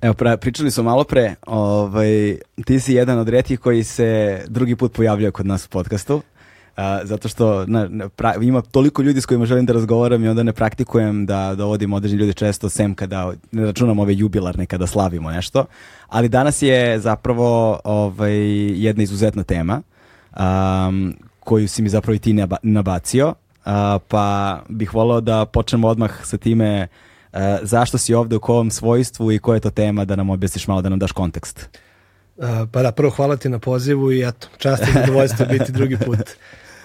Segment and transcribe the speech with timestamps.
[0.00, 4.76] Evo, pra, pričali smo malo pre, ovaj, ti si jedan od retkih koji se drugi
[4.76, 6.22] put pojavljaju kod nas u podcastu.
[6.80, 10.28] A, zato što na, na, pra- ima toliko ljudi s kojima želim da razgovaram i
[10.28, 14.86] onda ne praktikujem da dovodim određeni ljudi često sem kada ne računam ove jubilarne kada
[14.86, 15.64] slavimo nešto.
[16.08, 18.36] Ali danas je zapravo ovaj,
[18.82, 19.82] jedna izuzetna tema
[20.36, 23.34] um, koju si mi zapravo i ti naba- nabacio.
[23.64, 26.88] A, pa bih volao da počnemo odmah sa time
[27.32, 30.66] e, zašto si ovde u kovom svojstvu i koja je to tema da nam objasniš
[30.66, 31.68] malo, da nam daš kontekst.
[32.36, 35.96] Uh, pa da, prvo hvala ti na pozivu i eto, čast i zadovoljstvo biti drugi
[35.96, 36.30] put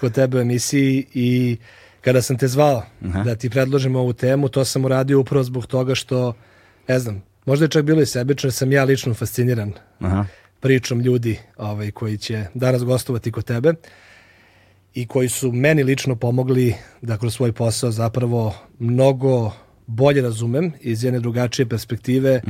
[0.00, 1.56] kod tebe u emisiji i
[2.00, 3.22] kada sam te zvao Aha.
[3.22, 6.34] da ti predložim ovu temu, to sam uradio upravo zbog toga što,
[6.88, 10.24] ne znam, možda je čak bilo i sebično, jer sam ja lično fasciniran Aha.
[10.60, 13.74] pričom ljudi ovaj, koji će danas gostovati kod tebe
[14.94, 19.52] i koji su meni lično pomogli da kroz svoj posao zapravo mnogo
[19.86, 22.40] bolje razumem iz jedne drugačije perspektive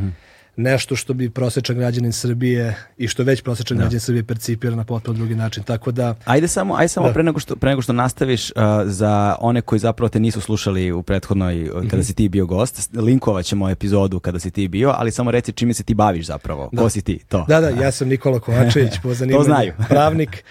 [0.57, 5.19] nešto što bi prosječan građanin Srbije i što već prosječan građanin Srbije percipira na potpuno
[5.19, 5.63] drugi način.
[5.63, 7.13] Tako da, Ajde samo, ajde samo Da.
[7.13, 10.93] pre, nego što, pre nego što nastaviš uh, za one koji zapravo te nisu slušali
[10.93, 14.95] u prethodnoj, uh, kada si ti bio gost, linkovat ćemo epizodu kada si ti bio,
[14.97, 16.71] ali samo reci čime se ti baviš zapravo.
[16.79, 17.21] Ko si ti?
[17.29, 17.45] To.
[17.49, 19.73] da, da, ja sam Nikola Kovačević, po zanimanju znaju.
[19.89, 20.45] pravnik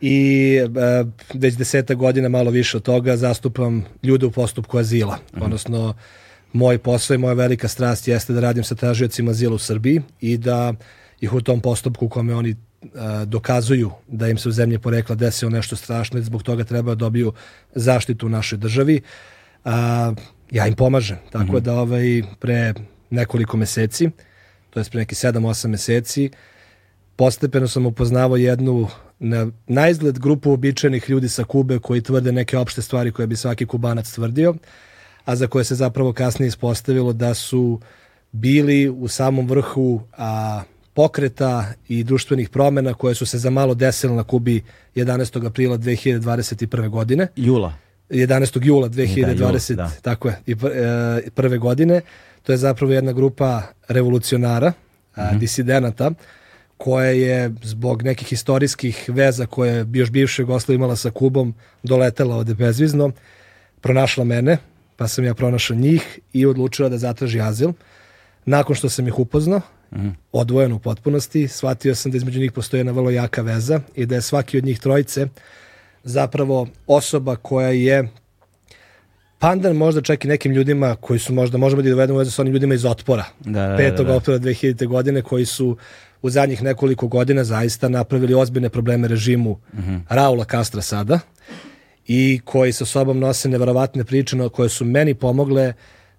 [0.00, 5.18] i e, već deseta godina, malo više od toga, zastupam ljude u postupku azila.
[5.34, 5.44] Mhm.
[5.44, 5.94] Odnosno,
[6.52, 10.38] moj posao i moja velika strast jeste da radim sa tražiocima azila u Srbiji i
[10.38, 10.74] da
[11.20, 12.56] ih u tom postupku u kome oni
[13.24, 16.94] dokazuju da im se u zemlji porekla desilo nešto strašno i zbog toga treba da
[16.94, 17.32] dobiju
[17.74, 19.00] zaštitu u našoj državi.
[19.64, 20.12] A,
[20.50, 21.18] ja im pomažem.
[21.30, 22.74] Tako da ovaj, pre
[23.10, 24.10] nekoliko meseci,
[24.70, 26.30] to je pre neki 7-8 meseci,
[27.16, 32.58] postepeno sam upoznavao jednu na, na izgled grupu običajnih ljudi sa Kube koji tvrde neke
[32.58, 34.54] opšte stvari koje bi svaki kubanac tvrdio,
[35.24, 37.80] a za koje se zapravo kasnije ispostavilo da su
[38.32, 40.62] bili u samom vrhu a,
[40.94, 44.62] pokreta i društvenih promena koje su se za malo desile na Kubi
[44.94, 45.46] 11.
[45.46, 46.88] aprila 2021.
[46.88, 47.28] godine.
[47.36, 47.74] Jula.
[48.10, 48.66] 11.
[48.66, 49.90] jula 2020, da.
[50.02, 52.00] tako je, i e, prve godine.
[52.42, 54.72] To je zapravo jedna grupa revolucionara,
[55.14, 56.10] a, disidenata,
[56.76, 62.36] koja je zbog nekih istorijskih veza koje bi još bivša Jugoslavija imala sa Kubom doletela
[62.36, 63.10] ovde bezvizno,
[63.80, 64.58] pronašla mene,
[65.02, 67.72] pa sam ja pronašao njih i odlučila da zatraži azil.
[68.44, 69.60] Nakon što sam ih upoznao,
[70.32, 74.14] odvojen u potpunosti, shvatio sam da između njih postoji jedna vrlo jaka veza i da
[74.14, 75.26] je svaki od njih trojice
[76.04, 78.08] zapravo osoba koja je
[79.38, 82.52] pandan možda čak i nekim ljudima koji su možda, možemo da dovedemo vezu sa onim
[82.52, 83.24] ljudima iz otpora.
[83.40, 84.04] Da, da, da, 5.
[84.04, 84.16] da.
[84.16, 84.86] oktobra 2000.
[84.86, 85.76] godine koji su
[86.22, 89.58] u zadnjih nekoliko godina zaista napravili ozbiljne probleme režimu
[90.08, 91.20] Raula Castra sada
[92.06, 95.72] i koji sa sobom nose neverovatne priče koje su meni pomogle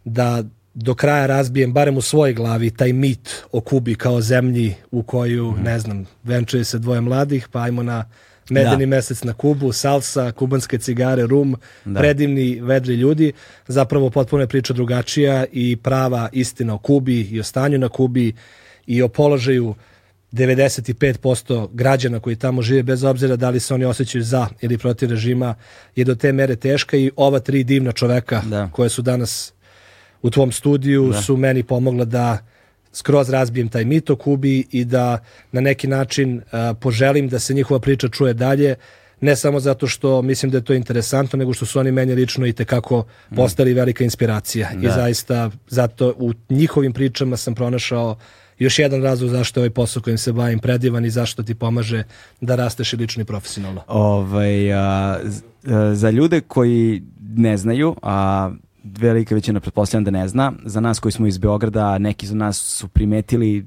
[0.06, 5.04] da do kraja razbijem barem u svojoj glavi taj mit o Kubi kao zemlji u
[5.04, 8.06] koju, ne znam, venčuje se dvoje mladih, pa ajmo na
[8.50, 8.90] medeni Da.
[8.90, 11.56] mesec na Kubu, salsa, kubanske cigare, rum,
[11.96, 13.34] predivni, vedri ljudi.
[13.68, 18.34] Zapravo potpuno je priča drugačija i prava istina o Kubi i o stanju na Kubi
[18.88, 19.76] i o položaju
[20.34, 25.10] 95% građana koji tamo žive, bez obzira da li se oni osjećaju za ili protiv
[25.10, 25.56] režima,
[25.96, 28.70] je do te mere teška i ova tri divna čoveka Da.
[28.72, 29.54] koje su danas
[30.22, 32.38] u tvom studiju su meni pomogla da
[32.94, 35.20] skroz razbijem taj mit o Kubi i da
[35.52, 38.76] na neki način a, poželim da se njihova priča čuje dalje,
[39.22, 42.46] ne samo zato što mislim da je to interesantno, nego što su oni meni lično
[42.46, 43.06] i tekako
[43.36, 44.70] postali velika inspiracija.
[44.82, 48.18] I zaista zato u njihovim pričama sam pronašao
[48.64, 52.04] još jedan razlog zašto je ovaj posao kojim se bavim predivan i zašto ti pomaže
[52.42, 53.82] da rasteš i lično i profesionalno.
[53.88, 55.20] Ovaj, a,
[55.94, 57.04] za ljude koji
[57.36, 58.52] ne znaju, a
[58.84, 62.58] velika većina pretpostavljam da ne zna, za nas koji smo iz Beograda, neki za nas
[62.58, 63.66] su primetili,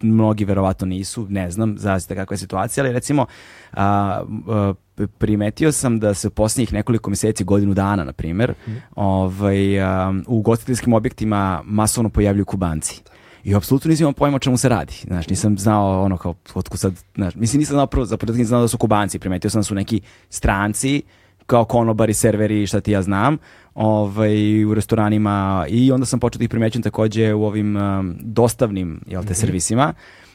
[0.00, 3.26] mnogi verovatno nisu, ne znam, zavisite kakva je situacija, ali recimo
[3.72, 4.74] a, a,
[5.18, 8.54] primetio sam da se u posljednjih nekoliko mjeseci, godinu dana, na primjer,
[8.94, 13.02] ovaj, a, u gostiteljskim objektima masovno pojavljuju kubanci.
[13.46, 14.94] I apsolutno nisam imao pojma o čemu se radi.
[15.06, 18.48] Znaš, nisam znao ono kao, otkud sad, znaš, mislim nisam znao prvo, za početak nisam
[18.48, 21.02] znao da su kubanci, primetio sam da su neki stranci,
[21.46, 23.38] kao konobari, serveri, šta ti ja znam,
[23.74, 29.00] ovaj, u restoranima i onda sam počeo da ih primećujem takođe u ovim um, dostavnim
[29.06, 29.94] jel te, servisima,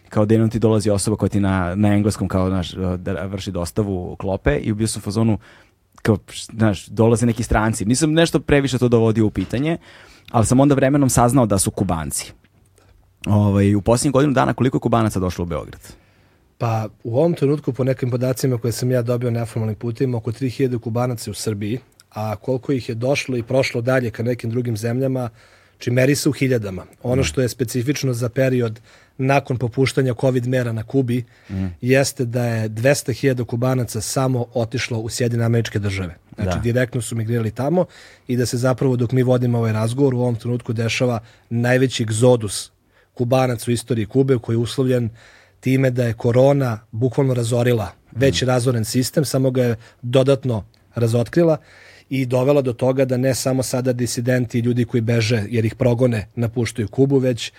[0.09, 3.51] kao da jednom ti dolazi osoba koja ti na, na engleskom kao naš, da vrši
[3.51, 5.37] dostavu klope i bio sam u fazonu
[6.01, 6.17] kao,
[6.53, 7.85] znaš, dolaze neki stranci.
[7.85, 9.77] Nisam nešto previše to dovodio u pitanje,
[10.31, 12.33] ali sam onda vremenom saznao da su Kubanci.
[13.25, 15.81] Ovaj, u posljednjih godinu dana koliko je Kubanaca došlo u Beograd?
[16.57, 20.79] Pa u ovom trenutku po nekim podacima koje sam ja dobio neformalnim putima oko 3000
[20.79, 21.79] Kubanaca u Srbiji,
[22.09, 25.29] a koliko ih je došlo i prošlo dalje ka nekim drugim zemljama,
[25.77, 26.85] či meri se u hiljadama.
[27.03, 28.79] Ono što je specifično za period
[29.17, 31.65] nakon popuštanja COVID mera na Kubi mm.
[31.81, 36.15] jeste da je 200.000 Kubanaca samo otišlo u Sjedine američke države.
[36.35, 36.61] Znači, da.
[36.61, 37.85] direktno su migrirali tamo
[38.27, 41.19] i da se zapravo dok mi vodimo ovaj razgovor u ovom trenutku dešava
[41.49, 42.71] najveći egzodus
[43.13, 45.09] Kubanaca u istoriji Kube koji je uslovljen
[45.59, 48.45] time da je korona bukvalno razorila već mm.
[48.45, 50.63] razoren sistem, samo ga je dodatno
[50.95, 51.57] razotkrila
[52.09, 55.75] i dovela do toga da ne samo sada disidenti i ljudi koji beže jer ih
[55.75, 57.51] progone napuštaju Kubu, već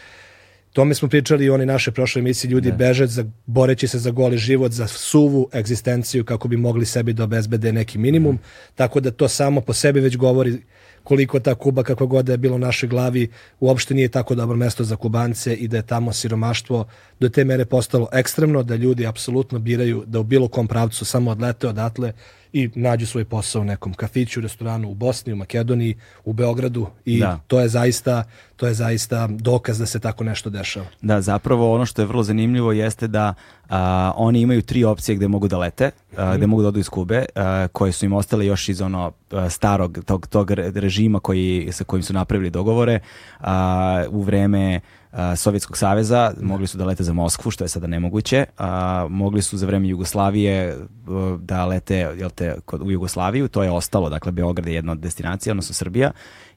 [0.72, 2.76] tome smo pričali i oni naše prošle emisije, ljudi ne.
[2.76, 7.25] beže za, boreći se za goli život, za suvu egzistenciju kako bi mogli sebi da
[7.25, 8.40] obezbede neki minimum, mm.
[8.75, 10.58] tako da to samo po sebi već govori
[11.04, 14.56] koliko ta Kuba, kako god da je bilo u našoj glavi, uopšte nije tako dobro
[14.56, 16.87] mesto za Kubance i da je tamo siromaštvo
[17.20, 21.31] do te mere postalo ekstremno, da ljudi apsolutno biraju da u bilo kom pravcu samo
[21.31, 22.12] odlete odatle
[22.52, 27.20] i nađu svoj posao u nekom kafiću, restoranu u Bosni, u Makedoniji, u Beogradu i
[27.20, 27.40] da.
[27.46, 28.25] to je zaista
[28.62, 30.87] to je zaista dokaz da se tako nešto dešava.
[31.00, 33.34] Da, zapravo ono što je vrlo zanimljivo jeste da
[33.69, 36.88] a, oni imaju tri opcije gde mogu da lete, a, gde mogu da odu iz
[36.88, 39.12] Kube, a, koje su im ostale još iz ono
[39.50, 43.00] starog tog, tog režima koji, sa kojim su napravili dogovore
[43.40, 44.81] a, u vreme
[45.36, 48.44] Sovjetskog saveza, mogli su da lete za Moskvu, što je sada nemoguće.
[48.58, 50.76] A, mogli su za vreme Jugoslavije
[51.38, 55.52] da lete jel te, u Jugoslaviju, to je ostalo, dakle Beograd je jedna od destinacija,
[55.52, 56.10] odnosno Srbija.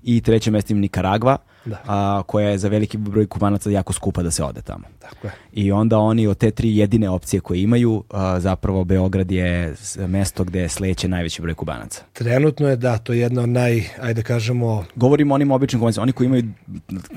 [0.08, 1.82] I treće mesto im Nikaragva, da.
[1.88, 4.84] a, koja je za veliki broj kubanaca jako skupa da se ode tamo.
[5.00, 5.34] Tako je.
[5.54, 9.76] I onda oni od te tri jedine opcije koje imaju, a, zapravo Beograd je
[10.08, 12.04] mesto gde sleće najveći broj kubanaca.
[12.14, 14.86] Trenutno je da, to je jedna od naj, ajde kažemo...
[14.96, 16.44] Govorimo onim običnim kubancima, oni koji imaju,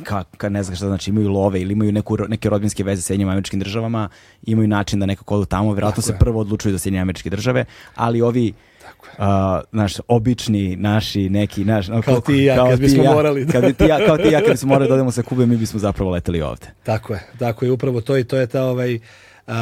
[0.03, 3.13] ka, ka, ne znam šta znači, imaju love ili imaju neku, neke rodbinske veze sa
[3.13, 4.09] jednim američkim državama,
[4.43, 7.65] imaju način da nekako odu tamo, vjerojatno se prvo odlučuju za Sjedinje američke države,
[7.95, 8.53] ali ovi
[9.19, 9.25] Uh,
[9.73, 13.45] naš obični naši neki naš kao, kao ti i ja kao kad bismo ja, morali
[13.45, 13.53] da.
[13.53, 15.81] kad ti ja kao ti ja kad bismo morali da odemo sa Kube mi bismo
[15.81, 19.53] zapravo leteli ovde tako je tako je upravo to i to je ta ovaj uh,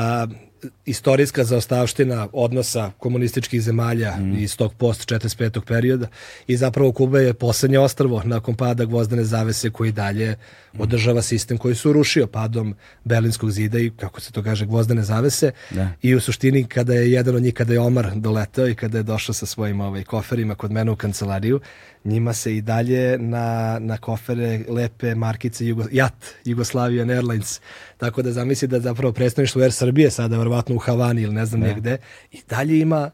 [0.86, 4.34] istorijska zaostavština odnosa komunističkih zemalja mm.
[4.38, 5.60] iz tog post 45.
[5.60, 6.06] perioda
[6.46, 10.80] i zapravo Kuba je poslednje ostrvo nakon pada gvozdene zavese koji dalje mm.
[10.80, 12.74] održava sistem koji su rušio padom
[13.04, 15.88] Berlinskog zida i kako se to kaže gvozdene zavese da.
[16.02, 19.02] i u suštini kada je jedan od njih kada je Omar doletao i kada je
[19.02, 21.60] došao sa svojim ovaj, koferima kod mene u kancelariju
[22.06, 27.60] njima se i dalje na, na kofere lepe markice Jugo, JAT, Jugoslavian Airlines.
[27.96, 31.60] Tako da zamisli da zapravo predstavništvo Air Srbije sada verovatno u Havani ili ne znam
[31.60, 31.66] ne.
[31.66, 31.98] negde
[32.32, 33.10] i dalje ima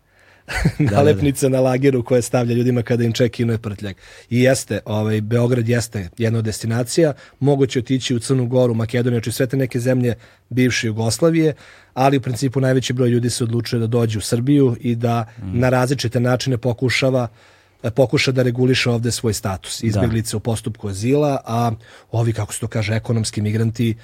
[0.79, 1.63] nalepnice da, da, da.
[1.63, 3.97] na lageru koje stavlja ljudima kada im čekinuje prtljak.
[4.31, 9.33] I jeste, ovaj, Beograd jeste jedna od destinacija, moguće otići u Crnu Goru, Makedoniju, znači
[9.33, 10.15] sve te neke zemlje
[10.51, 11.55] bivše Jugoslavije,
[11.95, 15.59] ali u principu najveći broj ljudi se odlučuje da dođe u Srbiju i da mm.
[15.59, 17.52] na različite načine pokušava E,
[17.91, 19.87] pokuša da reguliše ovde svoj status da.
[19.87, 20.37] izbjeglice da.
[20.37, 21.73] u postupku azila, a
[22.13, 23.95] ovi, kako se to kaže, ekonomski migranti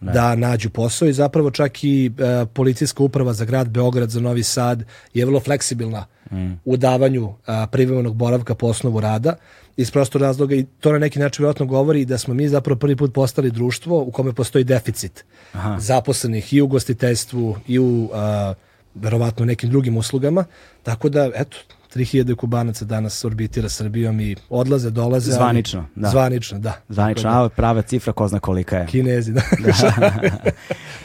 [0.00, 0.12] ne.
[0.12, 4.42] da nađu posao i zapravo čak i e, policijska uprava za grad Beograd, za Novi
[4.42, 6.52] Sad je vrlo fleksibilna mm.
[6.64, 9.36] u davanju e, privremenog boravka po osnovu rada
[9.76, 12.96] iz prostor razloga i to na neki način vjerojatno govori da smo mi zapravo prvi
[12.96, 15.76] put postali društvo u kome postoji deficit Aha.
[15.80, 18.54] zaposlenih i u gostiteljstvu i u a,
[18.94, 20.44] verovatno nekim drugim uslugama,
[20.82, 21.56] tako da eto
[21.94, 25.32] 3000 kubanaca danas orbitira Srbijom i odlaze, dolaze.
[25.32, 26.08] Zvanično, da.
[26.08, 26.72] Zvanično, da.
[26.88, 28.86] Zvanično, a prava cifra ko zna kolika je.
[28.86, 29.42] Kinezi, da.
[29.58, 30.50] da.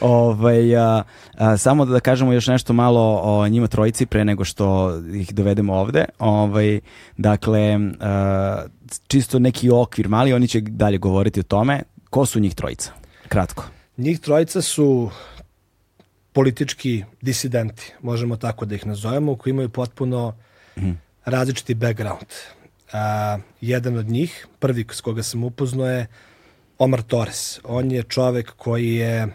[0.00, 1.02] ovaj, a,
[1.34, 5.74] a, samo da kažemo još nešto malo o njima trojici pre nego što ih dovedemo
[5.74, 6.04] ovde.
[6.18, 6.80] Ovaj,
[7.16, 8.64] dakle, a,
[9.06, 11.82] čisto neki okvir mali, oni će dalje govoriti o tome.
[12.10, 12.92] Ko su njih trojica?
[13.28, 13.64] Kratko.
[13.96, 15.10] Njih trojica su
[16.32, 20.34] politički disidenti, možemo tako da ih nazovemo, koji imaju potpuno
[21.24, 22.26] različiti background.
[22.92, 26.06] A, jedan od njih, prvi s koga sam upoznao je
[26.78, 27.60] Omar Torres.
[27.64, 29.28] On je čovek koji je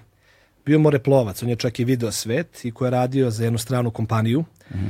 [0.66, 3.92] bio moreplovac, on je čak i video svet i koji je radio za jednu stranu
[3.92, 4.44] kompaniju
[4.76, 4.90] mm.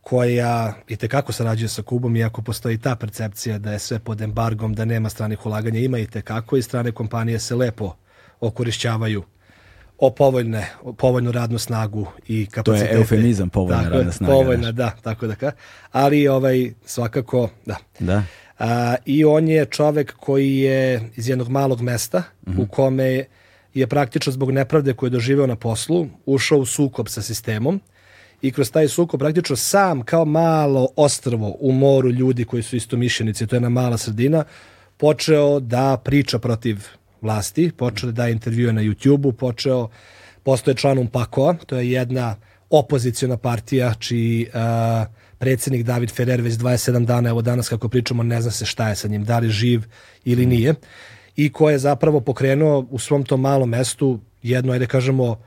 [0.00, 4.74] koja i tekako sarađuje sa Kubom, iako postoji ta percepcija da je sve pod embargom,
[4.74, 7.94] da nema stranih ulaganja, ima i tekako i strane kompanije se lepo
[8.40, 9.22] okorišćavaju
[9.98, 12.90] o povoljne, o povoljnu radnu snagu i kapacitete.
[12.90, 14.32] To je eufemizam, povoljna tako, radna snaga.
[14.32, 15.52] Povoljna, da, tako da ka.
[15.92, 17.76] Ali ovaj, svakako, da.
[17.98, 18.22] Da.
[18.58, 22.62] A, I on je čovek koji je iz jednog malog mesta mm -hmm.
[22.62, 23.24] u kome
[23.74, 27.80] je praktično zbog nepravde koju je doživeo na poslu ušao u sukob sa sistemom
[28.42, 32.96] i kroz taj sukob praktično sam kao malo ostrvo u moru ljudi koji su isto
[32.96, 34.44] mišljenici, to je jedna mala sredina,
[34.96, 36.86] počeo da priča protiv
[37.22, 39.88] vlasti, počeo da daje intervjue na YouTube-u, počeo,
[40.42, 42.36] postoje članom PAKO, to je jedna
[42.70, 45.06] opozicijona partija čiji uh,
[45.38, 48.96] predsjednik David Ferrer već 27 dana, evo danas kako pričamo, ne zna se šta je
[48.96, 49.82] sa njim, da li živ
[50.24, 50.74] ili nije,
[51.36, 55.38] i ko je zapravo pokrenuo u svom tom malom mestu jedno, ajde kažemo,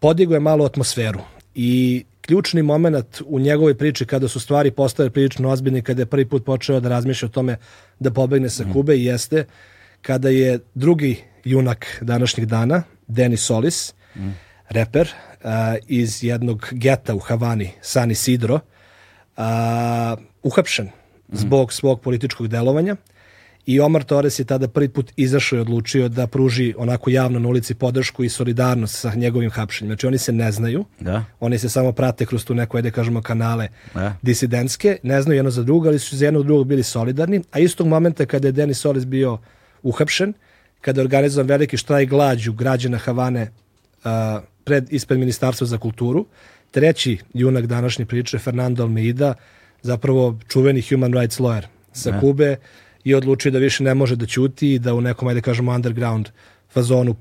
[0.00, 1.20] podigo je malo atmosferu.
[1.54, 6.26] I ključni moment u njegovoj priči kada su stvari postale prilično ozbiljne, kada je prvi
[6.28, 7.56] put počeo da razmišlja o tome
[8.00, 9.44] da pobegne sa Kube i jeste
[10.06, 14.30] kada je drugi junak današnjih dana, Denis Solis, mm.
[14.68, 15.50] reper uh,
[15.88, 19.42] iz jednog geta u Havani, San Isidro, uh,
[20.42, 21.36] uhapšen mm.
[21.36, 22.96] zbog svog političkog delovanja
[23.66, 27.48] i Omar Torres je tada prvi put izašao i odlučio da pruži onako javno na
[27.48, 29.90] ulici podršku i solidarnost sa njegovim hapšenjem.
[29.90, 31.24] Znači oni se ne znaju, Da.
[31.40, 34.16] oni se samo prate kroz tu neko, ajde kažemo, kanale Da.
[34.22, 37.86] disidentske, ne znaju jedno za drugo, ali su za jedno drugog bili solidarni, a istog
[37.86, 39.38] momenta kada je Denis Solis bio
[39.84, 40.32] uhapšen,
[40.80, 43.50] kada je organizovan veliki štrajk glađu građana Havane
[44.04, 46.26] a, pred, ispred Ministarstva za kulturu,
[46.70, 49.34] treći junak današnje priče, Fernando Almeida,
[49.82, 52.20] zapravo čuveni human rights lawyer sa Da.
[52.20, 52.56] Kube,
[53.04, 56.28] i odlučio da više ne može da ćuti i da u nekom, ajde kažemo, underground
[56.72, 57.16] fazonu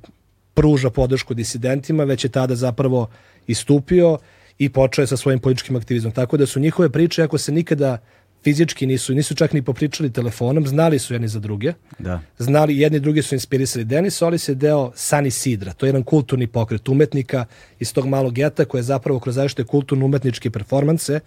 [0.53, 3.07] pruža podršku disidentima, već je tada zapravo
[3.47, 4.17] istupio
[4.57, 6.13] i počeo je sa svojim političkim aktivizmom.
[6.13, 7.97] Tako da su njihove priče, ako se nikada
[8.43, 12.21] fizički nisu, nisu čak ni popričali telefonom, znali su jedni za druge, Da.
[12.37, 13.85] znali, jedni drugi su inspirisali.
[13.85, 17.45] Denis Solis je deo Sani Sidra, to je jedan kulturni pokret umetnika
[17.79, 21.19] iz tog malog geta koji je zapravo kroz zaštite kulturno-umetničke performanse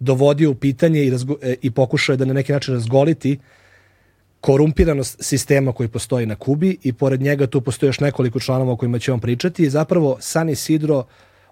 [0.00, 3.38] dovodio u pitanje i, razgo, e, i pokušao je da na neki način razgoliti
[4.40, 8.76] korumpiranost sistema koji postoji na Kubi i pored njega tu postoji još nekoliko članova o
[8.76, 11.04] kojima će on pričati i zapravo San Isidro,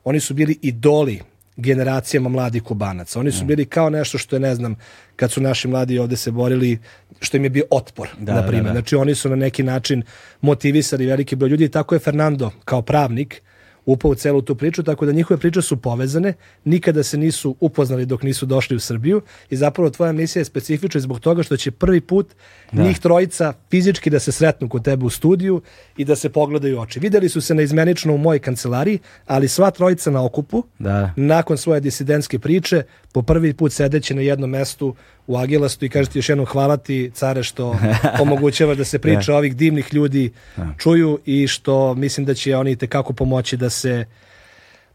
[0.04, 1.20] oni su bili idoli
[1.56, 3.20] generacijama mladih kubanaca.
[3.20, 4.74] Oni su bili kao nešto što je, ne znam,
[5.16, 6.78] kad su naši mladi ovde se borili,
[7.20, 8.64] što im je bio otpor, Da, na da, primjer.
[8.66, 8.72] da.
[8.72, 10.02] Znači oni su na neki način
[10.40, 13.42] motivisali veliki broj ljudi i tako je Fernando kao pravnik
[13.86, 16.32] upao u celu tu priču, tako da njihove priče su povezane,
[16.64, 21.00] nikada se nisu upoznali dok nisu došli u Srbiju i zapravo tvoja misija je specifična
[21.00, 22.34] zbog toga što će prvi put
[22.72, 25.62] njih trojica fizički da se sretnu kod tebe u studiju
[25.96, 27.00] i da se pogledaju oči.
[27.00, 31.12] Videli su se neizmenično u mojoj kancelariji, ali sva trojica na okupu, Da.
[31.16, 34.94] nakon svoje disidentske priče, po prvi put sedeći na jednom mestu
[35.26, 37.78] u Agilastu i kažete još jednom hvala ti, care, što
[38.22, 40.32] omogućava da se priča ovih divnih ljudi
[40.78, 44.04] čuju i što mislim da će oni tekako pomoći da se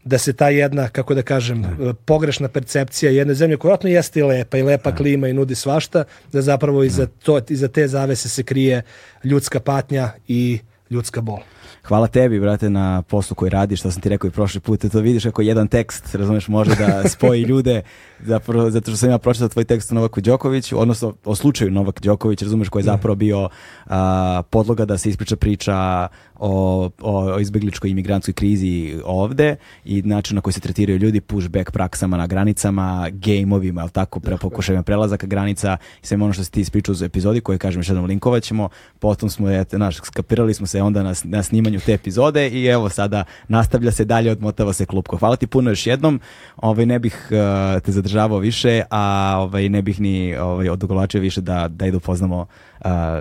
[0.04, 1.64] da se ta jedna, kako da kažem,
[2.04, 6.04] pogrešna percepcija jedne zemlje, koja vjerojatno jeste i lepa, i lepa klima i nudi svašta,
[6.32, 8.82] da zapravo iza, to, iza te zavese se krije
[9.24, 10.58] ljudska patnja i
[10.90, 11.38] ljudska bol.
[11.84, 15.00] Hvala tebi, brate, na poslu koji radiš, što sam ti rekao i prošli put, to
[15.00, 17.82] vidiš kako jedan tekst, razumeš, može da spoji ljude,
[18.20, 22.00] zapravo, zato što sam ja pročitao tvoj tekst o Novaku Đokoviću, odnosno o slučaju Novak
[22.00, 23.48] Đoković, razumeš, koji je zapravo bio
[23.86, 26.08] a, podloga da se ispriča priča
[26.44, 31.70] o, o, o izbegličkoj imigrantskoj krizi ovde i način na koji se tretiraju ljudi, pushback
[31.70, 36.52] praksama na granicama, gejmovima, ali tako, pre, pokušajima prelazaka granica i sve ono što si
[36.52, 38.68] ti ispričao u epizodi koje, kažem, još jednom linkovat ćemo,
[38.98, 42.88] potom smo, eto, naš, skapirali smo se onda na, na snimanju te epizode i evo
[42.88, 45.16] sada nastavlja se dalje, odmotava se klupko.
[45.16, 46.20] Hvala ti puno još jednom,
[46.56, 51.40] ovaj, ne bih uh, te zadržavao više, a ovaj, ne bih ni ovaj, odugovlačio više
[51.40, 52.46] da, da idu poznamo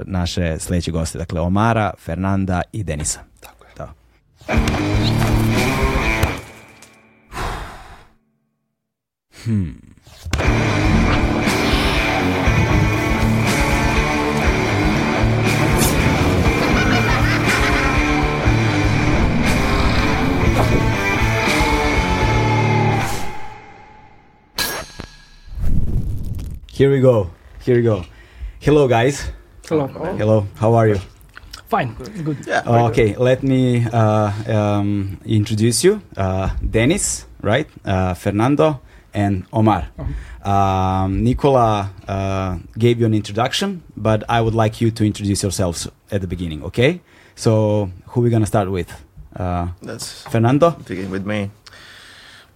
[0.06, 3.20] naše sledeće goste, dakle Omara, Fernanda i Denisa.
[3.40, 3.72] Tako je.
[3.78, 3.94] Da.
[26.82, 27.30] Here we go.
[27.66, 28.04] Here we go.
[28.60, 29.41] Hello, guys.
[29.72, 29.88] Hello.
[29.88, 30.48] Hello.
[30.56, 31.00] How are you?
[31.70, 31.96] Fine.
[32.26, 32.46] Good.
[32.68, 36.02] okay, let me uh, um, introduce you.
[36.18, 37.70] Uh, Denis, right?
[37.86, 38.82] Uh, Fernando
[39.14, 39.88] and Omar.
[40.44, 45.88] Um, Nikola uh, gave you an introduction, but I would like you to introduce yourselves
[46.12, 47.00] at the beginning, okay?
[47.36, 48.92] So, who we gonna start with?
[49.34, 50.72] Uh, Let's Fernando?
[50.72, 51.50] begin with me.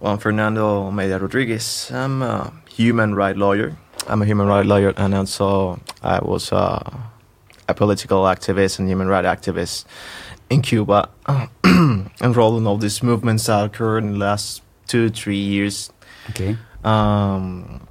[0.00, 1.90] Well, I'm Fernando Almeida Rodriguez.
[1.90, 3.78] I'm a human rights lawyer.
[4.08, 6.96] I'm a human rights lawyer, and also I was uh,
[7.68, 9.84] a political activist and human rights activist
[10.48, 11.08] in Cuba,
[12.22, 15.90] enrolled in all these movements that occurred in the last two, three years,
[16.30, 16.56] Okay.
[16.84, 17.86] um,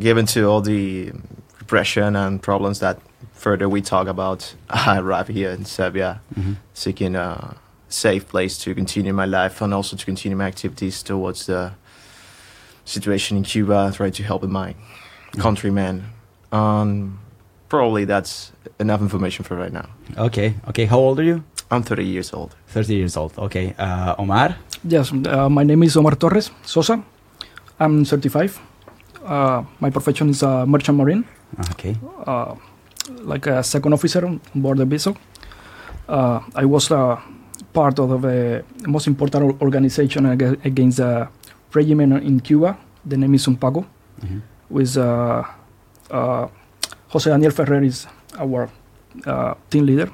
[0.00, 1.12] given to all the
[1.58, 2.98] repression and problems that
[3.32, 4.54] further we talk about.
[4.70, 6.56] I arrived here in Serbia, Mhm.
[6.72, 7.56] seeking a
[7.90, 11.72] safe place to continue my life and also to continue my activities towards the
[12.86, 14.74] situation in Cuba, try to help in my
[15.36, 16.04] countrymen.
[16.52, 17.18] Um,
[17.68, 19.86] probably that's enough information for right now.
[20.16, 20.86] Okay, okay.
[20.86, 21.42] How old are you?
[21.70, 22.54] I'm 30 years old.
[22.68, 23.36] 30 years old.
[23.38, 23.74] Okay.
[23.78, 24.56] Uh, Omar?
[24.84, 27.02] Yes, uh, my name is Omar Torres Sosa.
[27.78, 28.58] I'm 35.
[29.26, 31.24] Uh, my profession is a merchant marine,
[31.72, 31.94] Okay.
[32.26, 32.54] uh,
[33.22, 35.16] like a second officer on board the vessel.
[36.08, 37.20] Uh, I was uh,
[37.74, 40.24] part of the most important organization
[40.64, 41.28] against the
[41.74, 42.78] regime in Cuba.
[43.04, 43.84] The name is UNPACU,
[44.24, 44.40] Mhm.
[44.70, 45.44] With uh,
[46.10, 46.48] uh,
[47.08, 48.06] Jose Daniel Ferrer is
[48.38, 48.68] our
[49.26, 50.10] uh, team leader.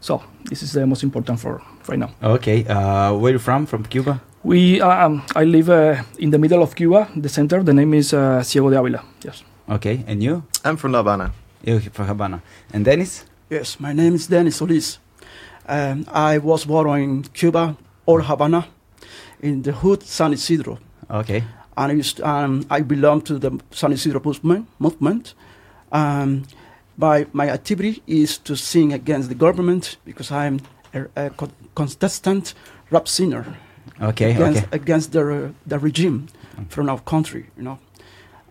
[0.00, 2.10] So this is the most important for right now.
[2.22, 2.64] Okay.
[2.66, 3.66] Uh, where you from?
[3.66, 4.20] From Cuba?
[4.42, 7.62] We, um, I live uh, in the middle of Cuba, the center.
[7.62, 9.02] The name is uh, Ciego de Ávila.
[9.24, 9.42] Yes.
[9.68, 10.04] Okay.
[10.06, 10.44] And you?
[10.64, 11.32] I'm from La Habana.
[11.64, 12.42] You from Havana.
[12.72, 13.24] And Dennis?
[13.50, 14.98] Yes, my name is Dennis Solis.
[15.68, 17.76] Um, I was born in Cuba,
[18.06, 18.66] Old Havana,
[19.40, 20.78] in the hood San Isidro.
[21.10, 21.42] Okay.
[21.76, 24.66] And I, used, um, I belong to the San Isidro movement.
[24.78, 25.34] movement.
[25.92, 26.44] Um,
[26.96, 30.60] my, my activity is to sing against the government because I'm
[30.94, 31.30] a, a
[31.74, 32.54] contestant
[32.90, 33.44] rap singer
[34.00, 34.32] Okay.
[34.34, 34.76] against, Okay.
[34.76, 36.28] against the, the regime
[36.68, 37.78] from our country, you know.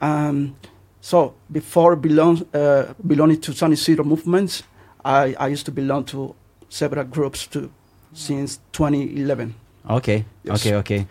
[0.01, 0.55] Um,
[1.01, 4.63] so before belong, uh, belonging to San Isidro movements,
[5.03, 6.35] I, I used to belong to
[6.69, 7.71] several groups too,
[8.13, 9.53] since 2011.
[9.89, 10.25] Okay.
[10.43, 10.65] Yes.
[10.65, 10.75] Okay.
[10.75, 11.07] Okay.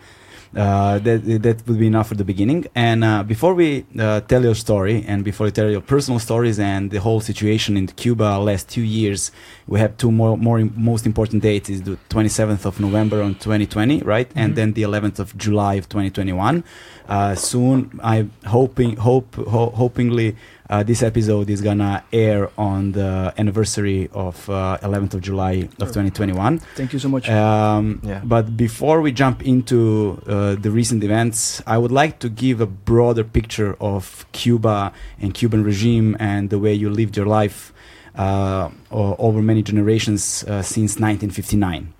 [0.55, 2.65] Uh, that that would be enough for the beginning.
[2.75, 6.59] And uh, before we uh, tell your story, and before you tell your personal stories
[6.59, 9.31] and the whole situation in Cuba last two years,
[9.67, 14.01] we have two more more most important dates: is the 27th of November on 2020,
[14.03, 14.55] right, and Mhm.
[14.55, 16.63] then the 11th of July of 2021.
[17.09, 20.35] Uh, soon, I'm hoping hope ho- hopingly.
[20.67, 25.89] Uh, this episode is gonna air on the anniversary of uh, 11th of July of
[25.89, 26.57] 2021.
[26.75, 27.29] Thank you so much.
[27.29, 28.21] Um, Yeah.
[28.23, 32.65] But before we jump into uh, the recent events, I would like to give a
[32.65, 34.91] broader picture of Cuba
[35.21, 37.71] and Cuban regime and the way you lived your life
[38.15, 41.93] uh, over many generations uh, since 1959.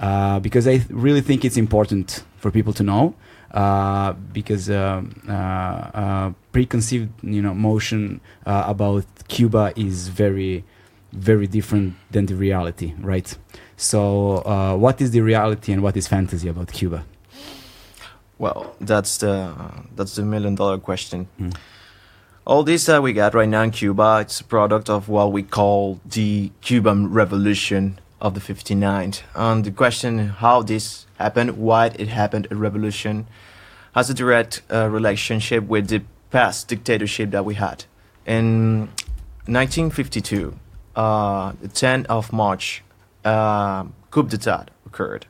[0.00, 3.14] Uh, because I th- really think it's important for people to know.
[3.52, 10.64] Uh, because um, uh, uh, preconceived, you know, motion uh, about Cuba is very,
[11.12, 13.36] very different than the reality, right?
[13.76, 17.06] So, uh, what is the reality and what is fantasy about Cuba?
[18.38, 19.54] Well, that's the
[19.96, 21.28] that's the million dollar question.
[21.40, 21.56] Mm.
[22.46, 25.42] All this that we got right now in Cuba, it's a product of what we
[25.42, 29.20] call the Cuban Revolution of the 59th.
[29.34, 33.26] And the question how this happened, why it happened, a revolution,
[33.94, 37.84] has a direct uh, relationship with the past dictatorship that we had.
[38.26, 38.88] In
[39.46, 40.58] 1952,
[40.96, 42.82] uh, the 10th of March,
[43.24, 45.26] uh, coup d'etat occurred,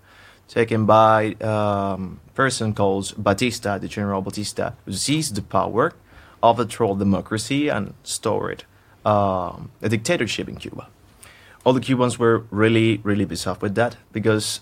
[0.48, 5.92] taken by um, person called Batista, the General Batista, who seized the power,
[6.42, 8.64] overthrow democracy, and stored
[9.04, 10.88] um, a dictatorship in Cuba.
[11.64, 14.60] All the Cubans were really, really pissed off with that because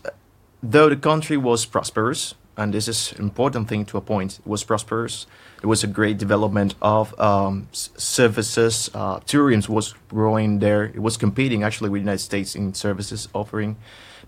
[0.62, 4.46] though the country was prosperous, and this is an important thing to a point, it
[4.46, 5.26] was prosperous.
[5.60, 8.90] There was a great development of um, services.
[8.94, 10.84] Uh, tourism was growing there.
[10.84, 13.76] It was competing actually with the United States in services offering.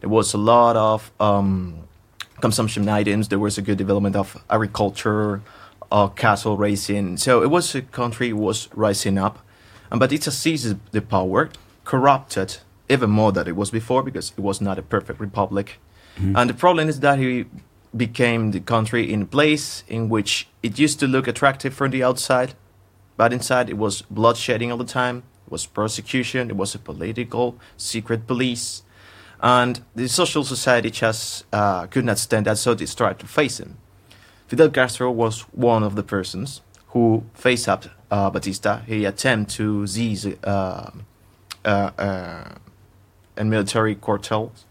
[0.01, 1.89] There was a lot of um,
[2.41, 3.29] consumption items.
[3.29, 5.43] There was a good development of agriculture,
[5.91, 7.17] uh, cattle raising.
[7.17, 9.39] So it was a country was rising up.
[9.91, 11.51] And Batista seized the power,
[11.85, 12.59] corrupted
[12.91, 15.79] even more than it was before because it was not a perfect republic.
[16.19, 17.47] And the problem is that he
[17.97, 22.03] became the country in a place in which it used to look attractive from the
[22.03, 22.55] outside,
[23.17, 25.23] but inside it was bloodshedding all the time.
[25.47, 26.51] It was persecution.
[26.51, 28.83] It was a political secret police,
[29.41, 33.59] and the social society just uh, could not stand that, so they started to face
[33.61, 33.79] him.
[34.49, 38.81] Fidel Castro was one of the persons who faced up uh, Batista.
[38.81, 40.91] He attempted to seize uh,
[41.65, 42.55] uh, uh,
[43.37, 44.65] a military cartels,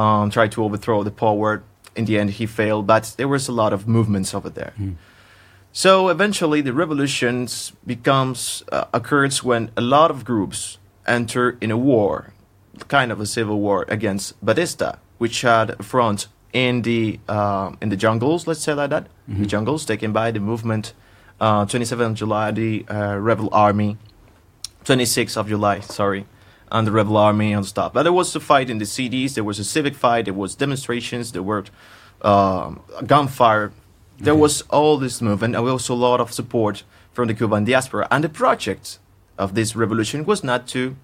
[0.00, 1.62] um, tried to overthrow the power.
[1.96, 4.72] In the end, he failed, but there was a lot of movements over there.
[5.72, 8.40] So eventually, the revolutions becomes
[8.72, 12.32] uh, occurs when a lot of groups enter in a war,
[12.88, 17.88] kind of a civil war against Batista, which had a front in the uh, in
[17.90, 20.94] the jungles, let's say like that, the jungles taken by the movement.
[21.40, 23.96] Uh, 27th July, the uh, rebel army.
[24.84, 26.24] 26th of July, sorry,
[26.70, 27.92] and the rebel army and stuff.
[27.92, 29.34] But there was a fight in the cities.
[29.34, 30.26] There was a civic fight.
[30.26, 31.32] There was demonstrations.
[31.32, 31.64] There were
[32.22, 33.72] um, gunfire.
[34.18, 37.64] There was all this movement, and we also a lot of support from the Cuban
[37.64, 38.06] diaspora.
[38.10, 38.98] And the project
[39.38, 40.96] of this revolution was not to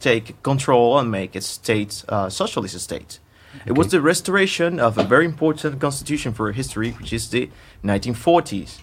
[0.00, 3.18] take control and make a state, uh, socialist state.
[3.66, 7.50] It was the restoration of a very important constitution for history, which is the
[7.84, 8.80] 1940s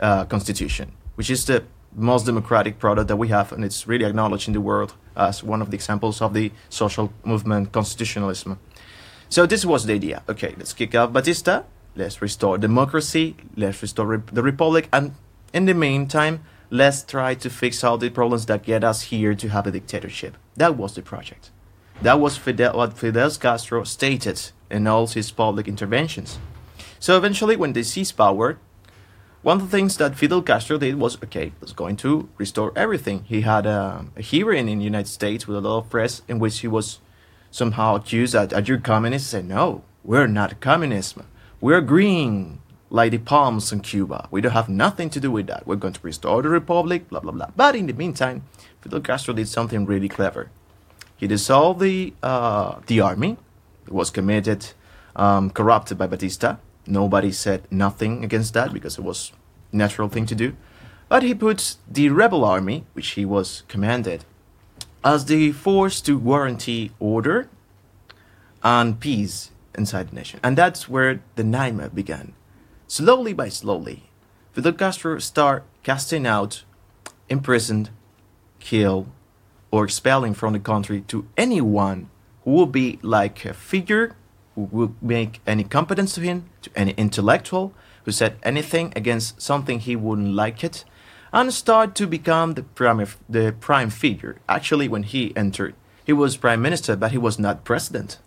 [0.00, 1.64] uh, constitution, which is the
[1.96, 5.62] most democratic product that we have, and it's really acknowledged in the world as one
[5.62, 8.58] of the examples of the social movement constitutionalism.
[9.28, 10.22] So this was the idea.
[10.28, 11.62] Okay, let's kick out Batista.
[11.96, 13.36] Let's restore democracy.
[13.56, 15.14] Let's restore the republic, and
[15.52, 19.48] in the meantime, let's try to fix all the problems that get us here to
[19.48, 20.36] have a dictatorship.
[20.56, 21.50] That was the project.
[22.02, 26.38] That was Fidel, what Fidel Castro stated in all his public interventions.
[27.00, 28.58] So eventually, when they seized power,
[29.46, 33.22] one of the things that Fidel Castro did was okay, was going to restore everything.
[33.28, 36.40] He had a, a hearing in the United States with a lot of press in
[36.40, 36.98] which he was
[37.52, 39.28] somehow accused that are you communists?
[39.28, 41.28] Said, no, we're not communism.
[41.60, 42.58] We're green,
[42.90, 44.26] like the palms in Cuba.
[44.32, 45.64] We don't have nothing to do with that.
[45.64, 47.50] We're going to restore the republic, blah blah blah.
[47.54, 48.42] But in the meantime,
[48.80, 50.50] Fidel Castro did something really clever.
[51.16, 53.36] He dissolved the uh, the army.
[53.86, 54.72] It was committed,
[55.14, 56.56] um, corrupted by Batista.
[56.88, 59.32] Nobody said nothing against that because it was
[59.72, 60.56] natural thing to do.
[61.08, 64.24] But he puts the rebel army, which he was commanded,
[65.04, 67.48] as the force to guarantee order
[68.62, 70.40] and peace inside the nation.
[70.42, 72.32] And that's where the nightmare began.
[72.88, 74.10] Slowly by slowly,
[74.52, 76.64] Fidel Castro started casting out,
[77.28, 77.90] imprisoned,
[78.58, 79.06] kill,
[79.70, 82.08] or expelling from the country to anyone
[82.44, 84.16] who will be like a figure
[84.54, 87.74] who will make any competence to him, to any intellectual
[88.06, 90.84] who said anything against something he wouldn't like it,
[91.32, 94.38] and start to become the prime, the prime figure.
[94.48, 98.18] Actually, when he entered, he was prime minister, but he was not president.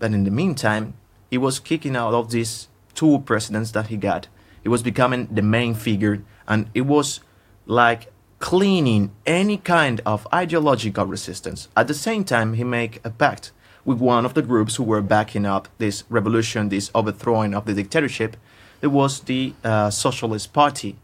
[0.00, 0.94] But in the meantime,
[1.30, 4.26] he was kicking out of these two presidents that he got.
[4.62, 7.20] He was becoming the main figure, and it was
[7.64, 11.68] like cleaning any kind of ideological resistance.
[11.76, 13.52] At the same time, he made a pact
[13.84, 17.74] with one of the groups who were backing up this revolution, this overthrowing of the
[17.74, 18.36] dictatorship.
[18.82, 20.96] It was the uh, Socialist Party,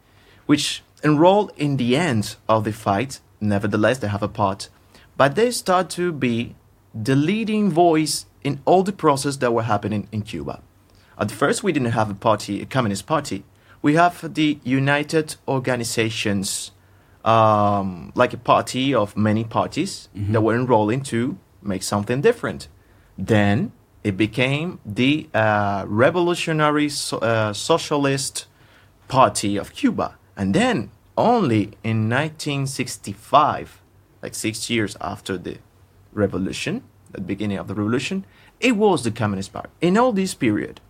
[0.46, 3.20] which enrolled in the end of the fight.
[3.40, 4.68] Nevertheless, they have a part,
[5.16, 6.56] but they start to be
[6.92, 10.60] the leading voice in all the process that were happening in Cuba.
[11.16, 13.44] At first, we didn't have a party, a communist party.
[13.80, 16.72] We have the United Organizations,
[17.24, 22.66] um, like a party of many parties that were enrolling to make something different.
[23.16, 23.72] Then
[24.08, 28.46] it became the uh, Revolutionary so- uh, Socialist
[29.06, 30.16] Party of Cuba.
[30.34, 33.82] And then, only in 1965,
[34.22, 35.58] like six years after the
[36.14, 38.24] revolution, the beginning of the revolution,
[38.60, 39.68] it was the Communist Party.
[39.82, 40.80] In all this period,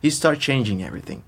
[0.00, 1.22] he started changing everything.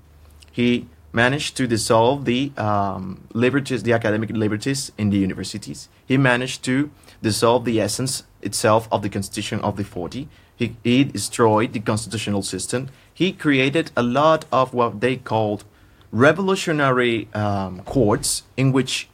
[0.51, 5.89] He managed to dissolve the um, liberties, the academic liberties in the universities.
[6.05, 10.27] He managed to dissolve the essence itself of the Constitution of the 40.
[10.55, 12.89] He, he destroyed the constitutional system.
[13.13, 15.63] He created a lot of what they called
[16.11, 19.09] revolutionary um, courts, in which,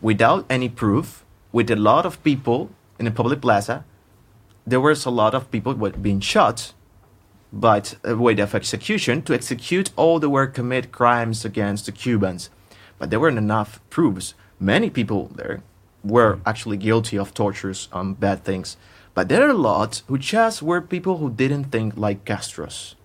[0.00, 3.84] without any proof, with a lot of people in a public plaza,
[4.66, 6.72] there was a lot of people being shot
[7.52, 12.50] but a way of execution to execute all the were commit crimes against the Cubans.
[12.98, 14.34] But there weren't enough proofs.
[14.58, 15.62] Many people there
[16.04, 18.76] were actually guilty of tortures and bad things.
[19.16, 22.96] But there are a lot who just were people who didn't think like Castro's.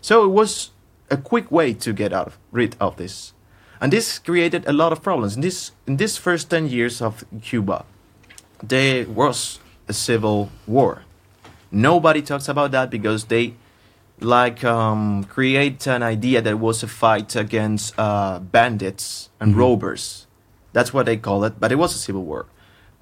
[0.00, 0.70] So it was
[1.10, 3.34] a quick way to get out of, rid of this.
[3.78, 5.36] And this created a lot of problems.
[5.36, 7.84] In this in this first 10 years of Cuba,
[8.62, 11.02] there was a civil war.
[11.70, 13.52] Nobody talks about that because they
[14.20, 20.26] like um, create an idea that it was a fight against uh, bandits and robbers.
[20.72, 22.46] That's what they call it, but it was a civil war.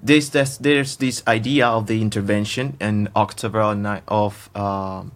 [0.01, 5.11] This, this, there's this idea of the intervention in October ni- of um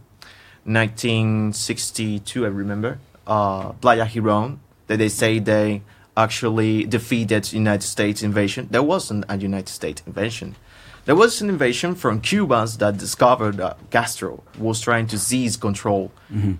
[0.65, 5.81] 1962, I remember, uh, Playa Giron, that they say they
[6.15, 8.67] actually defeated United States invasion.
[8.69, 10.55] There wasn't a United States invasion.
[11.05, 16.11] There was an invasion from Cubans that discovered that Castro was trying to seize control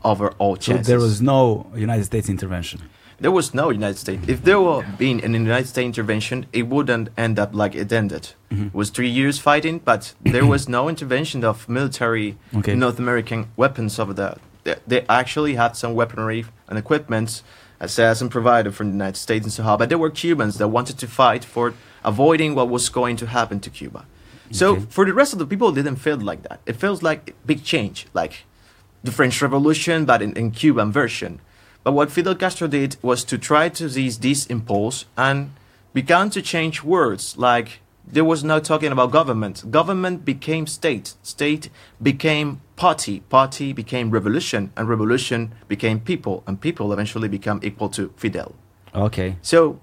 [0.04, 2.82] over all So there was no United States intervention.
[3.22, 4.24] There was no United States.
[4.28, 8.24] If there were been an United States intervention, it wouldn't end up like it ended.
[8.50, 8.68] Mm-hmm.
[8.68, 12.76] It was three years fighting, but there was no intervention of military Okay.
[12.76, 14.38] North American weapons over there.
[14.64, 17.44] They, they actually had some weaponry and equipment
[17.80, 20.68] assessed and provided from the United States and so on, but there were Cubans that
[20.70, 24.06] wanted to fight for avoiding what was going to happen to Cuba.
[24.52, 24.86] So Okay.
[24.90, 26.60] for the rest of the people, it didn't feel like that.
[26.66, 28.34] It feels like big change, like
[29.04, 31.40] the French Revolution, but in, in Cuban version.
[31.84, 35.52] But what Fidel Castro did was to try to seize this impulse and
[35.94, 39.70] began to change words like There was no talking about government.
[39.72, 41.14] Government became state.
[41.24, 41.70] State
[42.02, 43.22] became party.
[43.30, 48.56] Party became revolution, and revolution became people, and people eventually become equal to Fidel.
[48.94, 49.38] Okay.
[49.42, 49.80] So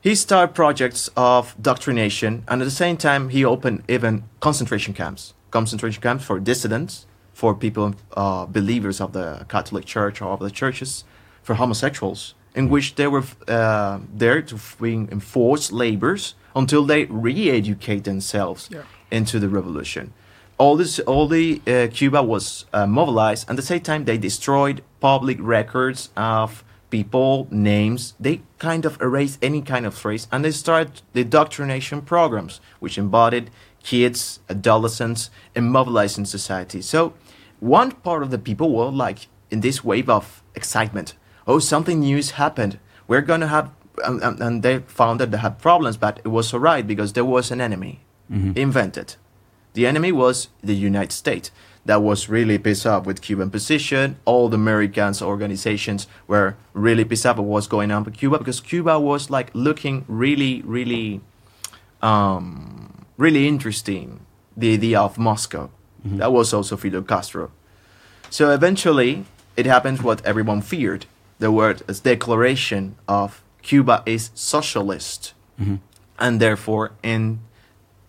[0.00, 5.34] he started projects of doctrination, and at the same time, he opened even concentration camps.
[5.50, 10.50] Concentration camps for dissidents, for people, uh, believers of the Catholic Church or of the
[10.50, 11.04] churches,
[11.48, 18.02] for homosexuals, in which they were uh, there to bring enforced labors until they re-educate
[18.04, 18.82] themselves Yeah.
[19.10, 20.12] into the revolution.
[20.58, 24.18] All this, all the uh, Cuba was uh, mobilized, and at the same time they
[24.18, 28.14] destroyed public records of people, names.
[28.20, 32.98] They kind of erased any kind of trace, and they started the indoctrination programs, which
[32.98, 33.46] embodied
[33.82, 36.82] kids, adolescents, and mobilizing society.
[36.82, 37.00] So,
[37.60, 41.14] one part of the people were like in this wave of excitement.
[41.48, 42.78] Oh, something new has happened.
[43.08, 43.70] We're gonna have,
[44.04, 47.24] and, and, and they found that they had problems, but it was alright because there
[47.24, 48.52] was an enemy mm-hmm.
[48.54, 49.16] invented.
[49.72, 51.50] The enemy was the United States.
[51.86, 54.16] That was really pissed off with Cuban position.
[54.26, 58.60] All the Americans organizations were really pissed off with what's going on with Cuba because
[58.60, 61.22] Cuba was like looking really, really,
[62.02, 64.20] um, really interesting.
[64.54, 65.70] The idea of Moscow.
[66.06, 66.18] Mm-hmm.
[66.18, 67.52] That was also Fidel Castro.
[68.28, 69.24] So eventually,
[69.56, 71.06] it happened what everyone feared.
[71.38, 75.34] The word is declaration of Cuba is socialist,
[76.18, 77.40] and therefore in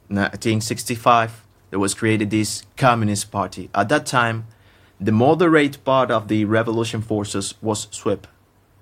[0.07, 3.69] 1965 there was created this Communist Party.
[3.75, 4.45] At that time,
[4.99, 8.27] the moderate part of the revolution forces was swept,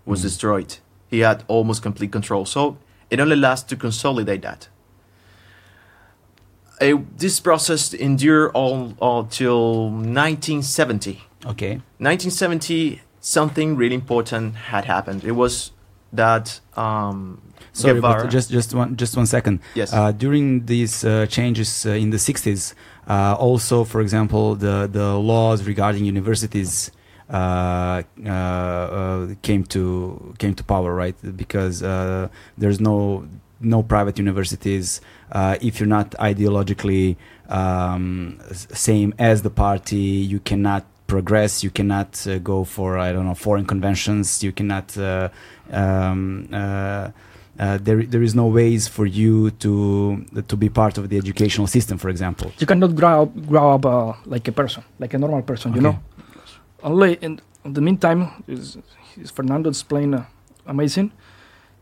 [0.06, 0.78] was destroyed.
[1.10, 2.46] He had almost complete control.
[2.46, 2.78] So
[3.10, 4.70] it only lasts to consolidate that.
[6.80, 11.22] Uh, this process endured all, all till 1970.
[11.46, 11.82] Okay.
[12.00, 15.24] 1970, something really important had happened.
[15.24, 15.72] It was
[16.14, 17.42] that um,
[17.74, 19.60] Sorry, Guevara- but just just one just one second.
[19.76, 19.94] Yes.
[19.94, 22.74] Uh, during these uh, changes uh, in the 60s,
[23.08, 26.92] uh, also, for example, the the laws regarding universities
[27.30, 31.16] uh, uh, uh, came to came to power, right?
[31.36, 33.28] Because uh, there's no
[33.60, 35.02] no private universities.
[35.32, 37.18] Uh, if you're not ideologically
[37.50, 41.64] um, same as the party, you cannot progress.
[41.64, 44.44] You cannot uh, go for I don't know foreign conventions.
[44.44, 44.98] You cannot.
[44.98, 45.30] Uh,
[45.72, 47.12] um, uh,
[47.60, 51.66] uh, there, there is no ways for you to to be part of the educational
[51.66, 52.52] system, for example.
[52.60, 55.82] You cannot grow up, grow up uh, like a person, like a normal person, you
[55.82, 55.98] know.
[56.84, 58.78] Only in, in the meantime, is,
[59.20, 60.24] is Fernando explained uh,
[60.68, 61.12] amazing.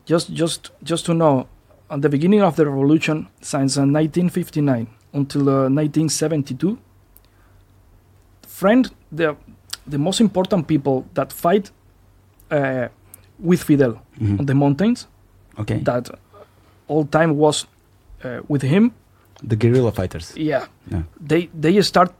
[0.05, 1.47] Just, just, just to know,
[1.89, 6.77] at the beginning of the revolution, since uh, 1959 until uh, 1972,
[8.59, 9.35] friend, the
[9.91, 11.71] the most important people that fight
[12.51, 12.87] uh,
[13.49, 14.39] with Fidel Mhm.
[14.39, 15.07] on the mountains,
[15.59, 16.09] Okay, that
[16.87, 17.67] all time was
[18.25, 18.91] uh, with him.
[19.49, 20.33] the guerrilla fighters.
[20.37, 21.03] Yeah, Yeah.
[21.27, 22.11] they they start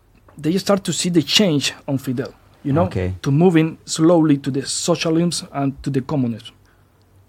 [0.43, 2.31] they start to see the change on Fidel,
[2.65, 3.13] you know, Okay.
[3.21, 6.53] to moving slowly to the socialism and to the communism,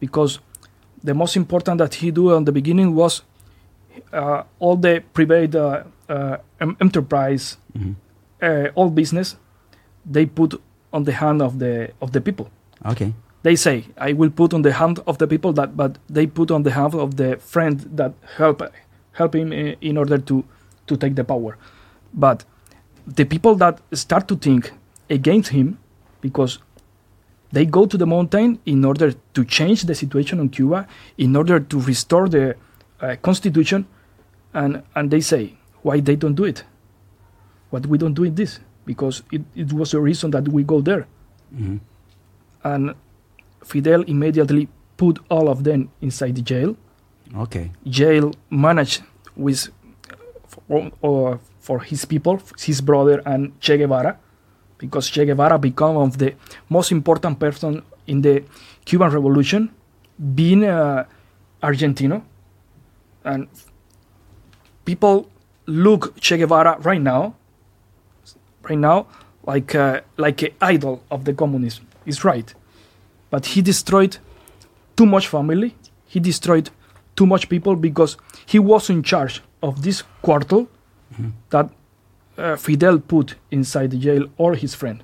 [0.00, 0.40] because
[1.04, 3.22] the most important that he do on the beginning was
[4.12, 6.36] uh, all the private uh, uh,
[6.80, 7.94] enterprise, Mhm.
[8.42, 9.36] Uh, all business,
[10.04, 10.60] they put
[10.92, 12.50] on the hand of the of the people.
[12.84, 16.26] Okay, They say I will put on the hand of the people that, but they
[16.26, 18.62] put on the hand of the friend that help
[19.12, 20.44] help him in order to
[20.88, 21.56] to take the power.
[22.12, 22.44] But
[23.06, 24.72] the people that start to think
[25.08, 25.78] against him
[26.20, 26.58] because
[27.52, 31.60] they go to the mountain in order to change the situation in Cuba, in order
[31.60, 32.56] to restore the
[33.00, 33.86] uh, constitution,
[34.54, 36.64] and and they say why they don't do it,
[37.76, 40.80] what we don't do it this because it, it was a reason that we go
[40.80, 41.04] there
[41.54, 41.78] Mhm.
[42.64, 42.94] and
[43.64, 46.76] Fidel immediately put all of them inside the jail.
[47.44, 49.02] okay, Jail managed
[49.36, 49.68] with
[50.48, 54.16] for, or for his people, his brother and Che Guevara,
[54.78, 56.30] because Che Guevara became one of the
[56.68, 58.44] most important person in the
[58.84, 59.68] Cuban Revolution,
[60.34, 61.04] being uh,
[61.62, 62.22] Argentino,
[63.24, 63.48] and
[64.84, 65.28] people
[65.66, 67.34] look Che Guevara right now,
[68.68, 69.06] right now,
[69.44, 71.86] like uh, like an idol of the communism.
[72.04, 72.54] Is right,
[73.30, 74.18] but he destroyed
[74.96, 75.74] too much family.
[76.06, 76.70] He destroyed
[77.16, 80.68] too much people because he was in charge of this quartel
[81.50, 81.70] that
[82.38, 85.02] uh, Fidel put inside the jail or his friend.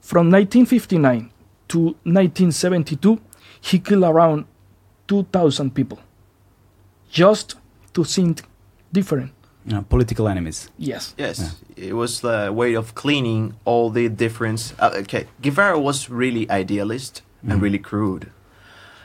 [0.00, 1.30] From 1959
[1.68, 3.20] to 1972,
[3.60, 4.44] he killed around
[5.08, 5.98] 2,000 people
[7.10, 7.56] just
[7.94, 8.42] to think
[8.92, 9.32] different.
[9.72, 10.70] Uh, political enemies.
[10.78, 11.12] Yes.
[11.18, 14.72] Yes, it was a way of cleaning all the difference.
[14.78, 18.30] Uh, okay, Guevara was really idealist and really crude,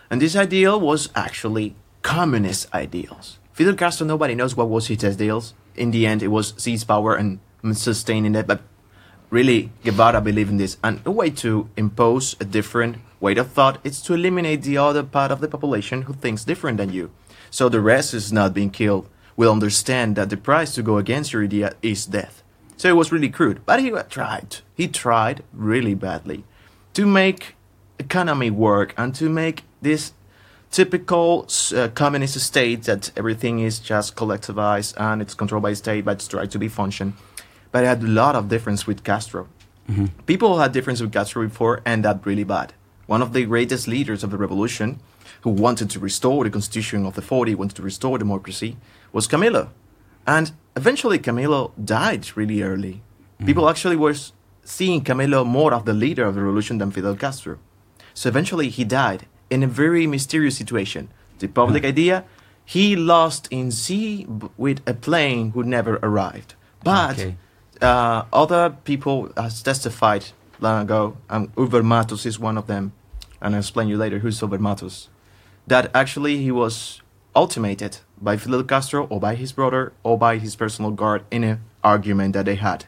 [0.10, 3.40] and this ideal was actually communist ideals.
[3.54, 5.54] Fidel Castro, nobody knows what was his deals.
[5.76, 7.40] In the end, it was seize power and
[7.74, 8.48] sustaining it.
[8.48, 8.62] But
[9.30, 10.78] really, Guevara believed in this.
[10.84, 15.04] And a way to impose a different way of thought is to eliminate the other
[15.04, 17.12] part of the population who thinks different than you.
[17.50, 19.10] So the rest is not being killed.
[19.38, 22.44] Will understand that the price to go against your idea is death.
[22.78, 23.66] So it was really crude.
[23.66, 24.58] But he tried.
[24.76, 26.44] He tried really badly
[26.94, 27.56] to make
[28.00, 30.14] economy work and to make this
[30.72, 36.14] typical uh, communist state that everything is just collectivized and it's controlled by state but
[36.14, 37.14] it's tried to be function
[37.72, 39.48] but it had a lot of difference with castro
[39.90, 40.06] mm-hmm.
[40.26, 42.74] people had difference with castro before end up really bad
[43.06, 45.00] one of the greatest leaders of the revolution
[45.42, 48.78] who wanted to restore the constitution of the 40 wanted to restore democracy
[49.12, 49.70] was camilo
[50.26, 53.46] and eventually camilo died really early mm-hmm.
[53.46, 54.16] people actually were
[54.64, 57.58] seeing camilo more of the leader of the revolution than fidel castro
[58.14, 61.10] so eventually he died in a very mysterious situation.
[61.40, 62.24] The public idea,
[62.64, 64.26] he lost in sea
[64.58, 66.56] with a plane who never arrived.
[66.84, 67.36] But okay.
[67.82, 70.26] uh, other people has testified
[70.60, 72.94] long ago, and Huber Matos is one of them,
[73.42, 75.10] and I'll explain you later who's Huber Matos,
[75.68, 77.01] that actually he was
[77.36, 81.62] ultimated by Fidel Castro or by his brother or by his personal guard in an
[81.84, 82.86] argument that they had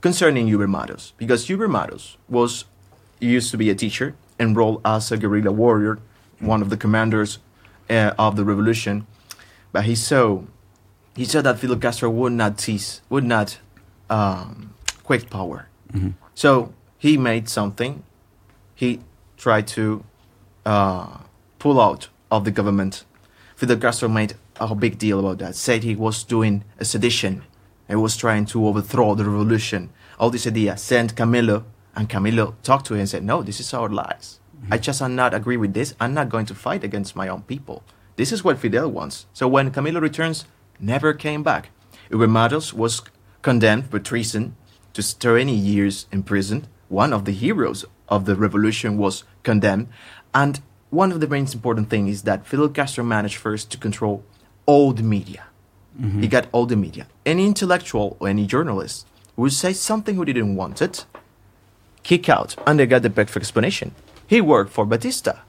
[0.00, 1.12] concerning Huber Matos.
[1.16, 2.64] Because Huber Matos was
[3.20, 5.98] used to be a teacher enrolled as a guerrilla warrior,
[6.40, 7.38] one of the commanders
[7.88, 9.06] uh, of the revolution.
[9.72, 10.42] But he saw,
[11.16, 13.58] he saw that Fidel Castro would not seize, would not
[14.10, 15.68] um, quit power.
[15.92, 16.10] Mm-hmm.
[16.34, 18.02] So he made something.
[18.74, 19.00] He
[19.36, 20.04] tried to
[20.66, 21.18] uh,
[21.58, 23.04] pull out of the government.
[23.64, 25.54] Fidel Castro made a big deal about that.
[25.54, 27.44] Said he was doing a sedition.
[27.88, 29.88] He was trying to overthrow the revolution.
[30.18, 30.76] All this idea.
[30.76, 31.64] Sent Camilo
[31.96, 34.38] and Camilo talked to him and said, No, this is our lies.
[34.54, 34.74] Mm-hmm.
[34.74, 35.94] I just am not agree with this.
[35.98, 37.82] I'm not going to fight against my own people.
[38.16, 39.24] This is what Fidel wants.
[39.32, 40.44] So when Camilo returns,
[40.78, 41.70] never came back.
[42.10, 43.00] Huber Matos was
[43.40, 44.56] condemned for treason
[44.92, 46.66] to 30 years in prison.
[46.88, 49.88] One of the heroes of the revolution was condemned.
[50.34, 50.60] And
[50.94, 54.22] one of the most important things is that Fidel Castro managed first to control
[54.66, 55.44] all the media.
[56.00, 56.22] Mm-hmm.
[56.22, 57.06] He got all the media.
[57.26, 61.04] Any intellectual or any journalist who would say something who didn't want it,
[62.02, 63.94] kick out, and they got the perfect explanation.
[64.26, 65.40] He worked for Batista.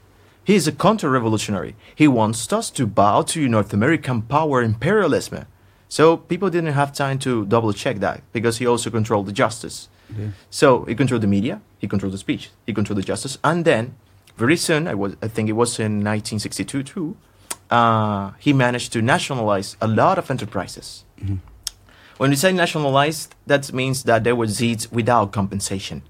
[0.44, 1.74] He is a counter-revolutionary.
[1.94, 5.46] He wants us to bow to North American power imperialism.
[5.88, 9.88] So people didn't have time to double check that because he also controlled the justice.
[10.16, 10.28] Yeah.
[10.50, 13.96] So he controlled the media, he controlled the speech, he controlled the justice, and then
[14.36, 17.16] very soon, I was I think it was in 1962 too,
[17.70, 21.04] uh, he managed to nationalize a lot of enterprises.
[21.20, 21.36] Mm-hmm.
[22.18, 26.02] When we say nationalized, that means that there were seeds without compensation.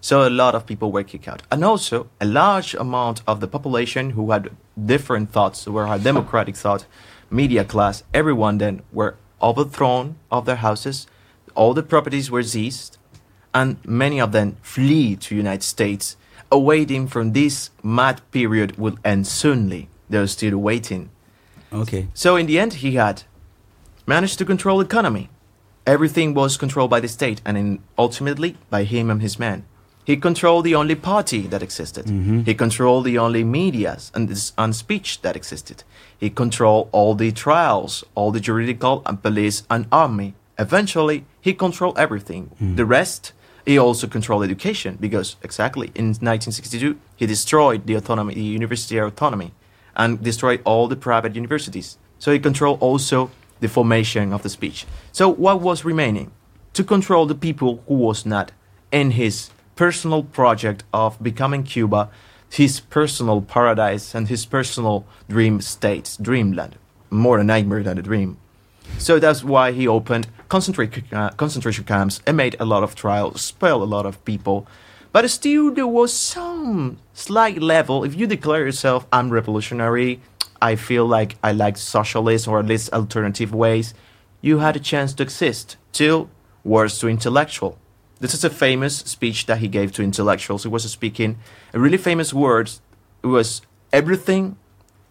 [0.00, 1.42] So a lot of people were kicked out.
[1.50, 6.56] And also, a large amount of the population who had different thoughts, who had democratic
[6.56, 6.86] thought,
[7.30, 11.06] media class, everyone then were overthrown of their houses.
[11.54, 12.96] All the properties were seized.
[13.52, 16.16] And many of them flee to United States,
[16.50, 19.88] awaiting from this mad period will end soonly.
[20.08, 21.10] They're still waiting.
[21.72, 22.08] Okay.
[22.14, 23.22] So in the end, he had
[24.06, 25.30] managed to control economy.
[25.86, 29.64] Everything was controlled by the state, and in, ultimately by him and his men.
[30.04, 32.06] He controlled the only party that existed.
[32.06, 32.40] Mm-hmm.
[32.40, 35.84] He controlled the only medias and, and speech that existed.
[36.18, 40.34] He controlled all the trials, all the juridical and police and army.
[40.58, 42.50] Eventually, he controlled everything.
[42.60, 42.76] Mm.
[42.76, 43.32] The rest,
[43.64, 49.52] he also controlled education because exactly in 1962 he destroyed the autonomy, the university autonomy,
[49.96, 51.98] and destroyed all the private universities.
[52.18, 54.86] So he controlled also the formation of the speech.
[55.12, 56.30] So what was remaining?
[56.74, 58.52] To control the people who was not
[58.92, 62.10] in his personal project of becoming Cuba
[62.50, 66.76] his personal paradise and his personal dream state, dreamland,
[67.08, 68.36] more a nightmare than a dream.
[68.98, 73.36] So that's why he opened concentration, uh, concentration camps and made a lot of trials,
[73.36, 74.66] expelled a lot of people.
[75.12, 78.04] But still, there was some slight level.
[78.04, 80.20] If you declare yourself, I'm revolutionary,
[80.60, 83.94] I feel like I like socialist or at least alternative ways,
[84.42, 85.76] you had a chance to exist.
[85.92, 86.28] Till
[86.62, 87.78] words to intellectual.
[88.20, 90.64] This is a famous speech that he gave to intellectuals.
[90.64, 91.38] He was speaking
[91.72, 92.70] a really famous word.
[93.22, 94.56] It was everything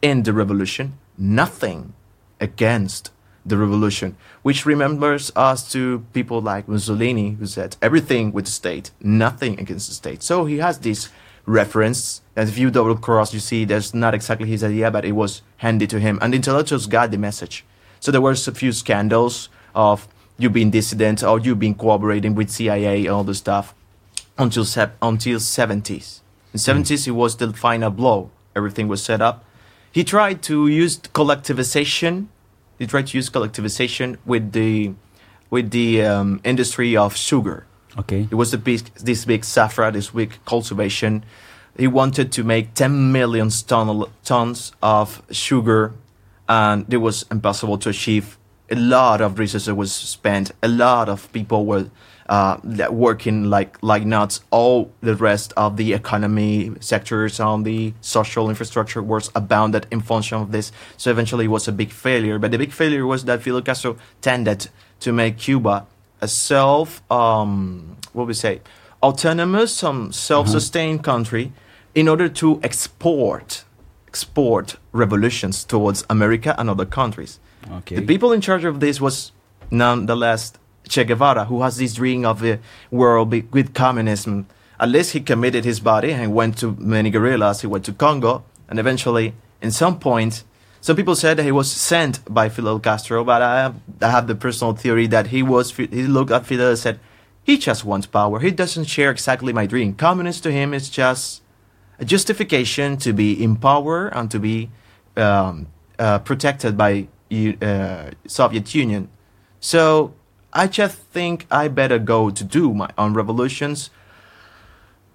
[0.02, 1.94] in the revolution, nothing
[2.40, 3.12] against
[3.50, 8.92] the revolution, which remembers us to people like Mussolini, who said everything with the state,
[9.02, 10.24] nothing against the state.
[10.24, 11.10] So he has this
[11.46, 15.14] reference that if you double cross, you see there's not exactly his idea, but it
[15.14, 16.20] was handed to him.
[16.22, 17.66] And intellectuals got the message.
[18.00, 22.50] So there was a few scandals of you've been dissident or you've been cooperating with
[22.50, 23.76] CIA and all the stuff
[24.38, 26.22] until se- until 70s.
[26.54, 28.32] In 70s, it was the final blow.
[28.56, 29.44] Everything was set up.
[29.92, 32.28] He tried to use collectivization
[32.80, 34.94] They tried to use collectivization with the
[35.50, 37.66] with the um, industry of sugar.
[37.98, 38.28] Okay.
[38.32, 41.24] It was the big, this big zafra, this big cultivation.
[41.78, 45.94] He wanted to make 10 million ton, tons of sugar,
[46.48, 48.38] and it was impossible to achieve.
[48.72, 50.52] A lot of resources was spent.
[50.62, 51.90] A lot of people were
[52.30, 54.42] uh, that working like like nuts.
[54.52, 60.38] All the rest of the economy sectors on the social infrastructure was abounded in function
[60.38, 60.72] of this.
[60.96, 62.38] So eventually, it was a big failure.
[62.40, 64.70] But the big failure was that Fidel Castro tended
[65.02, 65.88] to make Cuba
[66.22, 68.62] a self, um, what we say,
[69.02, 71.52] autonomous, um, self-sustained country,
[71.96, 73.64] in order to export
[74.08, 77.40] export revolutions towards America and other countries.
[77.72, 77.96] Okay.
[77.96, 79.32] The people in charge of this was
[79.72, 80.54] nonetheless
[80.88, 82.60] Che Guevara, who has this dream of a
[82.92, 84.48] world with communism.
[84.80, 87.62] At least he committed his body and went to many guerrillas.
[87.62, 90.44] He went to Congo, and eventually, in some point,
[90.82, 94.28] some people said that he was sent by Fidel Castro, but I have, I have
[94.28, 95.76] the personal theory that he was.
[95.76, 97.00] He looked at Fidel and said,
[97.44, 98.40] "He just wants power.
[98.40, 99.94] He doesn't share exactly my dream.
[99.96, 101.42] Communist to him is just
[102.00, 104.70] a justification to be in power and to be
[105.18, 105.68] um,
[106.00, 107.08] uh, protected by
[107.62, 109.10] uh, Soviet Union.
[109.60, 110.14] So
[110.54, 113.90] I just think I better go to do my own revolutions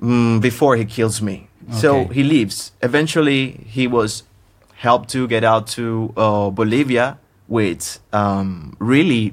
[0.01, 1.49] mm, before he kills me.
[1.73, 2.73] So he leaves.
[2.83, 4.25] Eventually, he was
[4.77, 7.19] helped to get out to uh, Bolivia
[7.49, 9.33] with um, really,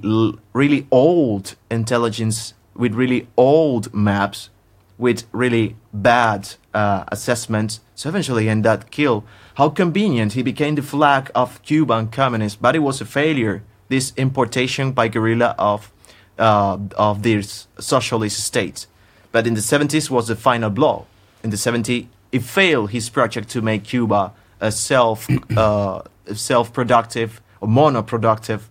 [0.54, 4.50] really old intelligence, with really old maps,
[4.98, 7.82] with really bad uh, assessments.
[7.96, 9.26] So eventually, he that kill.
[9.56, 10.34] How convenient!
[10.34, 13.64] He became the flag of Cuban communists, but it was a failure.
[13.92, 15.92] This importation by guerrilla of
[16.40, 18.88] uh, of these socialist states.
[19.34, 21.06] But in the 70s was the final blow.
[21.44, 24.32] In the 70s, it failed his project to make Cuba
[24.62, 25.28] a self
[25.58, 26.02] uh,
[26.34, 28.62] self-productive or monoproductive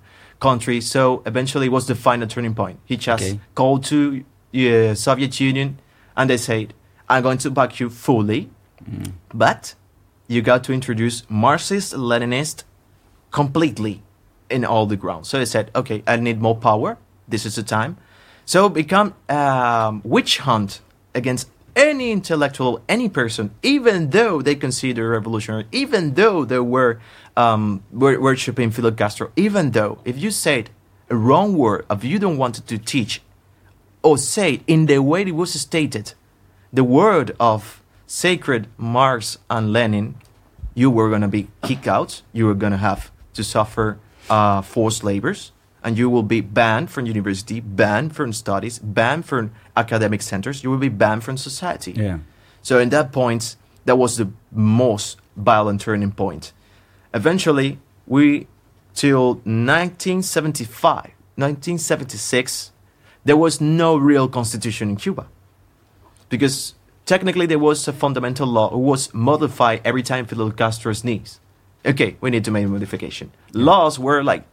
[0.41, 0.81] country.
[0.81, 2.79] So eventually, it was the final turning point.
[2.87, 3.41] He just Okay.
[3.55, 5.69] called to uh, Soviet Union,
[6.17, 6.73] and they said,
[7.11, 8.49] "I'm going to back you fully,
[9.35, 9.75] but
[10.29, 12.65] you got to introduce Marxist-Leninist
[13.31, 14.03] completely
[14.51, 15.29] in all the grounds.
[15.29, 16.99] So they said, okay, I need more power.
[17.29, 17.97] This is the time.
[18.45, 20.81] So become um, witch hunt
[21.15, 27.01] against any intellectual, any person, even though they consider revolutionary, even though they were
[27.37, 30.71] um, wor- worshiping Fidel Castro, even though if you said
[31.09, 33.23] a wrong word, if you don't want to teach
[34.03, 36.15] or say it in the way it was stated,
[36.73, 40.17] the word of sacred Marx and Lenin,
[40.75, 42.23] you were going to be kicked out.
[42.33, 43.99] You were going to have to suffer
[44.31, 45.53] uh, forced labors,
[45.83, 50.63] and you will be banned from university, banned from studies, banned from academic centers.
[50.65, 51.93] You will be banned from society.
[51.93, 52.19] Yeah.
[52.63, 56.53] So in that point, that was the most violent turning point.
[57.13, 58.47] Eventually, we
[58.95, 62.73] till 1975, 1976,
[63.25, 65.27] there was no real constitution in Cuba
[66.29, 66.75] because
[67.07, 71.41] technically there was a fundamental law who was modified every time Fidel Castro sneezed.
[71.85, 73.33] Okay, we need to make a modification.
[73.53, 74.45] Laws were like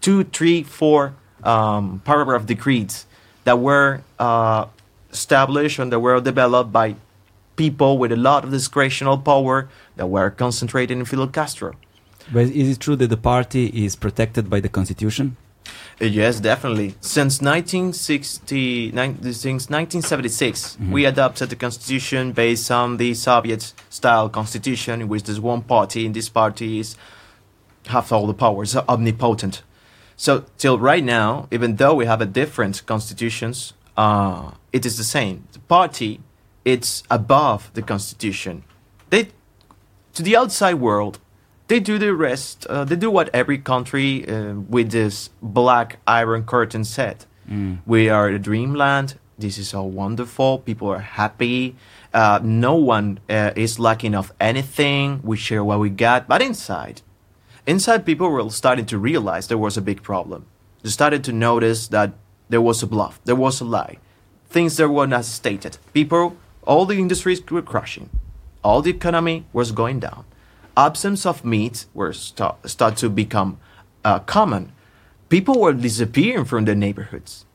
[0.00, 1.14] two, three, four
[1.44, 3.06] um, paragraph decrees
[3.44, 4.66] that were uh,
[5.12, 6.96] established and that were developed by
[7.54, 11.74] people with a lot of discretional power that were concentrated in Fidel Castro.
[12.32, 15.36] But is it true that the party is protected by the constitution?
[16.00, 16.94] Uh, Yes, definitely.
[17.00, 25.08] Since 1960, nine, since 1976, we adopted the constitution based on the Soviet-style constitution, in
[25.08, 26.96] which there's one party, and this party is
[27.86, 29.62] have all the powers, omnipotent.
[30.16, 35.04] So till right now, even though we have a different constitutions, uh, it is the
[35.04, 35.46] same.
[35.52, 36.20] The party,
[36.64, 38.64] it's above the constitution.
[39.10, 39.28] They
[40.14, 41.18] to the outside world,
[41.68, 42.66] they do the rest.
[42.66, 47.24] Uh, they do what every country uh, with this black iron curtain said.
[47.86, 49.18] We are a dreamland.
[49.38, 50.58] This is all wonderful.
[50.58, 51.76] People are happy.
[52.12, 55.20] Uh, no one uh, is lacking of anything.
[55.22, 56.26] We share what we got.
[56.26, 57.02] But inside,
[57.66, 60.46] inside, people were starting to realize there was a big problem.
[60.82, 62.14] They started to notice that
[62.48, 63.20] there was a bluff.
[63.24, 63.98] There was a lie.
[64.48, 65.78] Things that were not stated.
[65.92, 68.10] People, all the industries were crashing
[68.66, 70.24] all the economy was going down.
[70.76, 73.58] Absence of meat were start, start to become
[74.04, 74.72] uh, common.
[75.28, 77.46] People were disappearing from their neighborhoods.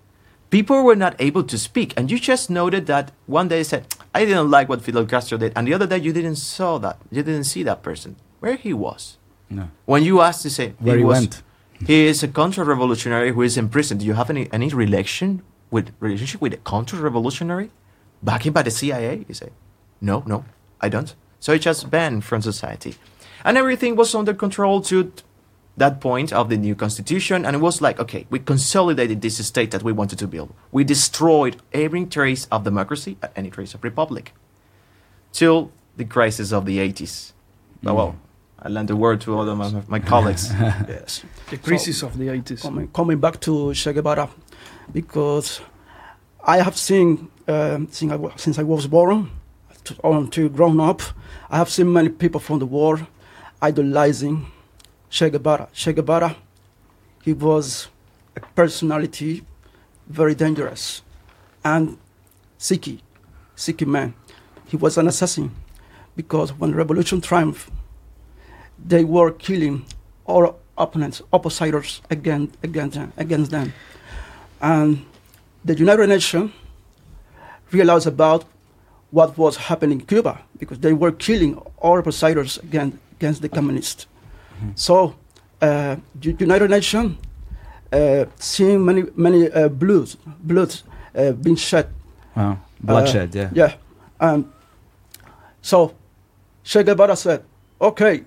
[0.50, 4.26] People were not able to speak, and you just noted that one day said, "I
[4.26, 7.24] didn't like what Fidel Castro did," and the other day you didn't saw that, you
[7.24, 9.18] didn't see that person where he was.
[9.50, 9.70] No.
[9.86, 11.42] When you asked to say Where he was, went.
[11.88, 13.98] he is a counter-revolutionary who is in prison.
[14.00, 17.70] Do you have any any relation with relationship with a counter-revolutionary
[18.24, 19.26] backed by the CIA?
[19.30, 19.50] You say,
[20.02, 20.44] no, no,
[20.82, 21.14] I don't.
[21.40, 22.96] So he just banned from society,
[23.44, 25.12] and everything was under control to
[25.78, 29.72] that point of the new constitution, and it was like, okay, we consolidated this state
[29.72, 30.54] that we wanted to build.
[30.72, 34.34] We destroyed every trace of democracy, uh, any trace of republic,
[35.32, 37.32] till the crisis of the 80s.
[37.86, 38.16] Oh, well,
[38.60, 40.52] I lend the word to all of my, my colleagues.
[40.88, 41.24] Yes.
[41.50, 42.62] The crisis of the 80s.
[42.62, 44.30] coming, coming back to Che Guevara,
[44.92, 45.62] because
[46.44, 49.32] I have seen um, since, I, since I was born
[49.86, 51.02] to, until grown up,
[51.50, 53.08] I have seen many people from the war
[53.62, 54.45] idolizing
[55.09, 55.68] Che Guevara.
[55.74, 56.36] Che Guevara,
[57.24, 57.89] he was
[58.36, 59.43] a personality
[60.07, 61.01] very dangerous
[61.64, 61.97] and
[62.59, 62.99] sicky,
[63.55, 64.14] sicky man.
[64.68, 65.51] He was an assassin
[66.16, 67.70] because when revolution triumphed,
[68.84, 69.86] they were killing
[70.26, 73.74] all opponents, oppositors against, against, them, against them.
[74.62, 75.05] And
[75.64, 76.51] the United Nations
[77.72, 78.45] realized about
[79.12, 84.08] what was happening in Cuba because they were killing all oppositors against, against the communists.
[84.76, 85.16] So,
[85.62, 87.18] uh, United Nations
[87.94, 90.84] uh, seeing many many uh, blues, bloods
[91.16, 91.88] uh, being shed
[92.36, 92.58] Wow.
[92.80, 93.50] Bloodshed, yeah.
[93.54, 93.74] yeah.
[94.20, 94.52] Um,
[95.62, 95.94] so
[96.64, 97.44] Che Guevara said,
[97.80, 98.24] okay,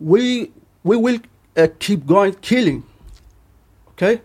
[0.00, 0.50] we,
[0.82, 1.20] we will
[1.56, 2.82] uh, keep going killing.
[3.90, 4.20] Okay?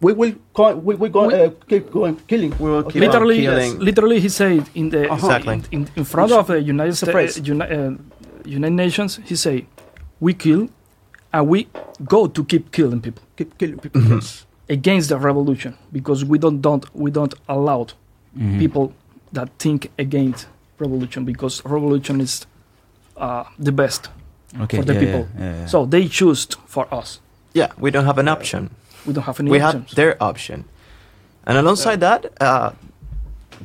[0.00, 2.52] We will go, we, we go, We- uh, keep going killing.
[2.58, 3.78] We will keep literally, on killing.
[3.78, 5.14] literally, he said in the Uh-huh.
[5.14, 5.54] Exactly.
[5.54, 7.48] in, in, in front of the United States, phrase.
[7.48, 7.92] Uni, uh,
[8.44, 9.64] United Nations, he say,
[10.20, 10.68] "We kill,
[11.32, 11.66] and we
[12.04, 14.00] go to keep killing people Keep killing people.
[14.02, 14.10] Mhm.
[14.20, 14.44] Yes.
[14.68, 17.86] against the revolution because we don't don't we don't allow
[18.36, 18.58] Mhm.
[18.58, 18.92] people
[19.32, 20.46] that think against
[20.78, 22.46] revolution because revolution is
[23.16, 24.10] uh, the best.
[24.60, 25.22] okay, for the yeah, people.
[25.38, 25.66] Yeah, yeah, yeah.
[25.66, 27.20] So they choose for us.
[27.54, 28.70] yeah, we don't have an option.
[29.06, 29.90] We don't have any we options.
[29.90, 30.64] had their option.
[31.46, 32.72] And alongside that, uh,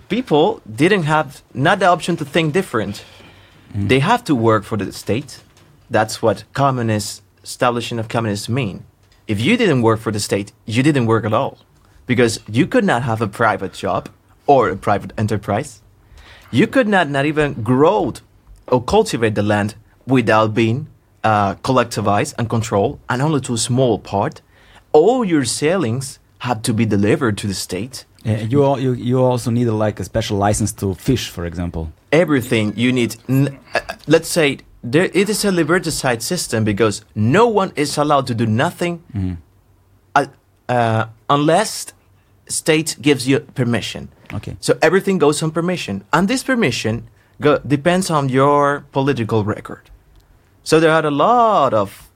[0.07, 3.03] people didn't have not the option to think different.
[3.73, 3.87] Mhm.
[3.89, 5.39] They have to work for the state.
[5.89, 8.85] That's what communist establishing of communists mean.
[9.27, 11.57] If you didn't work for the state, you didn't work at all,
[12.05, 14.09] because you could not have a private job
[14.45, 15.81] or a private enterprise.
[16.51, 18.13] You could not not even grow
[18.67, 19.75] or cultivate the land
[20.05, 20.87] without being
[21.23, 24.41] uh, collectivized and controlled, and only to a small part.
[24.93, 28.05] All your sailings had to be delivered to the state.
[28.23, 31.45] Yeah, you, al- you you also need a, like a special license to fish, for
[31.45, 31.85] example.
[32.11, 33.15] everything you need.
[33.29, 38.27] N- uh, let's say there, it is a liberticide system because no one is allowed
[38.27, 39.37] to do nothing Mhm.
[40.15, 40.25] uh,
[40.69, 41.93] uh, unless
[42.47, 44.09] state gives you permission.
[44.33, 44.55] Okay.
[44.59, 47.03] So everything goes on permission, and this permission
[47.39, 49.89] go- depends on your political record.
[50.63, 52.11] So there are a lot of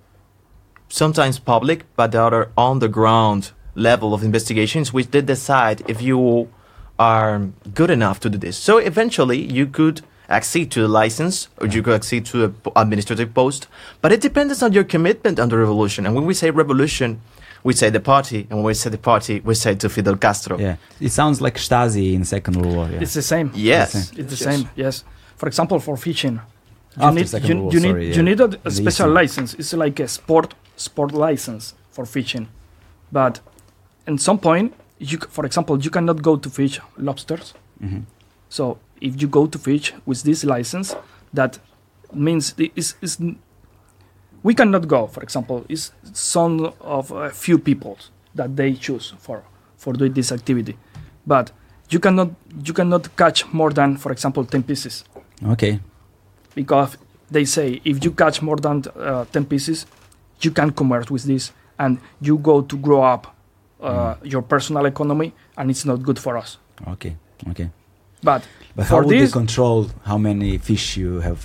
[0.90, 6.02] sometimes public, but the other on the ground level of investigations, which they decide if
[6.02, 6.50] you
[6.98, 7.42] are
[7.74, 8.58] good enough to do this.
[8.58, 13.34] So eventually, you could accede to a license, or you could accede to an administrative
[13.34, 13.68] post,
[14.02, 16.06] but it depends on your commitment on the revolution.
[16.06, 17.22] And when we say revolution,
[17.64, 20.58] we say the party, and when we say the party, we say to Fidel Castro.
[20.58, 22.90] Yeah, it sounds like Stasi in Second World War.
[22.90, 23.02] Yeah.
[23.02, 23.52] It's the same.
[23.54, 23.96] Yes.
[23.96, 24.40] It's the Yes.
[24.40, 24.70] same.
[24.76, 25.04] Yes.
[25.36, 26.36] For example, for fishing,
[26.98, 28.16] you After need Second you, World War, you sorry, need yeah.
[28.16, 29.54] you need a, a special license.
[29.56, 32.48] It's like a sport sport license for fishing,
[33.12, 33.40] but
[34.08, 37.54] at some point, you for example, you cannot go to fish lobsters.
[37.82, 38.04] Mhm.
[38.50, 40.96] So if you go to fish with this license,
[41.34, 41.60] that
[42.14, 43.18] means is is
[44.44, 45.08] we cannot go.
[45.08, 47.98] For example, is some of a few people
[48.36, 49.42] that they choose for
[49.78, 50.78] for doing this activity,
[51.28, 51.52] but
[51.90, 52.30] you cannot
[52.68, 55.04] you cannot catch more than, for example, ten pieces
[55.46, 55.80] Okay.
[56.56, 56.98] because
[57.32, 59.86] they say if you catch more than uh, 10 pieces
[60.42, 63.28] you can commerce with this and you go to grow up
[63.82, 66.58] uh, your personal economy and it's not good for us
[66.88, 67.16] Okay.
[67.50, 67.70] Okay.
[68.24, 68.42] but
[68.76, 71.42] But how would this- they control how many fish you have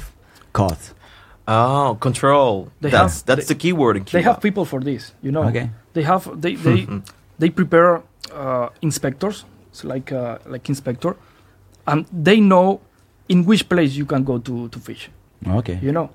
[0.53, 0.93] caught?
[1.49, 2.69] Oh, control.
[2.81, 4.19] They that's have- that's they- the key word in Cuba.
[4.19, 5.71] they have people for this you know Okay.
[5.95, 6.87] they have they they,
[7.41, 11.17] they prepare uh, inspectors so like uh, like inspector
[11.87, 12.81] and they know
[13.29, 15.11] in which place you can go to to fish
[15.59, 15.79] Okay.
[15.83, 16.09] you know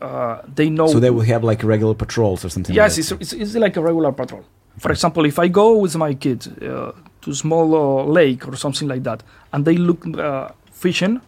[0.00, 2.74] uh, they know So they will have like regular patrols or something.
[2.74, 4.44] Yes, like it's, it's, it's like a regular patrol.
[4.78, 6.92] For example, if I go with my kids uh,
[7.22, 9.22] to small uh, lake or something like that,
[9.52, 11.20] and they look uh, fishing,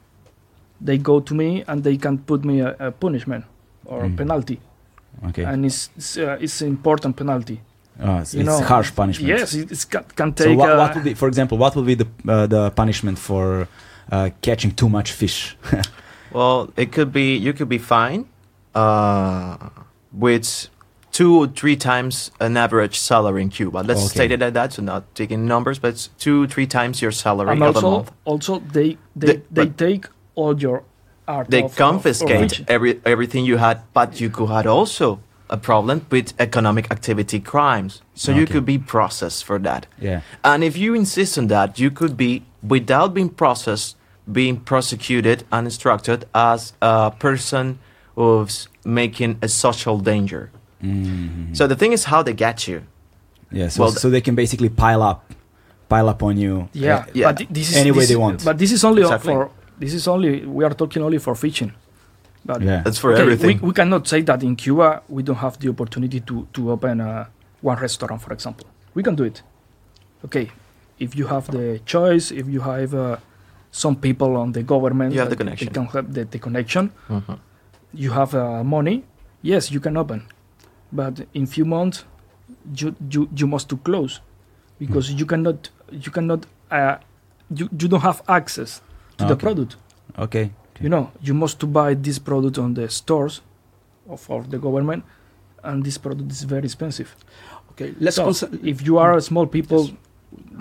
[0.80, 3.44] they go to me and they can put me a, a punishment
[3.86, 4.16] or a Mm.
[4.16, 4.60] penalty.
[5.28, 5.44] Okay.
[5.44, 7.60] and it's it's, uh, it's an important penalty.
[8.00, 9.28] oh, it's, you it's know, harsh punishment.
[9.38, 11.94] Yes, it it's, can, can So what, what would be, for example, what would be
[11.96, 13.66] the uh, the punishment for
[14.12, 15.56] uh, catching too much fish?
[16.30, 18.26] Well, it could be you could be fined
[18.78, 19.68] uh,
[20.12, 20.68] with
[21.18, 23.78] two or three times an average salary in Cuba.
[23.90, 24.14] Let's Okay.
[24.16, 27.52] state it at that, so not taking numbers, but it's two three times your salary
[27.52, 28.10] and of a also month.
[28.30, 28.88] also they
[29.20, 30.04] they The- they but- take
[30.40, 30.78] all your
[31.26, 35.18] art they of- of- of confiscate every everything you had, but you could had also
[35.50, 38.02] a problem with economic activity crimes.
[38.14, 39.86] So you could be processed for that.
[40.08, 40.20] Yeah.
[40.42, 42.42] And if you insist on that, you could be,
[42.74, 43.96] without being processed,
[44.30, 47.78] being prosecuted and instructed as a person
[48.18, 50.50] who's making a social danger.
[50.82, 51.54] Mhm.
[51.56, 52.78] So the thing is how they get you.
[53.50, 53.68] Yeah.
[53.68, 55.20] So, Well, so they can basically pile up,
[55.88, 56.68] pile up on you.
[56.72, 57.28] Yeah, Yeah.
[57.28, 58.44] but thi- this is Any way they want.
[58.44, 59.32] But this is only Exactly.
[59.34, 61.72] for this is only we are talking only for fishing.
[62.44, 62.82] But Yeah.
[62.84, 63.56] That's for okay, everything.
[63.62, 67.00] We, we cannot say that in Cuba we don't have the opportunity to to open
[67.00, 67.24] uh,
[67.70, 68.66] one restaurant, for example.
[68.96, 69.42] We can do it.
[70.26, 70.46] Okay,
[70.98, 73.16] if you have the choice, if you have uh,
[73.70, 75.66] some people on the government, You have the connection.
[75.68, 76.90] They can have the, the connection.
[77.08, 77.38] Mhm.
[77.95, 79.05] You have uh, money.
[79.43, 80.26] Yes, you can open,
[80.93, 82.05] but in few months,
[82.74, 84.20] you you, you must to close
[84.78, 86.97] because you cannot you cannot uh,
[87.55, 88.80] you, you don't have access
[89.18, 89.76] to the product
[90.18, 90.51] Okay.
[90.80, 93.41] you know you must to buy this product on the stores
[94.09, 95.03] of, of the government
[95.64, 97.14] and this product is very expensive
[97.72, 98.61] Okay, let's so concern.
[98.64, 99.91] if you are a small people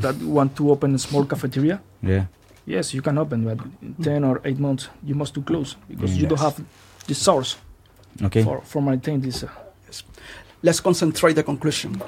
[0.02, 2.26] that want to open a small cafeteria Yeah.
[2.66, 6.18] yes you can open but in 10 or 8 months you must to close because
[6.18, 6.62] you don't have
[7.08, 7.58] the source
[8.24, 8.44] Okay.
[8.44, 9.50] for, for maintain this uh,
[10.64, 12.02] let's concentrate the conclusion.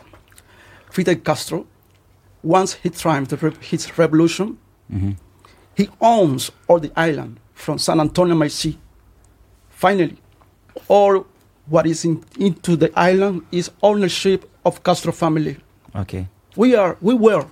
[0.91, 1.65] Fidel Castro,
[2.43, 4.57] once he triumphed re- his revolution,
[4.91, 5.15] Mhm.
[5.75, 8.75] he owns all the island from San Antonio Maisí.
[9.69, 10.17] Finally,
[10.87, 11.25] all
[11.67, 15.57] what is in, into the island is ownership of Castro family.
[15.95, 16.27] Okay.
[16.55, 17.45] We are we were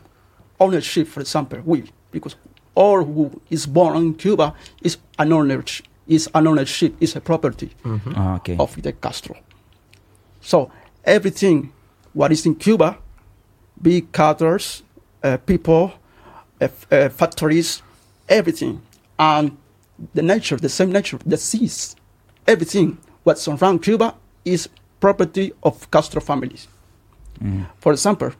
[0.60, 2.36] ownership, for example, we because
[2.74, 7.70] all who is born in Cuba is an ownership, is an ownership, is a property
[7.84, 8.14] Mhm.
[8.16, 8.56] Ah, okay.
[8.60, 9.36] of Fidel Castro.
[10.42, 10.70] So
[11.04, 11.72] everything
[12.14, 12.98] what is in Cuba,
[13.82, 14.84] big cutters,
[15.24, 15.92] uh, people,
[16.62, 17.82] uh, uh, factories,
[18.28, 18.82] everything,
[19.20, 19.52] and
[20.14, 21.96] the nature, the same nature, the seas,
[22.48, 24.14] everything what's around Cuba
[24.46, 26.68] is property of Castro families.
[27.40, 27.66] Mhm.
[27.80, 28.32] For example,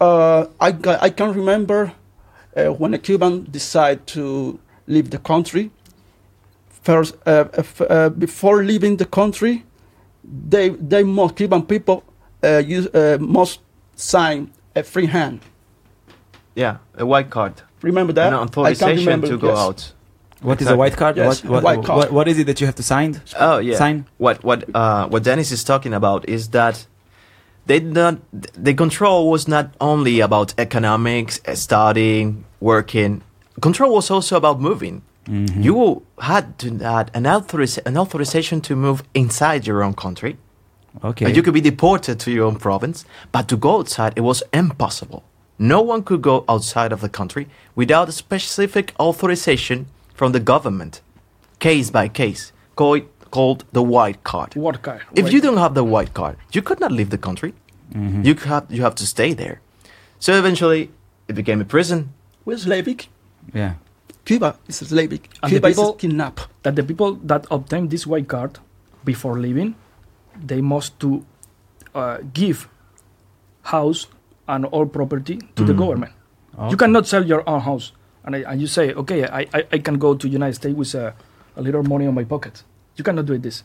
[0.00, 0.68] uh, I,
[1.06, 1.92] I can remember
[2.56, 4.58] uh, when a Cuban decided to
[4.88, 5.70] leave the country.
[6.82, 9.64] First, uh, if, uh, before leaving the country,
[10.24, 12.02] they they most Cuban people
[12.42, 13.60] uh, use, uh, must
[13.96, 15.40] sign a free hand.
[16.54, 17.62] Yeah, a white card.
[17.82, 18.32] Remember that?
[18.32, 19.58] An authorization remember, to go yes.
[19.58, 19.92] out.
[20.42, 21.16] What is a white card?
[21.16, 21.98] Yes, what, what, white card.
[21.98, 23.20] What, what is it that you have to sign?
[23.38, 23.76] Oh yeah.
[23.76, 24.06] Sign?
[24.16, 26.86] What what uh, what Dennis is talking about is that
[27.66, 33.22] they not the control was not only about economics, uh, studying, working.
[33.60, 35.02] Control was also about moving.
[35.30, 35.62] Mhm.
[35.64, 40.36] You had to had an, authoriz- an authorization to move inside your own country.
[41.04, 41.26] Okay.
[41.26, 44.42] And you could be deported to your own province, but to go outside, it was
[44.52, 45.22] impossible.
[45.58, 51.00] No one could go outside of the country without a specific authorization from the government,
[51.58, 54.54] case by case, called, called the white card.
[54.56, 57.52] what kind If you don't have the white card, you could not leave the country.
[57.94, 58.24] Mhm.
[58.24, 59.56] You have you have to stay there.
[60.18, 60.90] So eventually,
[61.28, 62.08] it became a prison.
[62.44, 62.58] We're
[63.54, 63.72] Yeah.
[64.30, 65.22] Cuba is Slavic.
[65.42, 66.42] And the Cuba people- is kidnapped.
[66.64, 68.58] that the people that obtain this white card
[69.04, 69.74] before leaving,
[70.50, 71.24] they must to
[71.94, 72.68] uh, give
[73.74, 74.06] house
[74.46, 75.78] and all property to the Mhm.
[75.82, 76.12] government.
[76.58, 76.70] Okay.
[76.70, 77.92] You cannot sell your own house,
[78.24, 80.94] and, I, and you say, okay, I, I, I can go to United States with
[80.94, 81.14] a,
[81.56, 82.62] a little money on my pocket.
[82.96, 83.62] You cannot do this.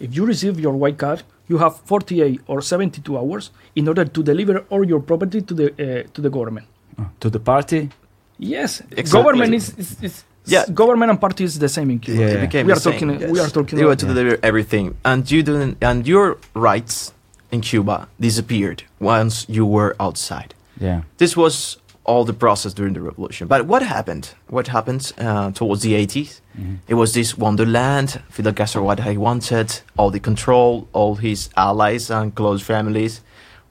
[0.00, 4.22] If you receive your white card, you have 48 or 72 hours in order to
[4.22, 6.66] deliver all your property to the uh, to the government.
[6.98, 7.90] Uh, To the party?
[8.38, 9.02] Yes, Exactly.
[9.12, 10.64] government is, is, is Yeah.
[10.72, 12.20] government and party is the same in Cuba.
[12.20, 12.28] Yeah.
[12.28, 12.92] It became We the are same.
[12.92, 13.08] talking.
[13.32, 13.46] We Yes.
[13.48, 13.78] are talking.
[13.78, 17.12] They were to deliver everything, and you didn't, and your rights
[17.50, 20.54] in Cuba disappeared once you were outside.
[20.80, 21.00] Yeah.
[21.18, 23.48] This was all the process during the revolution.
[23.48, 24.30] But what happened?
[24.48, 26.40] What happened uh, towards the 80s?
[26.58, 26.78] Mhm.
[26.86, 28.20] It was this wonderland.
[28.30, 33.20] Fidel Castro, what he wanted, all the control, all his allies and close families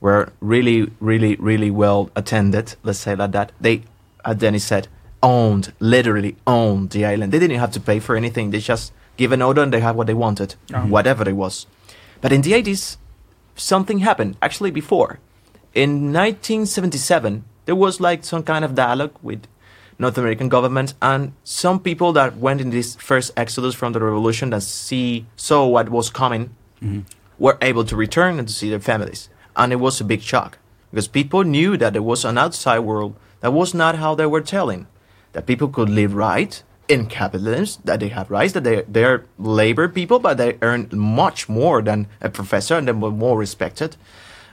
[0.01, 2.75] were really, really, really well attended.
[2.83, 3.51] Let's say like that.
[3.59, 3.81] They,
[4.27, 4.87] as Dennis said,
[5.23, 7.31] owned, literally owned the island.
[7.31, 8.51] They didn't have to pay for anything.
[8.51, 10.89] They just give an order and they had what they wanted, Mhm.
[10.89, 11.65] whatever it was.
[12.21, 12.97] But in the 80s,
[13.55, 14.35] something happened.
[14.41, 15.19] Actually, before.
[15.73, 19.41] In 1977, there was like some kind of dialogue with
[19.99, 24.51] North American government and some people that went in this first exodus from the revolution
[24.51, 26.49] that see saw what was coming
[26.83, 27.03] Mhm.
[27.39, 29.29] were able to return and to see their families.
[29.55, 30.59] And it was a big shock
[30.91, 34.41] because people knew that there was an outside world that was not how they were
[34.41, 34.87] telling.
[35.33, 39.87] That people could live right in capitalism, that they have rights, that they, they're labor
[39.87, 43.97] people, but they earn much more than a professor and they were more respected.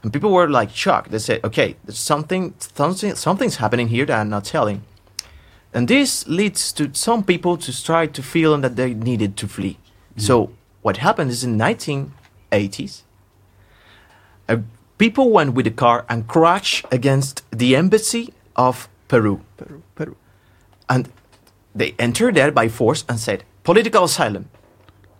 [0.03, 1.11] And people were like shocked.
[1.11, 4.83] They said, okay, there's something, something, something's happening here that I'm not telling.
[5.73, 9.79] And this leads to some people to try to feel that they needed to flee.
[10.17, 13.03] So what happened is in 1980s,
[14.49, 14.59] uh,
[14.99, 19.41] people went with a car and crashed against the embassy of Peru.
[19.57, 20.17] Peru, Peru.
[20.89, 21.09] And
[21.75, 24.49] they entered there by force and said, political asylum.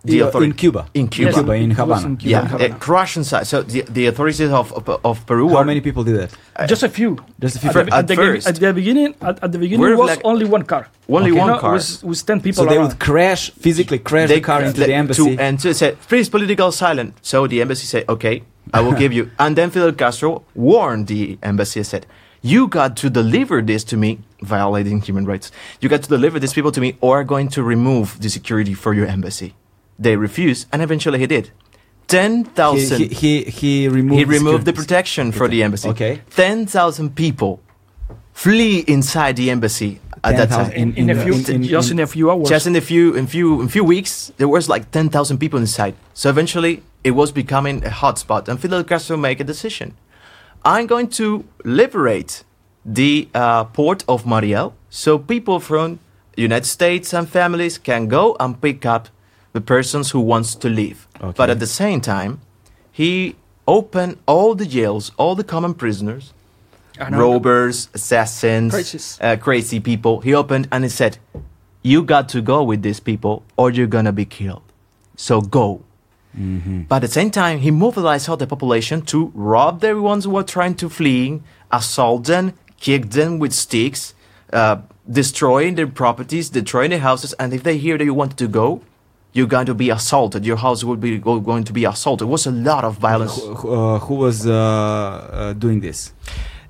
[0.03, 0.85] The Uh, in Cuba.
[0.93, 1.31] In Cuba.
[1.31, 2.05] Yes, Cuba, in Havana.
[2.05, 2.75] in Cuba, Yeah, in uh, Havana.
[2.75, 3.47] crash inside.
[3.47, 6.69] So the, the authorities of, of, of Peru How were many people did that?
[6.69, 7.17] Just a few.
[7.39, 7.69] Just a few.
[7.71, 8.47] At, the, at at, the, first.
[8.47, 10.87] at the beginning, at, at the beginning We're was like- only one car.
[11.09, 11.39] only Okay.
[11.39, 11.73] one No, car.
[11.73, 12.89] was, was ten people So they around.
[12.89, 15.35] would crash, physically crash the car into le- the embassy.
[15.37, 17.15] To, and so said, please, political asylum.
[17.23, 18.43] So the embassy said, okay,
[18.75, 19.31] I will give you.
[19.39, 22.05] And then Fidel Castro warned the embassy and said,
[22.45, 25.51] you got to deliver this to me, violating human rights.
[25.81, 28.73] You got to deliver these people to me, or I'm going to remove the security
[28.83, 29.49] for your embassy.
[29.97, 31.45] They refused, and eventually he did.
[32.07, 32.99] 10,000.
[32.99, 33.43] he, he, he,
[33.81, 35.89] he removed, He removed the protection for the embassy.
[35.89, 36.21] Okay.
[36.29, 37.53] Ten thousand people
[38.33, 40.71] flee inside the embassy at that time.
[40.71, 42.47] in, in, a few, in- in- just in a few hours.
[42.49, 45.59] Just in a few, in few, in few weeks, there was like ten thousand people
[45.59, 45.95] inside.
[46.13, 49.95] So eventually, it was becoming a hotspot, and Fidel Castro made a decision.
[50.65, 52.43] I'm going to liberate
[52.83, 55.99] the uh, port of Mariel, so people from
[56.35, 59.09] United States and families can go and pick up
[59.53, 61.07] the persons who wants to leave.
[61.21, 61.33] Okay.
[61.37, 62.41] But at the same time,
[62.91, 63.35] he
[63.67, 66.33] opened all the jails, all the common prisoners,
[67.11, 70.21] robbers, assassins, uh, crazy people.
[70.21, 71.19] He opened and he said,
[71.83, 74.63] "You got to go with these people, or you're gonna be killed.
[75.15, 75.84] So go."
[76.87, 80.31] But at the same time, he mobilized all the population to rob the ones who
[80.31, 84.13] were trying to flee, assault them, kick them with sticks,
[84.51, 84.77] uh,
[85.09, 87.33] destroying their properties, destroying their houses.
[87.33, 88.81] And if they hear that you want to go,
[89.33, 90.45] you're going to be assaulted.
[90.45, 92.27] Your house will be going to be assaulted.
[92.27, 93.37] It was a lot of violence.
[93.37, 96.13] Who, uh, who was uh, uh, doing this?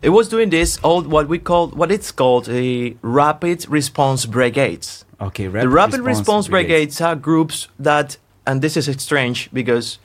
[0.02, 5.06] It was doing this all what we call what it's called a rapid response brigades.
[5.20, 7.00] Okay, the rapid response, brigades.
[7.00, 10.00] are groups that, and this is strange because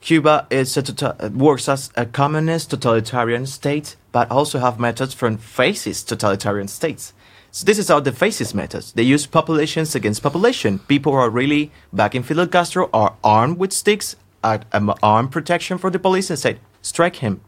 [0.00, 5.36] Cuba is a tota- works as a communist totalitarian state, but also have methods from
[5.36, 7.12] fascist totalitarian states.
[7.52, 8.92] So this is how the fascist methods.
[8.92, 10.78] They use populations against population.
[10.78, 15.32] People who are really back in Fidel Castro are armed with sticks, are um, armed
[15.32, 17.40] protection for the police, and say, strike him.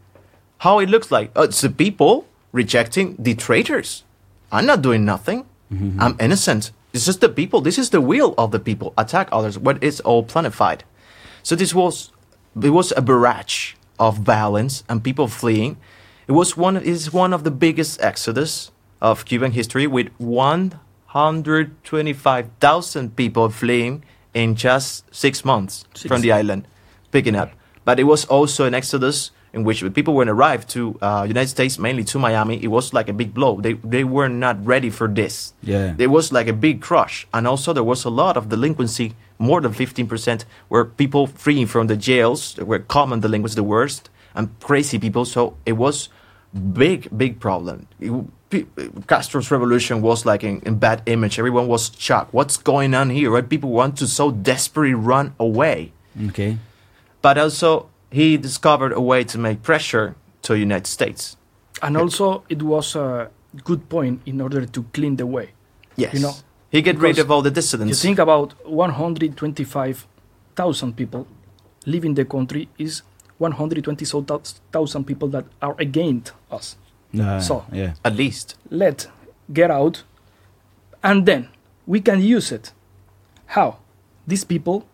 [0.59, 1.31] How it looks like?
[1.35, 4.03] Uh, it's the people rejecting the traitors.
[4.51, 5.45] I'm not doing nothing.
[5.99, 6.71] I'm innocent.
[6.93, 7.61] It's just the people.
[7.61, 8.93] This is the will of the people.
[8.97, 9.57] Attack others.
[9.57, 10.83] But it's all planified.
[11.41, 12.11] So this was
[12.61, 15.77] it was a barrage of violence and people fleeing.
[16.27, 18.69] It was one is one of the biggest exodus
[19.01, 26.65] of Cuban history with 125,000 people fleeing in just 6 months from the island
[27.11, 27.51] picking up.
[27.83, 31.77] But it was also an exodus in which people when arrived to uh, United States,
[31.77, 33.61] mainly to Miami, it was like a big blow.
[33.61, 35.53] They they were not ready for this.
[35.61, 35.93] Yeah.
[35.95, 39.13] There was like a big crush, and also there was a lot of delinquency.
[39.39, 42.55] More than fifteen percent were people fleeing from the jails.
[42.57, 45.25] Were common delinquents, the worst, and crazy people.
[45.25, 46.09] So it was
[46.73, 47.87] big, big problem.
[47.99, 48.11] It,
[49.07, 51.39] Castro's revolution was like in, in bad image.
[51.39, 52.33] Everyone was shocked.
[52.33, 53.31] What's going on here?
[53.31, 53.47] Right?
[53.49, 55.91] People want to so desperately run away
[56.27, 56.57] Okay.
[57.21, 61.35] but also he discovered a way to make pressure to United States.
[61.81, 63.29] and also, it was a
[63.63, 65.49] good point in order to clean the way.
[65.97, 66.33] Yes, You know,
[66.71, 67.89] he get rid of all the dissidents.
[67.89, 71.27] You think about 125,000 people
[71.85, 73.01] leaving the country is
[73.39, 76.75] 120,000 people that are against us.
[77.19, 77.93] Uh, So- yeah.
[78.03, 79.07] At least Let
[79.51, 80.03] get out,
[81.03, 81.47] and then
[81.85, 82.71] we can use it.
[83.47, 83.77] How?
[84.27, 84.85] These people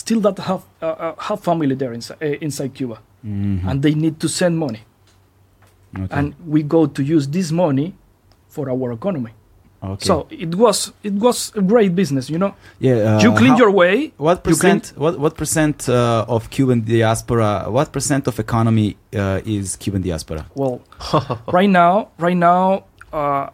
[0.00, 3.62] still that have uh, uh, have family there inside, uh, inside Cuba, Mhm.
[3.68, 4.82] and they need to send money,
[5.94, 6.08] Okay.
[6.18, 7.88] and we go to use this money
[8.54, 9.30] for our economy.
[9.84, 10.06] okay.
[10.08, 10.78] So it was
[11.08, 12.52] it was a great business, you know.
[12.80, 14.12] yeah, uh, you clean how- your way.
[14.16, 14.82] What percent?
[14.96, 17.50] What what percent uh, of Cuban diaspora?
[17.76, 20.42] What percent of economy uh, is Cuban diaspora?
[20.60, 20.80] Well,
[21.58, 22.64] right now, right now,
[23.12, 23.46] uh,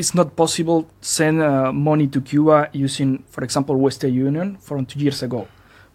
[0.00, 4.98] it's not possible send uh, money to Cuba using, for example, Western Union from two
[5.04, 5.46] years ago.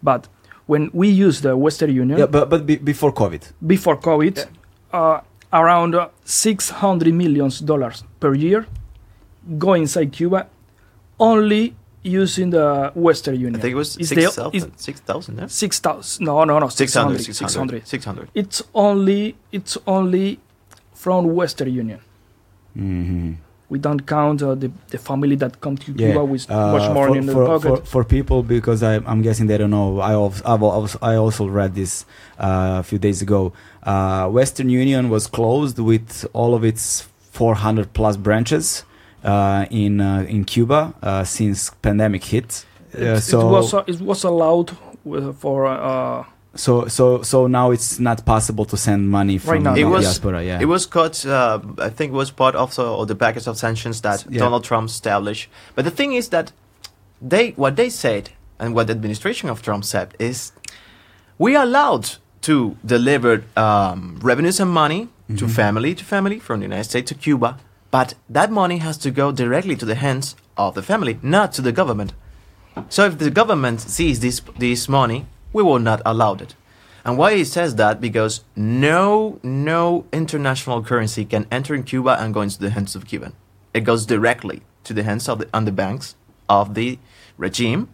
[0.04, 0.28] But
[0.68, 3.42] when we use the Western Union Yeah, but but be, before COVID.
[3.68, 4.46] before COVID,
[4.94, 5.20] uh,
[5.54, 8.66] around uh, 600 millions dollars per year
[9.58, 10.48] go inside Cuba,
[11.20, 13.56] only using the Western Union.
[13.56, 14.72] I think it was It's six the- thousand.
[14.74, 15.38] it's Six thousand.
[15.38, 15.48] Yeah?
[15.48, 16.26] Six thousand?
[16.26, 16.68] No, no, no.
[16.70, 17.84] 600, 600.
[17.86, 18.30] 600, 600.
[18.34, 20.40] It's only it's only
[20.94, 22.00] from Western Union.
[22.74, 23.34] hmm
[23.72, 26.12] We don't count uh, the, the family that come to Yeah.
[26.12, 27.70] Cuba with Uh, much more for, in the for, pocket.
[27.80, 29.90] for, for people because I, I'm guessing they don't know.
[30.12, 31.94] I also, I also read this
[32.38, 33.42] uh, a few days ago.
[33.92, 38.84] Uh, Western Union was closed with all of its 400 plus branches,
[39.24, 42.66] uh, in uh, in Cuba uh, since pandemic hit.
[42.94, 44.72] It, so it was uh, it was allowed
[45.40, 49.82] for uh, so so so now it's not possible to send money from now, the
[49.82, 50.44] It was- diaspora.
[50.44, 50.60] Yeah.
[50.62, 51.26] It was cut.
[51.26, 54.40] Uh, I think it was part of the, of the package of sanctions that Yeah.
[54.40, 55.50] Donald Trump established.
[55.76, 56.52] But the thing is that
[57.22, 60.52] they what they said and what the administration of Trump said is
[61.38, 66.66] we are allowed to deliver um, revenues and money to family to family from the
[66.66, 67.58] United States to Cuba,
[67.92, 71.62] but that money has to go directly to the hands of the family, not to
[71.62, 72.14] the government.
[72.90, 76.56] So if the government sees this this money, we will not allow it.
[77.04, 78.00] And why he says that?
[78.00, 83.08] Because no no international currency can enter in Cuba and go into the hands of
[83.08, 83.34] Cuban.
[83.74, 86.16] It goes directly to the hands of the on the banks
[86.48, 87.00] of the
[87.38, 87.90] regime,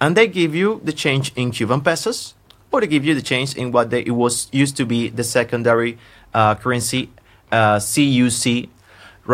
[0.00, 2.34] and they give you the change in Cuban pesos,
[2.70, 5.24] or they give you the change in what they, it was used to be the
[5.24, 5.96] secondary
[6.34, 7.10] uh, currency,
[7.50, 8.68] uh, CUC.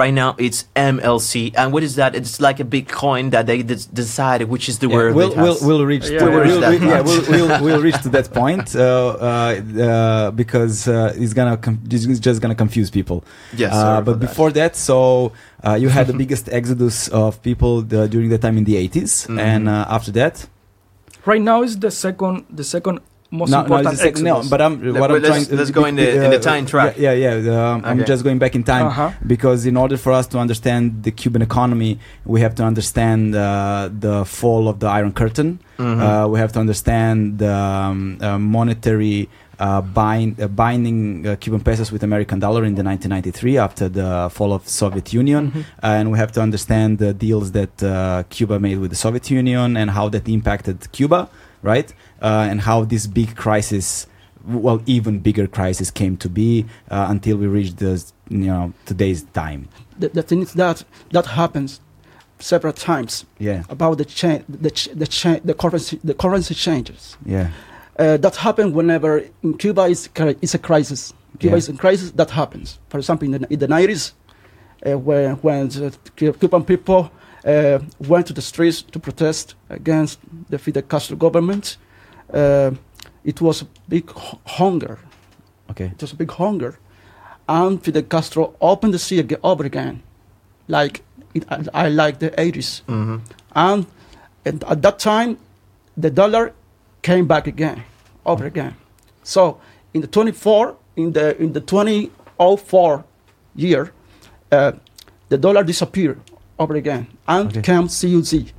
[0.02, 2.10] Right now it's MLC, and what is that?
[2.14, 5.14] It's like a big coin that they des- decided which is the Yeah, word.
[5.18, 7.82] we'll, it we'll, we'll reach Yeah, to, we'll reach we'll, that yeah, we'll, we'll, we'll
[7.88, 9.24] reach to that point uh, uh,
[9.88, 13.18] uh, because uh, it's gonna com- it's just gonna confuse people.
[13.62, 14.26] Yes, Uh, but for that.
[14.28, 14.96] before that, so
[15.66, 19.12] uh, you had the biggest exodus of people the, during the time in the 80s,
[19.28, 19.38] Mhm.
[19.50, 20.34] and uh, after that,
[21.32, 22.96] right now is the second the second
[23.30, 25.58] most no, no, important it's the sec- no, but I'm Let- what I'm let's- trying.
[25.58, 26.96] let's go in the- in the time track.
[26.98, 27.34] Yeah, yeah.
[27.36, 29.10] yeah, um, I'm just going back in time Uh-huh.
[29.26, 33.88] because in order for us to understand the Cuban economy, we have to understand uh,
[34.06, 35.58] the fall of the Iron Curtain.
[35.78, 36.00] Mhm.
[36.00, 41.60] Uh, we have to understand the um, uh, monetary uh, bind, uh, binding uh, Cuban
[41.60, 45.64] pesos with American dollar in the 1993 after the fall of Soviet Union, Mhm.
[45.82, 49.74] and we have to understand the deals that uh, Cuba made with the Soviet Union
[49.80, 51.28] and how that impacted Cuba,
[51.62, 51.88] right?
[52.22, 54.06] Uh, and how this big crisis,
[54.46, 59.22] well, even bigger crisis, came to be uh, until we reached the you know today's
[59.34, 59.68] time.
[59.98, 61.80] The, the thing is that that happens
[62.38, 67.16] several times Yeah, about the change, the ch- the cha- the currency, the currency changes.
[67.26, 67.48] yeah,
[67.98, 70.08] Uh, that happens whenever in Cuba is
[70.42, 71.12] is a crisis.
[71.38, 71.58] Cuba Yeah.
[71.58, 72.10] is in crisis.
[72.12, 72.78] That happens.
[72.88, 74.12] For example, in the, in the 90s,
[74.86, 75.92] uh, when when the
[76.40, 77.10] Cuban people
[77.44, 80.18] uh, went to the streets to protest against
[80.50, 81.76] the Fidel Castro government,
[82.36, 82.70] uh,
[83.24, 84.98] it was a big hu- hunger.
[85.70, 86.72] okay, It was a big hunger,
[87.48, 90.02] and Fidel Castro opened the sea again, over again,
[90.68, 91.02] like
[91.34, 92.82] it, I, I like the 80s.
[92.86, 93.20] Mhm.
[93.54, 93.86] And
[94.44, 95.36] at, at that time,
[96.02, 96.52] the dollar
[97.02, 97.82] came back again,
[98.24, 98.74] over again.
[99.22, 99.58] So
[99.94, 103.04] in the 24, in the in the 2004
[103.54, 103.92] year,
[104.52, 104.72] uh,
[105.28, 106.20] the dollar disappeared
[106.58, 107.62] over again and Okay.
[107.62, 108.52] came CUC.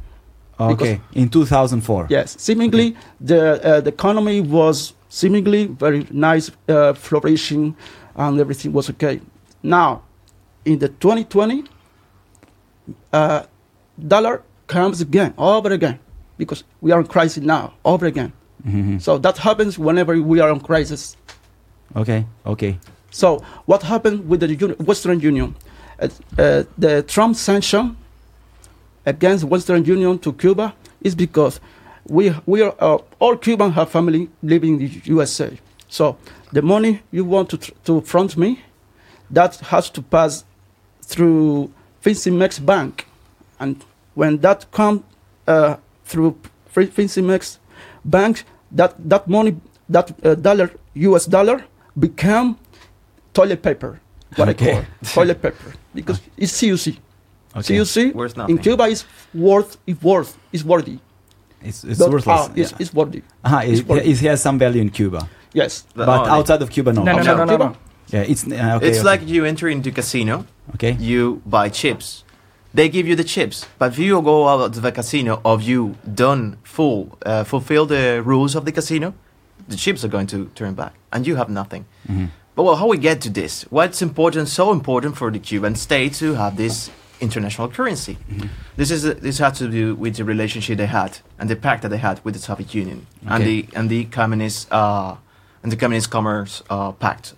[0.59, 0.99] Okay.
[1.13, 2.07] In 2004.
[2.09, 7.75] Yes, seemingly the uh, the economy was seemingly very nice, uh, flourishing,
[8.15, 9.21] and everything was okay.
[9.63, 10.01] Now,
[10.65, 11.63] in the 2020,
[13.13, 13.43] uh,
[14.07, 15.99] dollar comes again, over again,
[16.37, 18.31] because we are in crisis now, over again.
[18.67, 19.01] Mhm.
[19.01, 21.15] So that happens whenever we are in crisis.
[21.95, 22.25] Okay.
[22.45, 22.77] Okay.
[23.11, 25.55] So what happened with the Western Union?
[25.99, 27.95] Uh, uh, the Trump sanction
[29.07, 31.59] against Western Union to Cuba is because
[32.09, 35.49] we we are uh, all Cubans have family living in the USA.
[35.89, 36.17] So
[36.53, 38.49] the money you want to tr- to front me,
[39.31, 40.43] that has to pass
[41.01, 41.71] through
[42.03, 43.07] Fincimex Bank,
[43.59, 43.75] and
[44.15, 45.03] when that come
[45.47, 46.35] uh, through
[46.73, 47.57] Fin- Fincimex
[48.03, 49.55] Bank, that that money
[49.89, 51.63] that uh, dollar US dollar
[51.97, 52.57] become
[53.33, 53.99] toilet paper.
[54.35, 54.71] What Okay.
[54.71, 56.97] I call toilet paper because it's CUC.
[57.57, 57.77] Okay.
[57.77, 58.57] CUC Worth in.
[58.59, 60.99] Cuba is worth is worth is worthy.
[61.63, 62.39] It's, it's But, worthless.
[62.49, 62.77] ah, it's, yeah.
[62.79, 63.21] it's worthy.
[63.43, 64.11] Aha, it's it, worthy.
[64.11, 65.85] it has some value in Cuba, Yes.
[65.95, 66.29] But but only.
[66.31, 67.03] outside of Cuba, no.
[67.03, 67.65] No, no, no, no, no, Cuba?
[67.69, 67.75] no.
[68.13, 68.87] Yeah, it's uh, okay.
[68.87, 69.05] it's okay.
[69.11, 70.45] like you enter into casino,
[70.75, 70.93] okay.
[70.99, 72.23] you buy chips.
[72.73, 75.95] They give you the chips, but if you go out of the casino, of you
[76.13, 79.13] done full uh, fulfill the rules of the casino,
[79.67, 81.85] the chips are going to turn back, and you have nothing.
[82.07, 82.29] Mhm.
[82.55, 83.65] But well, how we get to this?
[83.71, 84.47] What's important?
[84.47, 86.89] So important for the Cuban state to have this
[87.19, 88.17] international currency.
[88.75, 91.89] This is this has to do with the relationship they had and the pact that
[91.89, 95.15] they had with the Soviet Union and the and the communist uh,
[95.63, 97.33] and the communist commerce uh, pact.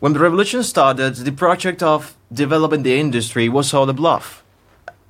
[0.00, 4.42] When the revolution started, the project of developing the industry was all a bluff.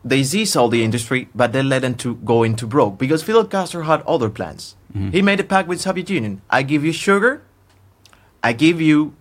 [0.05, 3.47] They seized all the industry, but they let them to go into broke because Fidel
[3.47, 4.77] Castro had other plans.
[5.11, 6.41] He made a pact with Soviet Union.
[6.49, 7.43] I give you sugar,
[8.45, 9.17] I give you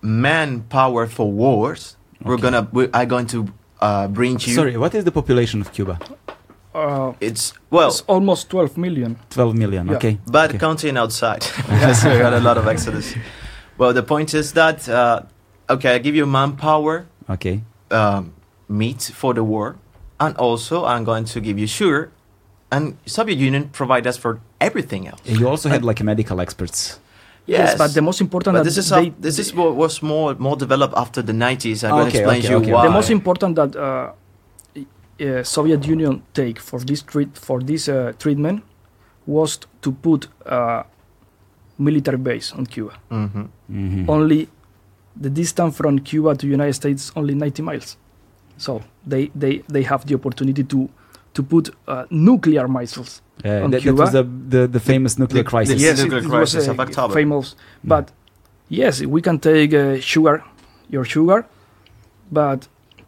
[0.00, 1.96] manpower for wars.
[2.24, 2.42] We're Okay.
[2.42, 3.48] gonna, we are going to
[3.80, 4.54] uh, bring you.
[4.54, 5.98] Sorry, what is the population of Cuba?
[6.74, 9.16] Uh, It's well, it's almost 12 million.
[9.30, 9.86] 12 million.
[9.86, 9.96] Yeah.
[9.96, 10.18] Okay.
[10.30, 10.58] but okay.
[10.58, 11.44] counting outside.
[11.68, 13.14] yes, we got a lot of exodus.
[13.78, 15.22] Well, the point is that uh,
[15.70, 17.62] okay, I give you manpower, Okay.
[17.90, 18.32] um,
[18.68, 19.76] meat for the war,
[20.20, 22.10] and also I'm going to give you sugar.
[22.70, 25.22] And Soviet Union provide us for everything else.
[25.24, 27.00] You also had like medical experts.
[27.48, 30.02] Yes, but the most important But that this is they, up- this is what was
[30.02, 31.82] more more developed after the 90s.
[31.84, 32.72] I'm going to explain okay, you okay.
[32.72, 32.86] why.
[32.86, 34.12] the most important that uh,
[35.20, 38.62] uh, Soviet Union take for this treat for this uh, treatment
[39.26, 40.82] was to put uh,
[41.78, 42.92] military base on Cuba.
[43.10, 43.48] Mhm.
[43.70, 44.08] Mhm.
[44.08, 44.48] Only
[45.16, 47.96] the distance from Cuba to United States only 90 miles,
[48.56, 50.88] so they they they have the opportunity to
[51.38, 53.12] to put uh, nuclear missiles.
[53.44, 54.02] Yeah, on that, that Cuba.
[54.02, 54.24] was the,
[54.54, 55.74] the, the famous nuclear crisis.
[55.74, 57.14] the- yes, nuclear it, it crisis was of October.
[57.20, 57.46] famous.
[57.94, 58.04] But
[58.80, 60.36] yes, we can take uh, sugar,
[60.94, 61.38] your sugar,
[62.40, 62.60] but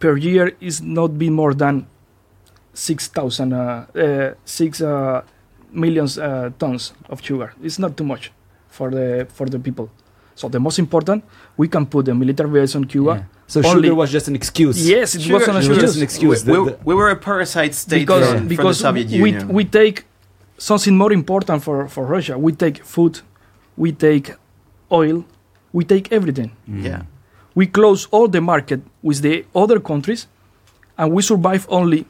[0.02, 1.74] per year is not be more than
[2.88, 5.22] six thousand, uh, uh, six uh,
[5.84, 7.48] millions uh, tons of sugar.
[7.66, 8.24] It's not too much
[8.76, 9.86] for the for the people.
[10.40, 11.22] So the most important,
[11.58, 13.12] we can put the military base on Cuba.
[13.16, 13.24] Yeah.
[13.46, 14.76] So Only- sugar was just an excuse.
[14.88, 15.82] Yes, it Sugar- was an sugar- excuse.
[15.86, 16.38] just an excuse.
[16.46, 19.48] We, we, we were a parasite state because from, from the because Soviet we, Union.
[19.48, 19.96] we take
[20.56, 22.38] something more important for, for Russia.
[22.38, 23.20] We take food,
[23.76, 24.26] we take
[24.90, 25.24] oil,
[25.76, 26.50] we take everything.
[26.68, 26.84] Mm.
[26.88, 27.02] yeah.
[27.54, 30.26] We close all the market with the other countries,
[30.96, 32.06] and we survive only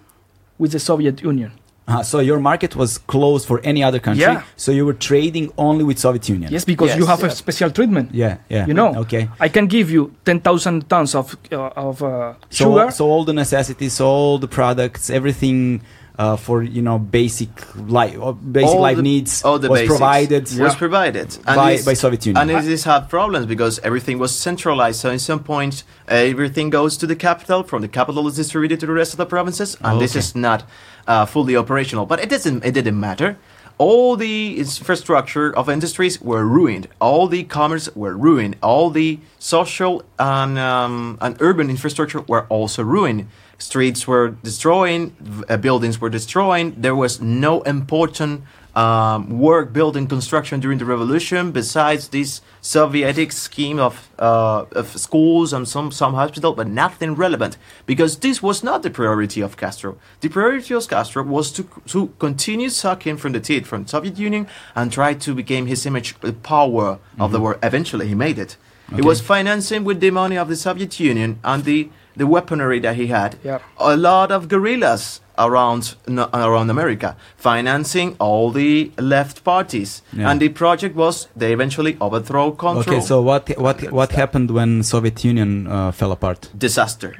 [0.58, 1.50] with the Soviet Union.
[1.90, 4.22] Uh, so your market was closed for any other country.
[4.22, 4.42] Yeah.
[4.56, 6.52] So you were trading only with Soviet Union.
[6.52, 7.08] Yes, because you Yes.
[7.08, 8.10] have a special treatment.
[8.12, 8.36] Yeah.
[8.48, 8.66] Yeah.
[8.68, 8.94] You know.
[9.02, 9.28] Okay.
[9.46, 11.56] I can give you ten thousand tons of uh,
[11.88, 12.90] of uh, So, sugar.
[12.92, 15.80] so all the necessities, all the products, everything
[16.18, 17.48] uh, for you know basic
[17.88, 21.56] life, uh, basic All life the- needs all the was basics provided was provided and
[21.56, 22.40] by, by Soviet Union.
[22.42, 25.00] And it is have problems because everything was centralized.
[25.00, 25.74] So in some point,
[26.10, 27.62] uh, everything goes to the capital.
[27.62, 30.60] From the capital is distributed to the rest of the provinces, and this is not
[31.06, 32.06] uh, fully operational.
[32.06, 32.64] But it doesn't.
[32.64, 33.36] It didn't matter.
[33.78, 36.86] All the infrastructure of industries were ruined.
[37.00, 38.56] All the commerce were ruined.
[38.62, 43.28] All the social and um, and urban infrastructure were also ruined.
[43.56, 46.74] Streets were destroying, uh, buildings were destroying.
[46.76, 48.42] There was no important
[48.76, 55.52] um, work building construction during the revolution besides this Sovietic scheme of, uh, of schools
[55.52, 57.56] and some, some hospital, but nothing relevant
[57.86, 59.96] because this was not the priority of Castro.
[60.20, 64.46] The priority of Castro was to, to continue sucking from the teeth from Soviet Union
[64.74, 67.58] and try to become his image the power of the world.
[67.62, 68.56] Eventually, he made it.
[68.94, 72.96] He was financing with the money of the Soviet Union and the, the weaponry that
[72.96, 73.62] he had Yep.
[73.78, 80.30] a lot of guerrillas around no, around America, financing all the left parties, Yeah.
[80.30, 82.96] and the project was they eventually overthrow control.
[82.96, 86.50] Okay, so what what what happened when Soviet Union uh, fell apart?
[86.58, 87.12] disaster,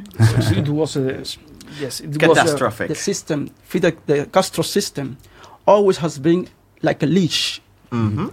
[0.60, 1.02] it was a
[1.82, 2.88] yes, it was a, catastrophic.
[2.88, 5.16] The system, Fidel, the Castro system,
[5.66, 6.48] always has been
[6.82, 7.60] like a leash,
[7.90, 8.28] hmm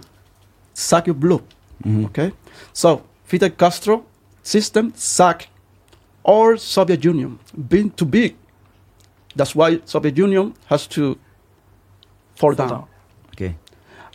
[0.74, 1.42] suck your blood.
[1.84, 2.04] Mhm.
[2.06, 2.30] Okay,
[2.72, 4.02] so Fidel Castro
[4.42, 5.46] system suck
[6.22, 8.34] all Soviet Union being too big.
[9.38, 11.02] That's why Soviet Union has to
[12.40, 12.68] fall down.
[12.68, 12.84] down.
[13.34, 13.54] Okay.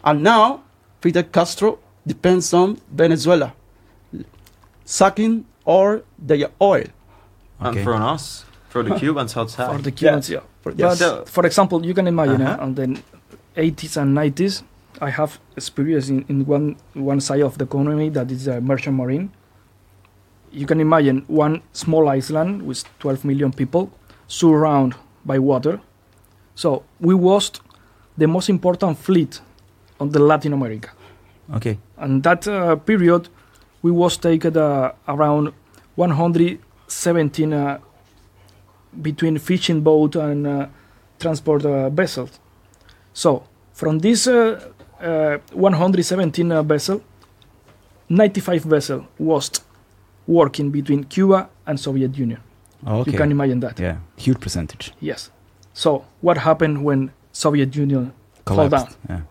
[0.03, 0.61] And now
[1.01, 3.53] Fidel Castro depends on Venezuela,
[4.85, 6.85] sucking all their oil.
[7.59, 7.83] and Okay.
[7.85, 9.71] from us, for the Cubans outside.
[9.71, 10.27] for the Cubans.
[10.29, 10.41] Yeah.
[10.61, 12.63] For- But So- for example, you can imagine uh, Uh-huh.
[12.65, 12.87] on the
[13.55, 14.63] 80s and 90s,
[14.99, 18.95] I have experience in, in one one side of the economy that is uh, merchant
[18.97, 19.29] marine.
[20.51, 23.83] You can imagine one small island with 12 million people
[24.27, 25.79] surrounded by water.
[26.55, 27.51] So we was
[28.17, 29.41] the most important fleet
[29.99, 30.89] on the Latin America.
[31.55, 31.77] Okay.
[31.97, 33.29] And that uh, period,
[33.81, 35.53] we was taken uh, around
[35.95, 37.79] 117 uh,
[39.01, 40.67] between fishing boat and uh,
[41.19, 42.39] transport uh, vessels.
[43.13, 43.43] So
[43.73, 44.71] from this uh,
[45.01, 47.01] uh, 117 uh, vessel,
[48.09, 49.49] 95 vessel was
[50.27, 52.39] working between Cuba and Soviet Union.
[52.87, 53.11] Okay.
[53.11, 53.79] You can imagine that.
[53.79, 54.93] yeah, huge percentage.
[54.99, 55.29] Yes.
[55.73, 58.13] So what happened when Soviet Union
[58.45, 58.69] fall down?
[58.69, 58.97] Collapsed.
[59.09, 59.21] Yeah.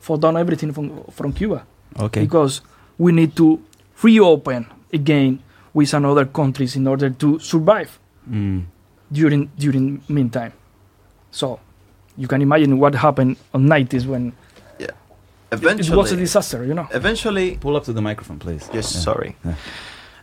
[0.00, 1.64] fall down everything from from Cuba?
[1.98, 2.20] Okay.
[2.22, 2.60] because
[2.98, 3.60] we need to
[4.02, 5.38] reopen again
[5.74, 7.98] with another countries in order to survive
[8.30, 8.64] Mm.
[9.12, 10.52] during during meantime.
[11.30, 11.58] So
[12.16, 14.32] you can imagine what happened on 90s when
[14.78, 14.94] it, it
[15.50, 16.86] eventually, was a disaster, you know.
[16.92, 18.68] eventually, Pull up to the microphone, please.
[18.72, 19.00] yes, Yeah.
[19.00, 19.36] sorry.
[19.44, 19.54] Yeah.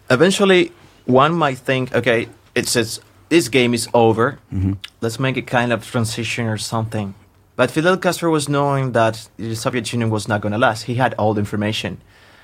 [0.10, 0.72] Eventually,
[1.06, 4.40] one might think, okay, it says this game is over.
[4.54, 4.78] Mhm.
[5.02, 7.14] let's make a kind of transition or something.
[7.56, 10.84] But Fidel Castro was knowing that the Soviet Union was not going to last.
[10.84, 11.98] He had all the information.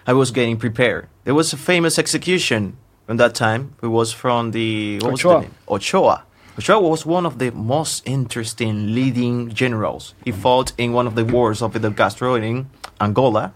[0.08, 1.08] I was getting prepared.
[1.24, 2.76] There was a famous execution
[3.08, 3.74] from that time.
[3.82, 5.42] It was from the what was the Ochoa.
[5.42, 5.52] name?
[5.68, 6.24] Ochoa.
[6.60, 10.14] Ochoa was one of the most interesting leading generals.
[10.24, 12.68] He fought in one of the wars of Fidel Castro in
[13.02, 13.52] Angola,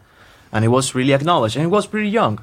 [0.52, 1.56] and he was really acknowledged.
[1.56, 2.40] And he was pretty young.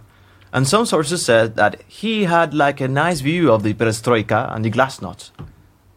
[0.57, 4.65] And some sources said that he had like a nice view of the perestroika and
[4.65, 5.31] the glasnost.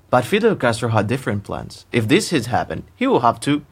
[0.10, 1.86] But Fidel Castro had different plans.
[1.93, 3.64] If this has happened, he will have to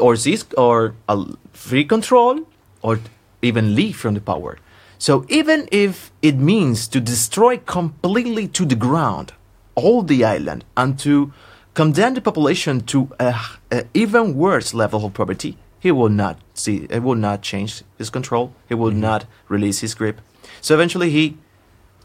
[0.00, 2.40] or seize or uh, free control
[2.82, 2.98] or
[3.40, 4.58] even leave from the power.
[4.98, 9.32] So even if it means to destroy completely to the ground
[9.76, 11.32] all the island and to
[11.74, 13.32] condemn the population to a,
[13.70, 16.86] a even worse level of poverty, he will not see.
[16.90, 18.52] it will not change his control.
[18.68, 19.00] He will mm-hmm.
[19.00, 20.20] not release his grip.
[20.60, 21.36] So eventually, he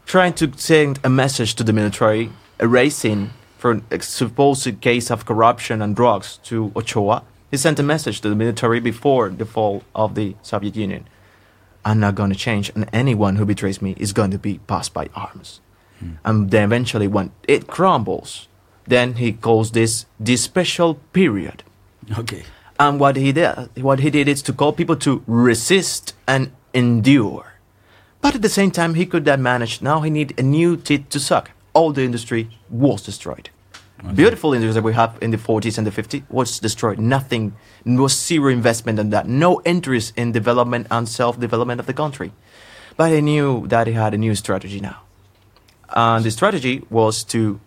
[0.06, 5.80] trying to send a message to the military, erasing for a supposed case of corruption
[5.80, 7.22] and drugs to Ochoa.
[7.50, 11.06] He sent a message to the military before the fall of the Soviet Union.
[11.84, 14.94] I'm not going to change, and anyone who betrays me is going to be passed
[14.94, 15.60] by arms.
[15.98, 16.12] Hmm.
[16.24, 18.48] And then eventually, when it crumbles,
[18.86, 21.62] then he calls this the special period.
[22.18, 22.44] Okay.
[22.78, 27.52] And what he did, what he did is to call people to resist and endure.
[28.20, 29.82] But at the same time, he could then manage.
[29.82, 31.50] Now he need a new teeth to suck.
[31.74, 33.50] All the industry was destroyed.
[34.02, 34.14] Mm-hmm.
[34.14, 36.98] Beautiful industry that we have in the 40s and the 50s was destroyed.
[36.98, 37.54] Nothing,
[37.84, 39.28] was zero investment in that.
[39.28, 42.32] No interest in development and self-development of the country.
[42.96, 45.02] But he knew that he had a new strategy now.
[45.90, 47.60] And the strategy was to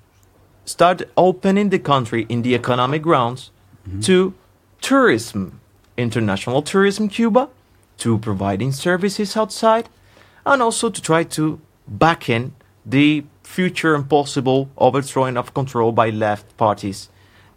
[0.65, 3.51] start opening the country in the economic grounds
[3.87, 3.99] mm-hmm.
[4.01, 4.33] to
[4.82, 5.59] tourism,
[5.97, 7.49] international tourism, Cuba,
[7.97, 9.89] to providing services outside,
[10.45, 12.53] and also to try to back in
[12.86, 17.09] the future and possible overthrowing of control by left parties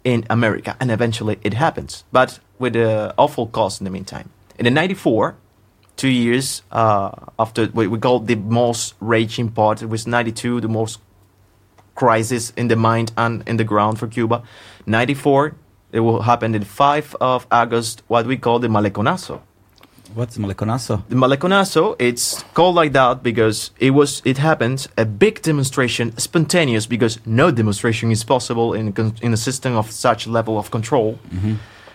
[0.03, 0.75] in America.
[0.79, 4.29] And eventually it happens, but with an awful cost in the meantime.
[4.57, 5.35] In the 94,
[5.95, 10.67] two years uh, after what we call the most raging part, it was 92, the
[10.67, 10.99] most
[11.95, 14.43] crisis in the mind and in the ground for Cuba.
[14.85, 15.55] 94,
[15.91, 19.41] it will happen in 5 of August, what we call the Maleconazo.
[20.15, 21.03] What's the Maleconazo?
[21.07, 26.87] The Maleconazo, it's called like that because it was it happened a big demonstration, spontaneous
[26.87, 31.19] because no demonstration is possible in a in a system of such level of control.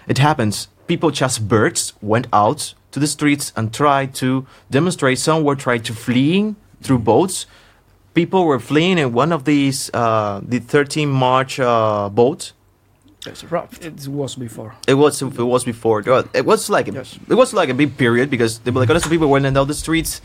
[0.07, 0.68] It happens.
[0.86, 5.18] People just birds went out to the streets and tried to demonstrate.
[5.18, 7.47] Some were trying to fleeing through boats.
[8.14, 12.53] People were fleeing in one of these uh, the 13 March uh, boats.
[13.27, 13.83] It's rough.
[13.85, 14.75] It was before.
[14.87, 16.01] It was it was before.
[16.35, 17.18] It was like a, Yes.
[17.29, 20.20] it was like a big period because the Bolicanos people went down the streets.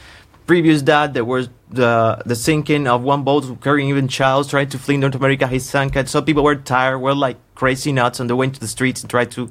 [0.47, 4.80] Previous that there was the the sinking of one boat carrying even child trying to
[4.80, 5.45] flee North America.
[5.47, 6.10] He sank it.
[6.10, 9.10] So people were tired, were like crazy nuts, and they went to the streets and
[9.12, 9.50] tried to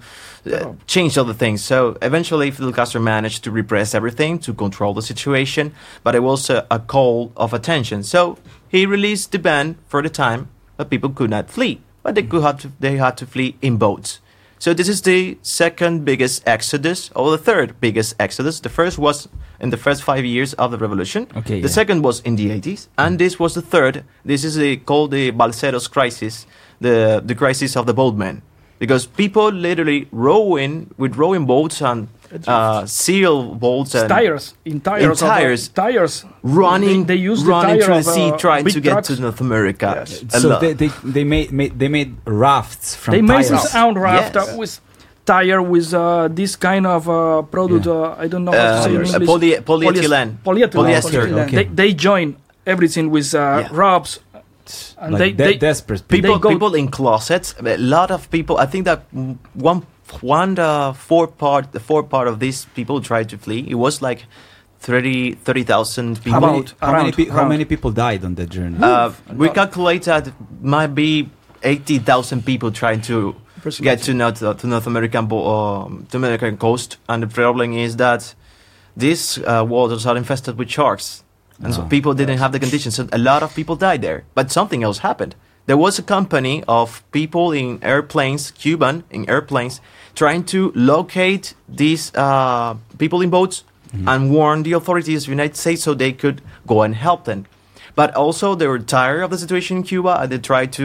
[0.53, 1.62] uh, change all the things.
[1.62, 5.72] So eventually, Fidel Castro managed to repress everything to control the situation,
[6.03, 8.03] but it was a, a call of attention.
[8.03, 8.36] So
[8.68, 12.42] he released the ban for the time, but people could not flee but they could
[12.42, 14.20] have to, they had to flee in boats.
[14.59, 18.61] So this is the second biggest exodus, or the third biggest exodus.
[18.61, 19.28] The first was
[19.61, 21.26] in the first five years of the revolution.
[21.36, 21.80] Okay, The yeah.
[21.80, 24.04] second was in the 80s, and this was the third.
[24.24, 26.46] This is the, called the Balseros crisis,
[26.80, 28.40] the the crisis of the boatmen,
[28.78, 32.09] because people literally rowing with rowing boats and
[32.46, 35.22] uh, seal boats and tires in tires.
[35.22, 35.68] of, uh, tires.
[35.68, 36.24] tires.
[36.42, 39.08] running, They, they use the running tire through the sea, uh, trying to get trucks.
[39.08, 39.88] to North America.
[40.08, 40.40] Yes.
[40.42, 43.50] So they, they, they made, made they made rafts from They made tires.
[43.50, 44.48] this own raft Yes.
[44.48, 44.80] uh, with
[45.24, 47.86] tire with uh, this kind of uh, product.
[47.86, 47.92] Yeah.
[47.92, 49.26] Uh, I don't know how to say in Uh, English.
[49.28, 50.30] poly- Polyes- polyethylene.
[50.44, 50.70] Polyethylene.
[50.72, 51.56] Polyester, okay.
[51.56, 53.68] They, they join everything with uh, Yeah.
[53.72, 54.20] ropes.
[55.00, 58.28] And like they, de- they, desperate people They go- people in closets a lot of
[58.30, 59.00] people i think that
[59.54, 59.80] one
[60.22, 63.64] one uh, four part the four part of these people tried to flee.
[63.68, 64.26] It was like
[64.80, 68.48] 30 30,000 people How many, About- how, many pe- how many people died on that
[68.51, 68.78] journey?
[68.80, 70.32] uh, we calculated calculate that
[70.62, 71.28] might be
[71.62, 73.35] 80,000 people trying to
[73.80, 76.97] get to North, to North American bo- um, to American coast.
[77.09, 78.35] And the problem is that
[78.97, 81.24] these uh, waters are infested with sharks.
[81.60, 81.86] And so Oh.
[81.86, 82.94] people didn't have the conditions.
[82.94, 84.22] So a lot of people died there.
[84.35, 85.35] But something else happened.
[85.66, 89.80] There was a company of people in airplanes cuban in airplanes
[90.23, 91.45] trying to locate
[91.82, 93.57] these uh, people in boats
[94.11, 96.39] and warn the authorities of the united states so they could
[96.73, 97.40] go and help them
[98.01, 100.85] but also they were tired of the situation in cuba and they tried to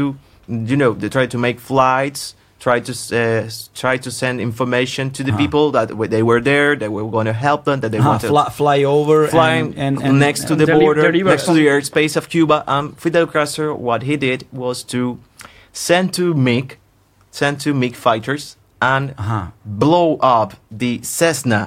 [0.72, 2.22] you know they tried to make flights
[2.66, 3.50] try to uh,
[3.82, 5.44] try to send information to the Uh-huh.
[5.44, 8.30] people that they were there they were going to help them that they Ah, wanted
[8.34, 11.04] fly, fly over flying and, and, and next to the border,
[11.34, 12.58] next to the airspace of Cuba.
[12.74, 15.02] Um, Fidel Castro, what he did was to
[15.88, 16.68] send to MiG,
[17.40, 18.44] send to MiG fighters
[18.92, 19.46] and Uh-huh.
[19.66, 21.62] blow up the Cessna,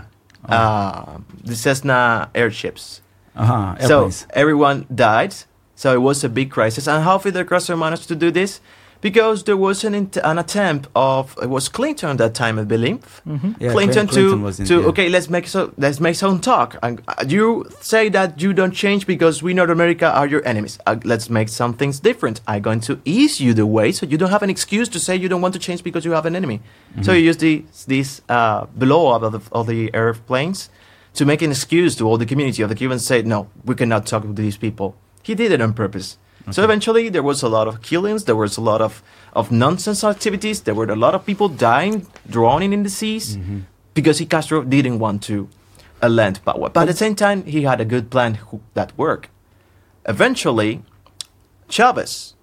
[0.49, 1.19] uh,
[1.51, 3.01] the Cessna airships.
[3.35, 3.97] Uh-huh, So
[4.43, 5.35] everyone died.
[5.75, 6.87] So it was a big crisis.
[6.89, 8.61] And how did the Castro managed to do this?
[9.09, 12.65] Because there was an, int- an attempt of it was Clinton at that time, I
[12.77, 13.01] believe.
[13.25, 14.91] Yeah, Clinton, Clinton to was in- to yeah.
[14.91, 16.69] okay, let's make so let's make some talk.
[16.83, 17.47] And uh, you
[17.93, 20.75] say that you don't change because we North America are your enemies.
[20.87, 22.37] Uh, let's make some things different.
[22.53, 25.13] I'm going to ease you the way, so you don't have an excuse to say
[25.25, 26.59] you don't want to change because you have an enemy.
[27.03, 30.71] So you use the, this uh, blow up of the, of the airplanes
[31.19, 33.05] to make an excuse to all the community of the Cubans.
[33.07, 34.89] Say no, we cannot talk with these people.
[35.23, 36.09] He did it on purpose.
[36.51, 38.25] So eventually, there was a lot of killings.
[38.25, 39.03] There was a lot of,
[39.33, 40.61] of nonsense activities.
[40.63, 43.37] There were a lot of people dying, drowning in the seas,
[43.95, 45.49] because he Castro didn't want to
[46.03, 46.69] uh, lend power.
[46.71, 49.29] But at the same time, he had a good plan who, that worked.
[50.09, 50.83] Eventually,
[51.69, 52.35] Chavez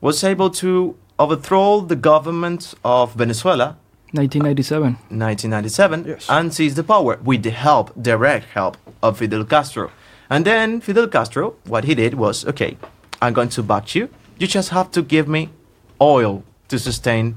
[0.00, 3.76] was able to overthrow the government of Venezuela
[4.12, 4.92] 1997.
[5.10, 6.26] 1997 Yes.
[6.28, 9.90] and seize the power with the help, direct help of Fidel Castro.
[10.28, 12.76] And then Fidel Castro, what he did was, okay,
[13.20, 14.08] I'm going to back you.
[14.38, 15.50] You just have to give me
[16.00, 17.36] oil to sustain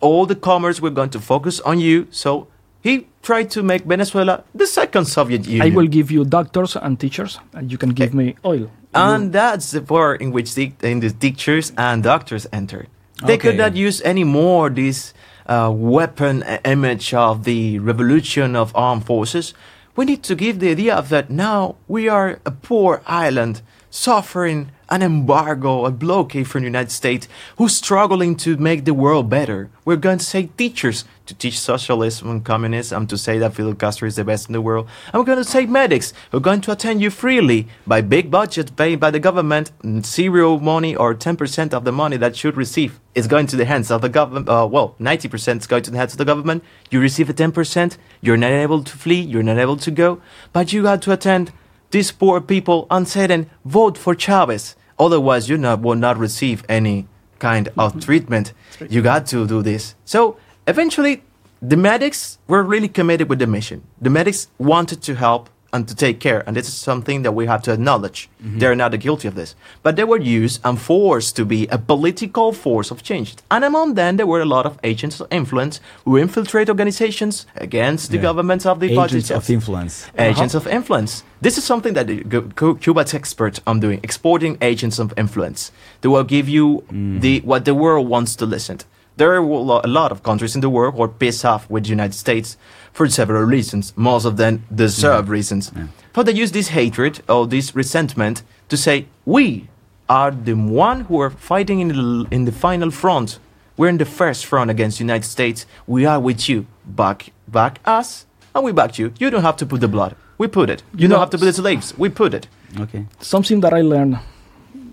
[0.00, 0.80] all the commerce.
[0.80, 2.06] We're going to focus on you.
[2.10, 2.48] So
[2.82, 5.62] he tried to make Venezuela the second Soviet Union.
[5.62, 8.70] I will give you doctors and teachers, and you can give me oil.
[8.94, 12.88] And that's the part in which the, in the teachers and doctors entered.
[13.24, 15.14] They could not use anymore this
[15.46, 19.54] uh, weapon uh, image of the revolution of armed forces.
[19.96, 24.70] We need to give the idea of that now we are a poor island suffering
[24.88, 29.70] an embargo, a blockade from the United States, who's struggling to make the world better.
[29.84, 34.06] We're going to say teachers to teach socialism and communism, to say that Fidel Castro
[34.06, 34.86] is the best in the world.
[35.12, 38.30] And we're going to say medics who are going to attend you freely by big
[38.30, 39.72] budget paid by the government,
[40.04, 43.90] zero money or 10% of the money that should receive is going to the hands
[43.90, 44.48] of the government.
[44.48, 46.62] Uh, well, 90% is going to the hands of the government.
[46.90, 50.20] You receive a 10%, you're not able to flee, you're not able to go,
[50.52, 51.52] but you got to attend
[51.90, 54.76] these poor people and say vote for Chavez.
[54.98, 57.06] Otherwise, you not, will not receive any
[57.38, 58.00] kind of mm-hmm.
[58.00, 58.52] treatment.
[58.88, 59.94] You got to do this.
[60.04, 61.22] So eventually,
[61.60, 63.82] the medics were really committed with the mission.
[64.00, 67.46] The medics wanted to help and to take care, and this is something that we
[67.46, 68.28] have to acknowledge.
[68.42, 68.58] Mm-hmm.
[68.58, 72.52] They're not guilty of this, but they were used and forced to be a political
[72.52, 73.34] force of change.
[73.50, 78.10] And among them, there were a lot of agents of influence who infiltrate organizations against
[78.10, 78.22] the Yeah.
[78.28, 79.94] governments of the Agents of influence.
[80.06, 80.30] Uh-huh.
[80.30, 81.22] agents of influence.
[81.40, 85.70] This is something that the Cu- Cu- Cuba's expert on doing, exporting agents of influence.
[86.00, 87.20] They will give you mm-hmm.
[87.20, 88.78] the what the world wants to listen.
[88.78, 88.84] to
[89.18, 91.84] There are a a lot of countries in the world who are pissed off with
[91.84, 92.56] the United States
[92.96, 93.92] for several reasons.
[93.94, 95.70] Most of them deserve reasons.
[96.14, 99.68] But they use this hatred or this resentment to say, we
[100.08, 103.38] are the one who are fighting in the, in the final front.
[103.76, 105.66] We're in the first front against the United States.
[105.86, 106.66] We are with you.
[106.86, 108.24] Back, back us,
[108.54, 109.12] and we back you.
[109.18, 110.16] You don't have to put the blood.
[110.38, 110.82] We put it.
[110.94, 111.92] You, You don't know- have to put the slaves.
[111.98, 112.48] We put it.
[112.80, 113.04] Okay.
[113.20, 114.18] Something that I learned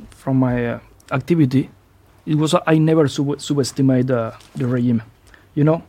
[0.10, 0.80] from my uh,
[1.12, 1.70] activity,
[2.26, 5.02] it was I never sub- subestimate uh, the regime,
[5.56, 5.84] you know,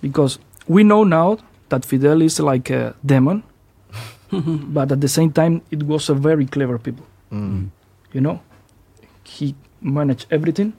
[0.00, 0.38] because
[0.68, 1.38] we know now
[1.68, 3.42] that Fidel is like a demon,
[4.32, 7.06] but at the same time, it was a very clever people.
[7.32, 7.70] Mm.
[8.12, 8.38] you know
[9.24, 10.72] he managed everything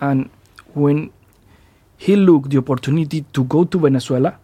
[0.00, 0.28] and
[0.74, 1.10] when
[1.96, 4.34] he looked the opportunity to go to venezuela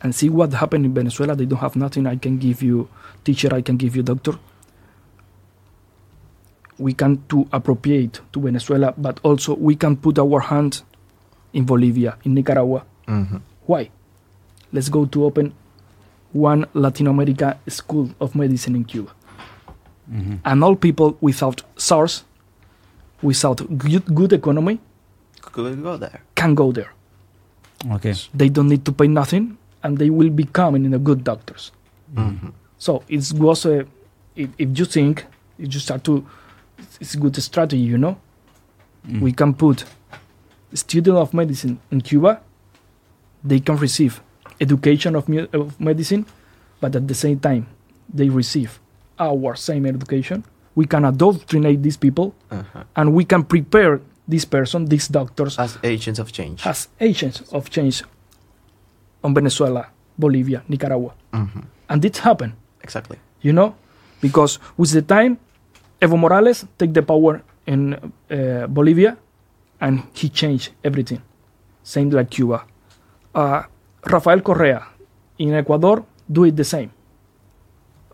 [0.00, 2.88] and see what happened in venezuela they don't have nothing i can give you
[3.24, 4.32] teacher i can give you doctor
[6.78, 10.80] we can to appropriate to venezuela but also we can put our hand
[11.52, 13.40] in bolivia in nicaragua Mhm.
[13.66, 13.90] why
[14.72, 15.52] let's go to open
[16.32, 19.10] one latin america school of medicine in cuba
[20.44, 22.24] and all people without source,
[23.22, 24.80] without good, good economy,
[25.40, 26.20] Could go there.
[26.34, 26.90] can go there.
[27.92, 28.14] Okay.
[28.34, 31.70] They don't need to pay nothing, and they will become in the good doctors.
[32.14, 32.52] Mhm.
[32.76, 33.86] So it was a,
[34.34, 35.26] if, if you think,
[35.58, 36.26] if you start to,
[37.00, 38.16] it's a good strategy, you know.
[39.06, 39.20] Mm.
[39.20, 39.84] We can put
[40.74, 42.40] student of medicine in Cuba.
[43.44, 44.20] They can receive
[44.60, 46.26] education of, mu- of medicine,
[46.80, 47.66] but at the same time,
[48.12, 48.78] they receive
[49.18, 50.44] our same education.
[50.74, 52.84] We can indoctrinate these people, Uh-huh.
[52.96, 56.66] and we can prepare this person, these doctors, As agents of change.
[56.66, 58.04] as agents of change
[59.24, 59.86] on Venezuela,
[60.18, 61.12] Bolivia, Nicaragua.
[61.32, 61.64] Mhm.
[61.88, 63.18] And it happened, Exactly.
[63.42, 63.74] you know,
[64.20, 65.38] because with the time,
[66.00, 67.94] Evo Morales take the power in
[68.30, 69.16] uh, Bolivia,
[69.80, 71.20] and he changed everything.
[71.82, 72.64] Same like Cuba.
[73.34, 73.62] Uh,
[74.04, 74.86] Rafael Correa
[75.38, 76.90] in Ecuador do it the same.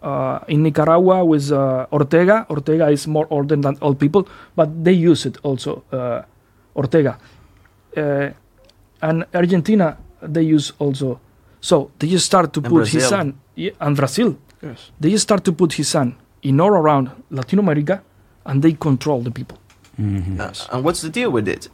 [0.03, 4.93] Uh, in Nicaragua with uh, Ortega, Ortega is more older than all people, but they
[4.93, 5.83] use it also.
[5.91, 6.23] Uh,
[6.77, 7.19] Ortega,
[7.97, 8.29] uh,
[9.03, 11.19] and Argentina they use also.
[11.61, 14.91] So they just start to And put his son yeah, and Brazil Yes.
[15.01, 18.03] they just start to put his son in all around Latin America
[18.45, 19.59] and they control the people.
[19.99, 20.39] Mhm.
[20.39, 21.69] Uh, and what's the deal with it?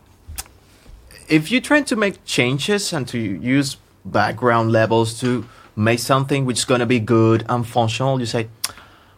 [1.29, 5.47] If you're trying to make changes and to use background levels to
[5.77, 8.49] make something which is going to be good and functional, you say,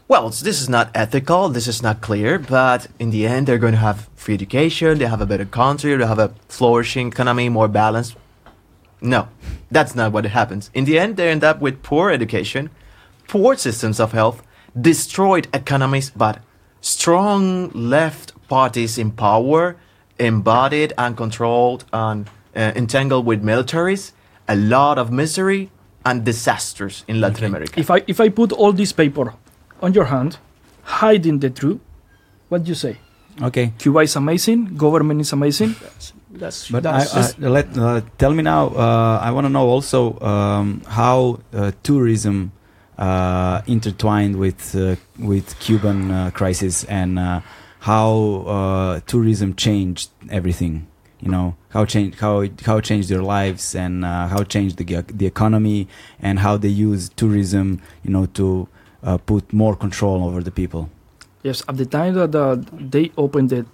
[0.06, 3.72] well, this is not ethical, this is not clear, but in the end, they're going
[3.72, 7.68] to have free education, they have a better country, they have a flourishing economy, more
[7.68, 8.14] balanced.
[9.00, 9.28] No,
[9.70, 10.70] that's not what happens.
[10.74, 12.70] In the end, they end up with poor education,
[13.28, 14.42] poor systems of health,
[14.78, 16.40] destroyed economies, but
[16.80, 19.76] strong left parties in power,
[20.18, 24.12] embodied and controlled and uh, entangled with militaries,
[24.48, 25.70] a lot of misery
[26.04, 27.80] and disasters in Latin America.
[27.80, 29.34] If I if I put all this paper
[29.80, 30.38] on your hand,
[30.82, 31.80] hiding the truth,
[32.48, 32.98] what do you say?
[33.42, 33.72] Okay.
[33.78, 35.74] Cuba is amazing, government is amazing.
[36.30, 38.68] That's But I, that's I, let uh, tell me now.
[38.68, 42.52] Uh, I want to know also um, how uh, tourism
[42.98, 47.40] uh, intertwined with uh, with Cuban uh, crisis and uh,
[47.80, 50.86] how uh, tourism changed everything.
[51.24, 54.48] You know how changed how it, how it changed their lives and uh, how it
[54.56, 54.84] changed the
[55.20, 55.80] the economy
[56.26, 57.66] and how they use tourism.
[58.04, 58.46] You know to
[59.02, 60.82] uh, put more control over the people.
[61.42, 62.56] Yes, at the time that uh,
[62.92, 63.64] they opened the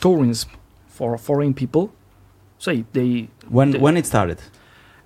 [0.00, 0.50] tourism
[0.88, 1.84] for foreign people,
[2.58, 4.38] say they When The- when it started.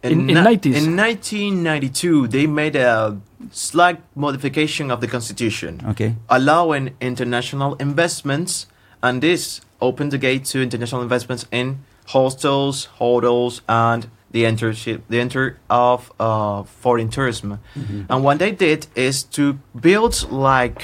[0.03, 0.77] In- in ni- 90s.
[0.77, 3.17] in 1992, they made a
[3.51, 5.81] slight modification of the constitution.
[5.93, 6.11] Okay.
[6.29, 8.67] allowing international investments,
[9.03, 15.21] and this opened the gate to international investments in hostels, hotels, and the entership, the
[15.21, 17.61] enter of uh, foreign tourism.
[18.09, 20.83] And what they did is to build like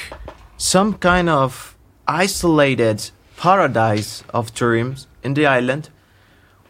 [0.56, 1.76] some kind of
[2.06, 5.90] isolated paradise of tourism in the island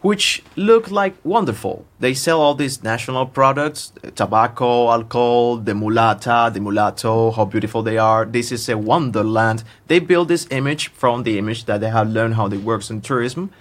[0.01, 1.85] which look like wonderful.
[1.99, 7.97] They sell all these national products, tobacco, alcohol, the mulata, the mulatto, how beautiful they
[7.97, 8.25] are.
[8.25, 9.63] This is a wonderland.
[9.87, 13.01] They build this image from the image that they have learned how it works in
[13.01, 13.51] tourism.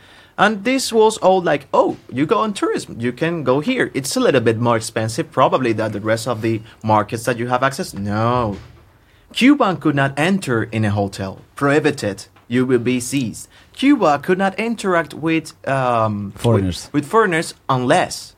[0.40, 3.90] And this was all like, oh, you go on tourism, you can go here.
[3.92, 7.48] It's a little bit more expensive, probably, than the rest of the markets that you
[7.48, 7.92] have access.
[7.92, 8.56] No.
[9.34, 12.26] Cuba could not enter in a hotel, prohibited.
[12.48, 13.48] You will be seized.
[13.74, 16.86] Cuba could not interact with um, Foreigners.
[16.86, 18.34] With, with foreigners unless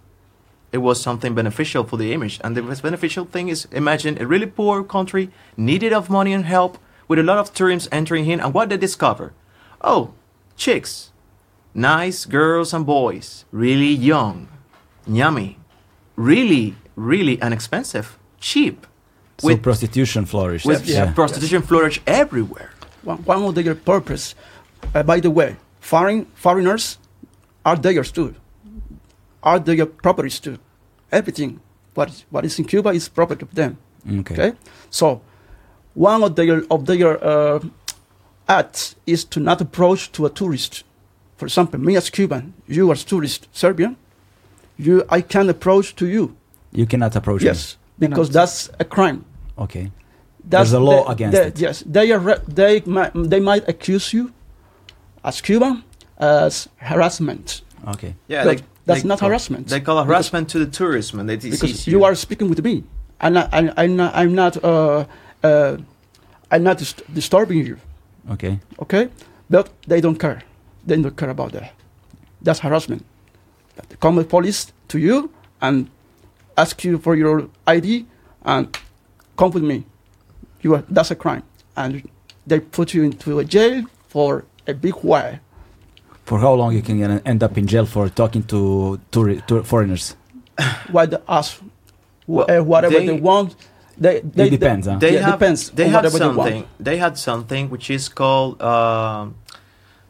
[0.73, 2.41] it was something beneficial for the image.
[2.43, 6.47] And the most beneficial thing is imagine a really poor country needed of money and
[6.47, 9.35] help with a lot of tourists entering in, and what they discover?
[9.81, 10.15] Oh,
[10.57, 11.12] chicks,
[11.75, 14.49] nice girls and boys, really young,
[15.07, 15.59] yummy,
[16.17, 18.87] really, really inexpensive, cheap.
[19.39, 20.67] So With- prostitution flourished.
[20.67, 21.13] with yeah.
[21.13, 22.71] prostitution flourish everywhere.
[23.03, 24.35] one, one of their purpose.
[24.95, 26.99] Uh, by the way, foreign foreigners
[27.65, 28.35] are theirs too,
[29.43, 30.59] are their properties too.
[31.11, 31.61] Everything
[31.95, 33.77] what is, what is in Cuba is property of them.
[34.09, 34.35] Okay.
[34.35, 34.57] Okay,
[34.91, 35.21] so
[35.95, 37.61] one of their of their uh,
[38.49, 40.85] acts is to not approach to a tourist.
[41.43, 43.97] For example, me as Cuban, you as tourist Serbian,
[44.79, 46.37] you I can approach to you.
[46.73, 48.33] You cannot approach Yes, because Cannot.
[48.33, 49.25] that's a crime.
[49.59, 49.91] Okay.
[50.49, 51.59] That's There's a law the- against the- it.
[51.59, 52.39] Yes, they are.
[52.47, 54.31] They might, they might accuse you
[55.25, 55.83] as Cuban
[56.19, 57.63] as harassment.
[57.89, 58.15] Okay.
[58.29, 59.67] Yeah, But they- that's they not call- harassment.
[59.67, 62.85] They call harassment to the tourism, and they because disease you are speaking with me.
[63.21, 63.49] I'm not.
[63.53, 64.11] I'm, I'm not.
[64.15, 64.55] I'm not.
[64.63, 65.05] Uh,
[65.43, 65.77] uh,
[66.53, 67.77] I'm not dist- disturbing you.
[68.31, 68.61] Okay.
[68.85, 69.09] Okay,
[69.51, 70.39] but they don't care.
[70.87, 71.73] They don't care about that.
[72.41, 73.05] That's harassment.
[73.89, 75.31] They come with police to you
[75.61, 75.89] and
[76.57, 78.07] ask you for your ID
[78.45, 78.77] and
[79.37, 79.85] come with me.
[80.63, 81.43] You are, that's a crime,
[81.77, 82.09] and
[82.47, 85.39] they put you into a jail for a big while.
[86.25, 90.15] For how long you can end up in jail for talking to touri- to foreigners?
[90.93, 91.61] Why they ask
[92.27, 93.57] Well, uh, whatever they- they, want?
[93.99, 94.97] They, they, It depends, huh?
[94.99, 96.65] They yeah, have depends They on had whatever they something.
[96.81, 99.35] They, had something which is called um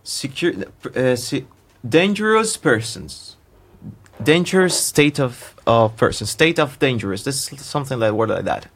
[0.02, 0.52] secure,
[0.96, 1.44] uh, se-
[1.88, 3.36] dangerous persons.
[4.22, 7.22] Dangerous state of of person, state of dangerous.
[7.24, 8.66] This is something like word like that.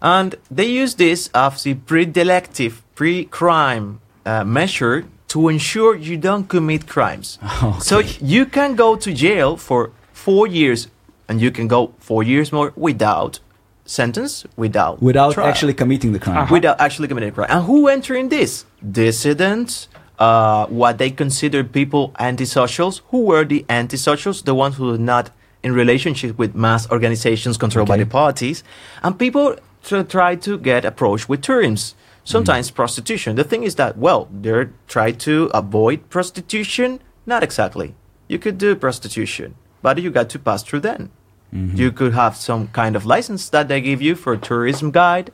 [0.00, 6.86] And they use this as the pre-delective, pre-crime uh, measure to ensure you don't commit
[6.86, 7.38] crimes.
[7.80, 10.88] So you can go to jail for four years,
[11.28, 13.40] and you can go four years more without
[13.84, 16.36] sentence, without Without trial, actually committing the crime.
[16.38, 16.54] Uh-huh.
[16.54, 17.48] without actually committing a crime.
[17.50, 18.64] And who enter in this?
[18.80, 23.00] Dissidents, uh, what they consider people antisocials.
[23.10, 24.44] Who were the antisocials?
[24.44, 25.30] The ones who were not
[25.62, 28.62] in relationship with mass organizations controlled by the parties,
[29.02, 31.94] and people tr- try to get approached with terms.
[32.24, 33.36] Sometimes prostitution.
[33.36, 36.98] The thing is that well, they're trying to avoid prostitution.
[37.24, 37.94] Not exactly.
[38.26, 41.10] You could do prostitution, but you got to pass through then.
[41.54, 41.76] Mm-hmm.
[41.76, 45.30] You could have some kind of license that they give you for a tourism guide,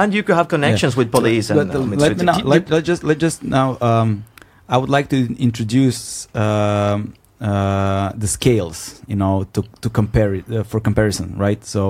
[0.00, 2.62] and you could have connections with police and But, uh, uh, let me now, let,
[2.70, 4.24] let just let just now um,
[4.68, 5.18] I would like to
[5.48, 11.64] introduce um, uh, the scales, you know, to to compare it uh, for comparison, right?
[11.64, 11.82] So,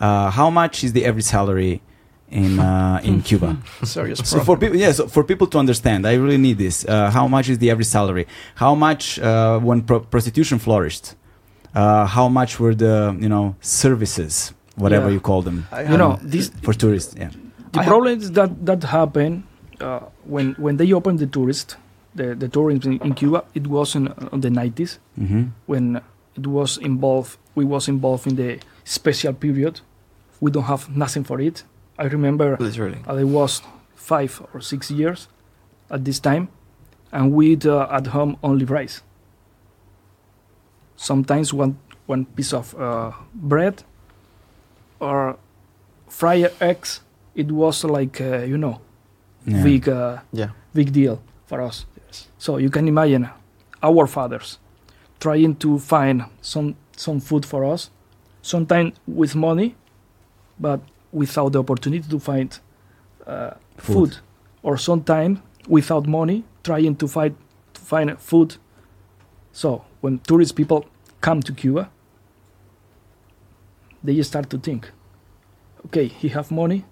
[0.00, 1.80] uh, how much is the average salary
[2.30, 3.56] in uh, in Cuba?
[3.84, 6.84] Serious So for people, yeah, so for people to understand, I really need this.
[6.84, 8.26] Uh, how much is the average salary?
[8.56, 11.14] How much uh, when pro- prostitution flourished?
[11.74, 12.94] Uh, how much were the
[13.24, 15.14] you know services, whatever Yeah.
[15.16, 17.14] you call them, I You know, um, this for tourists?
[17.16, 17.30] Yeah.
[17.72, 19.42] The I problem is that that happened
[19.80, 21.76] uh, when when they opened the tourist,
[22.14, 23.44] the the tourism in, in Cuba.
[23.54, 25.42] It was in on the 90s Mm-hmm.
[25.66, 26.00] when
[26.36, 27.36] it was involved.
[27.54, 29.80] We was involved in the special period.
[30.40, 31.64] We don't have nothing for it.
[31.98, 32.98] I remember Literally.
[33.08, 33.62] I was
[33.96, 35.26] five or six years
[35.90, 36.48] at this time,
[37.10, 39.02] and we eat uh, at home only rice.
[40.96, 43.82] Sometimes one one piece of uh, bread
[45.00, 45.36] or
[46.08, 47.00] fried eggs.
[47.38, 48.80] It was like uh, you know
[49.46, 49.62] Yeah.
[49.62, 50.50] big uh, Yeah.
[50.74, 51.86] big deal for us.
[52.38, 53.28] So you can imagine
[53.82, 54.58] our fathers
[55.20, 57.90] trying to find some some food for us,
[58.42, 59.74] sometimes with money,
[60.60, 60.80] but
[61.12, 62.58] without the opportunity to find
[63.26, 63.94] uh, Food.
[63.94, 64.16] food.
[64.62, 65.38] or sometimes
[65.68, 67.34] without money, trying to find
[67.74, 68.56] to find food.
[69.52, 70.84] So when tourist people
[71.20, 71.88] come to Cuba,
[74.04, 74.90] they start to think,
[75.86, 76.84] okay, he have money,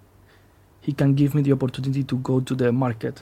[0.87, 3.21] he can give me the opportunity to go to the market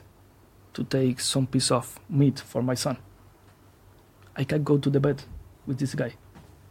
[0.72, 2.96] to take some piece of meat for my son.
[4.36, 5.24] I can go to the bed
[5.66, 6.14] with this guy.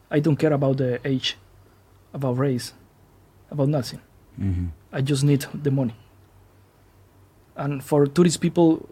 [0.08, 1.36] I don't care about the age,
[2.12, 2.74] about race,
[3.50, 4.00] about nothing.
[4.40, 4.66] Mm-hmm.
[4.92, 5.96] I just need the money.
[7.56, 8.88] And for tourist people,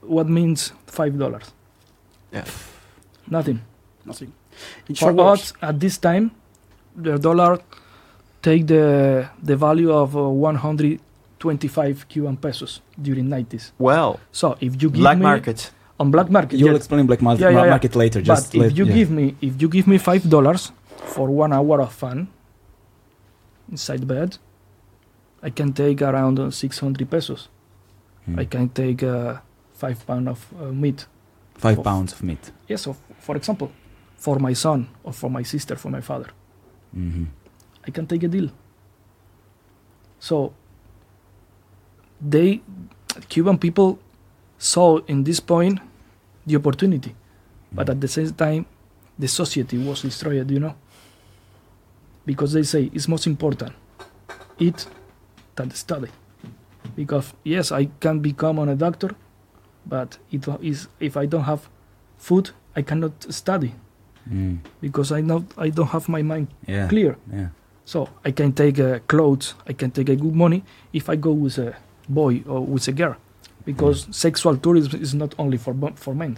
[0.00, 1.52] what means five dollars?
[2.32, 2.46] Yeah.
[3.30, 3.60] Nothing.
[4.04, 4.32] Nothing.
[4.88, 6.32] In For short us, at this time,
[6.96, 7.60] the dollar
[8.42, 10.28] take the the value of uh,
[11.44, 13.72] 125 Cuban pesos during 90s.
[13.78, 15.70] Well, So if you give black me market.
[16.00, 17.70] on black market, You'll yeah, explain black mar- Yeah, yeah, yeah.
[17.70, 18.20] market later.
[18.22, 18.94] Just but if let- you yeah.
[18.94, 20.72] give me if you give me five dollars
[21.14, 22.28] for one hour of fun
[23.70, 24.38] inside bed,
[25.42, 27.48] I can take around uh, 600 pesos.
[28.24, 28.38] Hmm.
[28.38, 29.34] I can take uh,
[29.74, 31.06] five pound of uh, meat.
[31.58, 32.50] five of- pounds of meat.
[32.68, 33.68] Yes, so for example,
[34.16, 36.30] for my son or for my sister, for my father,
[36.96, 37.24] Mm-hmm.
[37.88, 38.48] I can take a deal.
[40.18, 40.52] So
[42.30, 42.60] they,
[43.28, 43.98] Cuban people,
[44.58, 45.78] saw in this point
[46.46, 47.14] the opportunity,
[47.72, 48.66] but at the same time,
[49.18, 50.50] the society was destroyed.
[50.50, 50.74] You know,
[52.26, 53.72] because they say it's most important
[54.58, 54.86] eat
[55.56, 56.08] than study.
[56.96, 59.10] Because yes, I can become a doctor,
[59.86, 61.68] but it is if I don't have
[62.18, 63.74] food, I cannot study
[64.30, 64.60] Mm.
[64.80, 66.88] because I know I don't have my mind Yeah.
[66.88, 67.16] clear.
[67.30, 67.48] Yeah.
[67.84, 70.62] So I can take uh, clothes, I can take a good money
[70.94, 71.76] if I go with a
[72.08, 73.16] boy or with a girl,
[73.64, 76.36] because sexual tourism is not only for for men.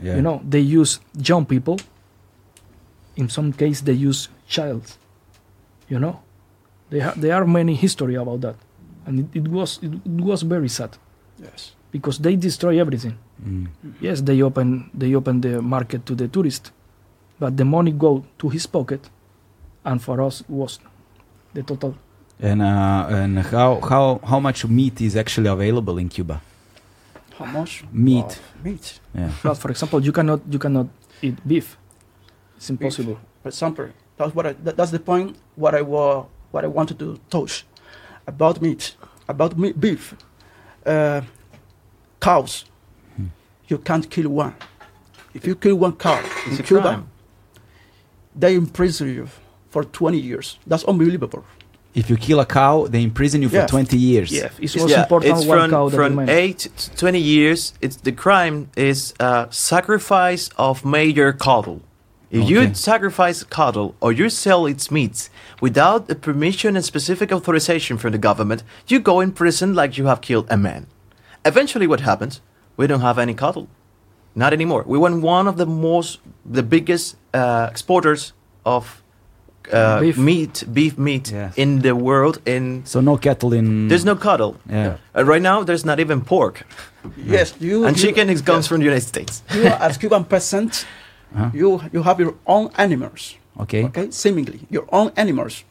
[0.00, 0.16] Yeah.
[0.16, 1.78] You know, they use young people.
[3.16, 4.96] In some case, they use child.
[5.88, 6.20] You know,
[6.90, 8.56] they ha- there are many history about that,
[9.06, 10.98] and it, it was it, it was very sad
[11.38, 11.72] yes.
[11.90, 13.16] because they destroy everything.
[13.42, 13.68] Mm.
[14.00, 16.72] Yes, they open they open the market to the tourist,
[17.38, 19.08] but the money go to his pocket,
[19.84, 20.80] and for us was
[21.54, 21.94] the total
[22.40, 26.40] And uh, and how how how much meat is actually available in Cuba?
[27.38, 27.84] How much?
[27.92, 28.24] Meat.
[28.24, 28.34] Wow,
[28.64, 29.00] meat.
[29.14, 29.30] Yeah.
[29.42, 30.86] But for example, you cannot you cannot
[31.22, 31.76] eat beef.
[32.56, 33.18] It's impossible.
[33.42, 33.88] For example,
[34.18, 35.36] that's what I, that, that's the point.
[35.56, 37.64] What I wa- what I wanted to touch
[38.26, 38.96] about meat,
[39.28, 40.14] about meat, beef,
[40.84, 41.20] uh,
[42.20, 42.64] cows.
[43.16, 43.26] Hmm.
[43.68, 44.54] You can't kill one.
[45.34, 47.08] If you kill one cow It's in Cuba, crime.
[48.34, 49.28] they imprison you
[49.70, 50.58] for 20 years.
[50.66, 51.44] That's unbelievable.
[52.00, 53.66] If you kill a cow, they imprison you for Yeah.
[53.66, 54.30] 20 years.
[54.30, 56.28] Yeah, it's It's- most yeah, important it's one from, cow than from man.
[56.28, 57.72] 8 to 20 years.
[57.80, 61.80] It's the crime is uh, sacrifice of major cattle.
[62.30, 62.50] If Okay.
[62.52, 65.30] you sacrifice cattle or you sell its meat
[65.66, 70.06] without the permission and specific authorization from the government, you go in prison like you
[70.06, 70.86] have killed a man.
[71.44, 72.40] Eventually, what happens?
[72.76, 73.68] We don't have any cattle,
[74.34, 74.82] not anymore.
[74.86, 78.32] We were one of the most, the biggest uh, exporters
[78.66, 79.02] of
[79.72, 80.16] uh, Beef.
[80.18, 81.54] meat, beef meat Yes.
[81.56, 82.38] in the world.
[82.46, 83.88] In So no cattle in.
[83.88, 84.54] there's no cattle.
[84.70, 84.96] Yeah.
[85.16, 86.62] Uh, right now, there's not even pork,
[87.16, 87.84] Yes, you.
[87.86, 88.68] and you- chicken is, comes yes.
[88.68, 89.42] from the United States.
[89.54, 90.86] You as Cuban peasant,
[91.34, 91.50] Uh-huh.
[91.54, 93.36] you you have your own animals.
[93.60, 93.84] Okay.
[93.84, 95.64] Okay, seemingly your own animals.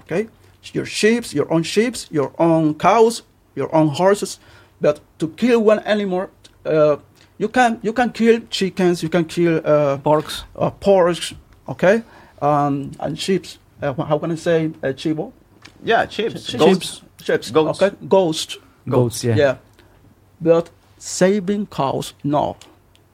[0.00, 0.28] Okay,
[0.74, 3.22] your sheep, your own sheep, your own cows,
[3.56, 4.38] your own horses.
[4.80, 6.28] But to kill one animal,
[6.66, 6.96] uh,
[7.38, 10.44] you can you can kill chickens, you can kill uh, Porks.
[10.56, 11.34] uh, porks.
[11.66, 12.02] Okay,
[12.42, 13.46] um, and sheep.
[13.82, 15.32] Uh, how can I say uh, chivo?
[15.84, 17.02] Yeah, chips, Sheep- goats.
[17.22, 17.52] Sheep.
[17.52, 17.82] Goats.
[17.82, 18.58] Okay, ghost.
[18.88, 19.22] Goats.
[19.24, 19.36] Yeah.
[19.36, 19.56] Yeah.
[20.40, 22.56] But saving cows, no.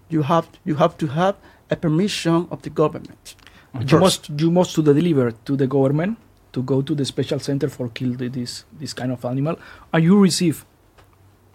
[0.09, 1.35] you have you have to have
[1.71, 3.35] a permission of the government.
[3.75, 4.01] You First.
[4.01, 6.17] must you must to the deliver to the government
[6.53, 9.57] to go to the special center for kill the, this this kind of animal,
[9.93, 10.65] and you receive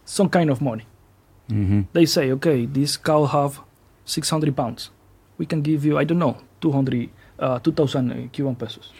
[0.05, 0.85] some kind of money.
[1.49, 3.59] hmm They say, okay, this cow have
[4.05, 4.89] 600 pounds.
[5.37, 7.09] We can give you, I don't know, 200,
[7.39, 8.91] uh, 2,000 uh, Cuban pesos.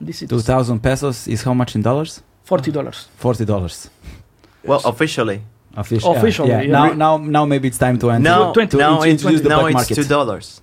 [0.00, 2.22] This is 2,000 pesos is how much in dollars?
[2.44, 3.08] 40 dollars.
[3.20, 3.88] $40.
[4.64, 5.42] Well, officially.
[5.74, 6.60] Official, Officially, yeah.
[6.60, 6.72] yeah.
[6.72, 8.22] Now, now, now maybe it's time to enter.
[8.22, 10.60] Now, 20 now to it's, introduce the now black it's two dollars.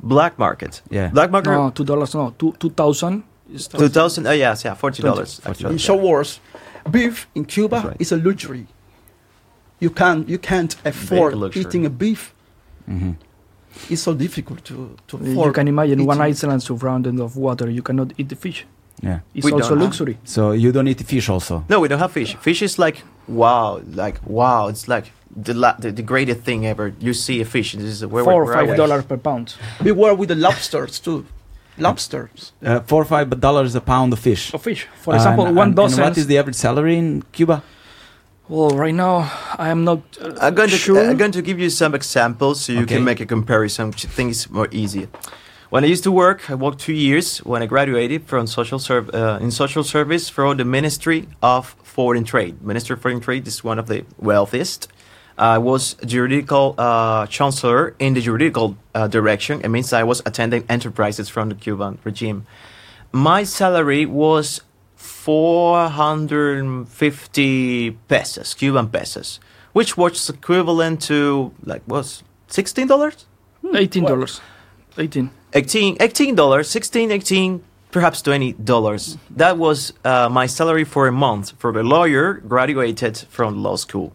[0.00, 0.80] Black market.
[0.90, 1.08] Yeah.
[1.08, 1.50] Black market.
[1.50, 2.14] No, two dollars.
[2.14, 3.24] No, two two thousand.
[3.48, 4.26] Two thousand.
[4.26, 5.40] Oh yes, yeah, forty dollars.
[5.40, 5.70] $40.
[5.70, 6.40] In short words,
[6.90, 7.96] beef in Cuba right.
[7.98, 8.66] is a luxury.
[9.80, 11.62] You can you can't afford luxury.
[11.62, 12.34] eating a beef.
[12.86, 13.12] hmm
[13.90, 14.74] It's so difficult to
[15.08, 15.54] to You afford.
[15.54, 17.70] can imagine one island surrounded of water.
[17.70, 18.66] You cannot eat the fish.
[19.02, 19.20] Yeah.
[19.34, 20.16] It's We also don't have- luxury.
[20.24, 21.62] So you don't eat fish also.
[21.68, 22.36] No, we don't have fish.
[22.40, 22.96] Fish is like
[23.28, 24.68] wow, like wow.
[24.68, 25.06] It's like
[25.44, 26.92] the la- the, the greatest thing ever.
[27.00, 27.72] You see a fish.
[27.74, 29.54] This is where Four or five dollars per pound.
[29.84, 31.24] we were with the lobsters too.
[31.76, 32.52] Lobsters.
[32.64, 34.52] Uh, four or five dollars a pound of fish.
[34.54, 34.88] Of fish.
[35.04, 36.00] For example, And- one and- dozen.
[36.02, 37.62] And what is the average salary in Cuba?
[38.48, 40.98] Well, right now I am not uh, I'm going to sure.
[41.10, 42.94] I'm going to give you some examples so you Okay.
[42.96, 45.08] can make a comparison, which I think is more easy.
[45.70, 49.10] When I used to work, I worked two years when I graduated from social serv-
[49.14, 52.62] uh, in social service for the Ministry of Foreign Trade.
[52.62, 54.88] Ministry of Foreign Trade is one of the wealthiest.
[55.36, 59.60] I was juridical uh, chancellor in the juridical uh, direction.
[59.60, 62.46] It means I was attending enterprises from the Cuban regime.
[63.12, 64.62] My salary was
[65.24, 69.40] 450 pesos, Cuban pesos,
[69.72, 73.24] which was equivalent to like was $16?
[73.74, 74.40] Eighteen dollars.
[74.96, 75.30] Eighteen.
[75.54, 81.12] 18 18 dollars 16 18 perhaps 20 dollars that was uh, my salary for a
[81.12, 84.12] month for a lawyer graduated from law school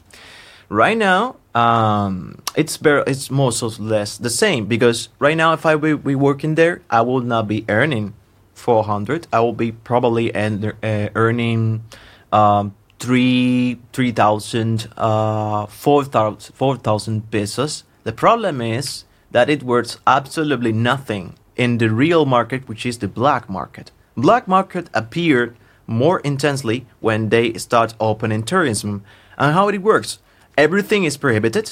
[0.69, 5.65] right now um, it's very it's most or less the same because right now if
[5.65, 8.13] i will be working there i will not be earning
[8.53, 11.83] 400 i will be probably uh, earning
[12.31, 17.83] um, three three thousand uh four thousand four thousand pesos.
[18.05, 23.07] The problem is that it worth absolutely nothing in the real market which is the
[23.09, 23.91] black market.
[24.15, 29.03] Black market appeared more intensely when they start opening tourism.
[29.37, 30.19] And how it works
[30.57, 31.71] everything is prohibited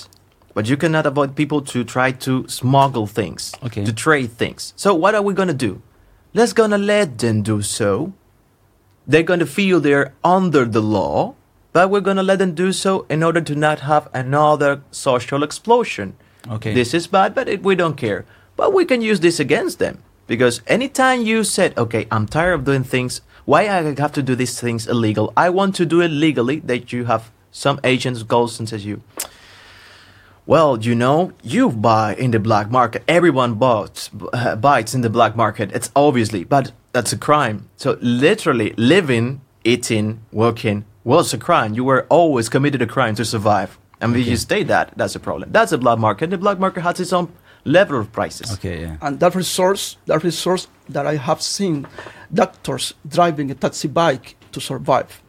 [0.53, 3.85] but you cannot avoid people to try to smuggle things Okay.
[3.85, 4.73] to trade things.
[4.75, 5.81] So what are we gonna do
[6.33, 8.13] let's gonna let them do so
[9.07, 11.35] they're going to feel they're under the law,
[11.73, 15.43] but we're going to let them do so in order to not have another social
[15.43, 16.15] explosion.
[16.47, 16.73] Okay.
[16.73, 18.25] This is bad, but it, we don't care.
[18.55, 22.65] But we can use this against them because anytime you said, "Okay, I'm tired of
[22.65, 23.21] doing things.
[23.45, 25.33] Why I have to do these things illegal?
[25.35, 29.01] I want to do it legally." That you have some agents goes and says you,
[30.45, 33.03] well, you know, you buy in the black market.
[33.07, 35.71] Everyone buys, uh, buys in the black market.
[35.71, 37.69] It's obviously, but that's a crime.
[37.77, 41.73] So literally, living, eating, working was a crime.
[41.73, 43.77] You were always committed a crime to survive.
[43.99, 45.51] And if you stay that, that's a problem.
[45.51, 46.31] That's a black market.
[46.31, 47.31] The black market has its own
[47.63, 48.51] level of prices.
[48.53, 48.97] Okay, yeah.
[49.01, 51.87] And that resource, that resource that I have seen
[52.33, 55.21] doctors driving a taxi bike to survive.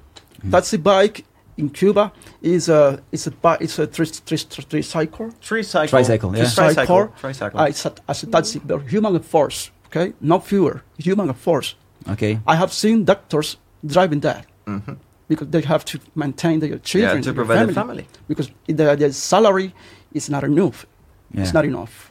[0.51, 1.24] Taxi bike
[1.57, 2.12] in Cuba
[2.43, 5.31] is a is a bi- it's a tri- tri- tri- tricycle.
[5.41, 5.89] Tricycle.
[5.89, 6.43] Tricycle, yeah.
[6.45, 6.74] Tricycle.
[6.74, 7.09] Tricycle.
[7.20, 7.61] Tricycle.
[7.61, 9.70] Uh, it's a, as a taxi, but human force.
[9.87, 11.74] Okay, not fewer, human force.
[12.09, 12.39] Okay.
[12.47, 14.97] I have seen doctors driving that Mhm.
[15.29, 18.07] because they have to maintain their children Yeah, children, to their provide the family.
[18.29, 19.74] because their, their salary
[20.15, 20.87] is not enough.
[21.35, 21.43] Yeah.
[21.43, 22.11] It's not enough.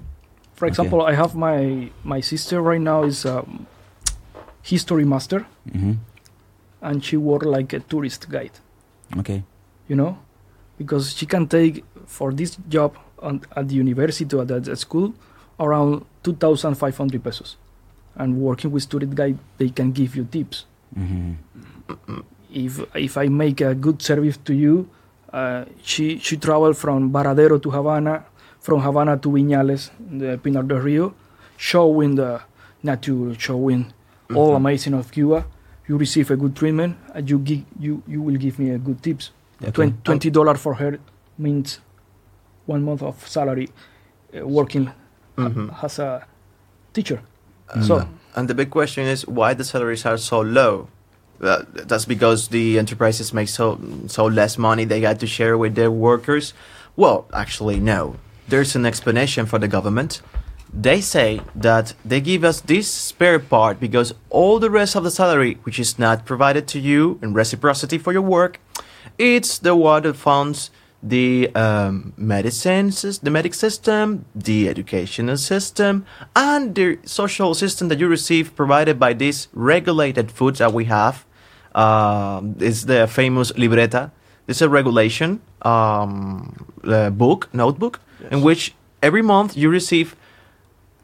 [0.55, 0.71] For Okay.
[0.73, 3.43] example, I have my my sister right now is a
[4.61, 5.93] history master, hmm
[6.83, 8.59] and she work like a tourist guide.
[9.19, 9.43] Okay.
[9.87, 10.17] You know,
[10.77, 15.13] because she can take for this job on, at the university or at the school
[15.59, 17.57] around two thousand five hundred pesos,
[18.15, 20.65] and working with student guide they can give you tips.
[20.95, 21.33] hmm
[22.53, 24.87] if if I make a good service to you,
[25.33, 28.25] uh, she she traveled from Varadero to Havana,
[28.59, 31.13] from Havana to Viñales, the Pinar del Rio,
[31.57, 32.41] showing the
[32.83, 33.93] nature, showing
[34.35, 34.55] all Mhm.
[34.57, 35.45] amazing of Cuba.
[35.91, 39.03] You receive a good treatment, and you give you you will give me a good
[39.03, 39.31] tips.
[39.61, 39.93] Okay.
[40.05, 40.97] Twenty dollar for her
[41.37, 41.79] means
[42.65, 43.67] one month of salary
[44.33, 44.89] uh, working
[45.37, 45.83] Mhm.
[45.83, 46.23] as a
[46.93, 47.19] teacher.
[47.87, 50.87] So And the big question is why the salaries are so low.
[51.41, 53.77] Uh, that's because the enterprises make so
[54.07, 56.53] so less money they got to share with their workers.
[56.95, 58.15] Well, actually, no.
[58.47, 60.21] There's an explanation for the government.
[60.73, 65.11] They say that they give us this spare part because all the rest of the
[65.11, 68.59] salary, which is not provided to you in reciprocity for your work,
[69.17, 70.71] it's the one that funds
[71.03, 72.89] the um, medicine,
[73.23, 79.13] the medic system, the educational system, and the social system that you receive provided by
[79.13, 81.25] these regulated foods that we have.
[81.73, 84.11] Um, is the famous libreta.
[84.45, 90.15] It's a regulation um, uh, book, notebook, in which every month you receive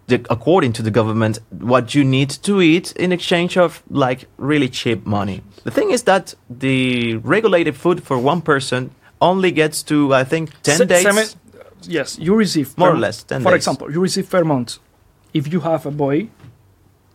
[0.07, 4.69] the, according to the government, what you need to eat in exchange of like really
[4.69, 5.41] cheap money.
[5.63, 10.49] The thing is that the regulated food for one person only gets to I think
[10.63, 11.03] ten Se- days.
[11.03, 11.27] seven-
[11.83, 13.57] yes, you receive More per- or less, 10 For days.
[13.57, 14.77] example, you receive per month.
[15.33, 16.29] If you have a boy,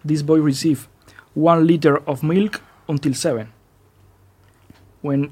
[0.05, 0.89] this boy receive
[1.35, 3.49] one liter of milk until seven.
[5.01, 5.31] When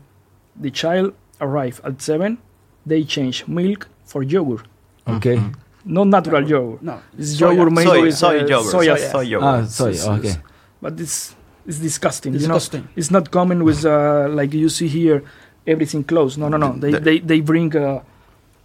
[0.56, 2.38] the child arrive at seven,
[2.86, 4.66] they change milk for yogurt,
[5.06, 5.36] Okay.
[5.36, 5.60] Mm-hmm.
[5.84, 6.82] Not natural yogurt.
[6.82, 7.00] No.
[7.18, 7.40] It's Soya.
[7.56, 8.74] yogurt made soy, with soy uh, yogurt.
[8.74, 8.96] soya.
[8.96, 9.10] Soya.
[9.12, 9.48] soy yogurt.
[9.48, 9.92] Ah, sorry.
[9.92, 10.42] It's- it's- Okay.
[10.82, 11.34] But it's
[11.66, 12.32] it's disgusting.
[12.32, 12.80] Disgusting.
[12.82, 15.22] You know, it's not common with uh, like you see here,
[15.66, 16.38] everything closed.
[16.38, 16.72] No, no, no.
[16.72, 18.00] They The- they, they bring uh,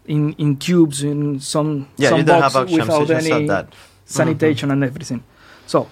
[0.06, 3.74] in in cubes in some yeah, some you box have without any said that.
[4.06, 5.24] sanitation and everything.
[5.68, 5.90] So,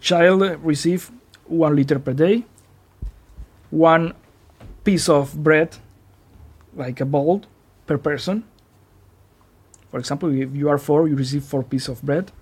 [0.00, 1.10] child receive
[1.46, 2.44] one liter per day,
[3.70, 4.12] one
[4.84, 5.76] piece of bread,
[6.76, 7.42] like a bowl
[7.86, 8.44] per person.
[9.90, 12.32] For example, if you are four, you receive four pieces of bread.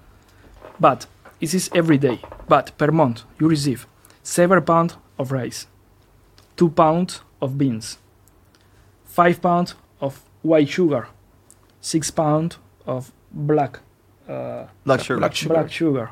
[0.78, 1.06] But
[1.40, 2.20] this is every day.
[2.48, 3.86] But per month, you receive
[4.22, 5.66] seven pounds of rice,
[6.56, 7.98] two pounds of beans,
[9.04, 11.08] five pounds of white sugar,
[11.80, 13.80] six pounds of black
[14.28, 15.18] uh, Black sugar.
[15.20, 15.54] Black sugar.
[15.54, 16.10] black sugar.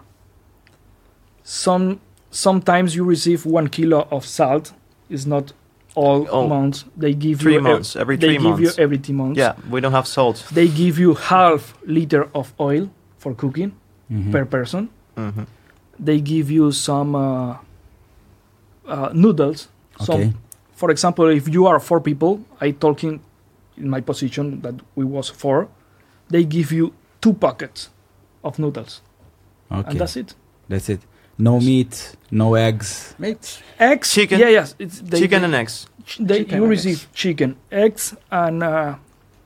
[1.42, 2.00] Some
[2.30, 4.72] sometimes you receive one kilo of salt.
[5.10, 5.52] It's not
[5.96, 6.84] all Oh, months.
[6.96, 7.96] They give Three you ev- months.
[7.96, 8.62] Every they three give months.
[8.78, 9.38] you every three months.
[9.38, 10.36] yeah, we don't have salt.
[10.52, 12.84] They give you half liter of oil
[13.18, 13.72] for cooking
[14.12, 14.30] Mhm.
[14.32, 14.88] per person.
[15.16, 15.44] hmm
[15.98, 17.56] They give you some uh,
[18.86, 19.68] uh, noodles.
[20.00, 20.34] Some,
[20.74, 23.20] for example, if you are four people, I talking
[23.78, 25.68] in my position that we was four.
[26.28, 27.88] They give you two packets
[28.44, 29.00] of noodles,
[29.72, 29.90] Okay.
[29.90, 30.34] and that's it.
[30.68, 31.00] That's it.
[31.38, 33.14] No meat, no eggs.
[33.18, 33.62] Meat.
[33.78, 34.40] Eggs, Chicken.
[34.40, 34.74] Yeah, yes.
[34.78, 35.86] It's they, Chicken they, and eggs.
[36.18, 38.94] they, Chicken you and receive chicken, eggs, and uh,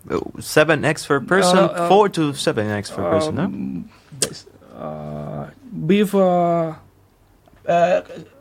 [0.08, 1.58] Uh, Seven eggs per person.
[1.58, 3.34] Uh, uh, four to seven eggs per person.
[3.34, 3.44] No?
[3.44, 3.90] um,
[4.76, 5.46] uh,
[5.86, 6.74] beef uh,
[7.66, 8.00] Uh,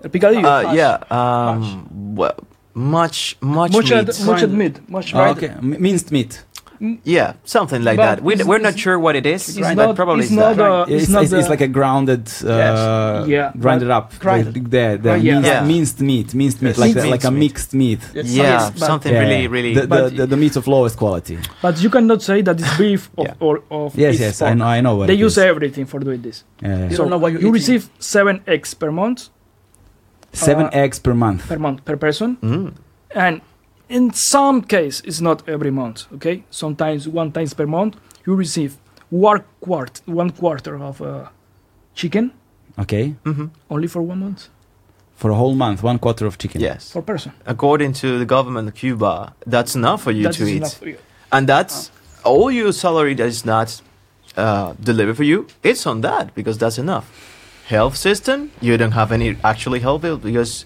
[0.09, 0.45] picadillo.
[0.45, 0.97] Uh, yeah.
[1.11, 2.35] Um, well,
[2.73, 4.09] much, much much meat.
[4.09, 4.89] at, much at meat.
[4.89, 5.35] Much right.
[5.38, 5.53] okay.
[5.61, 6.43] Minced meat.
[7.03, 8.23] Yeah, something like But that.
[8.23, 10.72] We, we're not sure what it is, it's but not- probably it's it's not, that.
[10.72, 14.53] uh, It's, it's not it's, it's like a grounded, uh, Yeah, grinded up, grinded.
[14.53, 15.34] The, the, the yeah.
[15.34, 15.64] minced, Yeah.
[15.65, 16.77] minced meat, minced meat, Yes.
[16.77, 17.99] like Minced the, like a mixed meat.
[18.14, 18.26] Yes.
[18.31, 19.49] yeah, Yes, but- something Yeah, really, yeah.
[19.49, 19.73] really.
[19.76, 21.38] the, the, the, the meat of lowest quality.
[21.61, 23.34] But you cannot say that it's beef of, Yeah.
[23.45, 25.43] or of Yes, it's yes, I know, I know what They it use is.
[25.43, 26.45] everything for doing this.
[26.61, 26.89] Yeah, yeah.
[26.91, 27.51] You so know what you're eating.
[27.51, 29.27] receive seven eggs per month,
[30.31, 31.47] Seven uh, eggs per month.
[31.47, 32.73] per month per person, Mm.
[33.15, 33.41] and
[33.90, 36.06] in some case it's not every month.
[36.16, 37.95] Okay, sometimes one times per month
[38.26, 38.78] you receive
[39.10, 41.30] one quart, one quarter of uh,
[41.95, 42.32] chicken
[42.78, 44.48] Okay, hmm only for one month
[45.16, 46.61] for a whole month, one quarter of chicken.
[46.61, 46.94] Yes.
[46.94, 47.32] per person.
[47.45, 50.57] According to the government of Cuba, that's enough for you That to is eat.
[50.57, 50.98] enough for you.
[51.32, 51.91] And that's
[52.24, 53.82] all your salary that is not
[54.38, 55.45] uh, delivered for you.
[55.61, 57.06] It's on that because that's enough.
[57.68, 60.66] Health system, you don't have any actually health bill because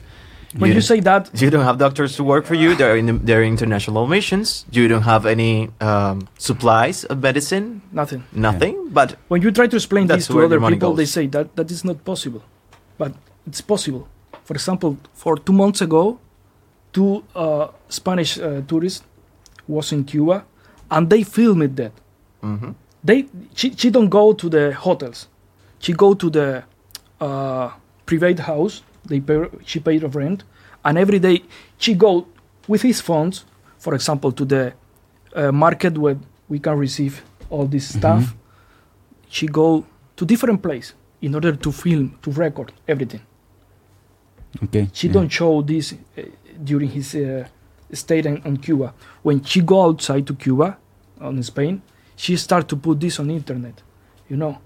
[0.59, 2.75] When you say that, you don't have doctors to work for you.
[2.75, 4.65] They're in they're international missions.
[4.71, 7.81] You don't have any um, supplies of medicine.
[7.91, 8.23] nothing.
[8.31, 8.75] Nothing.
[8.93, 10.97] But When you try to explain this to other people, goes.
[10.97, 12.43] they say that that is not possible,
[12.97, 13.11] but
[13.47, 14.07] it's possible.
[14.43, 16.19] For example, for two months ago,
[16.91, 19.03] two uh, Spanish uh, tourists
[19.67, 20.45] was in Cuba,
[20.91, 21.93] and they filmed that.
[22.43, 22.75] mhm.
[23.03, 23.25] They
[23.55, 25.27] she, she don't go to the hotels,
[25.79, 26.63] she go to the
[27.19, 27.69] uh,
[28.05, 28.81] private house.
[29.05, 30.43] They pay, she paid of rent,
[30.85, 31.43] and every day
[31.77, 32.27] she go
[32.67, 33.45] with his phones,
[33.77, 34.73] for example, to the
[35.35, 36.17] uh, market where
[36.47, 38.35] we can receive all this stuff.
[39.27, 39.85] She go
[40.15, 43.21] to different place in order to film to record everything.
[44.63, 44.89] Okay.
[44.93, 45.13] She yeah.
[45.13, 46.21] don't show this uh,
[46.63, 47.47] during his uh,
[47.91, 48.93] stay in, on Cuba.
[49.23, 50.77] When she go outside to Cuba,
[51.23, 51.81] on Spain,
[52.15, 53.81] she start to put this on internet,
[54.29, 54.59] you know,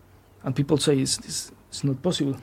[0.43, 2.35] and people say it's it's, it's not possible.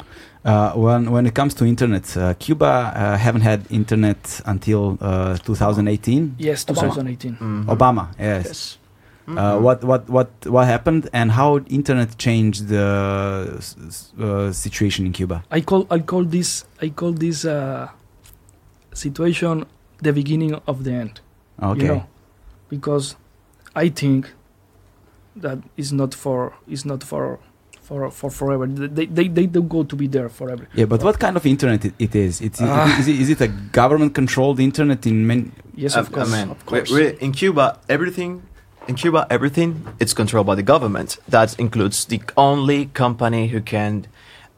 [0.45, 2.65] Uh, when when it comes to internet, uh, Cuba
[2.95, 6.35] uh, haven't had internet until uh, 2018.
[6.39, 6.75] Yes, Obama.
[6.95, 7.37] 2018.
[7.41, 7.65] Mhm.
[7.67, 8.47] Obama, yes.
[8.47, 8.79] Yes.
[9.27, 9.63] Uh, Mhm.
[9.63, 15.13] what what what what happened and how internet changed the s- s- uh, situation in
[15.13, 15.43] Cuba?
[15.51, 17.89] I call I call this I call this uh,
[18.93, 19.65] situation
[20.03, 21.21] the beginning of the end.
[21.63, 21.83] Okay.
[21.83, 22.07] You know,
[22.69, 23.17] because
[23.75, 24.35] I think
[25.37, 27.39] that is not for is not for
[27.85, 28.67] for for forever.
[28.67, 30.65] They they they don't go to be there forever.
[30.75, 32.41] Yeah, but what kind of internet it, it is?
[32.41, 32.99] It's, Ah.
[33.01, 35.45] is, it, is it a government-controlled internet in many?
[35.77, 36.33] Yes, I- of course.
[36.33, 36.91] I mean, of we- course.
[36.91, 38.43] we're in Cuba, everything,
[38.89, 39.71] in Cuba, everything
[40.01, 41.19] it's controlled by the government.
[41.29, 44.07] That includes the only company who can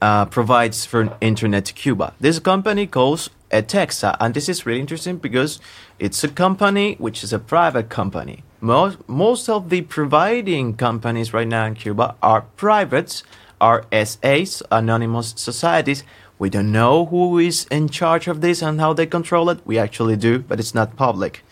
[0.03, 2.13] uh, provides for internet to Cuba.
[2.21, 5.59] This company calls ETECSA, and this is really interesting because
[5.99, 8.43] it's a company which is a private company.
[8.67, 13.23] Most most of the providing companies right now in Cuba are privates,
[13.61, 16.03] are SAs, anonymous societies.
[16.39, 19.59] We don't know who is in charge of this and how they control it.
[19.65, 21.43] We actually do, but it's not public.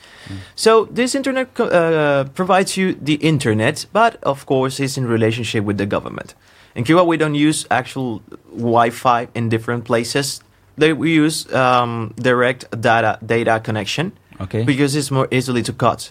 [0.56, 5.78] So this internet uh, provides you the internet, but of course it's in relationship with
[5.78, 6.34] the government.
[6.74, 8.22] In Cuba, we don't use actual
[8.56, 10.40] Wi-Fi in different places.
[10.76, 14.64] They, we use um, direct data data connection Okay.
[14.64, 16.10] because it's more easily to cut,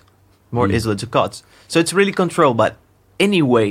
[0.54, 0.76] more Mm.
[0.76, 1.42] easily to cut.
[1.68, 2.58] So it's really controlled.
[2.58, 2.78] But
[3.20, 3.70] anyway,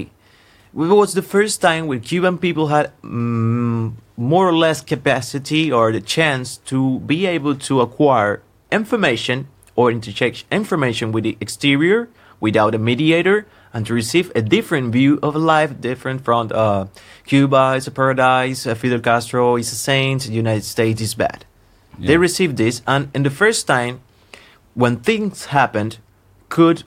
[0.74, 5.92] it was the first time where Cuban people had mm, more or less capacity or
[5.92, 9.46] the chance to be able to acquire information
[9.76, 12.08] or interchange information with the exterior
[12.40, 16.84] without a mediator and to receive a different view of life, different from uh,
[17.24, 21.46] Cuba is a paradise, uh, Fidel Castro is a saint, the United States is bad.
[21.98, 24.00] They received this, and in the first time,
[24.74, 25.98] when things happened,
[26.52, 26.84] could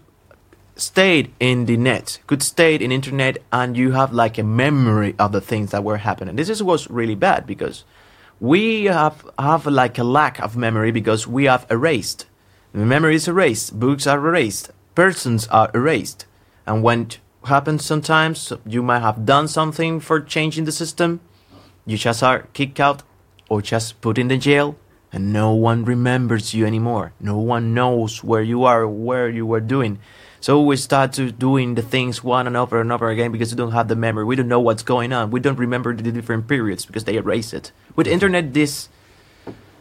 [0.75, 5.31] stayed in the net, could stayed in internet, and you have like a memory of
[5.31, 6.35] the things that were happening.
[6.35, 7.83] This is was really bad because
[8.39, 12.27] we have have like a lack of memory because we have erased.
[12.73, 16.27] The memory is erased, books are erased, persons are erased,
[16.67, 17.09] and when
[17.45, 21.21] happens sometimes, you might have done something for changing the system,
[21.87, 23.01] you just are kicked out
[23.49, 24.75] or just put in the jail
[25.15, 27.13] and no one remembers you anymore.
[27.21, 29.97] No one knows where you are where you were doing.
[30.41, 33.57] So we start to doing the things one and over and over again because we
[33.57, 34.25] don't have the memory.
[34.25, 35.31] We don't know what's going on.
[35.31, 37.71] We don't remember the different periods because they erase it.
[37.95, 38.89] With internet this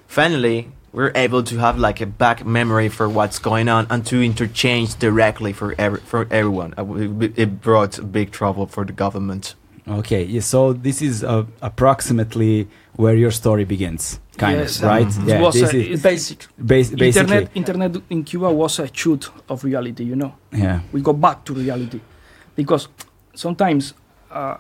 [0.07, 4.23] finally we're able to have like a back memory for what's going on and to
[4.23, 6.73] interchange directly for every, for everyone.
[6.79, 6.85] Uh,
[7.35, 9.57] it brought big trouble for the government.
[9.89, 10.23] Okay.
[10.23, 15.07] Yeah, so this is uh, approximately where your story begins, kind Yes, of, right?
[15.09, 15.41] It Yeah.
[15.41, 16.39] was This a- is Basic.
[16.59, 17.07] bas- basically.
[17.09, 20.05] internet internet in Cuba was a shoot of reality.
[20.05, 20.33] You know.
[20.53, 20.81] Yeah.
[20.93, 22.01] we go back to reality
[22.57, 22.89] because
[23.35, 23.95] sometimes
[24.31, 24.57] uh,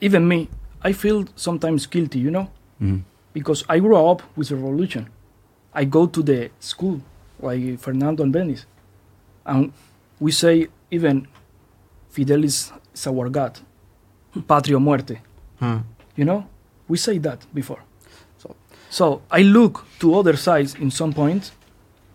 [0.00, 0.48] even me
[0.82, 2.46] i feel sometimes guilty you know
[2.80, 3.00] Mhm.
[3.34, 5.06] because i grew up with the revolution
[5.74, 7.00] i go to the school
[7.42, 8.64] like fernando and venice
[9.44, 9.72] and
[10.18, 11.26] we say even
[12.10, 13.58] fidel is, is our god
[14.46, 15.16] patria muerte
[15.60, 15.78] Hmm.
[16.16, 16.44] you know
[16.90, 17.82] we say that before
[18.42, 18.48] so,
[18.98, 21.44] so i look to other sides in some point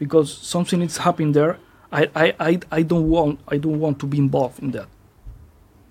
[0.03, 1.53] because something is happening there
[1.91, 4.87] I, I, I, I don't want I don't want to be involved in that.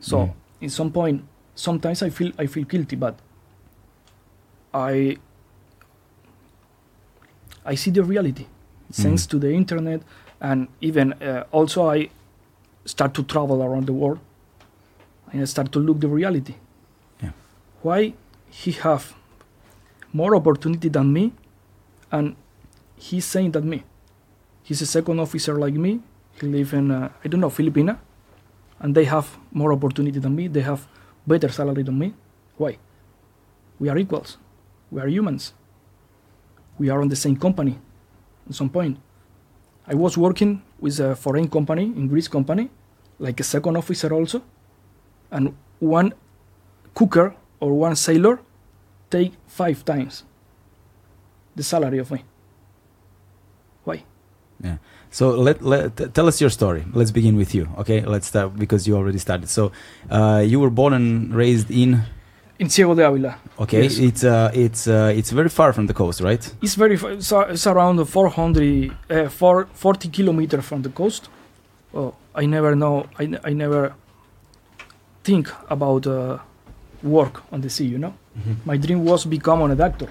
[0.09, 0.33] So Mm.
[0.67, 1.17] in some point
[1.67, 3.15] sometimes I feel I feel guilty but
[4.75, 5.17] I
[7.65, 8.47] I see the reality
[8.93, 9.31] thanks Mm.
[9.31, 10.01] to the internet
[10.41, 12.11] and even uh, also I
[12.85, 14.19] start to travel around the world
[15.33, 16.55] and I start to look the reality.
[17.23, 17.31] Yeah.
[17.83, 18.13] Why
[18.55, 19.15] he have
[20.13, 21.33] more opportunity than me
[22.13, 22.37] and
[22.95, 23.83] he's saying that me.
[24.63, 26.01] He's a second officer like me.
[26.41, 27.99] He live in uh, I don't know Filipina,
[28.79, 30.47] and they have more opportunity than me.
[30.47, 30.87] They have
[31.27, 32.15] better salary than me.
[32.57, 32.79] Why?
[33.81, 34.39] We are equals.
[34.91, 35.53] We are humans.
[36.79, 37.79] We are on the same company.
[38.49, 38.99] At some point,
[39.87, 42.71] I was working with a foreign company, in Greece company,
[43.19, 44.43] like a second officer also,
[45.31, 46.15] and one
[46.95, 47.35] cooker
[47.65, 48.35] or one sailor
[49.11, 50.15] take five times
[51.57, 52.19] the salary of me.
[53.87, 53.97] Why?
[54.65, 54.77] Yeah.
[55.11, 56.83] So let, let tell us your story.
[56.99, 57.65] Let's begin with you.
[57.79, 58.01] Okay.
[58.15, 59.49] Let's start because you already started.
[59.49, 59.71] So
[60.11, 62.03] uh, you were born and raised in.
[62.59, 63.35] In Ciego de Ávila.
[63.59, 63.83] Okay.
[63.83, 63.99] Yes.
[63.99, 66.43] It's uh, it's uh, it's very far from the coast, right?
[66.63, 71.29] It's very fa- it's, a- it's around 400 uh, 40 kilometers from the coast.
[71.95, 73.07] Oh, I never know.
[73.19, 73.95] I, I never
[75.25, 76.39] think about uh,
[77.05, 77.85] work on the sea.
[77.87, 78.15] You know,
[78.65, 80.09] my dream was become a doctor.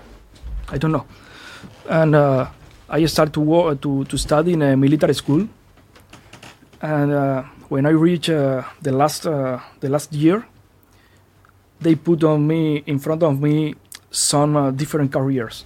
[0.70, 1.06] I don't know,
[1.90, 2.48] and uh,
[2.90, 5.48] I started to work, to to study in a military school.
[6.82, 10.46] And uh, when I reached uh, the last uh, the last year,
[11.82, 13.76] they put on me in front of me
[14.12, 15.66] some uh, different careers.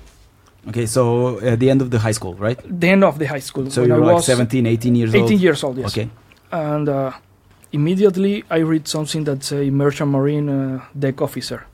[0.70, 0.86] Okay.
[0.86, 2.60] So at the end of the high school, right?
[2.68, 3.70] the end of the high school.
[3.70, 5.42] So when you I were like was 17, 18 years 18 old.
[5.42, 5.88] years old, yes.
[5.92, 6.10] Okay.
[6.52, 7.12] And uh,
[7.72, 11.66] immediately I read something that say merchant marine uh, deck officer.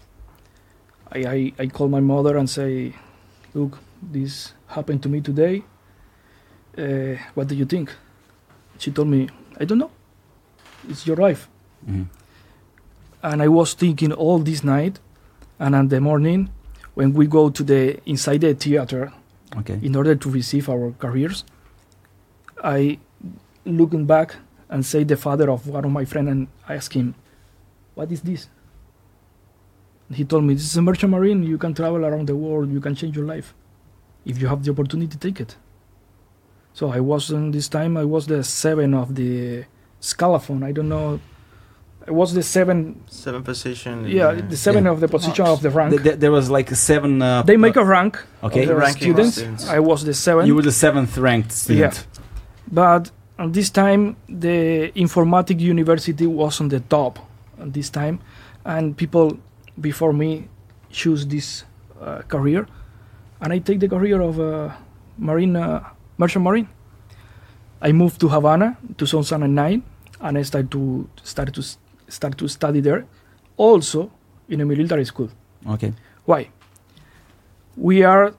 [1.12, 2.94] I, I, I call my mother and say,
[3.54, 5.64] look, this happened to me today.
[6.78, 7.92] Uh, what do you think?
[8.80, 9.30] She told me,
[9.60, 9.92] I don't know.
[10.90, 11.48] It's your life.
[11.88, 12.08] Mhm.
[13.24, 15.00] and I was thinking all this night,
[15.60, 16.50] and in the morning,
[16.94, 19.12] when we go to the inside the theater
[19.58, 19.80] Okay.
[19.82, 21.44] in order to receive our careers,
[22.64, 23.00] I
[23.66, 24.36] looking back
[24.74, 27.08] and say the father of one of my friend and I ask him,
[27.98, 28.42] "What is this?"
[30.20, 31.40] He told me, "This is a merchant marine.
[31.52, 32.68] You can travel around the world.
[32.76, 33.54] You can change your life
[34.32, 35.16] if you have the opportunity.
[35.28, 35.52] Take it."
[36.74, 37.94] So I was in this time.
[38.04, 39.32] I was the seven of the
[40.02, 40.60] scalaphon.
[40.70, 41.20] I don't know.
[42.08, 42.78] I was the seven.
[43.08, 43.96] Seven position.
[44.20, 44.92] Yeah, the seven Yeah.
[44.94, 45.92] of the position of the rank.
[45.92, 47.12] Th- th- there was like seven.
[47.22, 48.14] Uh, they make a rank
[48.48, 48.64] Okay.
[48.64, 49.36] of the Ranking students.
[49.38, 49.64] students.
[49.78, 50.48] I was the seventh.
[50.48, 51.96] You were the seventh ranked student.
[51.96, 52.24] Yeah.
[52.82, 53.04] But
[53.44, 57.20] at this time, the informatic university was on the top
[57.60, 58.20] at this time,
[58.64, 59.38] and people
[59.82, 60.48] before me
[60.90, 61.66] choose this
[62.00, 62.66] uh, career,
[63.42, 64.72] and I take the career of uh,
[65.18, 65.84] marine uh,
[66.18, 66.70] merchant marine.
[67.82, 69.84] I moved to Havana 2009,
[70.22, 71.64] and I started to start to
[72.08, 73.06] start to study there,
[73.58, 74.10] also
[74.48, 75.30] in a military school.
[75.68, 75.92] Okay.
[76.24, 76.50] Why?
[77.76, 78.34] We are.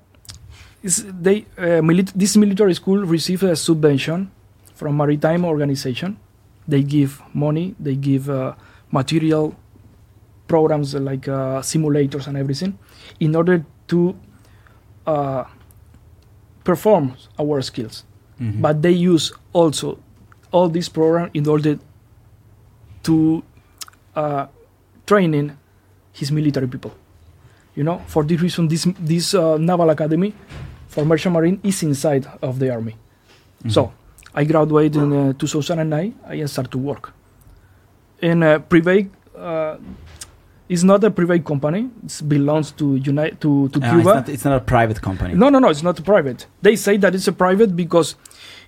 [0.82, 4.30] Is they uh, milit- this military school received a subvention
[4.74, 6.16] from maritime organization.
[6.68, 7.74] They give money.
[7.78, 8.54] They give uh,
[8.90, 9.54] material
[10.48, 12.78] programs like uh, simulators and everything,
[13.20, 14.14] in order to
[15.06, 15.44] uh,
[16.64, 18.04] perform our skills.
[18.40, 18.60] Mhm.
[18.60, 19.98] But they use also
[20.50, 21.78] all this program in order
[23.04, 23.42] to
[24.16, 24.46] uh,
[25.06, 25.56] training
[26.12, 26.92] his military people.
[27.76, 30.32] You know, for this reason, this this uh, naval academy
[30.88, 32.96] for merchant marine is inside of the army.
[33.64, 33.70] Mhm.
[33.72, 33.92] So
[34.34, 36.14] I graduated in uh, 2009.
[36.28, 37.12] I start to work
[38.20, 39.10] in a private.
[39.36, 39.76] Uh,
[40.68, 41.90] it's not a private company.
[42.04, 43.98] It belongs to United to to Ah, Cuba.
[44.00, 45.34] It's not, it's not a private company.
[45.34, 45.68] No, no, no.
[45.68, 46.46] It's not private.
[46.62, 48.16] They say that it's a private because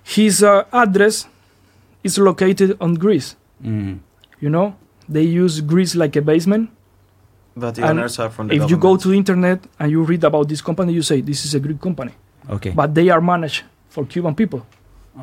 [0.03, 1.27] his uh, address
[2.03, 3.35] is located on Greece.
[3.63, 3.99] Mm.
[4.39, 4.75] You know,
[5.09, 6.69] they use Greece like a basement.
[7.55, 9.01] But the And owners are from the If you go government.
[9.03, 12.11] to internet and you read about this company, you say this is a Greek company,
[12.49, 12.69] Okay.
[12.69, 14.61] but they are managed for Cuban people.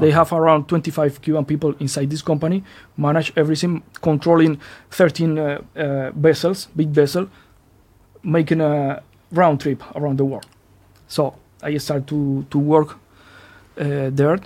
[0.00, 2.64] They have around 25 Cuban people inside this company,
[2.96, 4.60] manage everything, controlling
[4.90, 7.28] 13 uh, uh, vessels, big vessel,
[8.22, 9.02] making a
[9.32, 10.46] round trip around the world.
[11.08, 12.98] So I started to to work
[13.78, 14.38] uh, there,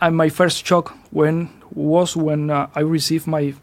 [0.00, 3.54] and my first shock when was when uh, I received my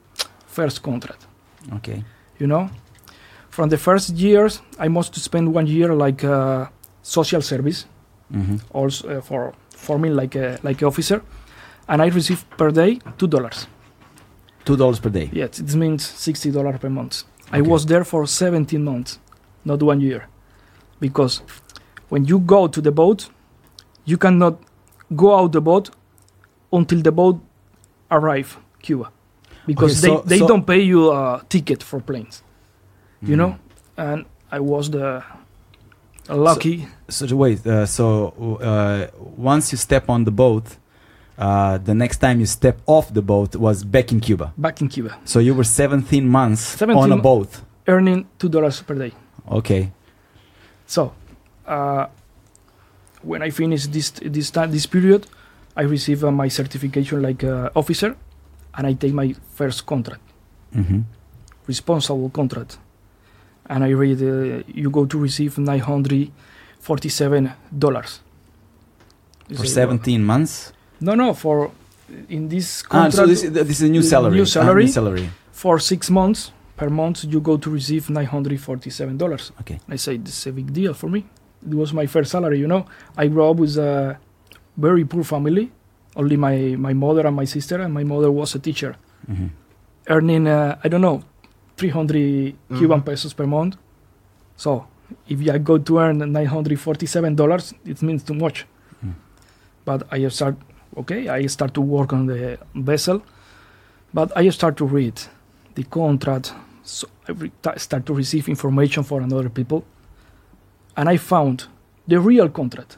[0.48, 1.28] first contract.
[1.74, 2.04] Okay.
[2.40, 2.70] You know,
[3.50, 6.66] from the first years, I must spend one year like uh,
[7.04, 7.86] social service
[8.32, 11.22] hmm also uh, for forming like a like a officer,
[11.88, 13.68] and I receive per day two dollars.
[14.66, 15.30] Two dollars per day.
[15.34, 17.24] Yes, it means sixty dollars per month.
[17.52, 19.20] I was there for seventeen months,
[19.66, 20.22] not one year,
[21.00, 21.42] because
[22.10, 23.30] when you go to the boat,
[24.06, 24.54] you cannot
[25.16, 25.90] go out the boat
[26.72, 27.40] until the boat
[28.10, 29.12] arrive Cuba,
[29.66, 32.44] because Okay, so- they they so- don't pay you a ticket for planes,
[33.22, 33.38] you Mhm.
[33.38, 33.56] know.
[33.98, 35.24] And I was the
[36.36, 36.88] lucky.
[37.10, 37.66] So wait.
[37.66, 40.66] Uh, so uh, once you step on the boat,
[41.38, 44.54] uh, the next time you step off the boat was back in Cuba.
[44.58, 47.50] back in Cuba, So you were 17 months 17 on a boat.
[47.88, 49.12] earning two dollars per day.
[49.50, 49.92] Okay.
[50.86, 51.14] So,
[51.66, 52.06] uh,
[53.24, 55.26] when I finish this this time this period,
[55.76, 58.16] I receive uh, my certification like uh, officer,
[58.76, 60.22] and I take my first contract,
[60.74, 61.02] hmm
[61.68, 62.78] responsible contract,
[63.70, 66.32] and I read uh, you go to receive nine hundred
[66.80, 68.22] forty-seven dollars.
[69.54, 70.72] For 17 months.
[71.02, 71.72] No, no, for
[72.30, 74.36] in this Ah, contract so this, is- this is a new salary.
[74.36, 74.88] new Ah, salary.
[74.88, 75.30] salary.
[75.52, 79.52] for six months per month you go to receive nine hundred forty-seven dollars.
[79.62, 79.80] Okay.
[79.90, 81.26] I say this is a big deal for me.
[81.70, 82.86] It was my first salary, you know.
[83.18, 84.18] I grew up with a
[84.78, 85.72] very poor family.
[86.16, 88.96] Only my, my mother and my sister, and my mother was a teacher,
[89.28, 89.48] hmm
[90.10, 91.22] earning uh, I don't know,
[91.86, 93.06] 300 Cuban Mhm.
[93.06, 93.76] pesos per month.
[94.56, 94.86] So
[95.28, 98.66] if I go to earn 947 dollars, it means too much.
[99.04, 99.14] Mm.
[99.86, 100.56] But I start
[100.98, 101.28] okay.
[101.30, 103.22] I start to work on the vessel,
[104.14, 105.14] but I start to read
[105.76, 106.54] the contract.
[106.84, 109.84] So I re- ta- start to receive information for another people,
[110.98, 111.68] and I found
[112.08, 112.98] the real contract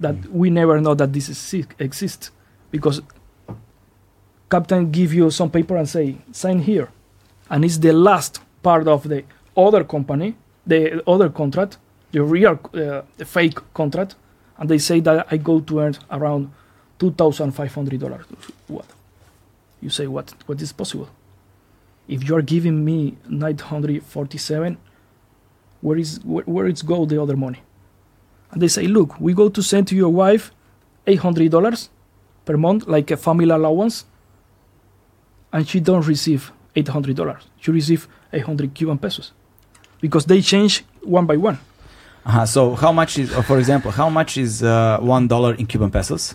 [0.00, 0.30] that Mm.
[0.40, 2.30] we never know that this exi- exists
[2.70, 3.02] because
[4.50, 6.88] captain give you some paper and say sign here
[7.50, 9.24] and it's the last part of the
[9.56, 10.36] other company
[10.66, 11.78] the other contract
[12.12, 14.14] the real uh, the fake contract.
[14.58, 16.50] And they say that i go to earn around
[16.98, 18.24] $2500
[18.68, 18.86] what?
[19.82, 21.08] You say what what is possible?
[22.08, 24.78] If you are giving me 947
[25.82, 27.60] where is where, is go the other money?
[28.50, 30.52] And they say look we go to send to your wife
[31.06, 31.88] $800
[32.46, 34.06] per month like a family allowance
[35.52, 37.42] and she don't receive 800 dollars.
[37.62, 39.32] You receive 800 Cuban pesos
[40.00, 41.58] because they change one by one.
[42.24, 42.44] Uh-huh.
[42.46, 45.90] So how much is, uh, for example, how much is uh, one dollar in Cuban
[45.90, 46.34] pesos?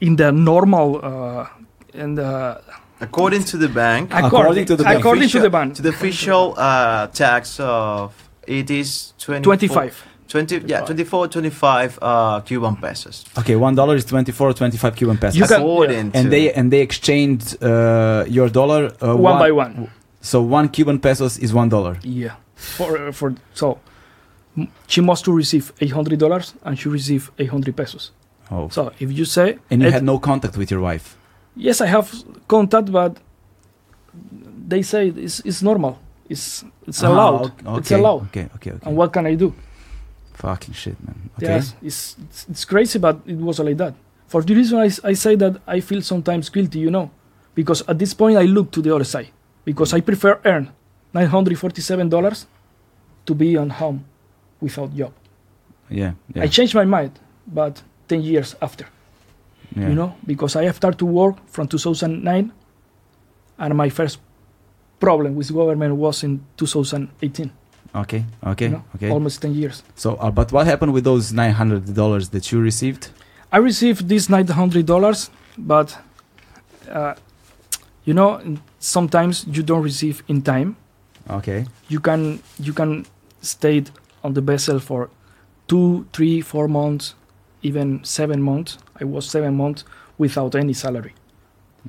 [0.00, 1.46] In the normal uh,
[1.94, 2.58] and uh,
[3.00, 4.98] According to the bank, According to the bank.
[5.00, 8.14] according to the bank, to the official uh, tax of
[8.46, 10.06] it is 24, 25.
[10.28, 13.24] 20, yeah, 24, 25 uh, Cuban pesos.
[13.38, 15.36] Okay, one dollar is 24, 25 Cuban pesos.
[15.36, 19.50] You can- According to and they and they exchanged uh, your dollar uh, one by
[19.52, 19.90] one.
[20.20, 21.98] So one Cuban pesos is one dollar.
[22.02, 22.36] Yeah.
[22.54, 23.78] For uh, for so
[24.86, 28.12] she must to receive 800 dollars and she receive 800 pesos.
[28.50, 28.68] Oh.
[28.70, 31.16] So if you say and you it- had no contact with your wife.
[31.56, 32.08] yes, I have
[32.48, 33.16] contact, but
[34.68, 35.98] they say it's, it's normal.
[36.28, 37.52] It's it's Ah, allowed.
[37.66, 38.22] ok- It's allowed.
[38.28, 38.86] Okay, okay, okay.
[38.88, 39.52] And what can I do?
[40.42, 41.14] Fucking shit, man.
[41.38, 41.46] Okay.
[41.46, 43.94] Yes, it's, it's it's crazy, but it was like that.
[44.26, 47.10] For the reason I, I say that I feel sometimes guilty, you know,
[47.54, 49.30] because at this point I look to the other side
[49.64, 50.72] because I prefer earn
[51.14, 52.46] nine hundred forty-seven dollars
[53.26, 54.04] to be on home
[54.60, 55.12] without job.
[55.88, 56.42] Yeah, yeah.
[56.42, 57.12] I changed my mind,
[57.46, 58.86] but ten years after,
[59.76, 59.88] yeah.
[59.88, 62.50] you know, because I have started to work from two thousand nine,
[63.58, 64.18] and my first
[64.98, 67.52] problem with government was in two thousand eighteen.
[67.94, 69.10] Okay, okay, you know, okay.
[69.10, 69.82] almost ten years.
[69.96, 73.10] So, uh, but what happened with those nine hundred dollars that you received?
[73.52, 74.10] I received
[74.50, 75.98] hundred dollars, but
[76.90, 77.14] uh,
[78.04, 78.40] you know,
[78.78, 80.76] sometimes you don't receive in time.
[81.30, 81.66] Okay.
[81.88, 83.06] You can you can
[83.42, 83.84] stay
[84.24, 85.10] on the vessel for
[85.68, 87.14] two, three, four months,
[87.62, 88.78] even seven months.
[89.00, 89.84] I was seven months
[90.18, 91.14] without any salary.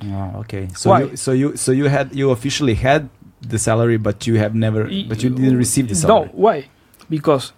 [0.02, 0.68] Oh, okay.
[0.74, 1.02] So Why?
[1.02, 3.08] you, so you so you had you officially had
[3.48, 6.26] the salary, but you have never, but you didn't receive the salary.
[6.26, 6.68] No, why?
[7.08, 7.52] Because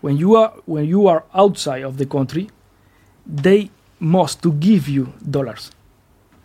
[0.00, 2.48] when you are when you are outside of the country,
[3.26, 5.70] they must to give you dollars.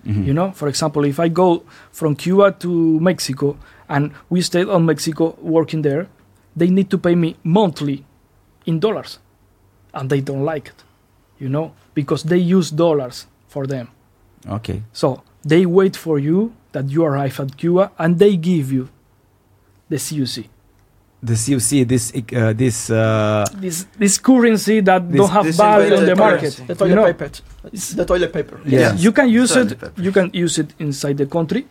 [0.05, 0.25] Mhm.
[0.27, 3.57] You know, for example, if I go from Cuba to Mexico
[3.89, 6.07] and we stay on Mexico working there,
[6.55, 8.03] they need to pay me monthly
[8.65, 9.19] in dollars,
[9.93, 10.83] and they don't like it.
[11.39, 13.87] You know, because they use dollars for them.
[14.47, 14.83] Okay.
[14.93, 18.89] So they wait for you that you arrive at Cuba and they give you
[19.89, 20.45] the CUC.
[21.23, 26.03] The CUC, this uh, this uh, This this currency that This- don't have value on
[26.03, 26.39] invented the market.
[26.53, 26.63] currency.
[26.67, 27.29] The You toilet know, paper.
[27.73, 28.57] It's the toilet paper.
[28.65, 28.79] Yeah.
[28.79, 29.79] Yes, you can use Toilet it.
[29.81, 30.01] paper.
[30.05, 31.65] You can use it inside the country.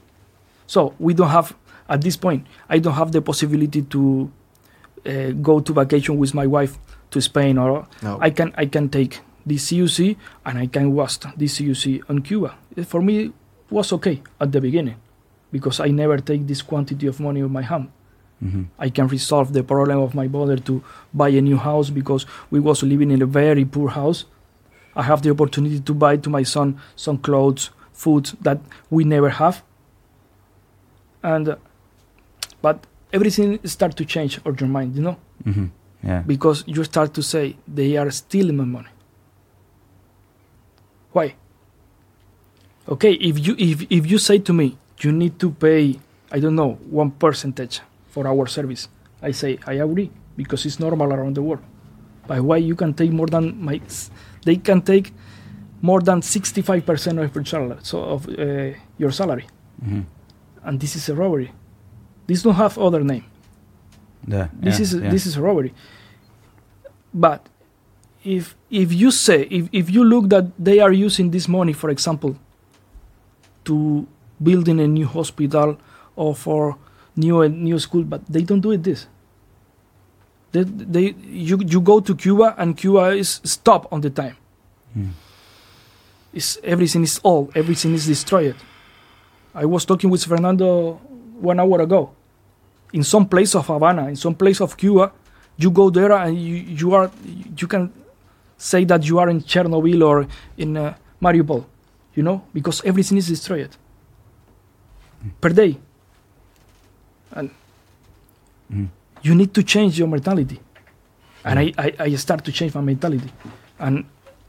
[0.67, 1.55] So we don't have
[1.89, 2.47] at this point.
[2.69, 4.31] I don't have the possibility to
[5.07, 6.79] uh, go to vacation with my wife
[7.13, 8.19] to Spain, or No.
[8.27, 10.17] I can I can take this CUC
[10.49, 12.57] and I can waste this CUC on Cuba.
[12.91, 13.31] For me
[13.75, 14.97] was okay at the beginning
[15.53, 17.87] because I never take this quantity of money on my hand.
[18.45, 18.65] mhm.
[18.87, 20.73] I can resolve the problem of my brother to
[21.21, 24.25] buy a new house because we was living in a very poor house.
[24.97, 28.59] I have the opportunity to buy to my son some clothes, food that
[28.91, 29.57] we never have.
[31.23, 31.57] And uh,
[32.67, 32.77] but
[33.13, 35.69] everything start to change on your mind, you know, Mhm.
[36.09, 36.23] Yeah.
[36.27, 37.45] because you start to say
[37.77, 38.93] they are stealing my money.
[41.13, 41.35] Why?
[42.89, 45.99] Okay, if you if, if you say to me you need to pay
[46.31, 47.81] I don't know one percentage
[48.11, 48.89] for our service,
[49.23, 51.63] I say I agree because it's normal around the world.
[52.27, 53.81] But why you can take more than my
[54.45, 55.13] they can take
[55.81, 59.47] more than sixty five percent of your salary, so of uh, your salary,
[59.83, 60.05] Mhm.
[60.65, 61.53] and this is a robbery.
[62.27, 63.25] This don't have other name.
[64.27, 64.49] Yeah.
[64.61, 65.11] This yeah, is yeah.
[65.11, 65.73] this is a robbery.
[67.13, 67.49] But
[68.25, 71.91] if if you say if, if you look that they are using this money, for
[71.91, 72.37] example,
[73.65, 74.07] to
[74.43, 75.79] building a new hospital
[76.17, 76.77] or for
[77.17, 79.07] new a new school, but they don't do it this.
[80.53, 84.37] They, they you you go to Cuba and Cuba is stop on the time.
[84.97, 85.11] Mm.
[86.33, 88.57] It's everything is old, everything is destroyed.
[89.55, 91.01] I was talking with Fernando
[91.41, 92.11] one hour ago.
[92.93, 95.13] In some place of Havana, in some place of Cuba,
[95.57, 97.11] you go there and you, you are
[97.57, 97.93] you can
[98.57, 100.27] say that you are in Chernobyl or
[100.57, 101.65] in uh, Mariupol,
[102.15, 103.71] you know, because everything is destroyed
[105.41, 105.79] per day.
[107.33, 107.51] And
[108.73, 108.89] Mhm.
[109.23, 110.61] you need to change your mentality.
[111.45, 113.31] And I, I, I start to change my mentality.
[113.79, 114.05] And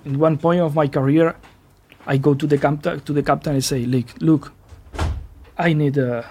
[0.06, 1.36] in one point of my career,
[2.08, 4.54] I go to the captain to the captain and say, look, look,
[5.58, 6.22] I need uh,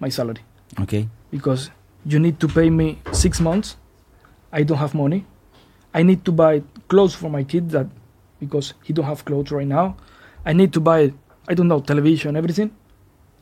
[0.00, 0.42] my salary
[0.80, 1.08] Okay.
[1.30, 1.70] because
[2.04, 3.76] you need to pay me six months.
[4.52, 5.24] I don't have money.
[5.94, 7.86] I need to buy clothes for my kid that
[8.40, 9.96] because he don't have clothes right now.
[10.44, 11.12] I need to buy
[11.48, 12.70] I don't know television everything.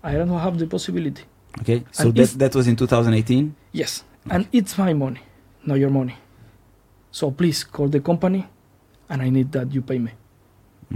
[0.03, 1.25] I don't have the possibility.
[1.61, 1.85] Okay.
[1.93, 3.55] So And that that was in 2018.
[3.73, 5.21] Yes, and it's my money,
[5.65, 6.17] not your money.
[7.11, 8.47] So please call the company,
[9.09, 10.11] and I need that you pay me.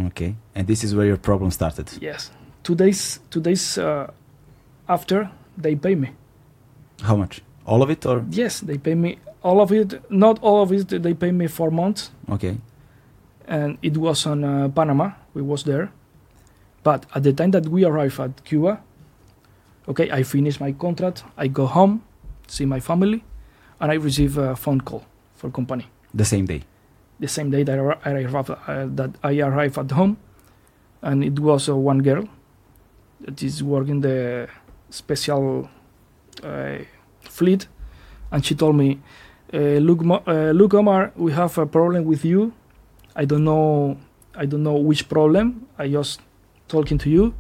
[0.07, 0.37] Okay.
[0.55, 1.91] And this is where your problem started.
[2.01, 2.31] Yes.
[2.63, 4.11] Two days, two days uh,
[4.89, 6.11] after, they pay me.
[7.03, 7.43] How much?
[7.67, 10.03] All of it or Yes, they pay me all of it.
[10.11, 10.89] Not all of it.
[11.03, 12.57] They pay me four months, okay?
[13.47, 15.13] And it was on uh, Panama.
[15.35, 15.91] We was there,
[16.83, 18.81] but at the time that we arrived at Cuba,
[19.89, 21.25] okay, I finish my contract.
[21.37, 22.03] I go home,
[22.47, 23.25] see my family,
[23.81, 25.05] and I receive a phone call
[25.35, 25.87] for company.
[26.15, 26.63] The same day.
[27.21, 30.17] The same day that I, arri- arrived, uh, that I arrived at home,
[31.03, 32.29] and it was uh, one girl
[33.21, 34.49] that is working the
[34.91, 35.69] special
[36.43, 36.79] uh,
[37.21, 37.67] fleet,
[38.31, 39.01] and she told me,
[39.53, 42.53] uh, "Look, Mo- uh, look, Omar, we have a problem with you.
[43.17, 43.97] I don't know,
[44.35, 45.67] I don't know which problem.
[45.79, 46.21] I just
[46.69, 47.35] talking to you,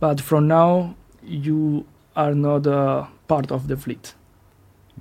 [0.00, 1.84] but from now you
[2.16, 4.14] are not uh, part of the fleet,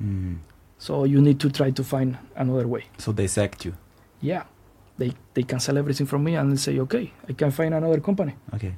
[0.01, 0.37] Mm.
[0.77, 3.73] so you need to try to find another way." So they sacked you.
[4.21, 4.43] Yeah,
[4.97, 8.73] they they cancel everything from me and say, "Okay, I can find another company." Okay.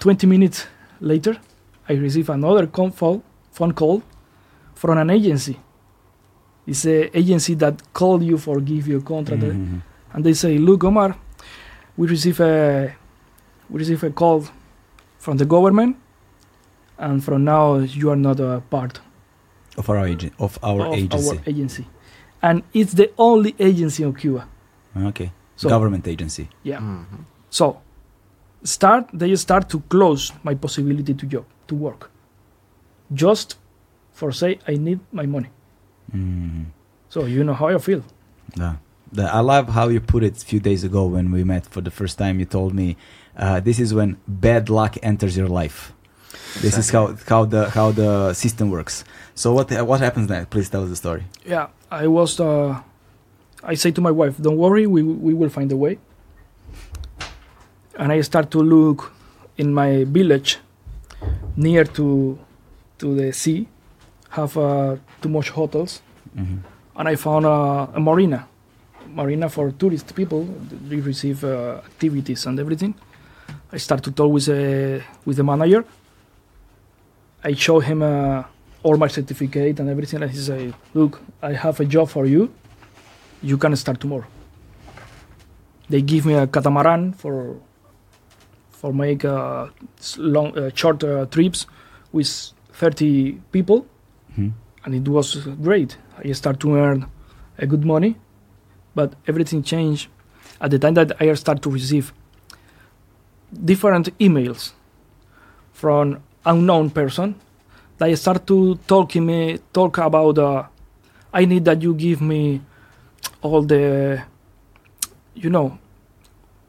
[0.00, 0.66] 20 minutes
[1.00, 1.36] later,
[1.88, 3.22] I receive another con- phone
[3.52, 4.02] phone call
[4.74, 5.56] from an agency.
[6.66, 9.80] It's a agency that called you for give you a contract, Mhm.
[10.12, 11.16] And they say, "Look, Omar,
[11.96, 12.94] we receive a
[13.70, 14.44] we receive a call
[15.18, 15.96] from the government,
[16.98, 19.00] and from now you are not a part
[19.76, 20.32] Of our agent.
[20.38, 21.36] Of our of agency.
[21.36, 21.84] our agency,
[22.42, 24.46] and it's the only agency in Cuba.
[24.96, 25.30] Okay.
[25.56, 26.48] So Government agency.
[26.64, 27.24] yeah, Mhm.
[27.50, 27.76] So,
[28.64, 32.10] start they start to close my possibility to job to work,
[33.12, 33.58] just
[34.12, 35.48] for say I need my money.
[36.14, 36.64] Mm.
[37.08, 38.02] So you know how I feel.
[38.56, 38.74] Yeah.
[39.12, 41.80] The, I love how you put it a few days ago when we met for
[41.80, 42.38] the first time.
[42.38, 42.96] You told me
[43.36, 45.92] uh, this is when bad luck enters your life.
[46.60, 49.04] This is how, how the how the system works.
[49.34, 50.50] So what what happens next?
[50.50, 51.24] Please tell us the story.
[51.44, 52.38] Yeah, I was.
[52.38, 52.80] Uh,
[53.62, 55.98] I say to my wife, "Don't worry, we we will find a way."
[57.96, 59.12] And I start to look
[59.58, 60.58] in my village,
[61.56, 62.38] near to
[62.98, 63.68] to the sea,
[64.30, 66.02] have uh, too much hotels,
[66.34, 66.58] hmm
[66.96, 68.46] and I found uh, a marina,
[69.14, 70.46] marina for tourist people.
[70.88, 72.94] They receive uh, activities and everything.
[73.72, 75.84] I start to talk with uh, with the manager.
[77.44, 78.42] I show him uh,
[78.82, 82.50] all my certificate and everything, and he say, "Look, I have a job for you.
[83.42, 84.26] You can start tomorrow."
[85.88, 87.56] They give me a catamaran for
[88.72, 89.66] for make uh,
[90.18, 91.66] long uh, short uh, trips
[92.12, 93.86] with 30 people
[94.34, 94.48] hmm
[94.84, 95.96] and it was great.
[96.24, 97.06] I start to earn
[97.58, 98.16] a good money,
[98.94, 100.08] but everything changed
[100.60, 102.12] at the time that I start to receive
[103.52, 104.72] different emails
[105.72, 107.34] from unknown person.
[107.98, 110.64] They start to talking me talk about uh,
[111.32, 112.60] I need that you give me
[113.42, 114.22] all the
[115.34, 115.78] you know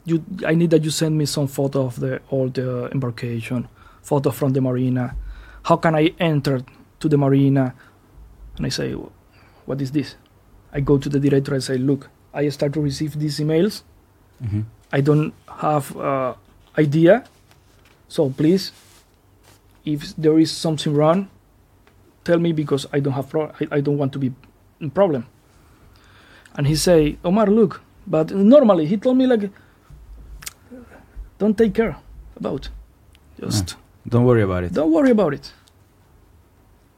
[0.04, 3.68] you I need that you send me some photo of the all the embarkation,
[4.02, 5.16] photo from the marina.
[5.64, 6.62] How can I enter
[7.00, 7.74] to the marina?
[8.56, 10.16] And I say, what is this?
[10.72, 13.82] I go to the director and say, look, I start to receive these emails.
[14.40, 14.62] hmm
[14.94, 16.34] I don't have uh,
[16.78, 17.24] idea.
[18.08, 18.72] So please,
[19.86, 21.28] if there is something wrong,
[22.24, 24.32] tell me because I don't have pro- I, I don't want to be
[24.80, 25.24] in problem.
[26.54, 29.50] And he say, Omar, look, but normally he told me like,
[31.38, 31.96] don't take care
[32.36, 32.68] about,
[33.40, 33.76] just
[34.08, 34.72] Don't worry about it.
[34.74, 35.52] don't worry about it.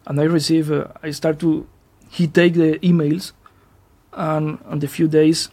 [0.06, 1.66] And I receive, uh, I start to,
[2.10, 3.32] he take the emails,
[4.14, 5.48] and on the few days,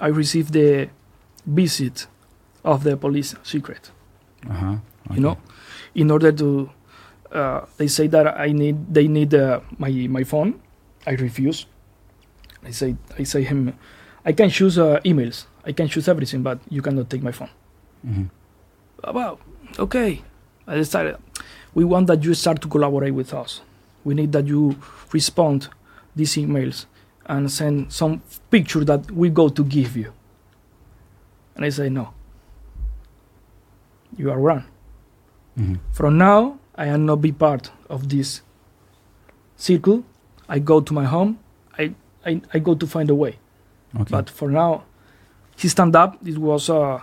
[0.00, 0.88] I received the
[1.46, 2.06] visit
[2.64, 3.90] of the police secret.
[4.48, 4.76] Uh-huh.
[5.12, 5.38] You know,
[5.94, 6.70] in order to,
[7.32, 10.60] uh, they say that I need, they need uh, my my phone.
[11.06, 11.66] I refuse.
[12.64, 13.74] I say, I say him,
[14.24, 17.50] I can choose uh, emails, I can choose everything, but you cannot take my phone.
[18.02, 18.24] hmm
[19.12, 19.38] Well,
[19.78, 20.22] okay.
[20.66, 21.16] I decided
[21.74, 23.60] we want that you start to collaborate with us.
[24.02, 24.76] We need that you
[25.12, 25.68] respond
[26.16, 26.86] these emails
[27.26, 28.20] and send some
[28.50, 30.12] picture that we go to give you.
[31.56, 32.12] And I say no.
[34.16, 34.64] You are wrong.
[35.56, 38.42] hmm From now, I am not be part of this
[39.56, 40.02] circle.
[40.48, 41.38] I go to my home.
[41.78, 41.94] I,
[42.26, 43.38] I, I go to find a way.
[43.94, 44.10] Okay.
[44.10, 44.82] But for now,
[45.56, 46.18] he stand up.
[46.26, 47.00] It was uh,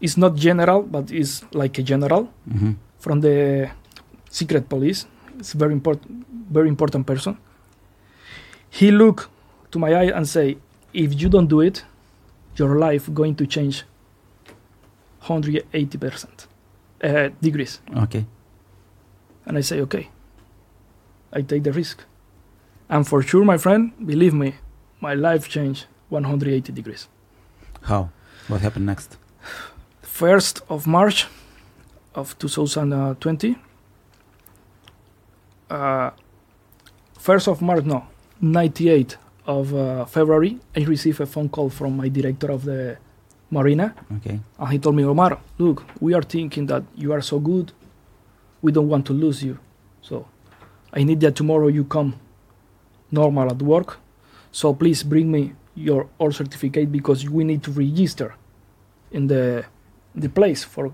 [0.00, 3.68] it's not general, but it's like a general hmm from the
[4.30, 5.06] secret police.
[5.38, 7.36] It's very important, very important person.
[8.70, 9.28] He look
[9.72, 10.56] to my eye and say,
[10.92, 11.84] "If you don't do it,
[12.56, 13.84] your life going to change
[15.26, 16.46] 180 percent
[17.02, 18.24] uh, degrees." Okay.
[19.46, 20.08] And I say, "Okay."
[21.34, 22.04] I take the risk,
[22.90, 24.54] and for sure, my friend, believe me,
[25.00, 27.08] my life changed 180 degrees.
[27.80, 28.10] How?
[28.48, 29.16] What happened next?
[30.12, 31.26] first of March
[32.14, 33.56] of 2020,
[35.70, 36.10] uh,
[37.18, 38.06] first of March, no,
[38.40, 39.16] 98
[39.46, 42.96] of uh, February, I received a phone call from my director of the
[43.50, 44.40] marina, Okay.
[44.58, 47.72] and he told me, Omar, look, we are thinking that you are so good,
[48.62, 49.58] we don't want to lose you,
[50.00, 50.26] so
[50.92, 52.14] I need that tomorrow you come
[53.10, 53.98] normal at work,
[54.52, 58.34] so please bring me your all certificate because we need to register
[59.10, 59.64] in the
[60.14, 60.92] the place for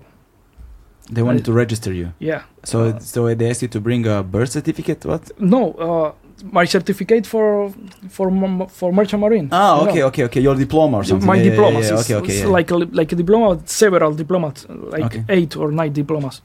[1.11, 2.07] They wanted I- to register you.
[2.19, 5.05] yeah So Uh, so they asked you to bring a birth certificate.
[5.07, 5.31] What?
[5.39, 6.11] No, uh,
[6.43, 7.71] my certificate for
[8.09, 8.29] for
[8.69, 9.49] for merchant marine.
[9.51, 9.89] Ah, you know.
[9.91, 10.41] okay, okay, okay.
[10.41, 11.27] Your diploma or something.
[11.27, 11.85] My Yeah, diplomas.
[11.89, 12.45] Yeah, yeah, Okay, okay.
[12.45, 15.23] like a, like a diploma, several diplomas, like Okay.
[15.29, 16.41] eight or nine diplomas.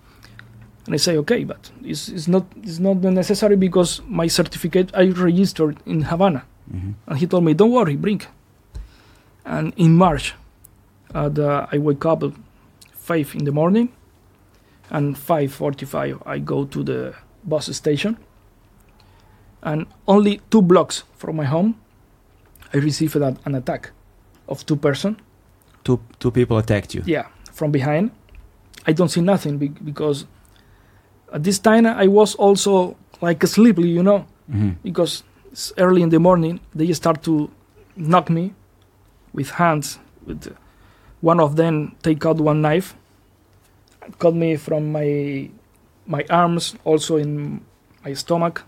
[0.87, 5.05] And I say, okay, but it's, it's not it's not necessary because my certificate I
[5.11, 6.43] registered in Havana.
[6.73, 6.95] Mhm.
[7.07, 8.23] And he told me, don't worry, bring.
[9.45, 10.35] And in March,
[11.15, 12.33] uh, the, I wake up at
[12.93, 13.89] five in the morning,
[14.91, 17.15] and five forty-five I go to the
[17.45, 18.17] bus station.
[19.65, 21.75] And only two blocks from my home,
[22.75, 23.91] I received an, an attack
[24.49, 25.17] of two person.
[25.85, 27.03] Two two people attacked you.
[27.07, 28.11] Yeah, from behind.
[28.87, 30.27] I don't see nothing be- because
[31.33, 34.77] at this time I was also like sleepy, you know Mhm.
[34.83, 35.23] because
[35.53, 37.49] it's early in the morning they start to
[37.97, 38.53] knock me
[39.33, 40.53] with hands with
[41.23, 42.95] one of them take out one knife
[44.19, 45.49] cut me from my
[46.07, 47.61] my arms also in
[48.05, 48.65] my stomach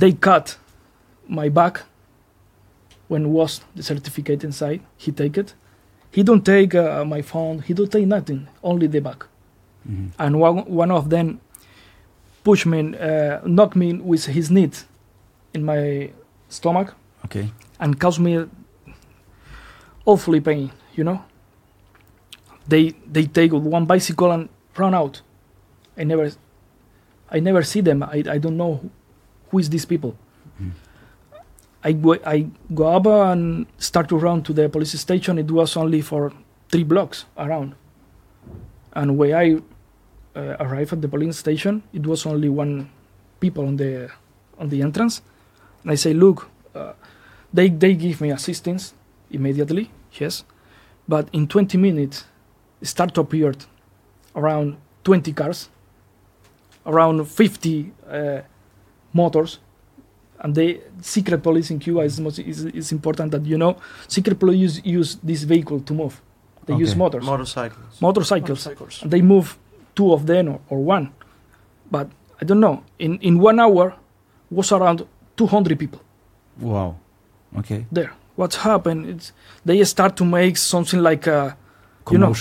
[0.00, 0.58] they cut
[1.28, 1.74] my back
[3.08, 5.54] when was the certificate inside he take it
[6.16, 9.26] he don't take uh, my phone he don't take nothing only the back
[9.88, 10.10] Mhm.
[10.18, 11.38] and one, one of them
[12.42, 14.70] push me, uh, knock me with his knee
[15.54, 16.10] in my
[16.48, 16.94] stomach
[17.24, 17.50] Okay.
[17.78, 18.46] and cause me
[20.04, 20.70] awfully pain.
[20.96, 21.18] You know.
[22.68, 25.22] They they take one bicycle and run out.
[25.96, 26.30] I never,
[27.30, 28.02] I never see them.
[28.02, 28.80] I, I don't know
[29.56, 30.14] who, is these people.
[31.84, 35.38] I go I go up and start to run to the police station.
[35.38, 36.32] It was only for
[36.68, 37.74] three blocks around,
[38.92, 39.56] and when I
[40.34, 42.90] uh, arrived at the police station, it was only one
[43.40, 44.10] people on the
[44.58, 45.22] on the entrance,
[45.82, 46.92] and I say, look, uh,
[47.52, 48.94] they they give me assistance
[49.30, 50.44] immediately, yes,
[51.06, 52.24] but in 20 minutes,
[52.82, 53.54] start to appear
[54.34, 55.68] around 20 cars,
[56.84, 58.40] around 50 uh,
[59.22, 59.58] motors,
[60.42, 60.68] and the
[61.00, 63.72] secret police in Cuba is, most, is is important that you know
[64.16, 66.14] secret police use, use this vehicle to move.
[66.66, 68.00] They use motors, Motorcycles.
[68.00, 68.50] motorcycles.
[68.66, 69.02] Motorcycles.
[69.02, 69.46] And they move
[69.94, 71.04] two of them or, or one,
[71.90, 72.06] but
[72.40, 72.76] I don't know.
[72.98, 73.94] In in one hour,
[74.50, 74.98] was around
[75.36, 76.00] 200 people
[76.60, 76.96] Wow.
[77.58, 77.86] Okay.
[77.92, 78.10] there.
[78.36, 79.06] What's happened?
[79.06, 79.32] It's
[79.64, 81.56] they start to make something like a
[82.10, 82.32] You know.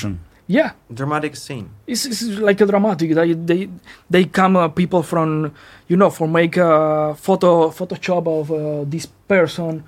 [0.48, 0.56] Commotion.
[0.58, 0.72] yeah.
[0.94, 1.70] Dramatic scene.
[1.88, 3.14] It's, it's like a dramatic.
[3.14, 3.70] They they
[4.10, 5.54] they come uh, people from
[5.88, 9.84] you know for make a photo Photoshop of uh, this person.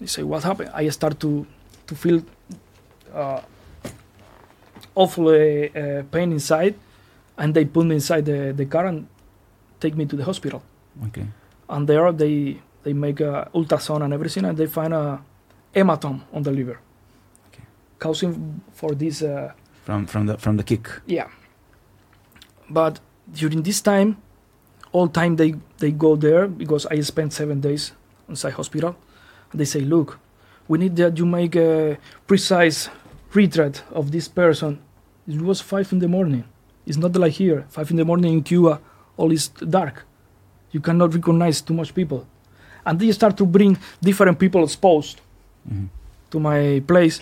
[0.00, 0.70] They say what happened.
[0.74, 1.46] I start to
[1.86, 2.22] to feel
[3.14, 3.40] uh,
[4.94, 6.74] awfully uh, pain inside,
[7.36, 9.06] and they put me inside the, the car and
[9.80, 10.62] take me to the hospital.
[11.06, 11.26] Okay.
[11.68, 15.20] And there they they make a ultrasound and everything, and they find a
[15.74, 16.87] hematome on the liver, Okay.
[17.98, 19.22] Causing for this.
[19.22, 19.52] Uh,
[19.84, 20.88] From from the from the kick.
[21.06, 21.28] yeah.
[22.70, 23.00] But
[23.32, 24.16] during this time,
[24.92, 27.92] all time they, they go there because I spent seven days
[28.28, 28.94] inside hospital.
[29.54, 30.18] They say, look,
[30.68, 31.96] we need that you make a
[32.26, 32.90] precise
[33.32, 34.78] retreat of this person.
[35.26, 36.44] It was five in the morning.
[36.86, 37.64] It's not like here.
[37.70, 38.80] Five in the morning in Cuba,
[39.16, 40.04] all is dark.
[40.70, 42.26] You cannot recognize too much people.
[42.84, 45.20] And they start to bring different people exposed
[45.70, 45.88] Mhm.
[46.30, 47.20] to my place.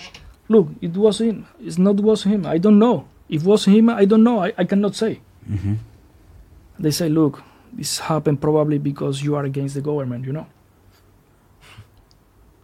[0.49, 1.47] Look, it was him.
[1.61, 2.47] It's not was him.
[2.47, 3.07] I don't know.
[3.29, 4.43] If was him, I don't know.
[4.45, 5.21] I, I cannot say.
[5.51, 5.79] Mhm.
[6.79, 7.43] They say, look,
[7.73, 10.47] this happened probably because you are against the government, you know.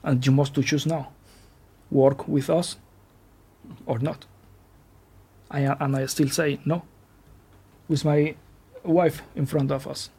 [0.04, 1.08] And you must to choose now.
[1.90, 2.76] Work with us
[3.86, 4.26] or not.
[5.50, 6.82] I and I still say no.
[7.88, 8.34] With my
[8.84, 10.10] wife in front of us.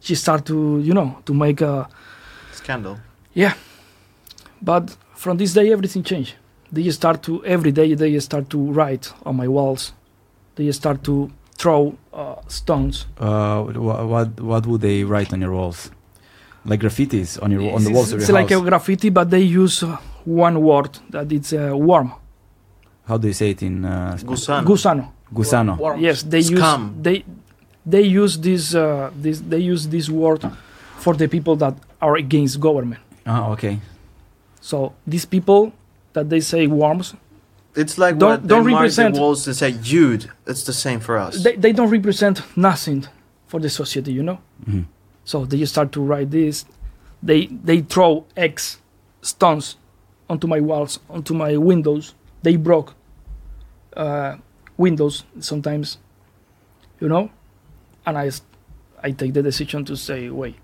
[0.00, 1.88] She start to, you know, to make a
[2.52, 2.98] Scandal.
[3.34, 3.54] Yeah.
[4.62, 6.34] But from this day, everything changed.
[6.72, 7.94] They start to every day.
[7.94, 9.92] They start to write on my walls.
[10.56, 13.06] They start to throw uh, stones.
[13.18, 15.90] Uh, what, what what would they write on your walls?
[16.64, 19.30] Like graffitis on your on the It's- walls of It's your like a graffiti, but
[19.30, 22.12] they use uh, one word that it's uh, worm,
[23.06, 24.64] How do you say it in uh, Gusano.
[24.66, 25.08] gusano.
[25.32, 25.78] Gusano?
[25.78, 26.02] Worms.
[26.02, 26.94] Yes, they Scum.
[26.96, 27.24] use they
[27.86, 30.42] they use this uh, this they use this word
[30.98, 33.00] for the people that are against government.
[33.24, 33.78] Ah, okay.
[34.60, 35.72] So these people
[36.16, 37.14] that they say worms,
[37.82, 40.72] It's like Don't- what don't they mark represent- the walls and say, "Jude." It's the
[40.72, 41.42] same for us.
[41.44, 43.04] they, they don't represent nothing.
[43.48, 44.38] for the society, you know.
[44.68, 44.84] Mhm.
[45.24, 46.64] So they just start to write this.
[47.22, 48.78] They they throw eggs,
[49.22, 49.76] stones,
[50.28, 52.14] onto my walls, onto my windows.
[52.42, 52.94] They broke
[53.96, 54.32] uh,
[54.76, 55.98] windows sometimes,
[57.00, 57.30] you know.
[58.06, 58.30] And I
[59.06, 60.56] I take the decision to say, wait,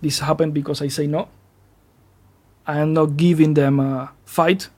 [0.00, 1.28] this happened because I say no.
[2.66, 4.68] I am not giving them a fight.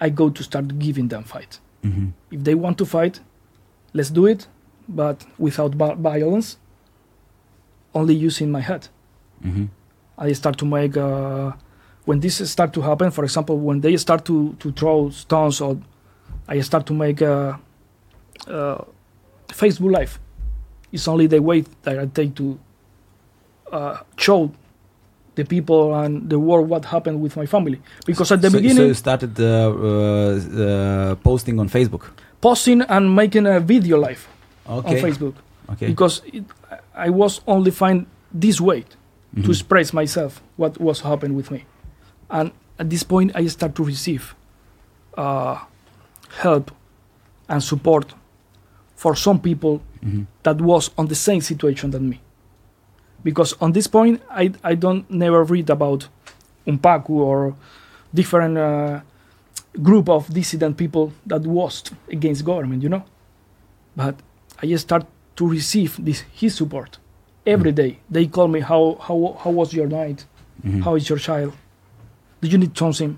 [0.00, 1.60] I go to start giving them fight.
[1.84, 2.12] Mhm.
[2.30, 3.20] If they want to fight,
[3.92, 4.48] let's do it,
[4.88, 6.56] but without violence.
[7.94, 8.88] Only using my head.
[9.44, 9.68] Mhm.
[10.18, 11.52] I start to make uh,
[12.06, 13.10] when this start to happen.
[13.10, 15.76] For example, when they start to to throw stones, or
[16.48, 17.58] I start to make a,
[18.46, 18.78] uh
[19.48, 20.18] Facebook Live.
[20.92, 22.58] It's only the way that I take to
[23.72, 24.50] uh, show
[25.38, 27.78] the people and the world what happened with my family.
[28.10, 29.52] Because at the so, so beginning, you started uh, uh,
[30.62, 32.04] uh, posting on Facebook.
[32.40, 34.22] posting and making a video live
[34.66, 34.88] Okay.
[34.88, 35.34] on Facebook
[35.72, 35.86] Okay.
[35.92, 36.44] because it,
[36.94, 38.06] I was only find
[38.42, 39.48] this way to Mhm.
[39.54, 41.60] express myself what was happening with me
[42.30, 44.22] and at this point i start to receive
[45.22, 45.56] uh,
[46.44, 46.70] help
[47.48, 48.06] and support
[49.02, 50.26] for some people Mhm.
[50.46, 52.18] that was on the same situation than me
[53.24, 56.08] because on this point i, I don't never read about
[56.66, 57.54] UNPACU or
[58.12, 59.00] different uh,
[59.82, 63.04] group of dissident people that was against government you know?
[63.96, 64.14] But
[64.62, 66.98] i just start to receive this his support
[67.46, 67.98] every day.
[68.10, 70.26] They call me how how how was your night?
[70.64, 70.82] Mhm.
[70.84, 71.52] how is your child?
[72.40, 73.16] Do you need something?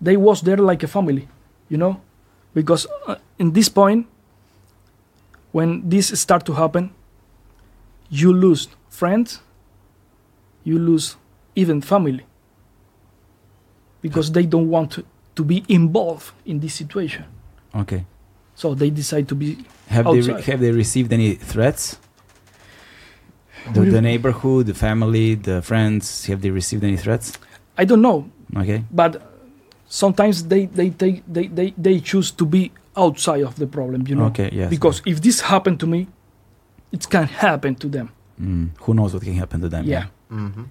[0.00, 1.28] They was there like a family
[1.68, 2.00] you know?
[2.54, 4.06] Because uh, in this point
[5.52, 6.90] when this start to happen
[8.10, 9.40] you lose friends
[10.64, 11.16] you lose
[11.54, 12.24] even family
[14.00, 15.04] because they don't want to,
[15.34, 17.24] to be involved in this situation
[17.74, 18.04] Okay.
[18.54, 19.58] so they decide to be
[19.88, 21.82] Have they re- have they received any threats?
[21.94, 27.32] The, What do you- the neighborhood, the family, the friends, have they received any threats?
[27.80, 28.82] i don't know Okay.
[28.90, 29.12] but
[29.86, 32.62] sometimes they they take they, they they choose to be
[32.96, 34.48] outside of the problem you know Okay.
[34.52, 34.70] Yes.
[34.70, 36.08] because if this happened to me
[36.92, 38.10] it can happen to them.
[38.40, 39.84] Mm, who knows what can happen to them?
[39.84, 40.06] yeah.
[40.30, 40.64] Mm-hmm.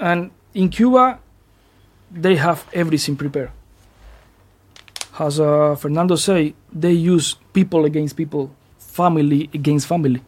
[0.00, 1.18] and in cuba
[2.10, 3.50] they have everything prepared.
[5.18, 10.22] As uh, fernando say they use people against people family against family.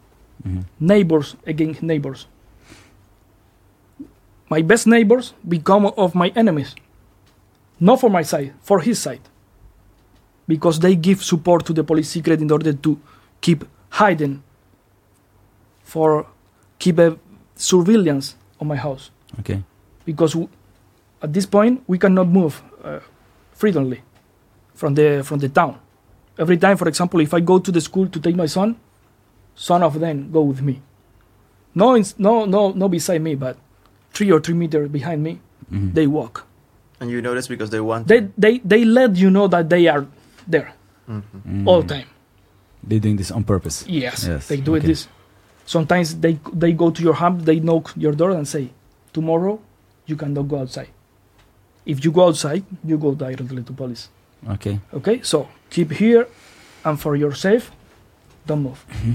[0.47, 0.63] Mhm.
[0.79, 2.27] neighbors against neighbors.
[4.49, 6.75] My best neighbors become of my enemies.
[7.79, 9.21] Not for my side for his side.
[10.47, 12.99] Because they give support to the police secret in order to
[13.41, 14.43] keep hiding
[15.93, 16.25] for
[16.79, 17.09] keep a
[17.55, 19.61] surveillance on my house Okay.
[20.05, 20.49] because w-
[21.21, 22.53] at this point we cannot move
[22.83, 22.99] uh,
[23.53, 24.01] freely
[24.73, 25.77] from the from the town.
[26.43, 28.75] Every time, for example, if I go to the school to take my son,
[29.55, 30.81] some of them go with me.
[31.75, 33.55] No, ins- no, no, no beside me, but
[34.13, 35.33] three or three meters behind me,
[35.71, 35.93] Mhm.
[35.93, 36.45] they walk.
[36.99, 38.07] And you notice because they want.
[38.07, 40.05] They they they let you know that they are
[40.49, 40.73] there
[41.07, 41.21] Mhm.
[41.47, 41.67] Mm.
[41.69, 42.09] all the time.
[42.87, 43.85] They're doing this on purpose.
[43.87, 45.07] Yes, Yes, they do it this.
[45.65, 48.69] Sometimes they they go to your home, they knock your door and say,
[49.13, 49.59] "Tomorrow,
[50.05, 50.89] you cannot go outside.
[51.85, 54.09] If you go outside, you go directly to police."
[54.49, 54.79] Okay.
[54.93, 56.27] Okay, so keep here,
[56.83, 57.71] and for your safe,
[58.45, 58.83] don't move.
[58.89, 59.13] Mm-hmm.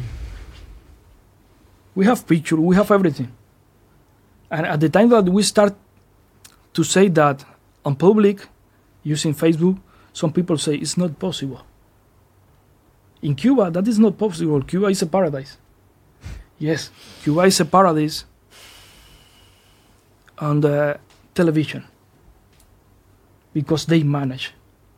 [1.94, 3.28] We have picture, we have everything,
[4.50, 5.74] and at the time that we start
[6.72, 7.44] to say that
[7.84, 8.46] on public,
[9.02, 9.76] using Facebook,
[10.12, 11.60] some people say it's not possible.
[13.20, 14.62] In Cuba, that is not possible.
[14.62, 15.58] Cuba is a paradise.
[16.58, 16.90] Yes,
[17.22, 18.24] Cuba is a paradise
[20.38, 20.98] on the
[21.34, 21.84] television
[23.54, 24.52] because they manage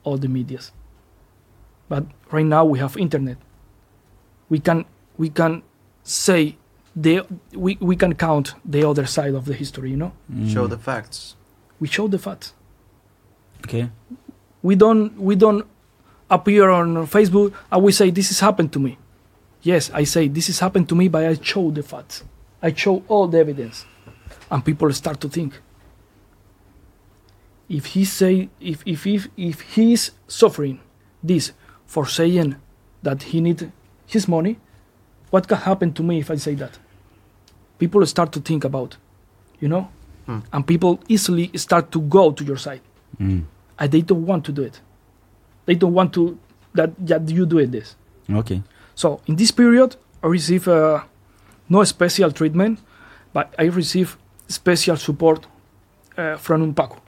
[0.04, 0.72] all the medias.
[1.88, 3.36] But right now we have internet.
[4.48, 4.84] We can
[5.18, 5.62] we can
[6.02, 6.56] say
[6.96, 7.22] the
[7.54, 10.12] we, we can count the other side of the history, you know?
[10.48, 10.70] Show Mm.
[10.70, 11.36] the facts.
[11.78, 12.54] We show the facts.
[13.64, 13.90] Okay.
[14.62, 15.66] We don't we don't
[16.30, 18.98] appear on Facebook and we say this has happened to me.
[19.62, 22.24] Yes, I say this has happened to me, but I show the facts.
[22.62, 23.84] I show all the evidence.
[24.50, 25.60] And people start to think.
[27.68, 30.80] If he say if if if, if he is suffering
[31.22, 31.52] this
[31.86, 32.56] for saying
[33.02, 33.70] that he need
[34.06, 34.58] his money,
[35.30, 36.78] what can happen to me if I say that?
[37.78, 38.96] People start to think about,
[39.60, 39.88] you know?
[40.26, 40.40] Hmm.
[40.52, 42.80] And people easily start to go to your side
[43.20, 43.44] Mm.
[43.78, 44.80] and they don't want to do it.
[45.66, 46.38] They don't want to
[46.74, 47.96] that that you do it this.
[48.30, 48.62] Okay.
[49.00, 51.00] So in this period, I receive uh,
[51.70, 52.80] no special treatment,
[53.32, 55.46] but I receive special support
[56.18, 56.98] uh, from UNPACU.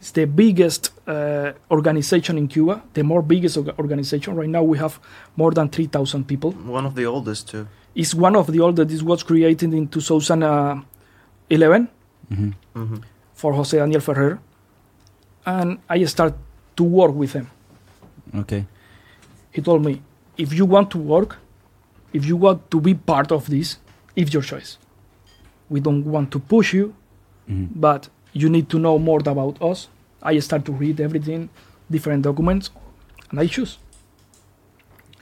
[0.00, 4.34] It's the biggest uh, organization in Cuba, the more biggest organization.
[4.34, 4.98] Right now, we have
[5.36, 6.52] more than 3,000 people.
[6.52, 7.68] One of the oldest too.
[7.94, 8.90] It's one of the oldest.
[8.90, 11.88] It was created in 2011
[12.28, 12.96] hmm hmm
[13.34, 14.38] for Jose Daniel Ferrer.
[15.44, 16.34] And I start
[16.76, 17.50] to work with him.
[18.34, 18.66] Okay.
[19.52, 20.02] He told me,
[20.38, 21.36] if you want to work,
[22.12, 23.78] if you want to be part of this,
[24.16, 24.78] it's your choice.
[25.68, 26.94] We don't want to push you,
[27.46, 29.88] hmm but you need to know more about us.
[30.22, 31.48] I start to read everything,
[31.90, 32.70] different documents,
[33.30, 33.78] and I choose.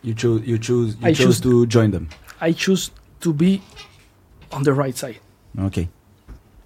[0.02, 0.46] You choose.
[0.46, 0.96] You choose.
[1.00, 2.08] You I chose choose- to join them.
[2.40, 2.90] I choose
[3.20, 3.62] to be
[4.52, 5.18] on the right side.
[5.58, 5.88] Okay.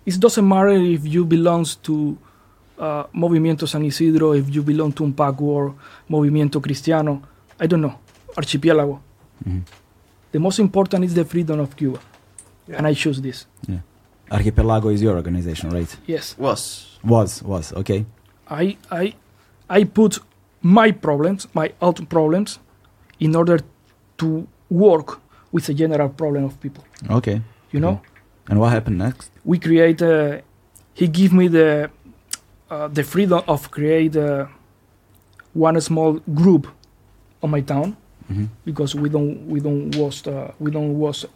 [0.06, 2.18] It doesn't matter if you belongs to
[2.78, 5.74] uh, Movimiento San Isidro, if you belong to UNPAC or
[6.08, 7.22] Movimiento Cristiano,
[7.60, 7.94] I don't know,
[8.36, 9.00] Archipiélago.
[9.46, 9.62] Mhm.
[10.32, 11.98] The most important is the freedom of Cuba,
[12.76, 13.46] and I choose this.
[14.30, 15.96] Archipelago is your organization, right?
[16.06, 16.98] Yes, Was.
[17.02, 18.04] Was was okay.
[18.48, 19.14] I I
[19.68, 20.20] I put
[20.62, 22.60] my problems, my own problems,
[23.18, 23.58] in order
[24.18, 25.18] to work
[25.52, 26.84] with the general problem of people.
[27.08, 27.42] Okay.
[27.72, 28.06] You know, Okay.
[28.50, 29.30] And what happened next?
[29.44, 30.02] we create.
[30.02, 30.42] Uh,
[30.94, 31.90] he gave me the
[32.70, 34.46] uh, the freedom of create uh,
[35.54, 36.68] one small group
[37.42, 37.96] on my town
[38.30, 41.26] hmm because we don't we don't was uh, we don't was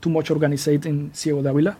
[0.00, 1.76] too much organized in Ciego de Avila.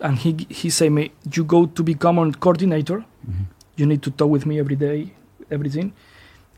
[0.00, 3.04] And he he say me, you go to become a coordinator.
[3.26, 3.44] hmm
[3.76, 5.10] You need to talk with me every day,
[5.50, 5.92] everything.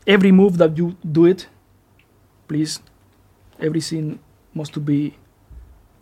[0.05, 1.47] Every move that you do it,
[2.47, 2.79] please,
[3.59, 4.19] everything
[4.53, 5.13] must to be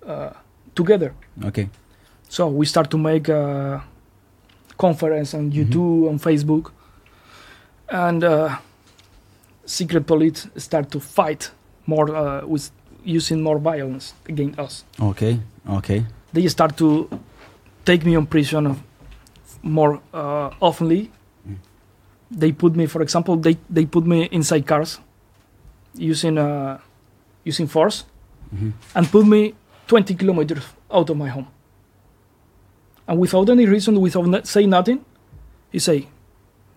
[0.05, 0.31] uh,
[0.75, 1.13] together.
[1.43, 1.69] Okay.
[2.29, 3.81] So we start to make a
[4.77, 5.55] conference on Mhm.
[5.57, 6.71] YouTube, on Facebook,
[7.89, 8.57] and uh,
[9.65, 11.51] secret police start to fight
[11.85, 12.71] more uh, with
[13.03, 14.83] using more violence against us.
[15.01, 15.39] Okay.
[15.69, 16.05] Okay.
[16.33, 17.09] They start to
[17.85, 18.83] take me on prison
[19.63, 21.09] more uh, oftenly.
[21.47, 21.57] Mm.
[22.31, 24.99] They put me, for example, they, they put me inside cars
[25.93, 26.79] using uh,
[27.43, 28.05] using force
[28.49, 29.53] hmm and put me
[29.87, 31.47] 20 kilometers out of my home.
[33.07, 35.03] And without any reason, without no- say nothing,
[35.71, 36.07] he say,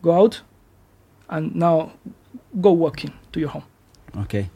[0.02, 0.42] go out
[1.28, 1.92] and now
[2.60, 3.64] go walking to your home.
[4.16, 4.50] Okay.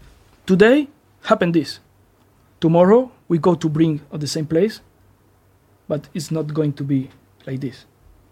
[0.47, 0.89] Today
[1.23, 1.81] happened this.
[2.61, 4.81] Tomorrow we go to bring at the same place,
[5.89, 7.11] but it's not going to be
[7.47, 7.85] like this.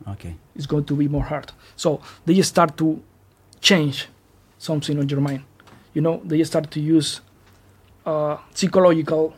[0.09, 0.34] Okay.
[0.55, 1.52] It's going to be more hard.
[1.76, 3.01] So they start to
[3.60, 4.09] change
[4.59, 5.42] something on your mind.
[5.94, 7.20] You know, they start to use
[8.06, 9.34] uh, psychological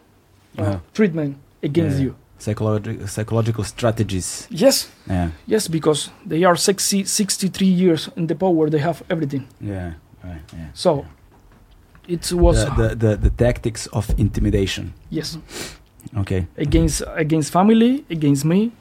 [0.59, 0.79] uh, Uh-huh.
[0.93, 2.05] treatment against Yeah.
[2.05, 2.15] you.
[2.39, 4.47] Psychological psychological strategies.
[4.51, 5.31] Yes, Yeah.
[5.47, 9.47] yes, because they are 60, 63 years in the power, they have everything.
[9.61, 9.93] Yeah.
[10.25, 10.43] Right.
[10.53, 10.69] Yeah.
[10.75, 11.05] So
[12.09, 14.93] it was the, the, the, the tactics of intimidation.
[15.11, 15.39] yes
[16.17, 16.47] Okay.
[16.59, 18.73] against against family, against me,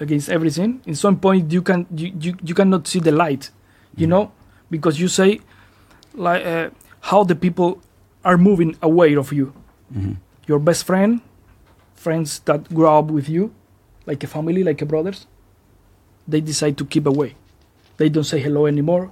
[0.00, 0.80] against everything.
[0.86, 3.50] In some point, you can you, you, you cannot see the light,
[3.96, 4.10] you Mhm.
[4.10, 4.24] know,
[4.70, 5.40] because you say
[6.14, 6.68] like uh,
[7.00, 7.80] how the people
[8.24, 9.52] are moving away of you.
[9.92, 10.12] hmm
[10.46, 11.20] Your best friend,
[11.94, 13.50] friends that grow up with you,
[14.06, 15.26] like a family, like a brothers,
[16.28, 17.34] they decide to keep away.
[17.96, 19.10] They don't say hello anymore.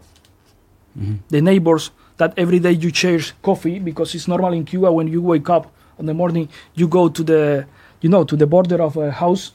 [0.98, 5.06] Hmm the neighbors that every day you share coffee because it's normal in Cuba when
[5.08, 5.64] you wake up
[5.98, 7.64] in the morning you go to the
[8.02, 9.52] you know to the border of a house.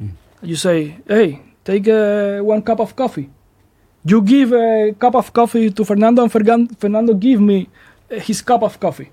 [0.00, 0.10] Mm.
[0.42, 3.28] you say hey take uh, one cup of coffee.
[4.04, 7.68] You give a cup of coffee to Fernando and Fergan- Fernando give me
[8.10, 9.10] uh, his cup of coffee.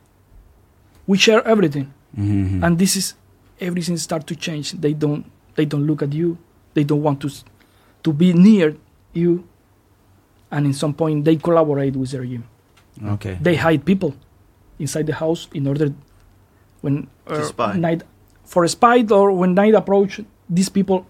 [1.07, 1.93] We share everything.
[2.15, 3.13] Hmm and this is
[3.61, 4.71] everything start to change.
[4.73, 5.23] They don't
[5.55, 6.37] they don't look at you.
[6.73, 7.29] They don't want to
[8.03, 8.75] to be near
[9.13, 9.43] you
[10.51, 12.43] and in some point they collaborate with the regime
[13.15, 13.37] Okay.
[13.41, 14.13] they hide people
[14.79, 15.93] inside the house in order
[16.81, 17.73] when uh, spy.
[17.77, 18.03] night
[18.43, 20.19] for a spy or when night approach
[20.49, 21.05] these people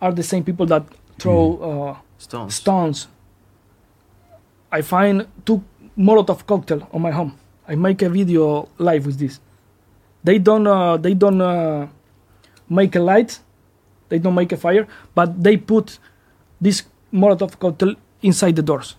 [0.00, 0.84] are the same people that
[1.18, 2.54] throw uh, Stones.
[2.54, 3.08] stones
[4.72, 5.62] i find two
[5.98, 7.36] molotov cocktail on my home
[7.68, 9.40] i make a video live with this
[10.24, 11.86] they don't uh, they don't uh,
[12.68, 13.38] make a light
[14.08, 15.98] they don't make a fire but they put
[16.60, 17.94] this molotov cocktail
[18.26, 18.96] inside the doors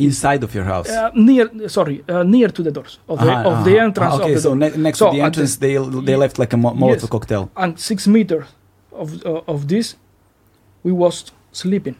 [0.00, 0.88] Inside of your house.
[0.88, 3.84] uh, near sorry uh, near to the doors of the, Ah, of ah, the ah,
[3.88, 5.74] entrance okay, of the so ne- next So, to the entrance, the- they
[6.08, 7.10] they left like a mo- Molotov Yes.
[7.16, 7.42] cocktail.
[7.62, 8.46] and six meters
[9.02, 9.86] of uh, of this
[10.86, 11.14] we was
[11.52, 11.96] sleeping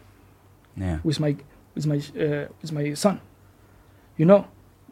[0.84, 0.98] Yeah.
[1.08, 1.32] with my
[1.74, 3.16] with my uh, with my son
[4.18, 4.40] you know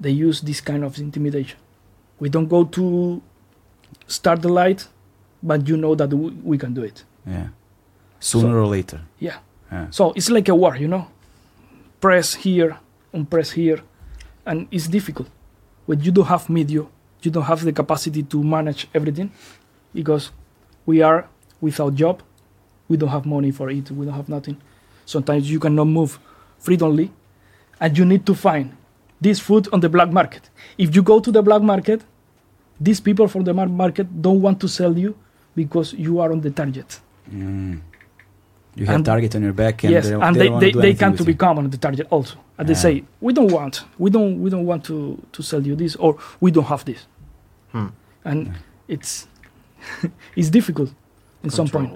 [0.03, 1.59] they use this kind of intimidation
[2.23, 2.85] we don't go to
[4.07, 4.81] start the light
[5.43, 7.49] but you know that we, we can do it Yeah.
[8.21, 8.99] Sooner or later.
[9.27, 9.39] yeah
[9.73, 9.87] Yeah.
[9.91, 11.05] so it's like a war you know
[12.07, 12.73] press here
[13.13, 13.81] and press here
[14.49, 15.29] and it's difficult
[15.87, 16.83] when you don't have media
[17.23, 19.29] you don't have the capacity to manage everything
[19.99, 20.25] because
[20.87, 21.21] we are
[21.61, 22.17] without job
[22.89, 24.57] we don't have money for it we don't have nothing
[25.07, 26.19] Sometimes you cannot move
[26.59, 27.13] freely,
[27.81, 28.77] and you need to find
[29.21, 30.51] this food on the black market.
[30.77, 32.03] If you go to the black market,
[32.81, 35.17] these people from the market don't want to sell you
[35.55, 37.01] because you are on the target.
[37.33, 37.81] Mm.
[38.77, 40.81] You have And- target on your back, and yes, they, and they, they, they, do
[40.83, 41.33] they come to you.
[41.35, 42.37] become on the target also.
[42.59, 45.75] And they say, we don't want, we don't, we don't want to, to sell you
[45.77, 47.07] this, or we don't have this.
[47.73, 47.87] Hmm.
[48.25, 48.53] And
[48.87, 49.27] it's,
[50.37, 50.91] it's difficult
[51.43, 51.91] in some point.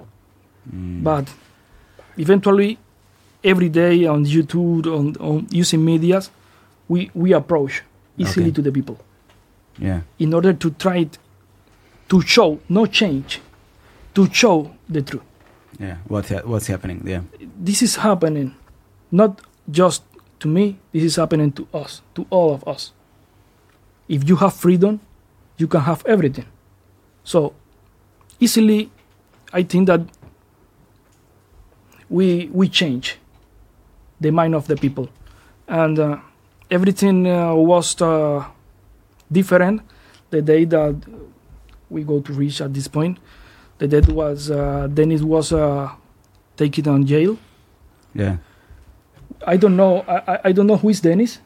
[0.75, 1.03] Mm.
[1.03, 1.27] But
[2.17, 2.77] eventually,
[3.43, 6.29] every day on YouTube, on, on using medias,
[6.87, 7.83] we, we approach
[8.17, 8.55] easily Okay.
[8.55, 8.97] to the people
[9.79, 11.17] yeah, in order to try it,
[12.09, 13.39] to show, no change,
[14.13, 15.23] to show the truth.
[15.81, 15.97] Yeah.
[16.07, 17.01] What ha- what's happening?
[17.05, 17.21] Yeah.
[17.57, 18.55] This is happening
[19.11, 20.03] not just
[20.39, 22.91] to me, this is happening to us, to all of us.
[24.07, 24.99] If you have freedom,
[25.57, 26.45] you can have everything.
[27.23, 27.53] So,
[28.39, 28.89] easily,
[29.53, 30.01] I think that
[32.09, 33.17] we we change
[34.19, 35.09] the mind of the people,
[35.67, 36.17] and uh,
[36.69, 38.45] everything uh, was uh,
[39.31, 39.81] different
[40.31, 40.95] the day that
[41.89, 43.19] we go to reach at this point.
[43.81, 45.89] The date was uh, it was uh,
[46.55, 47.37] taken on jail.
[48.13, 48.37] Yeah.
[49.47, 50.05] I don't know.
[50.07, 51.39] I, I- I don't know who is Dennis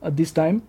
[0.00, 0.62] at this time.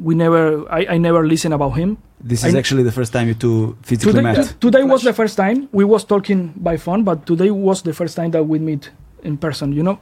[0.00, 0.64] We never.
[0.72, 1.98] I, I never listen about him.
[2.20, 4.36] This is kn- actually the first time you two physically Today, met.
[4.36, 7.92] to- today was the first time we was talking by phone, but today was the
[7.92, 8.90] first time that we meet
[9.24, 9.72] in person.
[9.74, 9.98] You know.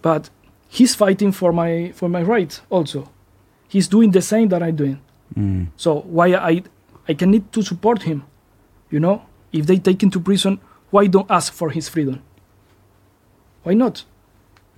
[0.00, 0.30] But
[0.68, 3.10] he's fighting for my for my rights also.
[3.68, 4.98] He's doing the same that I'm doing.
[5.36, 5.66] Mm.
[5.76, 6.62] So why I
[7.08, 8.24] I can need to support him,
[8.90, 9.22] you know?
[9.52, 10.60] If they take him to prison,
[10.90, 12.20] why don't ask for his freedom?
[13.64, 14.04] Why not?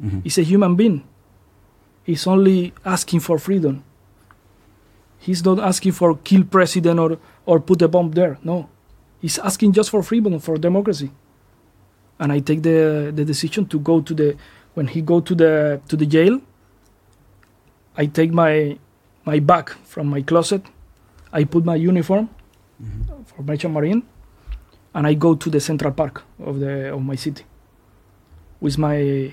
[0.03, 0.23] Mhm.
[0.25, 1.03] He's a human being.
[2.05, 3.83] He's only asking for freedom.
[5.19, 8.39] He's not asking for kill president or or put a bomb there.
[8.43, 8.69] No,
[9.21, 11.11] he's asking just for freedom, for democracy.
[12.19, 14.37] And I take the the decision to go to the
[14.75, 16.41] when he go to the to the jail.
[17.97, 18.77] I take my
[19.25, 20.63] my bag from my closet.
[21.41, 22.29] I put my uniform
[22.83, 23.25] Mhm.
[23.27, 24.03] for Merchant Marine,
[24.95, 27.45] and I go to the Central Park of the of my city
[28.61, 29.33] with my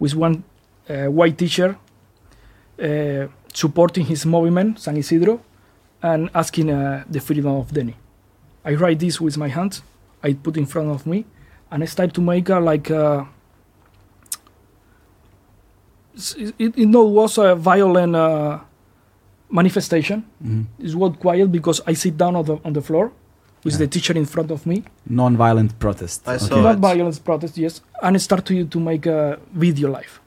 [0.00, 0.42] with one
[0.90, 1.76] uh, white teacher
[2.82, 5.40] uh, supporting his movement San Isidro
[6.02, 7.94] and asking uh, the freedom of Denny.
[8.64, 9.82] I write this with my hands.
[10.22, 11.24] I put in front of me,
[11.70, 12.90] and I start to make a like.
[12.90, 13.24] Uh,
[16.16, 18.58] s- it, it, it was a violent uh,
[19.50, 20.24] manifestation.
[20.44, 20.64] Mhm.
[20.78, 23.10] It was quiet because I sit down on the on the floor
[23.64, 23.78] with Yeah.
[23.80, 24.82] the teacher in front of me.
[25.06, 26.28] Non-violent protest.
[26.28, 26.46] I okay.
[26.46, 26.80] saw Not it.
[26.80, 30.20] violence protest, yes, and I start to to make a video live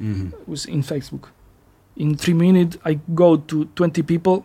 [0.00, 0.32] Mhm.
[0.46, 1.24] was in Facebook.
[1.96, 4.44] In three minutes, I go to 20 people,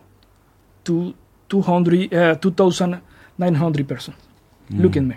[0.84, 1.14] to
[1.48, 4.16] 200, uh, 2,900 persons.
[4.70, 5.16] Look at me.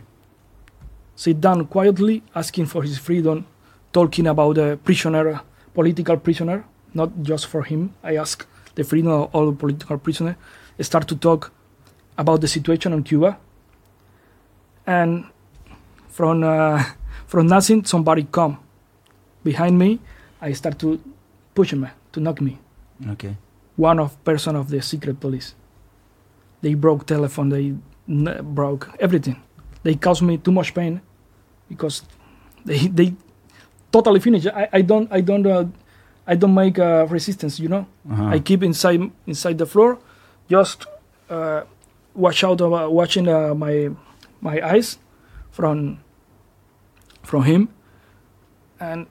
[1.15, 3.45] Sit down quietly, asking for his freedom,
[3.91, 5.41] talking about a prisoner,
[5.73, 6.63] political prisoner,
[6.93, 7.89] not just for him.
[8.03, 8.45] I ask
[8.77, 10.35] the freedom of all political prisoners.
[10.79, 11.51] Start to talk
[12.17, 13.37] about the situation on Cuba.
[14.85, 15.25] And
[16.09, 16.83] from uh,
[17.27, 18.59] from nothing, somebody come
[19.43, 19.99] behind me.
[20.39, 21.01] I start to
[21.55, 22.59] push me, to knock me.
[23.09, 23.35] Okay.
[23.75, 25.55] One of person of the secret police.
[26.61, 27.49] They broke telephone.
[27.49, 27.73] They
[28.41, 29.41] broke everything.
[29.83, 31.01] They caused me too much pain
[31.69, 32.03] because
[32.65, 33.13] they they
[33.91, 34.47] totally finished.
[34.47, 35.65] I, I don't I don't uh,
[36.27, 37.59] I don't make uh, resistance.
[37.59, 37.87] You know.
[38.09, 38.27] Uh-huh.
[38.27, 39.97] I keep inside inside the floor,
[40.49, 40.85] just
[41.29, 41.63] uh,
[42.13, 43.89] watch out of uh, watching uh, my
[44.41, 44.99] my eyes
[45.51, 45.99] from
[47.23, 47.69] from him,
[48.79, 49.07] and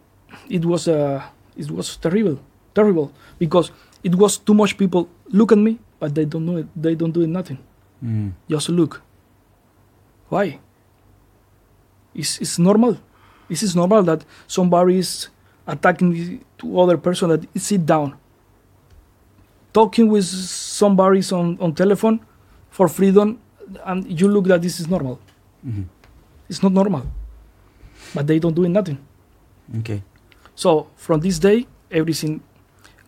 [0.48, 1.22] it was uh,
[1.56, 2.38] it was terrible,
[2.74, 3.72] terrible because
[4.04, 6.66] it was too much people look at me, but they don't know it.
[6.76, 7.58] They don't do it nothing.
[8.04, 8.32] Mm.
[8.48, 9.02] Just look.
[10.28, 10.58] Why?
[12.14, 12.98] It's, it's normal.
[13.48, 15.28] This is normal that somebody is
[15.66, 18.14] attacking the- to other person that sit down.
[19.72, 22.20] Talking with somebody on, on telephone
[22.70, 23.38] for freedom
[23.84, 25.18] and you look that this is normal.
[25.66, 25.84] Mhm.
[26.48, 27.02] It's not normal.
[28.14, 28.98] But they don't do nothing.
[29.78, 30.02] Okay.
[30.54, 32.40] So from this day, everything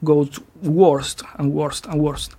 [0.05, 2.35] goes worst and worst and worst.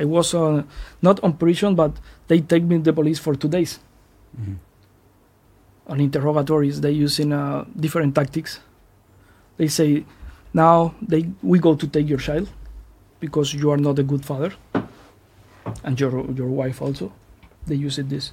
[0.00, 0.62] I was uh,
[1.02, 1.92] not on prison, but
[2.28, 3.78] they take me to the police for two days
[4.36, 4.56] Mhm.
[5.86, 6.80] on interrogatories.
[6.80, 8.60] They using uh, different tactics.
[9.58, 10.04] They say,
[10.54, 12.48] now they we go to take your child
[13.20, 14.52] because you are not a good father,
[15.84, 17.12] and your your wife also.
[17.66, 18.32] They use it this.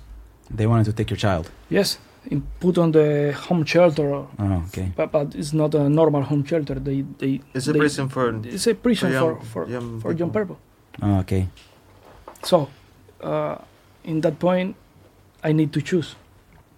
[0.56, 1.50] They wanted to take your child.
[1.70, 1.98] Yes,
[2.32, 4.92] in, put on the home shelter, Oh, okay.
[4.96, 6.76] but, but it's not a normal home shelter.
[6.80, 10.12] They they It's a they- prison for it's a prison for young- for, young for
[10.14, 10.56] young people.
[10.56, 11.10] people.
[11.10, 11.48] Oh, okay.
[12.44, 12.70] So,
[13.24, 13.58] uh,
[14.04, 14.76] in that point,
[15.44, 16.16] I need to choose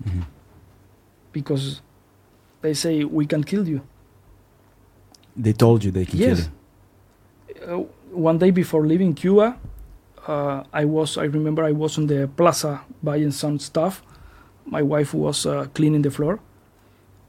[0.04, 0.24] Mhm.
[1.34, 1.82] because
[2.62, 3.82] they say we can kill you.
[5.38, 6.50] They told you they can kill Yes.
[7.66, 9.58] Uh, one day before leaving Cuba,
[10.28, 14.04] uh, I was I remember I was on the plaza buying some stuff.
[14.66, 16.40] My wife was uh, cleaning the floor,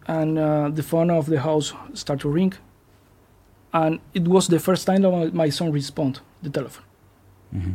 [0.07, 2.55] and uh, the phone of the house started to ring.
[3.73, 6.85] And it was the first time that my, son responded the telephone.
[7.53, 7.61] you.
[7.61, 7.73] hmm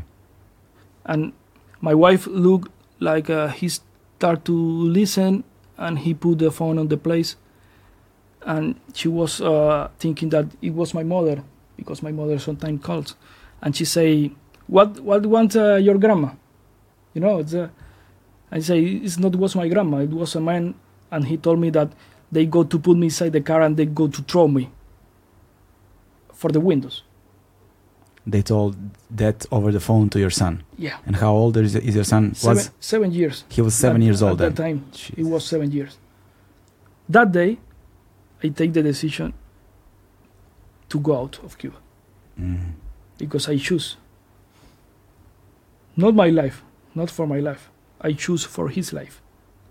[1.05, 1.33] and
[1.81, 5.43] my wife looked like uh, he started to listen
[5.77, 7.35] and he put the phone on the place
[8.45, 11.43] and she was uh, thinking that it was my mother
[11.77, 13.15] because my mother sometimes calls
[13.61, 14.31] and she say
[14.67, 16.29] what what want uh, your grandma
[17.13, 17.67] you know it's uh,
[18.51, 20.73] i say it's not was my grandma it was a man
[21.11, 21.89] and he told me that
[22.31, 24.69] they go to put me inside the car and they go to throw me
[26.33, 27.03] for the windows
[28.25, 28.75] They told
[29.21, 30.53] that over the phone to your son.
[30.77, 32.33] yeah And how old is, is your son?
[32.33, 35.17] seven, Was seven years he was seven At- years old at that time Jeez.
[35.21, 35.93] It was seven years.
[37.09, 37.57] That day,
[38.43, 39.33] I take the decision
[40.89, 41.77] to go out of Cuba
[42.39, 42.73] Mhm.
[43.17, 43.97] because I choose.
[45.95, 46.63] Not my life,
[46.95, 47.69] not for my life.
[48.01, 49.21] I choose for his life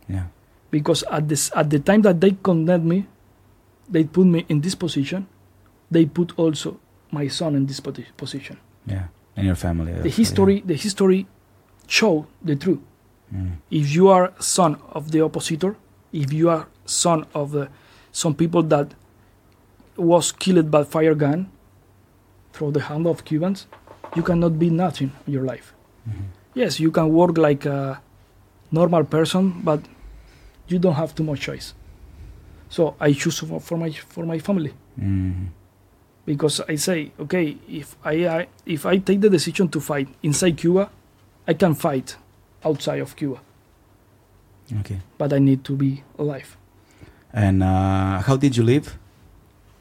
[0.08, 0.26] Yeah.
[0.70, 3.06] because at this at the time that they condemned me,
[3.90, 5.26] they put me in this position.
[5.90, 6.78] They put also
[7.10, 7.80] my son in this
[8.16, 8.56] position.
[8.86, 9.08] Yeah.
[9.36, 9.92] And your family.
[9.92, 11.26] The also, history, the history,
[11.86, 12.80] show the truth.
[13.34, 13.56] Mm.
[13.70, 15.74] if you are son of the oppositor,
[16.12, 17.68] if you are son of the,
[18.12, 18.94] some people that
[19.96, 21.46] was killed by fire gun
[22.52, 23.66] through the hand of Cubans,
[24.16, 25.72] you cannot be nothing in your life.
[26.08, 26.24] Mhm.
[26.54, 28.00] Yes, you can work like a
[28.70, 29.80] normal person, but
[30.68, 31.74] you don't have too much choice.
[32.68, 35.48] So I choose for, for my for my family Mhm.
[36.26, 40.56] because I say, okay, if I, I if I take the decision to fight inside
[40.56, 40.90] Cuba,
[41.48, 42.16] I can fight
[42.64, 43.40] outside of Cuba,
[44.80, 45.00] Okay.
[45.18, 46.56] but I need to be alive.
[47.32, 48.98] And uh, how did you live?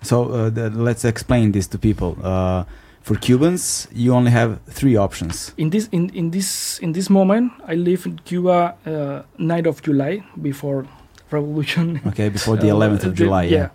[0.01, 2.17] So uh, the, let's explain this to people.
[2.23, 2.63] Uh,
[3.01, 5.53] for Cubans, you only have three options.
[5.57, 9.81] In this in, in this in this moment, I live in Cuba, uh, night of
[9.81, 10.85] July before
[11.31, 11.99] revolution.
[12.07, 13.43] Okay, before the Uh, 11th of the- July.
[13.43, 13.69] Yeah.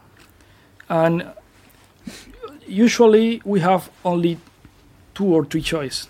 [0.89, 1.25] and
[2.67, 4.39] usually we have only
[5.15, 6.09] two or three choice.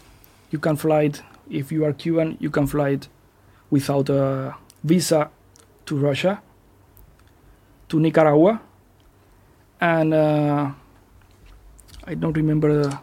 [0.51, 2.37] You can fly it if you are Cuban.
[2.41, 3.09] You can fly it
[3.71, 5.31] without a visa
[5.87, 6.41] to Russia,
[7.89, 8.61] to Nicaragua,
[9.81, 10.71] and uh,
[12.05, 12.99] I don't remember the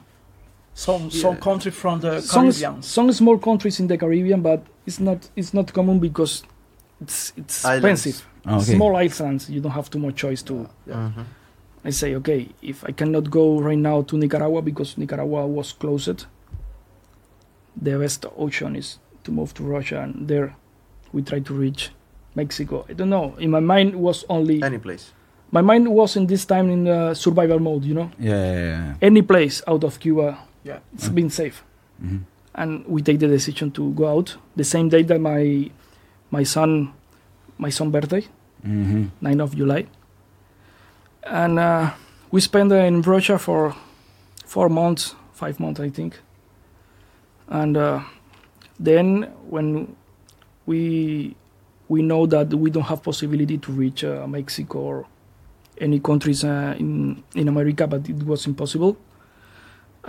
[0.76, 1.40] Some some Yeah.
[1.40, 2.82] country from the Caribbean.
[2.82, 6.44] some small countries in the Caribbean, but it's not it's not common because
[7.02, 8.06] it's it's Islands.
[8.06, 8.28] expensive.
[8.46, 8.74] Oh, okay.
[8.76, 10.68] Small islands, you don't have too much choice to.
[10.88, 11.26] Mhm.
[11.86, 16.26] I say, okay, if I cannot go right now to Nicaragua because Nicaragua was closed,
[17.82, 20.56] the best option is to move to Russia, and there
[21.14, 21.92] we try to reach
[22.36, 22.86] Mexico.
[22.90, 23.36] I don't know.
[23.40, 25.12] In my mind was only Any place.
[25.52, 27.84] my mind was in this time in uh, survival mode.
[27.86, 28.32] You know, Yeah.
[28.54, 28.94] yeah, yeah.
[29.02, 30.80] any place out of Cuba, Yeah.
[30.94, 31.64] it's been safe.
[32.04, 32.20] Mhm.
[32.56, 35.72] and we take the decision to go out the same day that my
[36.30, 36.94] my son
[37.58, 38.22] my son birthday
[38.66, 39.10] Mhm.
[39.22, 39.88] 9th of july
[41.26, 41.90] and uh,
[42.32, 43.74] we spent uh, in russia for
[44.46, 46.20] four months five months i think
[47.50, 48.02] and uh,
[48.80, 49.96] then when
[50.66, 51.36] we
[51.94, 54.98] we know that we don't have possibility to reach uh, mexico or
[55.86, 56.90] any countries uh, in
[57.42, 58.94] in america but it was impossible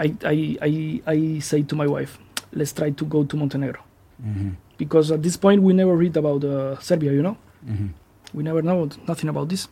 [0.04, 0.36] I, I
[0.68, 0.70] i
[1.14, 2.12] i say to my wife
[2.58, 3.82] let's try to go to montenegro
[4.24, 4.50] Mhm.
[4.82, 7.36] because at this point we never read about uh, serbia you know
[7.72, 7.88] Mhm.
[8.36, 8.78] we never know
[9.10, 9.62] nothing about this.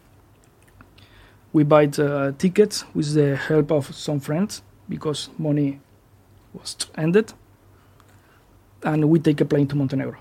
[1.52, 1.84] We buy
[2.42, 5.80] tickets with the help of some friends because money
[6.54, 7.26] was ended,
[8.82, 10.16] and we take a plane to Montenegro.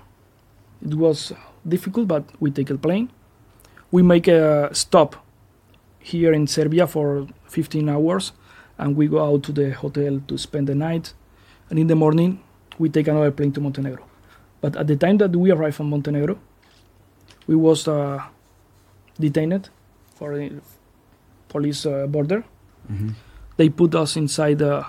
[0.84, 1.32] It was
[1.66, 3.10] difficult, but we take a plane.
[3.90, 5.16] We make a stop
[5.98, 8.32] here in Serbia for 15 hours,
[8.78, 11.14] and we go out to the hotel to spend the night.
[11.70, 12.40] And in the morning,
[12.78, 14.04] we take another plane to Montenegro.
[14.60, 16.38] But at the time that we arrive in Montenegro,
[17.46, 18.22] we was uh,
[19.18, 19.68] detained
[20.14, 20.60] for the
[21.48, 22.44] police uh, border.
[22.90, 23.14] Mhm.
[23.56, 24.84] They put us inside uh,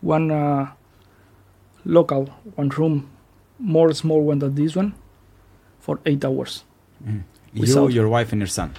[0.00, 0.70] one uh,
[1.84, 3.10] local, one room,
[3.58, 4.94] more small one than this one,
[5.82, 6.64] for eight hours.
[7.04, 7.22] Mhm.
[7.52, 8.70] You, your wife, and your son.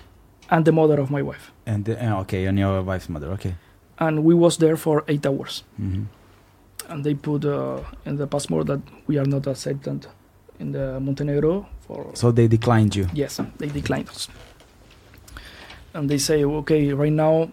[0.49, 1.51] And the mother of my wife.
[1.65, 3.29] And the, uh, okay, and your wife's mother.
[3.37, 3.53] Okay.
[3.99, 5.63] And we was there for eight hours.
[5.79, 6.05] Mhm.
[6.89, 10.07] And they put uh, in the passport that we are not accepted
[10.59, 13.05] in the Montenegro for So they declined you.
[13.13, 14.27] Yes, they declined us.
[15.93, 17.51] And they say, okay, right now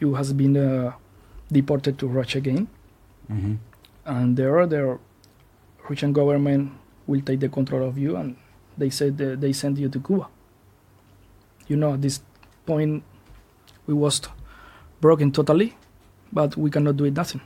[0.00, 0.92] you has been uh,
[1.50, 2.66] deported to Russia again,
[3.30, 3.58] Mhm.
[4.06, 4.98] and there the
[5.88, 6.72] Russian government
[7.06, 8.36] will take the control of you, and
[8.76, 10.28] they said they send you to Cuba.
[11.68, 12.20] You know, at this
[12.66, 13.02] point,
[13.86, 14.20] we was
[15.00, 15.76] broken totally,
[16.32, 17.40] but we cannot do it nothing.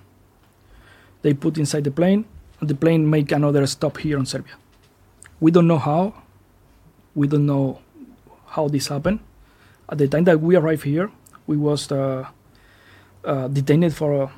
[1.23, 2.25] They put inside the plane,
[2.61, 4.55] and the plane make another stop here in Serbia.
[5.41, 6.15] We don't know how.
[7.15, 7.81] We don't know
[8.47, 9.21] how this happened.
[9.89, 11.11] At the time that we arrived here,
[11.47, 12.27] we was uh,
[13.25, 14.31] uh, detained for uh,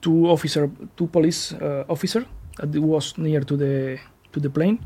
[0.00, 2.26] two officer, two police uh, officer
[2.58, 3.98] that was near to the
[4.32, 4.84] to the plane,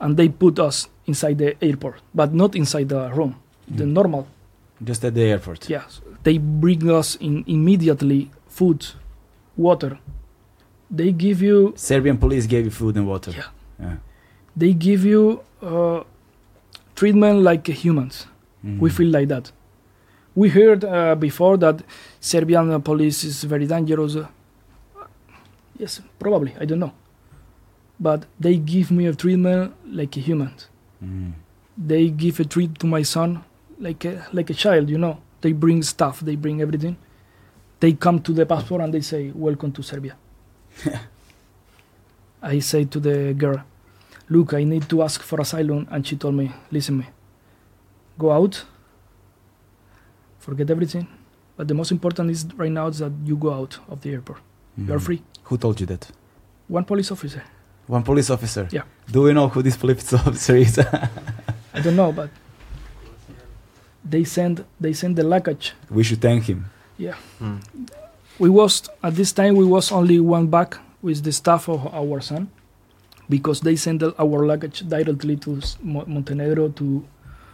[0.00, 3.34] and they put us inside the airport, but not inside the room,
[3.68, 3.92] the Mm.
[3.92, 4.26] normal.
[4.82, 5.68] Just at the airport.
[5.70, 8.84] Yes, they bring us in immediately food,
[9.56, 9.98] water.
[10.90, 13.32] They give you Serbian police gave you food and water.
[13.32, 13.50] Yeah.
[13.80, 13.96] Yeah.
[14.56, 16.00] they give you uh,
[16.94, 18.26] treatment like humans.
[18.64, 18.78] Mhm.
[18.80, 19.50] We feel like that.
[20.36, 21.82] We heard uh, before that
[22.20, 24.14] Serbian police is very dangerous.
[24.16, 24.26] Uh,
[25.78, 26.52] yes, probably.
[26.60, 26.92] I don't know.
[28.00, 30.52] But they give me a treatment like a human.
[31.02, 31.32] Mhm.
[31.76, 33.42] They give a treat to my son
[33.78, 34.90] like a, like a child.
[34.90, 36.20] You know, they bring stuff.
[36.20, 36.96] They bring everything.
[37.80, 40.16] They come to the passport and they say, "Welcome to Serbia."
[42.42, 43.62] I say to the girl,
[44.28, 47.06] "Look, I need to ask for asylum," and she told me, "Listen, me,
[48.18, 48.64] go out,
[50.38, 51.06] forget everything,
[51.56, 54.40] but the most important is right now is that you go out of the airport.
[54.76, 55.02] You're Mhm.
[55.02, 56.10] free." Who told you that?
[56.68, 57.42] One police officer.
[57.86, 58.68] One police officer.
[58.70, 58.82] Yeah.
[59.10, 60.78] Do we know who this police officer is?
[60.78, 62.30] I don't know, but
[64.04, 65.72] they send they send the luggage.
[65.90, 66.66] we should thank him.
[67.38, 67.56] Hmm.
[68.38, 72.20] We was at this time we was only one bag with the staff of our
[72.20, 72.48] son,
[73.28, 77.04] because they send our luggage directly to Montenegro to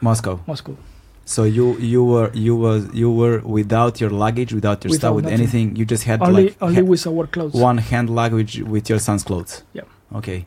[0.00, 0.40] Moscow.
[0.46, 0.76] Moscow.
[1.24, 5.14] So you you were you was you were without your luggage, without your Without stuff,
[5.16, 5.40] with nothing.
[5.40, 5.76] anything.
[5.76, 7.54] You just had Only like only ha- with our clothes.
[7.54, 9.62] one hand luggage with your son's clothes.
[9.72, 9.82] Yeah.
[10.14, 10.46] Okay.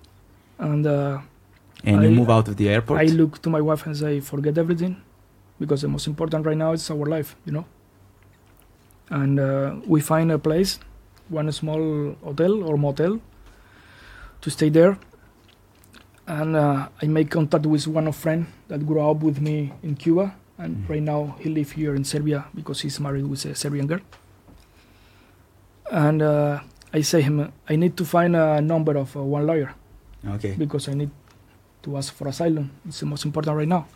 [0.59, 1.19] And uh,
[1.83, 2.99] And you move out of the airport.
[3.01, 4.95] I look to my wife and say, forget everything,
[5.59, 7.65] because the most important right now is our life, you know.
[9.09, 10.79] And uh, we find a place,
[11.29, 13.19] one small hotel or motel,
[14.41, 14.97] to stay there.
[16.27, 19.95] And uh, I make contact with one of friend that grew up with me in
[19.95, 20.89] Cuba, and Mhm.
[20.89, 23.99] right now he live here in Serbia because he's married with a Serbian girl.
[25.91, 26.59] And uh,
[26.93, 29.73] I say him, I need to find a number of uh, one lawyer
[30.35, 30.53] okay.
[30.57, 31.09] because I need
[31.83, 32.69] to ask for asylum.
[32.87, 33.87] It's the most important right now.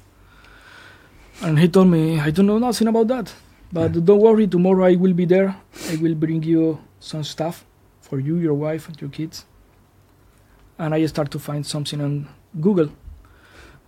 [1.43, 3.33] And he told me, I don't know nothing about that.
[3.71, 4.01] But Yeah.
[4.01, 5.55] don't worry, tomorrow I will be there.
[5.91, 7.65] I will bring you some stuff
[8.01, 9.45] for you, your wife, and your kids.
[10.79, 12.27] And I start to find something on
[12.59, 12.89] Google.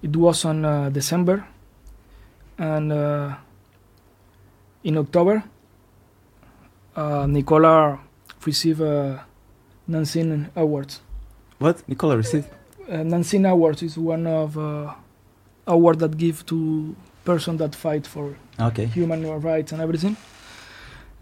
[0.03, 1.45] It was on uh, December.
[2.57, 3.35] And uh,
[4.83, 5.43] in October,
[6.95, 7.99] uh, Nikola
[8.45, 9.23] received a
[9.87, 11.01] Nansen Awards
[11.59, 12.47] What Nikola received?
[12.89, 14.93] uh, Nansen Awards is one of uh,
[15.67, 16.95] award that give to
[17.25, 18.85] person that fight for Okay.
[18.87, 20.15] human rights and everything.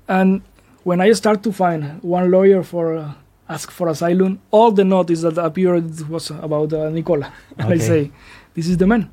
[0.08, 0.42] And
[0.84, 3.12] when I start to find one lawyer for uh,
[3.50, 7.32] ask for asylum, all the notice that appeared was about uh, Nikola.
[7.58, 8.12] And I say,
[8.54, 9.10] this is the man.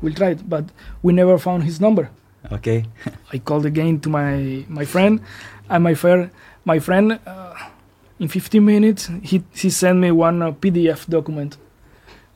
[0.00, 0.64] We'll try it, but
[1.02, 2.08] we never found his number.
[2.52, 2.84] Okay.
[3.32, 5.20] I called again to my my friend,
[5.68, 6.30] and my friend,
[6.66, 7.54] my friend, uh,
[8.18, 11.56] in 15 minutes he he sent me one uh, PDF document,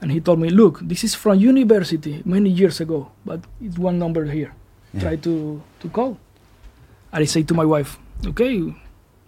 [0.01, 3.99] and he told me, "Look, this is from university many years ago, but it's one
[3.99, 4.53] number here.
[4.95, 5.01] Yeah.
[5.03, 6.17] Try to to call."
[7.13, 8.55] And I say to my wife, "Okay,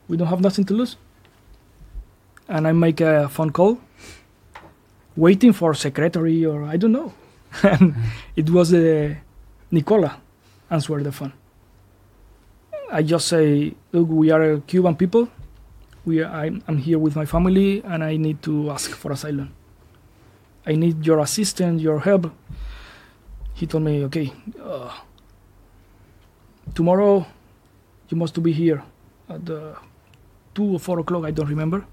[0.09, 0.97] we don't have nothing to lose,"
[2.49, 3.79] and I make a phone call,
[5.17, 7.13] waiting for secretary or I don't know,
[7.73, 7.95] and
[8.37, 9.15] it was uh,
[9.71, 10.21] Nikola
[10.71, 11.33] answer the phone.
[12.93, 15.29] I just say, look, we are Cuban people.
[16.05, 19.55] We are, I'm, I'm here with my family, and I need to ask for asylum.
[20.67, 22.31] I need your assistance, your help.
[23.55, 24.31] He told me, okay,
[24.63, 24.93] uh,
[26.75, 27.27] tomorrow
[28.11, 28.85] you must be here
[29.29, 29.75] at the
[30.55, 31.25] two or four o'clock.
[31.25, 31.87] I don't remember.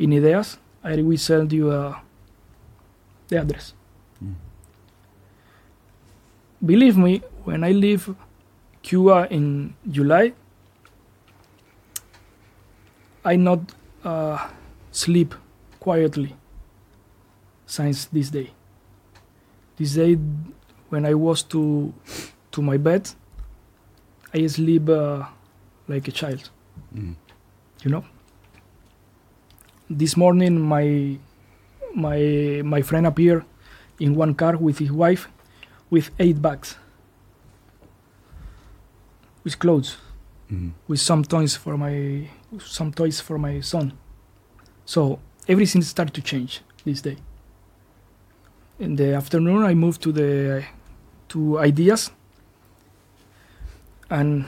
[0.00, 1.94] In Ideas, I will send you uh,
[3.28, 3.74] the address.
[4.22, 4.34] Mm.
[6.64, 8.12] Believe me, when I leave
[8.86, 10.32] Cuba in July,
[13.24, 13.58] I not
[14.04, 14.38] uh,
[14.92, 15.34] sleep
[15.80, 16.36] quietly
[17.66, 18.52] since this day.
[19.76, 20.14] This day,
[20.88, 21.92] when I was to
[22.52, 23.10] to my bed,
[24.32, 25.26] I sleep uh,
[25.88, 26.48] like a child.
[26.94, 27.16] Mm.
[27.82, 28.04] You know.
[29.90, 31.18] This morning, my
[31.90, 33.42] my my friend appeared
[33.98, 35.26] in one car with his wife,
[35.90, 36.78] with eight bags,
[39.46, 39.96] with clothes
[40.50, 40.70] Mm.
[40.86, 42.28] with some toys for my
[42.60, 43.92] some toys for my son.
[44.84, 45.18] So
[45.48, 47.16] everything started to change this day.
[48.78, 50.62] In the afternoon, I moved to the
[51.30, 52.12] to ideas,
[54.08, 54.44] and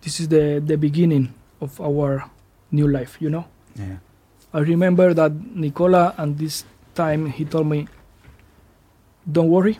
[0.00, 2.24] this is the the beginning of our
[2.72, 3.20] new life.
[3.20, 3.44] You know.
[3.76, 3.98] Yeah.
[4.54, 6.64] I remember that Nikola, and this
[6.94, 7.86] time he told me,
[9.30, 9.76] "Don't worry.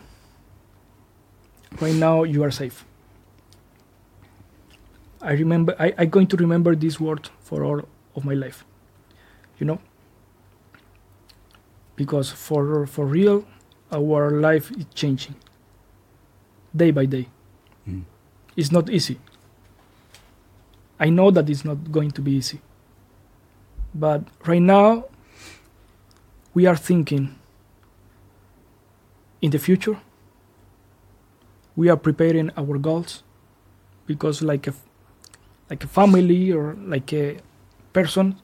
[1.81, 2.85] Right now you are safe."
[5.23, 5.75] I remember.
[5.79, 7.83] I, I'm going to remember this word for all
[8.15, 8.65] of my life.
[9.59, 9.81] You know.
[11.97, 13.47] Because for for real,
[13.93, 15.35] our life is changing.
[16.75, 17.29] Day by day.
[17.89, 18.05] Mm.
[18.57, 19.19] It's not easy.
[20.99, 22.61] I know that it's not going to be easy.
[23.95, 25.07] But right now,
[26.55, 27.35] we are thinking
[29.41, 29.99] in the future.
[31.75, 33.23] We are preparing our goals
[34.07, 34.75] because, like a,
[35.71, 37.39] like a family or like a
[37.93, 38.37] person,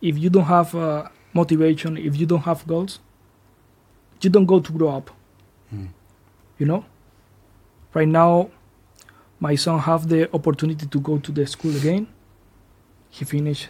[0.00, 3.00] if you don't have uh, motivation, if you don't have goals,
[4.22, 5.10] you don't go to grow up.
[5.74, 5.88] Mm.
[6.58, 6.84] You know.
[7.92, 8.50] Right now,
[9.40, 12.06] my son have the opportunity to go to the school again.
[13.08, 13.68] He finished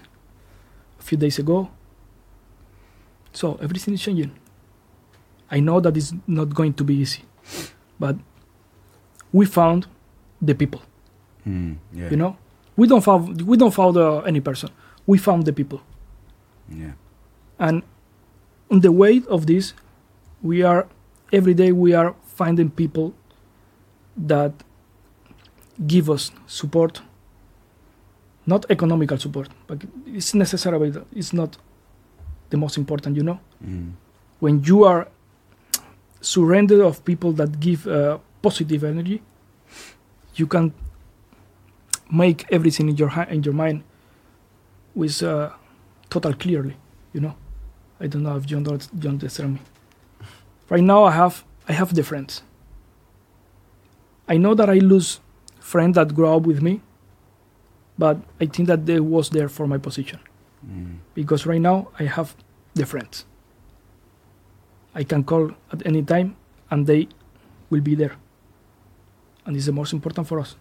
[0.98, 1.70] a few days ago.
[3.32, 4.32] So everything is changing.
[5.50, 7.22] I know that it's not going to be easy,
[7.98, 8.16] but
[9.32, 9.86] we found
[10.42, 10.82] the people.
[11.46, 12.10] Mm, yeah.
[12.10, 12.36] You know,
[12.76, 14.70] we don't found we don't found uh, any person.
[15.06, 15.80] We found the people,
[16.68, 16.92] Yeah.
[17.58, 17.82] and
[18.70, 19.74] on the way of this,
[20.42, 20.86] we are
[21.32, 23.12] every day we are finding people
[24.16, 24.52] that
[25.86, 27.02] give us support.
[28.46, 30.90] Not economical support, but it's necessary.
[30.90, 31.56] But it's not
[32.50, 33.16] the most important.
[33.16, 33.92] You know, Mm.
[34.40, 35.08] when you are
[36.20, 39.22] surrounded of people that give uh, positive energy,
[40.34, 40.72] you can
[42.10, 43.82] make everything in your in your mind
[44.94, 45.50] with uh,
[46.08, 46.76] total clearly.
[47.12, 47.34] You know,
[48.00, 49.60] I don't know if you, under- you understand me.
[50.68, 52.42] Right now, I have I have the friends.
[54.28, 55.20] I know that I lose
[55.58, 56.80] friends that grow up with me,
[57.98, 60.20] but I think that they was there for my position
[60.66, 60.98] Mm.
[61.14, 62.36] because right now I have
[62.74, 63.24] the friends.
[64.94, 66.36] I can call at any time
[66.70, 67.08] and they
[67.70, 68.16] will be there.
[69.46, 70.56] And it's the most important for us.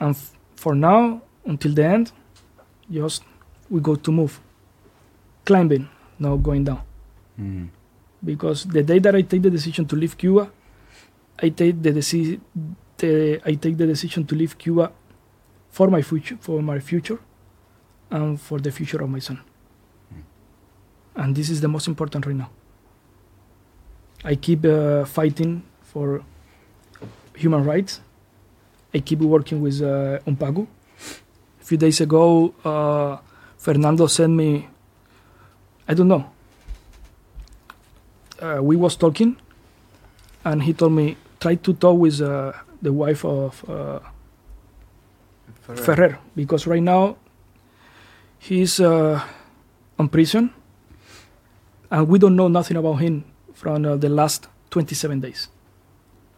[0.00, 0.06] Mm.
[0.06, 0.16] And
[0.56, 2.12] for now, until the end,
[2.90, 3.22] just
[3.70, 4.40] we go to move.
[5.44, 6.82] Climbing, not going down.
[7.40, 7.68] Mm.
[8.24, 10.50] Because the day that I take the decision to leave Cuba,
[11.40, 12.40] I take the, deci-
[12.96, 14.90] the I take the decision to leave Cuba
[15.70, 17.18] for my future, for my future,
[18.10, 19.40] and for the future of my son.
[21.14, 22.50] And this is the most important right now.
[24.24, 26.22] I keep uh, fighting for
[27.34, 28.00] human rights.
[28.94, 30.66] I keep working with uh, UNPACU.
[31.60, 33.18] A few days ago, uh,
[33.58, 34.68] Fernando sent me.
[35.88, 36.30] I don't know.
[38.40, 39.36] Uh, we was talking,
[40.44, 44.00] and he told me try to talk with uh, the wife of uh,
[45.74, 47.16] Ferrer because right now
[48.38, 49.20] he's uh,
[49.98, 50.50] on prison
[51.90, 53.24] and we don't know nothing about him
[53.54, 55.48] from uh, the last 27 days.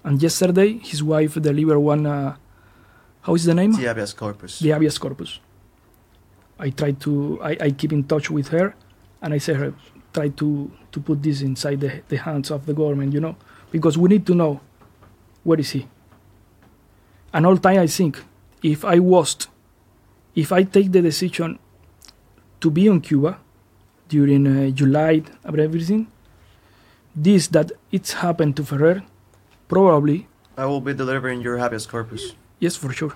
[0.09, 2.07] And yesterday his wife delivered one.
[2.07, 2.35] Uh,
[3.21, 3.73] how is the name?
[3.73, 4.59] The habeas corpus.
[4.59, 5.39] the habeas corpus.
[6.59, 8.75] I try to I, I keep in touch with her
[9.21, 9.75] and I say her
[10.15, 13.37] try to to put this inside the, the hands of the government, you know,
[13.71, 14.61] because we need to know
[15.45, 15.87] where is he.
[17.35, 18.25] And all time I think
[18.63, 19.37] if I was
[20.35, 21.59] if I take the decision
[22.63, 23.39] to be on Cuba
[24.09, 26.07] during uh, July and everything,
[27.15, 29.03] this that it's happened to Ferrer,
[29.69, 30.27] probably
[30.59, 32.35] I will be delivering your habeas corpus.
[32.59, 33.15] Yes, for sure.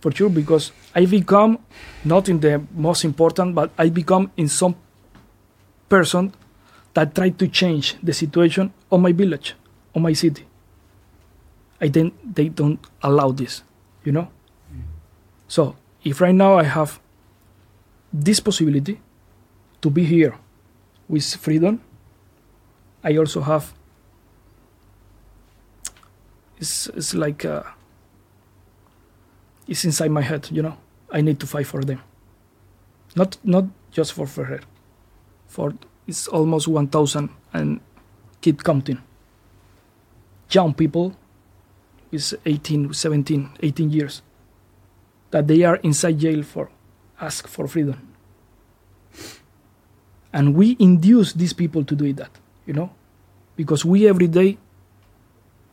[0.00, 1.58] For sure, because I become
[2.04, 4.76] not in the most important, but I become in some
[5.88, 6.32] person
[6.94, 9.56] that try to change the situation of my village,
[9.94, 10.46] of my city.
[11.80, 13.64] I think they don't allow this,
[14.04, 14.28] you know.
[14.70, 14.86] Mm.
[15.48, 17.00] So if right now I have
[18.12, 19.00] this possibility
[19.80, 20.38] to be here
[21.08, 21.80] with freedom,
[23.02, 23.74] I also have
[26.62, 27.64] it's, it's like uh,
[29.66, 30.76] it's inside my head you know?
[31.10, 32.00] I need to fight for them.
[33.14, 34.60] Not not just for ferrer.
[35.46, 35.74] For
[36.06, 37.80] it's almost 1000 and
[38.40, 39.02] keep counting.
[40.50, 41.16] Young people
[42.10, 44.22] is 18 17 18 years
[45.32, 46.70] that they are inside jail for
[47.20, 47.98] ask for freedom.
[50.32, 52.30] And we induce these people to do that
[52.66, 52.90] you know?
[53.56, 54.56] Because we every day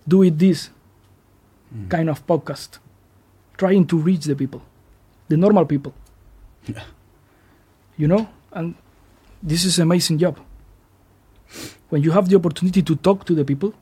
[0.08, 0.72] do it this
[1.89, 2.80] kind of podcast,
[3.57, 4.61] trying to reach the people,
[5.27, 5.93] the normal people.
[7.98, 8.75] You know, and
[9.43, 10.39] this is amazing job.
[11.89, 13.73] when you have the opportunity to talk to the people,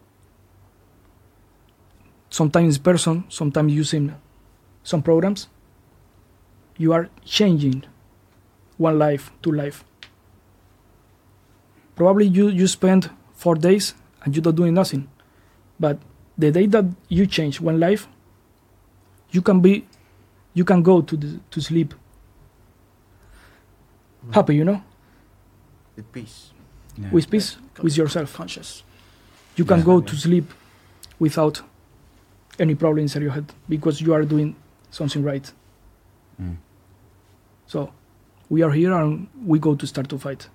[2.30, 4.16] sometimes in person, sometimes using
[4.84, 5.48] some programs,
[6.78, 7.84] you are changing
[8.78, 9.84] one life to life.
[11.96, 13.94] Probably you, you spend four days
[14.24, 15.10] and you're not doing nothing.
[15.80, 16.00] But
[16.38, 18.08] the day that you change one life,
[19.32, 19.86] you can be
[20.54, 21.94] you can go to the, to sleep
[24.34, 24.82] happy, you know,
[25.96, 26.52] With peace.
[26.98, 27.10] Yeah.
[27.12, 28.34] with peace Con- with yourself.
[28.36, 28.84] Conscious.
[29.56, 29.86] You can Yeah.
[29.86, 30.52] go to sleep
[31.20, 31.62] without
[32.60, 34.56] any problem inside your head because you are doing
[34.92, 35.52] something right.
[36.42, 36.58] Mm.
[37.68, 37.92] So
[38.50, 40.50] we are here and we go to start to fight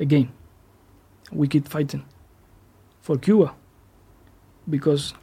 [0.00, 0.30] again.
[1.32, 2.04] We keep fighting
[3.00, 3.54] for Cuba
[4.68, 5.14] because,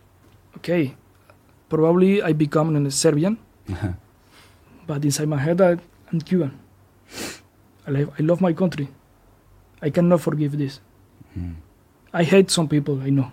[0.58, 0.96] okay,
[1.70, 3.38] probably I become a Serbian,
[4.88, 5.78] but inside my head I,
[6.12, 6.52] I'm Cuban.
[7.88, 8.90] I, love, I love my country.
[9.82, 10.80] I cannot forgive this.
[11.38, 11.56] Mm.
[12.14, 13.32] I hate some people, I know.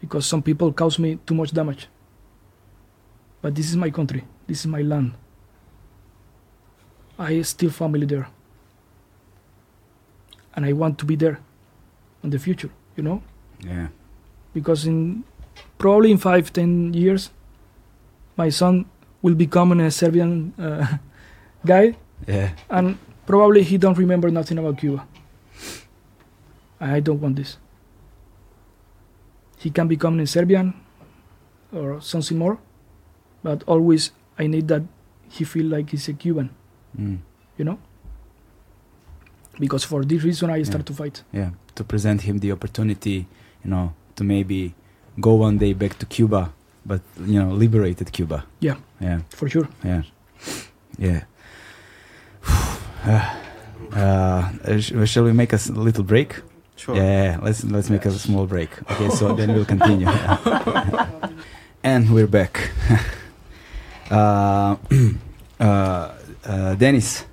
[0.00, 1.88] Because some people cause me too much damage.
[3.40, 4.24] But this is my country.
[4.46, 5.14] This is my land.
[7.18, 8.28] I still family there.
[10.54, 11.38] And I want to be there
[12.22, 13.22] in the future, you know?
[13.64, 13.88] Yeah.
[14.54, 15.24] Because in
[15.78, 17.30] probably in five, ten years,
[18.36, 18.84] my son
[19.22, 20.86] will become a Serbian uh,
[21.66, 21.94] guy
[22.26, 22.50] Yeah.
[22.70, 22.96] and
[23.26, 25.06] probably he don't remember nothing about Cuba.
[26.80, 27.58] I don't want this.
[29.58, 30.72] He can become a Serbian
[31.72, 32.58] or something more,
[33.42, 34.82] but always I need that
[35.28, 36.48] he feel like he's a Cuban,
[36.98, 37.18] Mm.
[37.58, 37.78] you know.
[39.58, 41.22] Because for this reason I start to fight.
[41.32, 41.50] Yeah.
[41.74, 43.26] To present him the opportunity,
[43.62, 44.74] you know, to maybe
[45.20, 46.52] go one day back to Cuba,
[46.86, 48.44] but you know, liberated Cuba.
[48.60, 48.76] Yeah.
[49.00, 49.20] Yeah.
[49.30, 49.68] For sure.
[49.84, 50.02] Yeah.
[50.98, 51.24] Yeah.
[53.06, 53.34] uh,
[53.96, 56.40] uh, sh- shall we make a s- little break?
[56.76, 56.96] Sure.
[56.96, 58.70] Yeah, let's let's make a small break.
[58.90, 60.08] Okay, so then we'll continue.
[61.82, 62.70] and we're back.
[64.10, 64.76] uh,
[65.60, 66.12] uh,
[66.44, 67.24] uh, Dennis,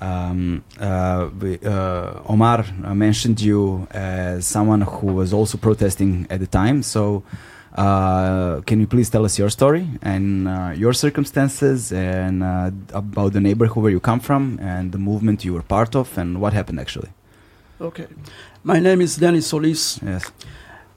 [0.00, 6.46] um, uh, we, uh, Omar mentioned you as someone who was also protesting at the
[6.46, 6.82] time.
[6.82, 7.22] So,
[7.74, 13.32] uh, can you please tell us your story and uh, your circumstances and uh, about
[13.32, 16.52] the neighborhood where you come from and the movement you were part of and what
[16.52, 17.10] happened actually?
[17.80, 18.06] Okay.
[18.64, 20.00] My name is Dennis Solis.
[20.02, 20.30] Yes.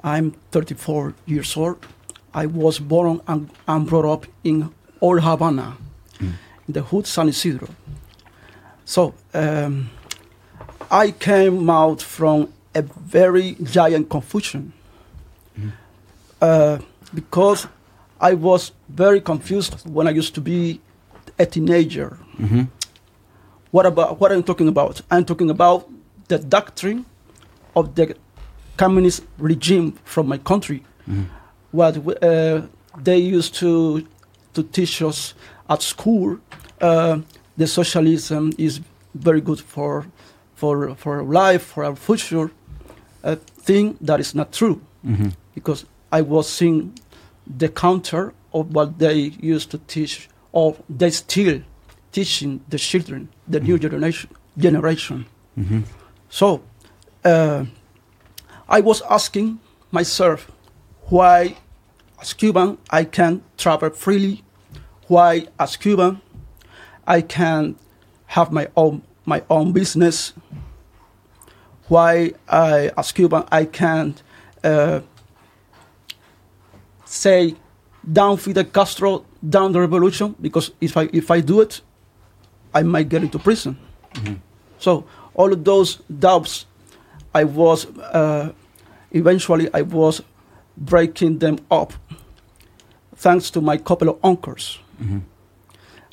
[0.04, 1.86] I'm 34 years old.
[2.34, 4.70] I was born and, and brought up in
[5.02, 5.76] Old Havana,
[6.20, 6.34] Mm.
[6.68, 7.68] in the hood San Isidro.
[8.90, 9.92] So um,
[10.90, 14.74] I came out from a very giant confusion
[15.60, 15.72] Mhm.
[16.42, 16.78] uh,
[17.14, 17.68] because
[18.20, 20.80] I was very confused when I used to be
[21.38, 22.18] a teenager.
[22.40, 22.64] Mm-hmm.
[23.72, 25.02] What about what I'm talking about?
[25.12, 25.88] I'm talking about
[26.28, 27.06] the doctrine
[27.76, 28.16] of the
[28.78, 30.80] communist regime from my country.
[31.08, 31.26] Mm-hmm.
[31.72, 31.94] What
[32.24, 32.62] uh,
[33.04, 34.02] they used to
[34.56, 35.36] to teach us
[35.70, 36.40] at school,
[36.82, 37.20] uh,
[37.60, 38.82] the socialism is
[39.14, 40.06] very good for
[40.56, 42.50] for for life, for our future.
[43.24, 45.30] A thing that is not true Mm-hmm.
[45.56, 46.94] because I was seeing
[47.48, 51.62] the counter of what they used to teach, or they still
[52.12, 54.30] teaching the children, the new generation.
[54.58, 55.26] Generation.
[55.58, 55.82] Mm-hmm.
[56.30, 56.62] So,
[57.24, 57.64] uh,
[58.68, 59.60] I was asking
[59.92, 60.52] myself
[61.10, 61.56] why,
[62.22, 64.44] as Cuban, I can travel freely,
[65.08, 66.22] why, as Cuban,
[67.10, 67.76] I can
[68.28, 70.34] have my own my own business,
[71.88, 74.16] why, I, as Cuban, I can
[74.64, 75.02] uh,
[77.06, 77.56] say
[78.12, 81.82] down Fidel Castro, down the revolution, because if I if I do it,
[82.74, 83.78] I might get into prison.
[84.14, 84.36] Mm-hmm.
[84.78, 86.66] So all of those doubts,
[87.34, 88.52] I was uh,
[89.12, 90.22] eventually I was
[90.78, 91.94] breaking them up,
[93.16, 94.80] thanks to my couple of uncles.
[95.02, 95.20] Mm-hmm.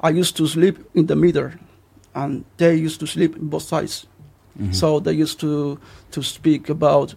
[0.01, 1.51] I used to sleep in the middle,
[2.15, 4.07] and they used to sleep in both sides.
[4.59, 4.73] Mm-hmm.
[4.73, 5.79] So they used to
[6.11, 7.15] to speak about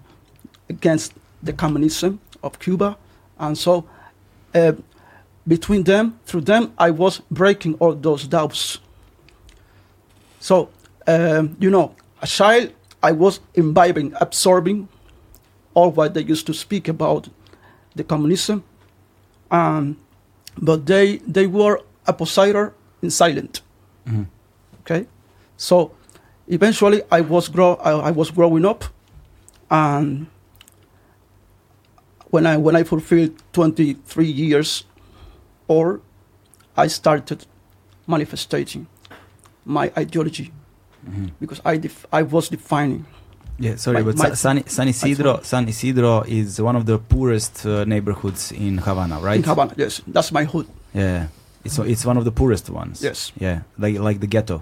[0.69, 2.97] against the communism of Cuba,
[3.37, 3.85] and so
[4.55, 4.73] uh,
[5.47, 8.79] between them, through them, I was breaking all those doubts.
[10.39, 10.69] So
[11.07, 14.87] um, you know, a child, I was imbibing, absorbing
[15.73, 17.29] all what they used to speak about
[17.95, 18.63] the communism,
[19.49, 19.97] um,
[20.57, 23.61] but they they were oppositor in silent.
[24.07, 24.23] Mm-hmm.
[24.81, 25.05] Okay,
[25.57, 25.91] so
[26.47, 28.83] eventually I was grow I, I was growing up,
[29.69, 30.27] and
[32.31, 34.83] when I when I fulfilled 23 years
[35.67, 36.01] or
[36.77, 37.45] I started
[38.07, 38.87] manifesting
[39.65, 40.51] my ideology
[41.09, 41.27] Mm-hmm.
[41.39, 43.05] because I def- I was defining
[43.57, 45.39] Yeah, sorry, My- but my- San, San Isidro.
[45.43, 49.37] San Isidro is one of the poorest uh, neighborhoods in Havana, right?
[49.37, 50.67] In Havana, yes, that's my hood.
[50.93, 51.27] Yeah,
[51.63, 53.01] it's it's one of the poorest ones.
[53.03, 53.31] Yes.
[53.39, 54.61] Yeah, like like the ghetto.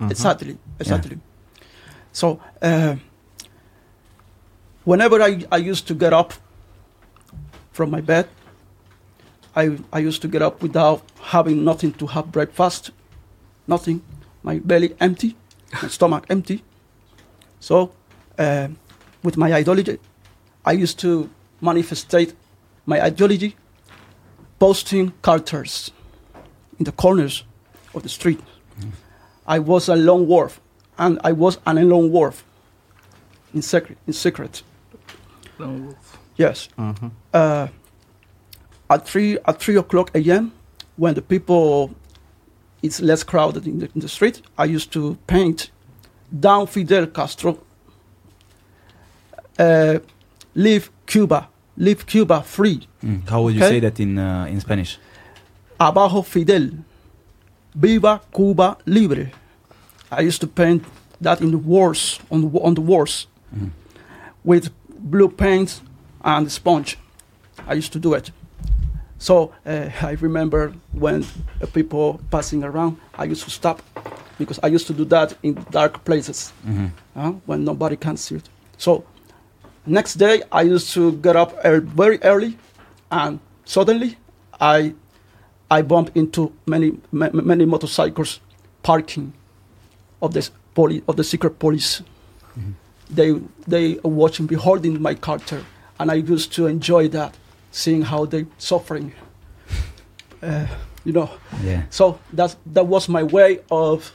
[0.00, 0.10] Mhm.
[0.10, 1.18] Exactly, exactly.
[2.12, 2.96] So uh,
[4.84, 6.32] whenever I, I used to get up
[7.72, 8.26] from my bed,
[9.56, 12.90] I I used to get up without having nothing to have breakfast,
[13.66, 14.00] nothing,
[14.42, 15.36] my belly empty,
[15.82, 16.62] my stomach empty.
[17.60, 17.90] So
[18.38, 18.68] uh,
[19.22, 19.98] with my ideology,
[20.64, 21.28] I used to
[21.60, 22.32] manifestate
[22.86, 23.56] my ideology,
[24.58, 25.90] posting characters
[26.78, 27.44] in the corners
[27.94, 28.40] of the street.
[29.46, 30.60] I was a lone wolf,
[30.98, 32.44] and I was an lone wolf
[33.54, 33.98] in secret.
[34.06, 34.62] In secret,
[35.58, 35.94] No,
[36.36, 36.68] yes.
[36.78, 37.10] Mhm.
[37.32, 37.66] Uh,
[38.90, 40.52] at three at three o'clock a.m.,
[40.96, 41.90] when the people
[42.82, 45.70] it's less crowded in the, in the street, I used to paint
[46.40, 47.58] down Fidel Castro.
[49.58, 49.98] Uh,
[50.54, 52.86] leave Cuba, leave Cuba free.
[53.02, 53.28] Mm.
[53.28, 53.74] How would you Okay.
[53.74, 54.98] say that in uh, in Spanish?
[55.78, 56.70] Abajo Fidel.
[57.74, 59.30] Viva Cuba Libre.
[60.10, 60.84] I used to paint
[61.20, 63.70] that in the walls, on the, on the walls, Mhm.
[64.44, 65.80] with blue paint
[66.24, 66.96] and sponge.
[67.68, 68.30] I used to do it.
[69.18, 71.24] So uh, I remember when
[71.62, 73.82] uh, people passing around, I used to stop
[74.38, 76.90] because I used to do that in dark places Mhm.
[77.16, 78.48] uh, when nobody can see it.
[78.76, 79.04] So
[79.86, 82.56] next day I used to get up ear- very early,
[83.10, 84.16] and suddenly
[84.60, 84.94] I
[85.70, 88.40] I bumped into many many motorcycles
[88.82, 89.32] parking
[90.22, 92.02] of the police of the secret police.
[93.10, 95.64] They they are watching, beholding my character,
[95.98, 97.34] and I used to enjoy that,
[97.70, 99.12] seeing how they suffering.
[100.42, 100.66] Uh,
[101.04, 101.28] you know,
[101.64, 101.82] Yeah.
[101.90, 104.12] so that that was my way of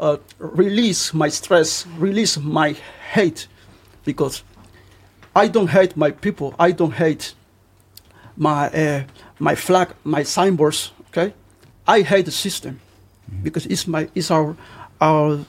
[0.00, 2.74] uh, release my stress, release my
[3.14, 3.46] hate,
[4.04, 4.42] because
[5.36, 6.54] I don't hate my people.
[6.58, 7.34] I don't hate
[8.36, 9.02] my uh,
[9.42, 10.92] my flag, my signboards.
[11.08, 11.34] Okay,
[11.86, 12.80] I hate the system
[13.42, 14.56] because it's my it's our
[15.00, 15.44] our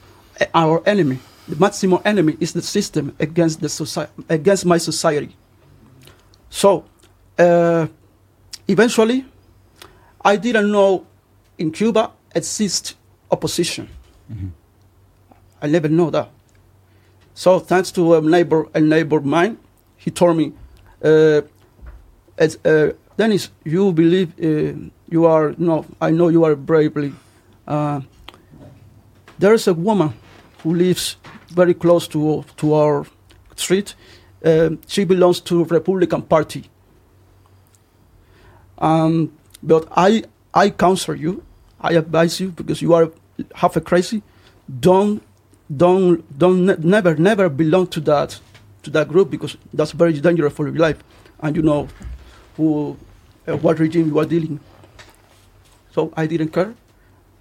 [0.52, 1.18] our enemy.
[1.46, 5.36] The maximum enemy is the system against the society against my society.
[6.50, 6.84] So,
[7.38, 7.86] uh,
[8.66, 9.26] eventually,
[10.24, 11.06] I didn't know
[11.58, 12.94] in Cuba exists
[13.30, 13.88] opposition.
[15.62, 16.30] I never know that.
[17.34, 19.58] So thanks to a neighbor, a neighbor of mine,
[19.96, 20.52] he told me,
[21.02, 21.42] uh,
[22.38, 27.12] as, uh, Dennis, you believe uh, you are no, I know you are bravely.
[27.66, 28.00] Uh,
[29.38, 30.12] there is a woman
[30.62, 31.16] who lives
[31.50, 33.06] very close to to our
[33.56, 33.94] street.
[34.44, 36.64] Um, she belongs to Republican Party.
[38.78, 41.42] Um, but I I counsel you,
[41.80, 43.10] I advise you because you are
[43.54, 44.22] half a crazy.
[44.80, 45.22] Don't
[45.74, 48.40] don't don't ne- never never belong to that
[48.82, 50.98] to that group because that's very dangerous for your life,
[51.40, 51.88] and you know
[52.56, 52.96] who
[53.48, 54.60] uh, what regime you are dealing.
[55.92, 56.74] So I didn't care.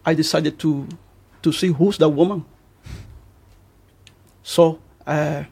[0.05, 0.87] I decided to
[1.41, 2.45] to see who's that woman.
[4.43, 5.43] So uh,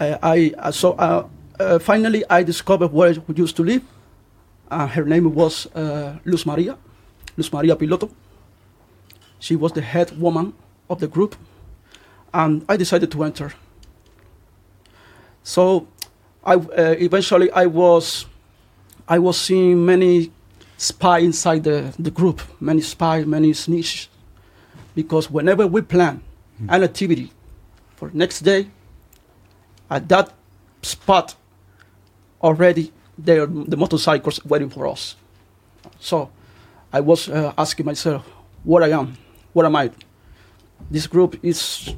[0.00, 1.28] uh, I uh, so uh,
[1.60, 3.82] uh, finally I discovered where we used to live.
[4.70, 5.68] Her name was
[6.24, 6.76] Luz Maria,
[7.36, 8.10] Luz Maria Piloto.
[9.38, 10.54] She was the head woman
[10.90, 11.36] of the group,
[12.34, 13.52] and I decided to enter.
[15.44, 15.86] So,
[16.44, 18.26] I uh, eventually I was,
[19.08, 20.32] I was seeing many
[20.76, 24.08] spy inside the, the group, many spy, many snitch,
[24.94, 26.22] because whenever we plan
[26.68, 27.30] an activity
[27.96, 28.68] for next day,
[29.90, 30.32] at that
[30.82, 31.34] spot
[32.42, 35.16] already there the motorcycles waiting for us.
[36.00, 36.30] So
[36.92, 38.26] I was uh, asking myself,
[38.64, 39.16] what I am,
[39.52, 39.90] what am I?
[40.90, 41.94] This group is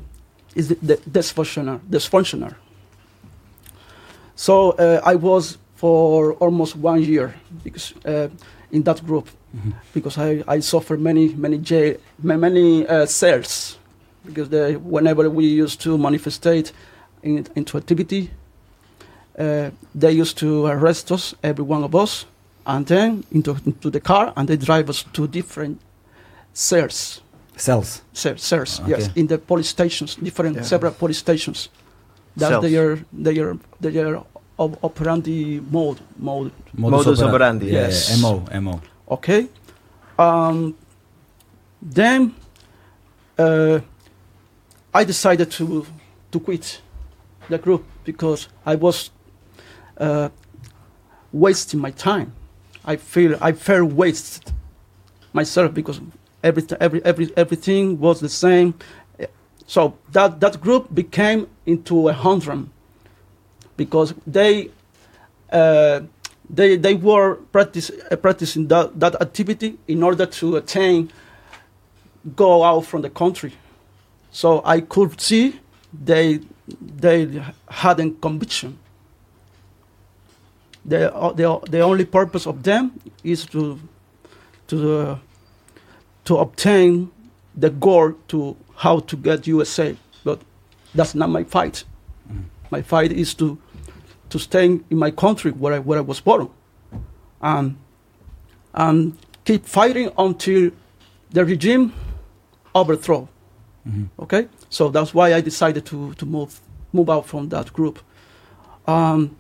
[0.55, 2.55] is the, the dysfunctional, dysfunctional.
[4.37, 7.29] So uh, I was for almost one year
[7.65, 8.29] because uh,
[8.71, 9.27] in that group
[9.95, 13.79] because I, I suffered many many jail many uh, cells
[14.27, 16.73] because they, whenever we used to manifestate
[17.23, 18.31] in, into activity
[19.39, 22.27] uh, they used to arrest us, every one of us,
[22.67, 25.81] and then into, into the car, and they drive us to different
[26.53, 27.21] cells.
[27.57, 28.03] Cells.
[28.13, 30.63] Cells, cells yes, in the police stations, different Yeah.
[30.65, 31.69] several police stations.
[32.37, 32.65] That's Cells.
[32.65, 34.23] their their their
[34.59, 36.51] op- operandi mode mode.
[36.73, 37.67] Modus operandi.
[37.67, 38.09] Yeah, Yes.
[38.11, 38.81] yeah, MO, MO.
[39.09, 39.47] Okay,
[40.19, 40.75] um,
[41.95, 42.35] then
[43.39, 43.81] uh,
[44.95, 45.87] I decided to
[46.31, 46.83] to quit
[47.49, 49.11] the group because I was
[50.01, 50.29] uh,
[51.33, 52.33] wasting my time.
[52.85, 54.53] I feel I felt wasted
[55.33, 56.01] myself because
[56.43, 58.75] every every every everything was the same.
[59.67, 62.69] So that, that group became into a hundred
[63.79, 64.71] because they
[65.51, 66.01] uh,
[66.51, 71.11] they they were practice, uh, practicing that, that activity in order to attain
[72.37, 73.55] go out from the country.
[74.31, 75.59] So I could see
[75.93, 76.41] they
[76.81, 78.79] they had a conviction.
[80.85, 83.79] The, uh, the, the only purpose of them is to
[84.69, 85.19] to uh,
[86.25, 87.11] to obtain
[87.55, 89.97] the goal to how to get USA.
[90.25, 90.41] But
[90.95, 91.85] that's not my fight.
[92.31, 92.45] Mm.
[92.71, 93.59] My fight is to
[94.31, 96.49] to stay in my country where I, where I was born,
[97.41, 97.77] and
[98.75, 100.71] and keep fighting until
[101.31, 101.93] the regime
[102.75, 103.29] overthrow.
[103.89, 104.09] Mhm.
[104.19, 106.61] Okay, so that's why I decided to to move
[106.93, 107.99] move out from that group.
[108.87, 109.37] Um,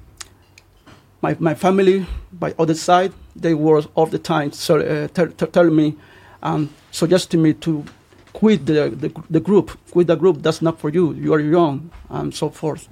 [1.22, 5.48] my my family, by other side, they were all the time so, uh, tell, tell,
[5.48, 5.96] telling me,
[6.42, 7.84] um, suggesting me to
[8.32, 10.42] quit the, the the group, quit the group.
[10.42, 11.12] That's not for you.
[11.14, 12.88] You are young, and so forth.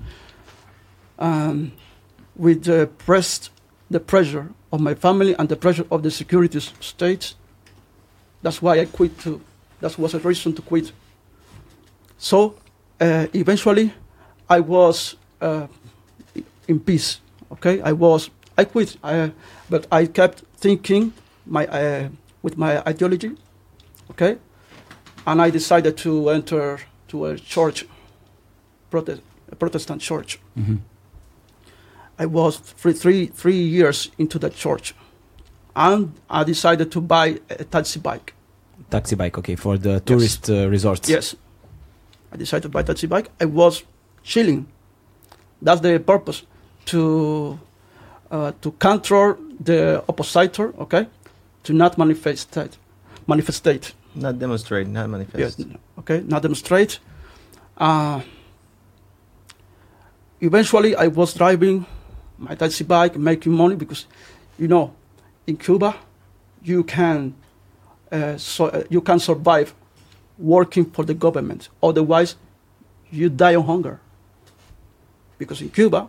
[1.18, 1.72] Um,
[2.36, 3.50] with the pressed
[3.90, 7.34] the pressure of my family and the pressure of the security state,
[8.42, 9.18] that's why I quit.
[9.18, 9.40] Too.
[9.80, 10.92] That was a reason to quit.
[12.18, 12.54] So
[13.00, 13.92] uh, eventually,
[14.48, 15.66] I was uh,
[16.68, 17.20] in peace.
[17.52, 18.30] Okay, I was.
[18.58, 18.96] I quit.
[19.04, 19.32] I,
[19.70, 21.12] but I kept thinking
[21.46, 22.08] my uh,
[22.42, 23.36] with my ideology.
[24.10, 24.38] Okay,
[25.26, 27.86] and I decided to enter to a church,
[28.90, 30.38] Protest, a Protestant church.
[30.58, 30.78] Mhm.
[32.18, 34.94] I was three, three, three years into the church,
[35.74, 38.32] and I decided to buy a taxi bike.
[38.90, 41.08] Taxi bike, okay, for the tourist uh, resorts.
[41.08, 41.34] Yes.
[42.32, 43.30] I decided to buy a taxi bike.
[43.40, 43.82] I was
[44.22, 44.66] chilling.
[45.60, 46.42] That's the purpose
[46.86, 47.58] to
[48.30, 50.74] uh, to control the oppositor.
[50.78, 51.06] Okay,
[51.64, 52.76] to not manifestate,
[53.28, 53.92] manifestate.
[54.14, 55.58] Not demonstrate, not manifest.
[55.58, 55.68] Yes.
[55.98, 56.98] Okay, not demonstrate.
[57.76, 58.22] Uh,
[60.40, 61.84] eventually, I was driving
[62.38, 64.06] my taxi bike, making money because,
[64.58, 64.94] you know,
[65.46, 65.96] in Cuba,
[66.62, 67.34] you can
[68.10, 69.74] uh, so uh, you can survive
[70.38, 71.68] working for the government.
[71.82, 72.36] Otherwise,
[73.10, 74.00] you die of hunger.
[75.38, 76.08] Because in Cuba,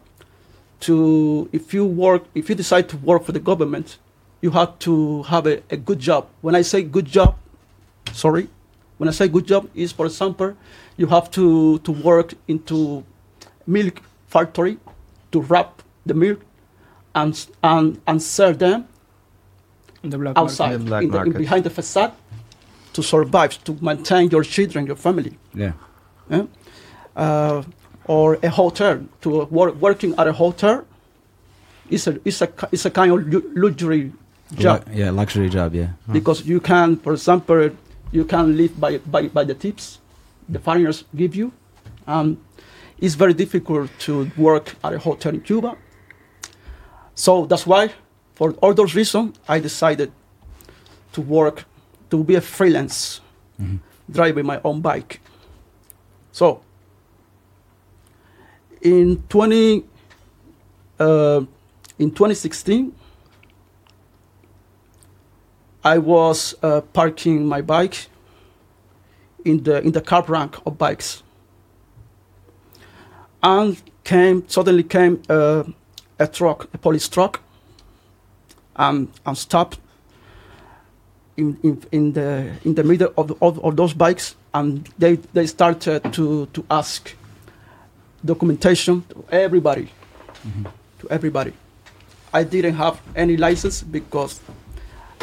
[0.82, 3.98] to if you work, if you decide to work for the government,
[4.42, 6.28] you have to have a, a good job.
[6.42, 7.36] When I say good job,
[8.14, 8.48] sorry,
[8.98, 10.56] when I say good job is, for example,
[10.98, 13.04] you have to, to work into
[13.66, 14.78] milk factory
[15.32, 16.40] to wrap the milk
[17.16, 18.88] and, s- and, and sell them
[20.04, 22.14] in the black outside, In the black in the, in behind the facade,
[22.94, 25.38] to survive, to maintain your children, your family.
[25.54, 25.74] Yeah.
[26.32, 26.44] eh?
[27.16, 27.64] Uh,
[28.06, 30.86] or a hotel, to work, working at a hotel
[31.90, 34.12] is a, is a, ki- is a kind of luxury
[34.56, 35.90] job Lu- yeah, luxury job, yeah.
[36.12, 37.70] because you can, for example,
[38.12, 40.00] you can live by, by, by the tips
[40.48, 41.52] the foreigners give you.
[42.08, 42.38] Um,
[43.00, 45.76] it's very difficult to work at a hotel in Cuba.
[47.18, 47.92] So that's why,
[48.36, 50.12] for all those reasons, I decided
[51.14, 51.66] to work,
[52.12, 53.22] to be a freelance,
[53.60, 53.80] Mhm.
[54.10, 55.20] driving my own bike.
[56.32, 56.62] So,
[58.82, 59.84] in 20,
[61.00, 61.42] uh,
[61.98, 62.94] in 2016,
[65.84, 68.10] I was uh, parking my bike
[69.44, 71.24] in the in the car rank of bikes,
[73.42, 75.64] and came suddenly came uh,
[76.20, 77.42] a truck, a police truck,
[78.76, 79.80] and and stopped
[81.38, 85.48] in, in, in the in the middle of, of, of those bikes, and they they
[85.48, 87.16] started to to ask
[88.26, 89.88] documentation to everybody,
[91.00, 91.54] to everybody.
[92.34, 94.40] I didn't have any license because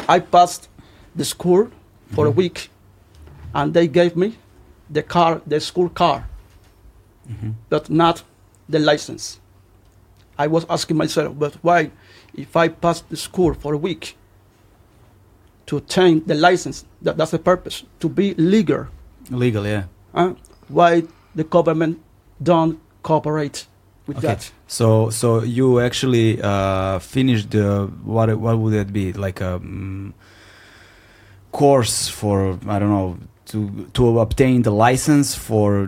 [0.09, 0.69] I passed
[1.15, 1.67] the school
[2.13, 2.35] for a Mhm.
[2.35, 2.69] week,
[3.53, 4.35] and they gave me
[4.93, 6.23] the car, the school car,
[7.29, 7.53] Mhm.
[7.69, 8.23] but not
[8.69, 9.39] the license.
[10.37, 11.91] I was asking myself, but why,
[12.33, 14.17] if I pass the school for a week,
[15.67, 18.87] to obtain the license, that, that's the purpose, to be legal,
[19.31, 19.85] Legal, yeah.
[20.13, 20.33] huh?
[20.67, 21.99] why the government
[22.41, 23.65] don't cooperate
[24.07, 24.27] with Okay.
[24.27, 24.51] that?
[24.67, 28.35] So, so you actually uh, finished the what?
[28.37, 29.13] What would that be?
[29.13, 30.13] Like a um,
[31.51, 35.87] course for I don't know to to obtain the license for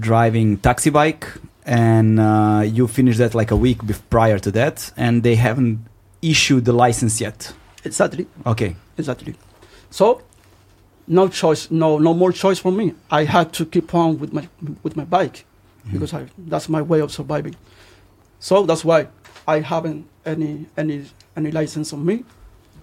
[0.00, 1.26] driving taxi bike,
[1.68, 5.84] and uh, you finish that like a week prior to that, and they haven't
[6.22, 7.52] issued the license yet.
[7.84, 8.26] Exactly.
[8.46, 8.74] Okay.
[8.96, 9.34] Exactly.
[9.90, 10.22] So,
[11.06, 12.94] no choice, no, no more choice for me.
[13.10, 14.48] I had to keep on with my
[14.82, 15.44] with my bike
[15.92, 17.54] because I, that's my way of surviving.
[18.40, 19.08] So that's why
[19.46, 21.04] I haven't any any
[21.36, 22.24] any license on me.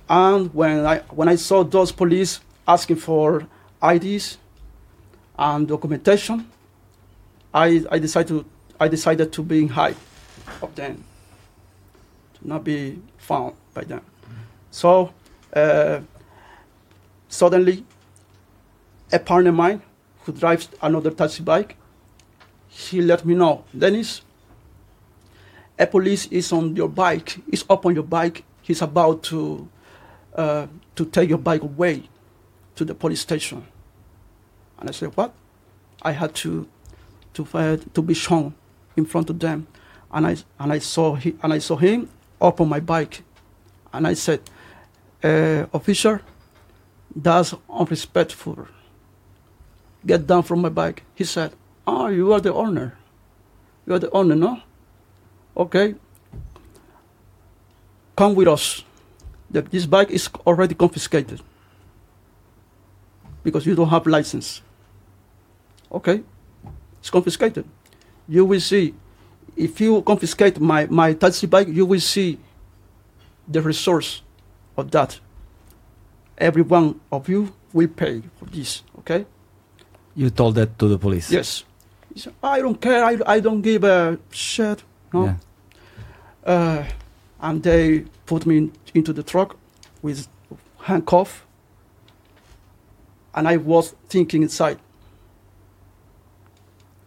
[0.07, 3.47] And when I when I saw those police asking for
[3.83, 4.37] IDs
[5.37, 6.51] and documentation,
[7.53, 8.45] I, I decided to
[8.79, 9.95] I decided to be in hide
[10.61, 11.03] of them,
[12.35, 14.01] to not be found by them.
[14.71, 15.13] So
[15.53, 16.01] uh,
[17.29, 17.85] suddenly,
[19.11, 19.81] a partner of mine
[20.23, 21.77] who drives another taxi bike,
[22.67, 24.21] he let me know, Dennis,
[25.79, 28.43] a police is on your bike, is up on your bike.
[28.61, 29.67] He's about to
[30.35, 32.09] uh, to take your bike away
[32.75, 33.65] to the police station.
[34.79, 35.33] And I said, what?
[36.01, 36.67] I had to
[37.33, 38.53] to uh, to be shown
[38.95, 39.67] in front of them,
[40.11, 42.09] and I and I saw he, and I saw him
[42.41, 43.23] up on my bike,
[43.93, 44.41] and I said,
[45.23, 46.21] uh, officer,
[47.15, 48.67] that's unrespectful.
[50.05, 51.03] Get down from my bike.
[51.15, 51.53] He said,
[51.87, 52.97] oh, you are the owner.
[53.87, 54.61] You are the owner, no?
[55.57, 55.95] Okay.
[58.15, 58.83] Come with us.
[59.49, 61.41] The, this bike is already confiscated
[63.43, 64.61] because you don't have license.
[65.91, 66.23] Okay,
[66.99, 67.65] it's confiscated.
[68.27, 68.93] You will see,
[69.55, 72.39] if you confiscate my, my taxi bike, you will see
[73.47, 74.21] the resource
[74.75, 75.19] of that.
[76.37, 79.25] Every one of you will pay for this, okay?
[80.15, 81.31] You told that to the police.
[81.31, 81.63] Yes.
[82.13, 84.83] He said, I don't care, I, I don't give a shit.
[85.13, 85.25] No.
[85.25, 85.35] Yeah.
[86.45, 86.85] Uh,
[87.41, 89.57] and they put me in, into the truck
[90.01, 90.27] with
[90.81, 91.45] handcuff.
[93.33, 94.79] And I was thinking inside,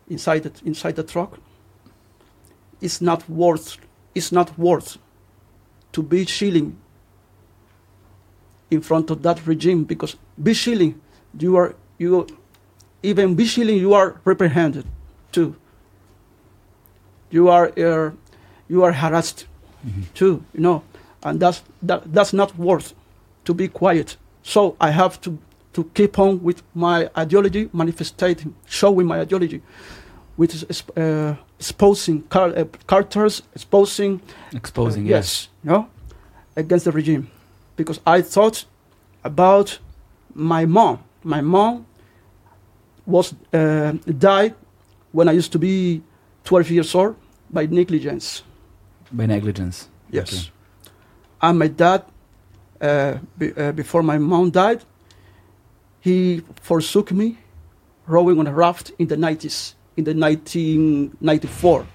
[0.08, 1.38] inside the, inside the truck,
[2.80, 3.78] it's not worth,
[4.14, 4.98] it's not worth
[5.92, 6.76] to be chilling
[8.70, 11.00] in front of that regime because be chilling,
[11.38, 12.26] you are, you,
[13.02, 14.84] even be chilling, you are reprehended
[15.32, 15.56] too.
[17.30, 18.12] You are, uh,
[18.68, 19.46] you are harassed
[20.14, 20.82] too, you know,
[21.22, 22.94] and that's that, that's not worth
[23.44, 24.16] to be quiet.
[24.42, 25.38] So I have to
[25.72, 29.62] to keep on with my ideology, manifesting, showing my ideology,
[30.36, 34.20] which is uh, exposing car- uh, characters, exposing
[34.52, 35.14] Exposing, uh, yes.
[35.14, 35.88] yes, you know,
[36.56, 37.30] against the regime,
[37.76, 38.64] because I thought
[39.24, 39.78] about
[40.34, 41.00] my mom.
[41.22, 41.86] My mom
[43.06, 44.54] was uh, died
[45.12, 46.02] when I used to be
[46.44, 47.16] 12 years old
[47.50, 48.42] by negligence.
[49.12, 49.88] By negligence.
[50.10, 50.32] Yes.
[50.32, 50.50] Okay.
[51.42, 52.04] And my dad,
[52.80, 54.84] uh, be, uh, before my mom died,
[56.08, 57.28] he forsook me
[58.06, 61.86] rowing on a raft in the 90s, in the 1994.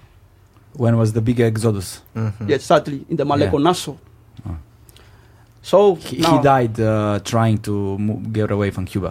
[0.76, 1.88] When was the big exodus?
[2.14, 2.48] Mhm.
[2.48, 3.68] Yes, sadly, in the Malecón Yeah.
[3.70, 3.96] Nassau.
[4.48, 4.56] Oh.
[5.62, 9.10] So He, now, he died uh, trying to mo- get away from Cuba.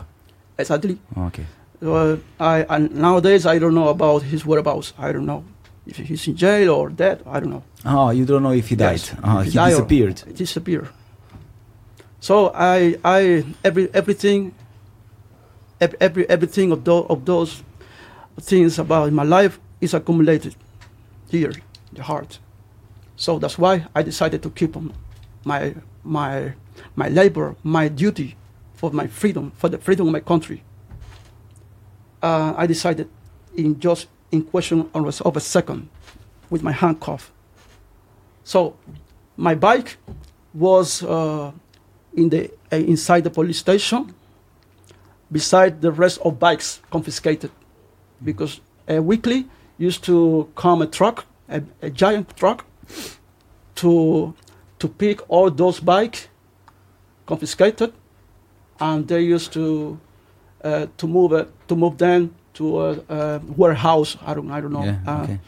[0.64, 1.46] Sadly, Okay.
[1.82, 4.94] uh, I, and nowadays I don't know about his whereabouts.
[5.00, 5.44] I don't know
[5.88, 7.18] if he's in jail or dead.
[7.26, 7.64] I don't know.
[7.86, 9.02] Oh, you don't know if he died.
[9.02, 9.16] Yes.
[9.24, 10.18] Oh, He he died disappeared.
[10.28, 10.88] It disappeared.
[12.20, 14.54] So I, I, every, everything, ev-
[16.00, 17.64] every, everything of those, of those
[18.40, 20.56] things about my life is accumulated
[21.30, 21.54] here,
[21.92, 22.40] the heart.
[23.16, 24.76] So that's why I decided to keep
[25.44, 26.54] my, my,
[26.96, 28.36] my labor, my duty
[28.74, 30.64] for my freedom, for the freedom of my country.
[32.22, 33.10] Uh, I decided
[33.56, 35.90] in just in question of a second
[36.50, 37.32] with my handcuff.
[38.44, 38.76] So
[39.38, 39.98] my bike
[40.54, 41.52] was uh,
[42.14, 44.14] in the uh, inside the police station
[45.38, 47.52] beside the rest of bikes confiscated
[48.30, 48.54] because
[48.90, 49.40] uh, weekly
[49.88, 50.16] used to
[50.56, 51.18] come a truck
[51.50, 52.60] a, a giant truck
[53.76, 54.34] to
[54.80, 56.28] to pick all those bikes
[57.26, 57.92] confiscated
[58.80, 60.00] and they used to
[60.64, 62.22] uh, to move it to move them
[62.54, 65.00] to a, a warehouse I don't I don't know Yeah.
[65.08, 65.40] uh, okay.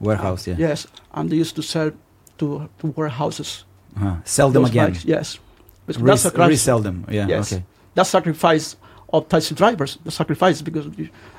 [0.00, 0.46] Warehouse.
[0.50, 0.56] Yeah.
[0.58, 1.90] yes and they used to sell
[2.38, 3.64] to, to warehouses
[3.96, 4.16] Uh-huh.
[4.24, 4.90] Sell them those again.
[4.92, 5.38] bikes, yes.
[5.86, 6.96] Res- that's a resell them.
[7.10, 7.26] Yeah.
[7.28, 7.52] Yes.
[7.52, 7.64] Okay.
[7.94, 8.76] that sacrifice
[9.10, 10.86] of taxi drivers, the sacrifice because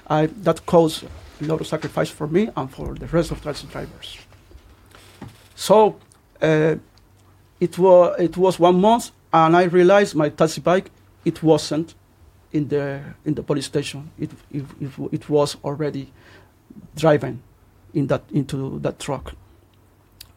[0.07, 1.03] I, that caused
[1.41, 4.17] a lot of sacrifice for me and for the rest of taxi drivers.
[5.55, 5.99] So
[6.41, 6.75] uh,
[7.59, 10.91] it was it was one month, and I realized my taxi bike
[11.25, 11.95] it wasn't
[12.51, 14.11] in the in the police station.
[14.17, 16.11] It it, it, it was already
[16.95, 17.41] driving
[17.93, 19.33] in that into that truck.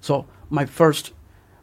[0.00, 1.12] So my first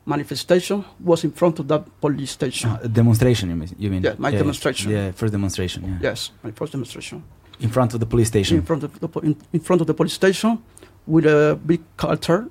[0.10, 2.70] manifestation was in front of that police station.
[2.70, 3.50] Uh, demonstration.
[3.50, 3.70] You mean?
[3.78, 4.04] You mean?
[4.04, 4.92] Yeah, my demonstration.
[4.92, 5.12] Yeah.
[5.12, 5.84] First demonstration.
[5.84, 6.10] Yeah.
[6.10, 7.24] Yes, my first demonstration.
[7.60, 8.58] In front of the police station.
[8.58, 10.60] In front of the in, in front of the police station,
[11.06, 12.50] with a big cutter,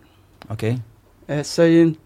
[0.50, 0.78] okay.
[1.28, 1.96] uh, saying,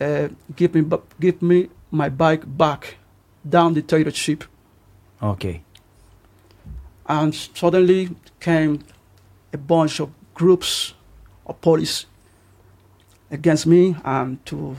[0.00, 2.96] uh, "Give me, bu- give me my bike back,
[3.48, 4.44] down dictatorship."
[5.22, 5.62] Okay.
[7.06, 8.78] And suddenly came
[9.52, 10.94] a bunch of groups
[11.46, 12.06] of police
[13.30, 14.76] against me and to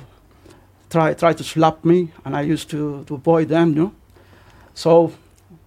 [0.89, 3.91] try try to slap me, and I used to, to avoid them, you know.
[4.73, 5.11] So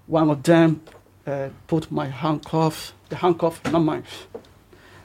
[0.06, 0.80] one of them
[1.26, 4.04] uh, put my handcuff the handcuff, not mine.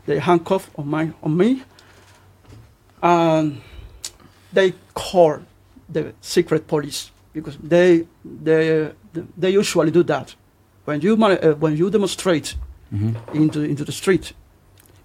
[0.06, 1.64] the handcuff on my on me,
[3.02, 3.62] and
[4.52, 5.40] they call
[5.90, 8.06] the secret police because they
[8.44, 8.92] they
[9.38, 10.36] they usually do that
[10.86, 12.56] when you uh, when you demonstrate
[12.92, 13.16] Mhm.
[13.34, 14.34] into into the street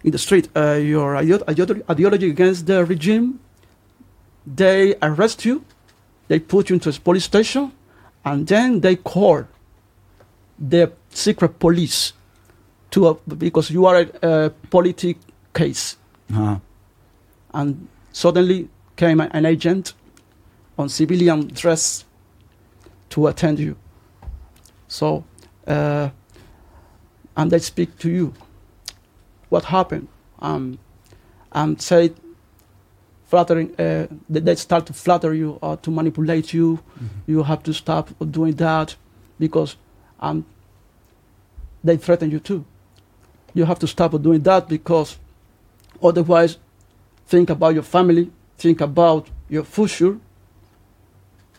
[0.05, 3.39] in the street uh, your ideo- ideo- ideology against the regime
[4.47, 5.63] they arrest you
[6.29, 7.73] they put you into a police station
[8.25, 9.45] and then they call
[10.59, 12.13] the secret police
[12.91, 14.07] to a, because you are a,
[14.47, 15.17] a politic
[15.55, 15.97] case
[16.31, 16.59] Uh-huh.
[17.55, 19.95] and suddenly came an agent
[20.77, 22.05] on civilian dress
[23.11, 23.75] to attend you.
[24.89, 25.25] So,
[25.67, 26.11] uh,
[27.37, 28.33] and they speak to you.
[29.49, 30.09] What happened?
[30.41, 30.79] Um,
[31.53, 32.13] and say,
[33.29, 33.75] flattering.
[33.79, 36.81] Uh, they, start to flatter you or to manipulate you.
[37.27, 38.97] You have to stop doing that
[39.39, 39.77] because
[40.21, 40.45] um,
[41.85, 42.65] they threaten you too.
[43.55, 45.19] You have to stop doing that because
[46.03, 46.59] otherwise
[47.27, 50.19] think about your family, think about your future.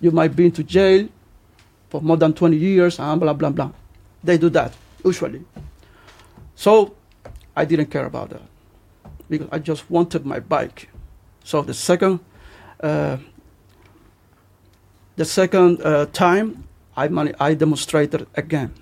[0.01, 1.07] You might be into jail
[1.89, 3.71] for more than 20 years and blah, blah, blah.
[4.23, 5.43] They do that, usually.
[6.55, 6.95] So
[7.55, 8.41] I didn't care about that
[9.29, 10.89] because I just wanted my bike.
[11.43, 12.19] So the second,
[12.81, 13.17] uh,
[15.15, 16.63] the second uh, time,
[16.95, 18.73] I, mani- I demonstrated again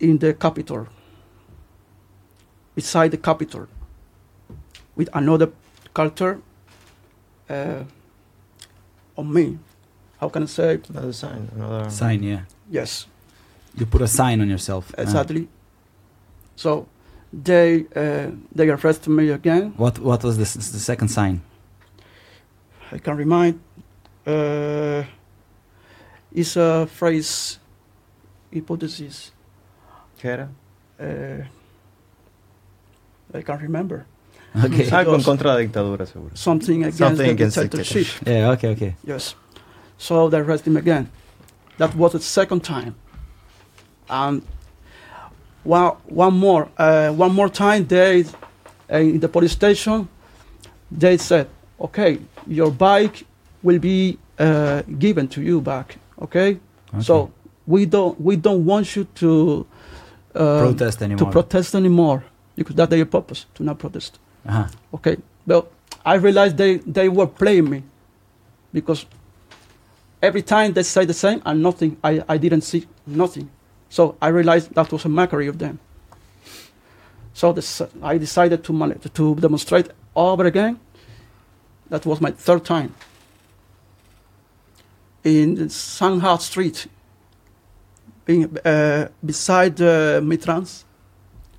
[0.00, 0.88] in the capital,
[2.74, 3.66] beside the capital,
[4.96, 5.50] with another
[5.94, 6.40] culture
[7.48, 7.84] uh,
[9.16, 9.58] on me.
[10.20, 10.80] How can I say?
[10.88, 11.48] Another sign.
[11.54, 12.40] Another Sign, yeah.
[12.70, 13.06] Yes,
[13.76, 14.92] You put a sign on yourself.
[14.98, 15.48] Uh, exactly.
[16.56, 16.86] So
[17.32, 19.72] they uh, they arrested me again.
[19.76, 21.40] what What was the, the second sign?
[22.92, 23.60] I can remind.
[24.26, 25.04] Uh,
[26.32, 27.58] it's a phrase,
[28.52, 29.32] hypothesis.
[30.20, 30.48] ¿Qué era?
[31.00, 31.44] Uh,
[33.34, 34.04] I can't remember
[34.54, 34.84] Okay.
[34.90, 36.36] Algo en Because- contra de la dictadura, seguro.
[36.36, 38.06] something against Something the against dictatorship.
[38.26, 38.50] yeah.
[38.50, 38.68] Okay.
[38.72, 38.94] Okay.
[39.04, 39.34] Yes.
[39.96, 41.08] So they arrested him again.
[41.78, 42.94] That was the second time.
[44.10, 44.42] And
[45.64, 48.24] one, one more, uh, one more time, they
[48.92, 50.08] uh, in the police station,
[50.90, 51.48] they said,
[51.80, 53.24] "Okay, your bike
[53.62, 56.58] will be uh, given to you back." Okay.
[56.92, 57.02] okay.
[57.02, 57.32] So
[57.66, 59.66] we don't we don't want you to
[60.34, 61.32] uh, protest to anymore.
[61.32, 62.24] protest anymore
[62.56, 64.18] because that's their purpose to not protest.
[64.46, 64.66] uh-huh.
[64.94, 65.16] Okay.
[65.46, 65.68] Well,
[66.04, 67.82] I realized they, they were playing me
[68.72, 69.06] because
[70.20, 73.50] every time they say the same and nothing, I, I didn't see nothing.
[73.92, 75.78] So I realized that was a mockery of them.
[77.34, 80.80] So this, I decided to, to demonstrate over again.
[81.90, 82.94] That was my third time.
[85.24, 86.86] In Shanghai Street,
[88.24, 90.84] being, uh, beside uh, Mitrans,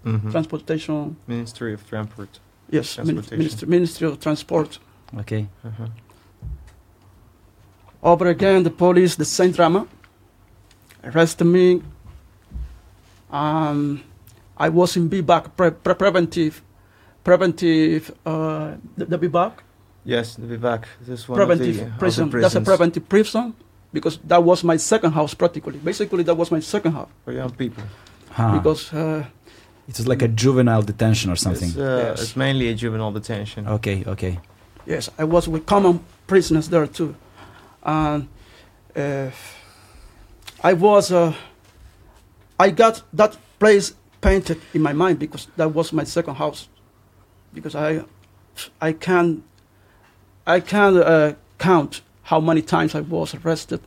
[0.04, 0.32] Mhm.
[0.32, 2.40] transportation, Ministry of Transport.
[2.72, 4.80] yes, Ministry, Ministry of Transport.
[5.20, 5.48] Okay.
[5.64, 5.88] Uh-huh.
[8.02, 9.86] Over again, the police, the same drama,
[11.04, 11.82] arrested me.
[13.34, 14.04] Um,
[14.58, 16.62] I was in Vivac, pre- pre- preventive,
[17.24, 19.54] preventive, uh, the, the Vivac,
[20.06, 20.88] Yes, the back.
[21.02, 22.30] This one preventive of the, of the prison.
[22.30, 23.54] That's a preventive prison
[23.94, 25.78] because that was my second house practically.
[25.78, 27.84] Basically, that was my second house for young people.
[28.32, 28.58] Huh.
[28.58, 29.24] because uh,
[29.88, 31.70] it was like a juvenile detention or something.
[31.70, 32.22] It's, uh, Yes.
[32.22, 33.68] it's mainly a juvenile detention.
[33.68, 34.04] Okay.
[34.06, 34.40] Okay.
[34.86, 37.16] yes, I was with common prisoners there too,
[37.84, 38.28] and
[38.96, 39.30] uh,
[40.64, 41.12] I was.
[41.12, 41.34] Uh,
[42.60, 46.70] I got that place painted in my mind because that was my second house.
[47.54, 48.04] Because I,
[48.82, 49.44] I can,
[50.48, 53.82] I can uh, count how many times I was arrested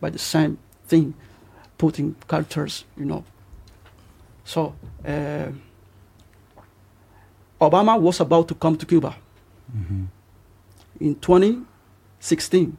[0.00, 1.14] by the same thing,
[1.76, 3.24] putting cultures, you know.
[4.44, 4.74] So
[5.06, 5.48] uh,
[7.60, 9.14] Obama was about to come to Cuba
[9.70, 10.04] hmm
[11.00, 12.76] in 2016.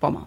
[0.00, 0.26] Obama.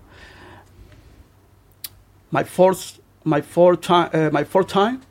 [2.32, 5.02] My fourth, my fourth time, uh, my fourth time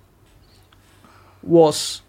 [1.43, 2.03] was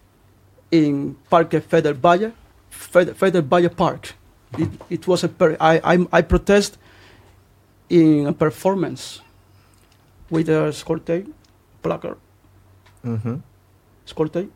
[0.70, 2.32] in Parque Fe del Valle,
[2.70, 4.14] Fe del, Feder Valle Park.
[4.58, 6.78] It, it was a per, I, I, I protest
[7.90, 9.20] in a performance
[10.30, 11.26] with a Scorte
[11.82, 12.16] placard,
[13.04, 13.36] Mm-hmm.
[14.06, 14.48] escorte.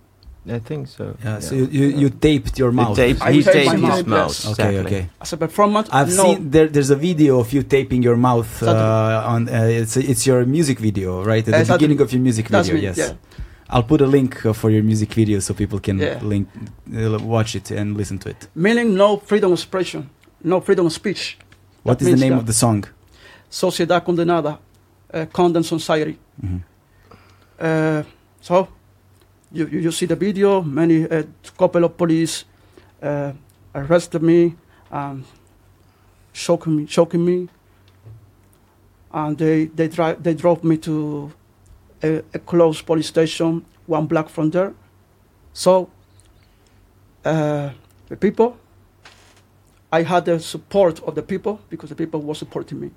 [0.49, 1.17] I think so.
[1.25, 1.39] Yeah.
[1.39, 2.97] So you, you, you taped your mouth.
[2.97, 4.29] taped, I he taped taped my his mouth, mouth.
[4.29, 4.47] yes.
[4.53, 4.69] Okay.
[4.77, 4.97] exactly.
[4.97, 5.09] Okay.
[5.21, 6.67] As a performance, I've no, seen there.
[6.67, 9.49] There's a video of you taping your mouth uh, on.
[9.49, 11.47] Uh, it's it's your music video, right?
[11.47, 11.87] At the Exactly.
[11.87, 12.75] beginning of your music video.
[12.77, 12.97] yes.
[12.99, 13.13] yeah.
[13.71, 16.19] I'll put a link uh, for your music video so people can Yeah.
[16.23, 16.47] link,
[16.95, 18.49] uh, watch it and listen to it.
[18.55, 20.11] meaning no freedom of expression,
[20.45, 21.39] no freedom of speech.
[21.85, 22.85] What That is the name of the song?
[23.51, 24.59] Sociedad condenada,
[25.15, 26.19] uh, condemned society.
[26.45, 26.61] Mhm.
[27.61, 28.03] Uh,
[28.43, 28.69] So
[29.53, 31.27] you, you, see the video, many, a
[31.59, 32.45] couple of police
[33.03, 33.33] uh,
[33.75, 34.55] arrested me,
[34.91, 35.25] um,
[36.33, 37.49] choking me, choking me,
[39.13, 41.33] and they, they, dri- they drove me to
[42.03, 44.73] a, a close police station, one block from there.
[45.53, 45.91] So
[47.25, 47.71] uh,
[48.09, 48.57] the people,
[49.91, 52.91] I had the support of the people because the people were supporting me.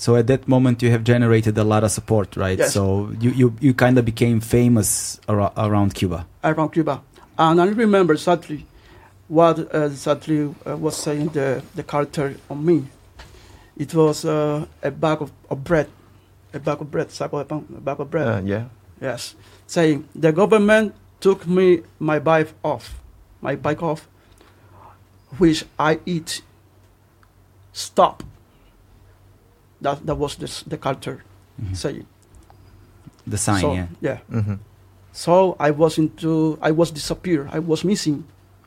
[0.00, 2.58] So at that moment, you have generated a lot of support, right?
[2.58, 2.72] Yes.
[2.72, 6.26] So you, you, you kind of became famous ar- around Cuba.
[6.42, 7.02] around Cuba.
[7.38, 8.64] And I remember exactly
[9.28, 12.86] what uh, exactly uh, was saying the, the cartel on me.
[13.76, 15.88] It was uh, a bag of, of bread,
[16.54, 18.26] a bag of bread, saco de pan, a bag of bread.
[18.26, 18.64] Uh, yeah.
[19.02, 19.34] Yes,
[19.66, 22.98] saying the government took me my bike off,
[23.42, 24.08] my bike off,
[25.36, 26.40] which I eat.
[27.74, 28.22] Stop.
[29.80, 31.18] That that was the s- the cartel
[31.60, 31.76] Mhm.
[31.76, 32.06] saying.
[33.26, 33.86] The sign, so, yeah.
[34.00, 34.18] yeah.
[34.30, 34.54] hmm
[35.12, 37.48] So I was into, I was disappeared.
[37.52, 38.24] I was missing.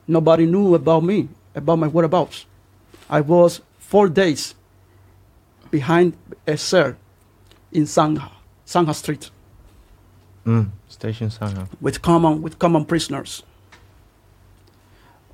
[0.08, 2.46] Nobody knew about me, about my whereabouts.
[3.10, 4.54] I was four days
[5.72, 6.14] behind
[6.48, 6.94] a cell
[7.72, 8.30] in Zanja,
[8.68, 9.32] Zanja Street,
[10.46, 10.68] Mm.
[10.90, 11.68] Station Zanja.
[11.82, 13.44] with common with common prisoners.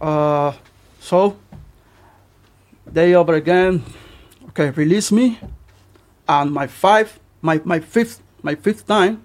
[0.02, 0.54] Uh,
[1.00, 1.36] so
[2.86, 3.84] they over again,
[4.50, 5.40] okay, release me,
[6.30, 9.24] and my five, my, my fifth, my fifth time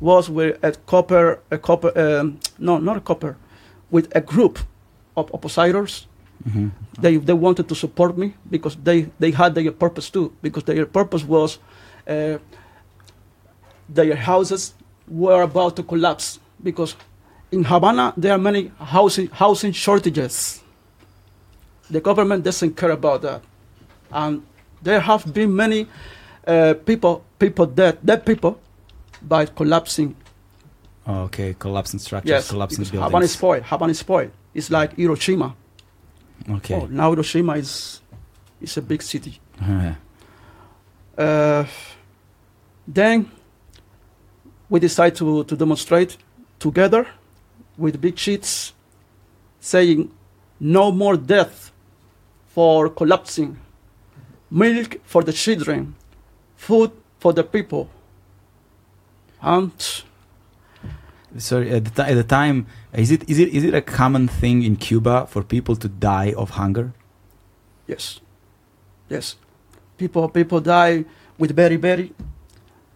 [0.00, 3.36] was with a copper, a copper, um, no, not a copper,
[3.90, 4.58] with a group
[5.16, 6.06] of oppositors.
[6.44, 6.68] hmm
[7.00, 10.26] They they wanted to support me because they they had their purpose too.
[10.42, 11.58] Because their purpose was,
[12.08, 12.36] uh,
[13.88, 14.74] their houses
[15.08, 16.96] were about to collapse because
[17.52, 18.62] in Havana there are many
[18.94, 20.62] housing housing shortages.
[21.90, 23.40] The government doesn't care about that,
[24.10, 24.42] and
[24.82, 25.86] there have been many
[26.46, 28.60] uh, people people dead dead people
[29.22, 30.14] by collapsing.
[31.06, 33.02] Oh, okay, collapsing structures, Yes, collapsing buildings.
[33.02, 33.62] Havana is spoiled.
[33.64, 34.30] Havana is spoiled.
[34.54, 35.54] It's like Hiroshima.
[36.48, 36.74] Okay.
[36.74, 38.00] Oh, now Hiroshima is
[38.60, 39.38] is a big city.
[39.60, 39.94] Yeah.
[41.16, 41.66] Uh,
[42.86, 43.30] then
[44.68, 46.16] we decide to, to demonstrate
[46.58, 47.06] together
[47.76, 48.72] with big sheets
[49.60, 50.10] saying
[50.60, 51.70] no more death
[52.48, 53.58] for collapsing,
[54.50, 55.94] milk for the children,
[56.66, 57.88] food for the people.
[59.40, 59.72] And
[61.36, 64.28] sorry, at the, ti- at the time, is it is it is it a common
[64.28, 66.92] thing in Cuba for people to die of hunger?
[67.86, 68.20] yes,
[69.10, 69.36] yes,
[69.98, 71.04] people people die
[71.38, 72.12] with very very.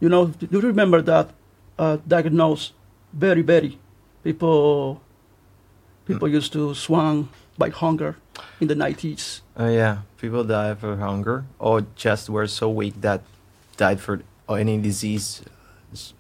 [0.01, 1.31] You know, do you remember that
[1.79, 2.73] uh, diagnosed
[3.13, 3.79] very very
[4.25, 5.03] people
[6.07, 8.17] people used to swan by hunger
[8.61, 9.41] in the 90s.
[9.59, 13.21] Uh, yeah, people die for hunger or just were so weak that
[13.79, 15.41] died for or any disease.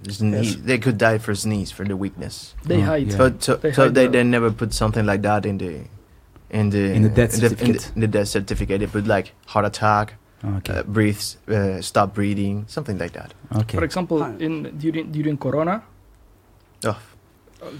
[0.02, 0.56] Yes.
[0.64, 2.54] They could die for sneeze for the weakness.
[2.64, 3.08] They Oh, hide.
[3.12, 3.18] yeah.
[3.18, 5.84] But so, They so hide they, the- they never put something like that in the
[6.50, 7.92] in the In the death in the, certificate.
[7.94, 8.80] in the death certificate.
[8.80, 10.78] They put like heart attack, Okay.
[10.78, 13.34] uh, breathes, uh, stop breathing, something like that.
[13.60, 13.76] okay.
[13.76, 15.82] For example, in during during Corona,
[16.86, 16.96] Oh,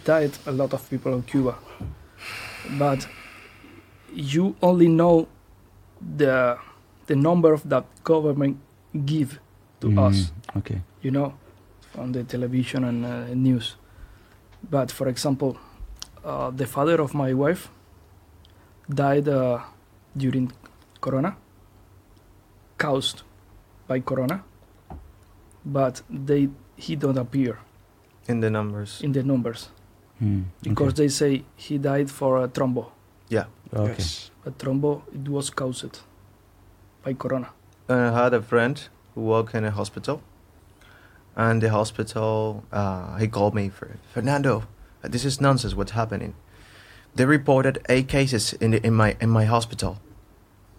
[0.05, 1.55] died a lot of people in Cuba,
[2.79, 3.07] but
[4.13, 5.29] you only know
[6.17, 6.59] the
[7.07, 8.59] the number of that government
[9.07, 9.39] give
[9.81, 10.33] to Mm, us.
[10.57, 10.81] Okay.
[11.03, 11.33] you know,
[11.97, 13.77] on the television and uh, news.
[14.71, 15.57] But for example,
[16.25, 17.71] uh, the father of my wife
[18.89, 19.61] died uh,
[20.17, 20.51] during
[21.01, 21.37] Corona,
[22.79, 23.23] caused
[23.87, 24.43] by Corona,
[25.65, 27.59] but they he don't appear
[28.29, 29.01] in the numbers.
[29.03, 29.71] in the numbers
[30.21, 31.03] Mm, because okay.
[31.05, 32.87] they say he died for a thrombo.
[33.29, 33.45] Yeah.
[33.73, 33.93] okay.
[33.93, 34.33] Yes.
[34.45, 36.01] A thrombo it was caused
[37.05, 37.51] by Corona.
[37.89, 38.77] I had a friend
[39.19, 40.23] who worked in a hospital,
[41.35, 44.63] and the hospital uh, he called me for Fernando.
[45.03, 45.75] This is nonsense.
[45.75, 46.35] What's happening?
[47.17, 49.99] They reported eight cases in the, in my in my hospital.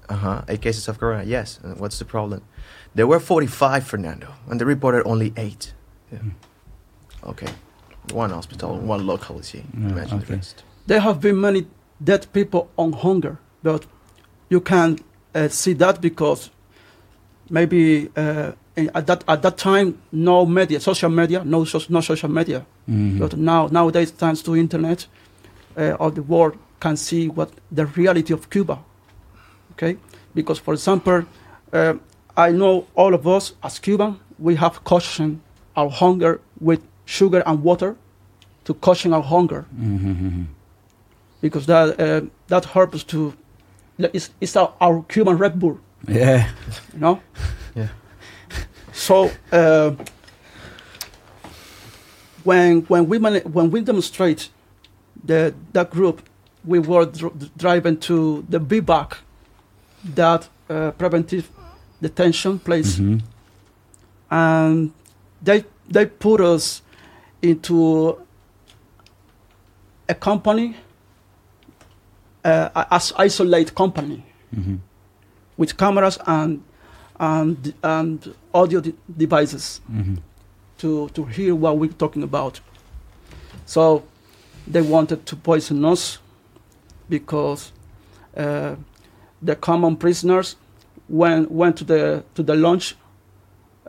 [0.08, 0.42] Uh huh.
[0.48, 1.24] Eight cases of corona.
[1.24, 1.60] Yes.
[1.64, 2.42] And what's the problem?
[2.96, 5.74] There were forty five, Fernando, and they reported only eight.
[6.12, 6.20] Yeah.
[6.20, 7.30] Hmm.
[7.32, 7.52] Okay.
[8.14, 9.64] One hospital, one locality.
[9.74, 10.64] Yeah, Imagine the rest.
[10.88, 11.68] There have been many
[12.02, 13.86] dead people on hunger, but
[14.50, 14.98] you can
[15.36, 16.50] uh, see that because
[17.50, 18.52] maybe uh,
[18.96, 22.66] at that at that time no media, social media, no so, no social media.
[22.88, 23.20] Mhm.
[23.20, 25.08] But now nowadays, thanks to internet,
[25.78, 28.78] uh, all the world can see what the reality of Cuba.
[29.74, 29.98] Okay,
[30.34, 31.24] because for example,
[31.74, 31.94] uh,
[32.38, 35.40] I know all of us as Cuban, we have cautioned
[35.76, 37.96] our hunger with sugar and water
[38.66, 40.46] to caution our hunger Mhm.
[41.42, 43.34] because that uh, that helps to
[43.98, 46.48] it's, it's our, our Cuban Red Bull, Yeah.
[46.94, 47.20] you know.
[47.76, 47.88] Yeah.
[48.94, 49.92] So uh,
[52.44, 54.50] when when we when we demonstrate
[55.24, 56.22] the that group,
[56.66, 59.18] we were dr- driving to the Vivac,
[60.16, 61.50] that uh, preventive
[62.02, 63.22] detention place, Mhm.
[64.32, 64.92] and
[65.42, 66.82] they they put us
[67.42, 68.18] into
[70.08, 70.76] a company,
[72.46, 74.24] uh, as isolate company
[74.56, 74.80] Mhm.
[75.60, 76.62] With cameras and
[77.20, 80.18] and and audio de- devices Mhm.
[80.82, 82.62] to to hear what we're talking about.
[83.66, 84.04] So
[84.72, 86.20] they wanted to poison us
[87.10, 87.72] because
[88.38, 88.76] uh,
[89.48, 90.56] the common prisoners
[91.10, 92.96] went went to the to the lunch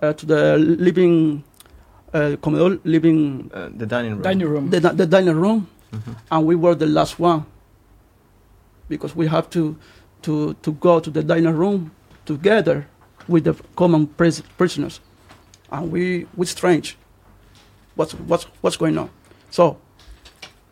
[0.02, 1.44] uh, to the living
[2.12, 4.22] uh, comedor, living Uh, the dining room.
[4.22, 4.70] Dining room.
[4.70, 6.14] the, the dining room, Mhm.
[6.32, 7.42] and we were the last one
[8.88, 9.76] because we have to
[10.22, 11.90] to to go to the dining room
[12.24, 12.86] together
[13.28, 15.00] with the common pris- prisoners,
[15.70, 16.96] and we we strange.
[17.94, 19.10] What's what's what's going on?
[19.50, 19.78] So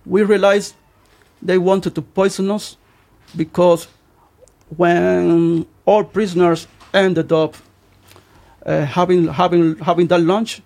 [0.07, 0.75] we realized
[1.43, 2.77] they wanted to poison us
[3.37, 3.89] because
[4.77, 7.57] when all prisoners ended up
[8.67, 10.63] uh, having having having that lunch,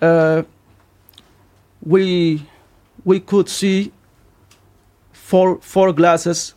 [0.00, 0.42] uh,
[1.82, 2.46] we
[3.04, 3.92] we could see
[5.12, 6.54] four four glasses.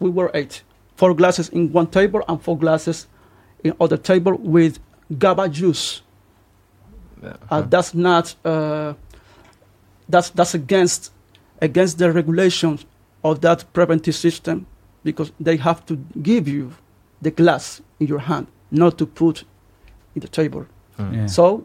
[0.00, 0.62] We were eight.
[0.96, 3.06] Four glasses in one table and four glasses
[3.64, 4.78] in other table with
[5.18, 6.02] GABA juice.
[7.22, 7.36] Yeah.
[7.50, 8.34] Uh, that's not.
[8.44, 8.94] Uh,
[10.08, 11.12] that's that's against
[11.60, 12.86] against the regulations
[13.24, 14.66] of that preventive system
[15.04, 16.72] because they have to give you
[17.20, 19.44] the glass in your hand, not to put
[20.14, 20.66] in the table.
[20.98, 21.14] Mm.
[21.14, 21.26] Yeah.
[21.26, 21.64] So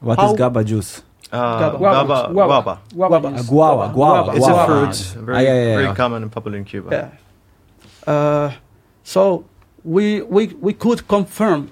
[0.00, 1.02] what is how- is GABA juice?
[1.32, 1.78] Uh, Guava.
[1.78, 2.32] guava.
[2.32, 2.80] Guava.
[2.94, 3.18] Guava.
[3.18, 3.30] Guava.
[3.36, 3.48] Juice.
[3.48, 4.62] guava, guava, It's guava.
[4.62, 5.24] a fruit.
[5.24, 6.88] Very, Ah, yeah, yeah, very common and popular in Cuba.
[6.92, 6.98] Yeah.
[6.98, 7.10] Uh,
[8.06, 9.44] so
[9.84, 11.70] we, we, we could confirm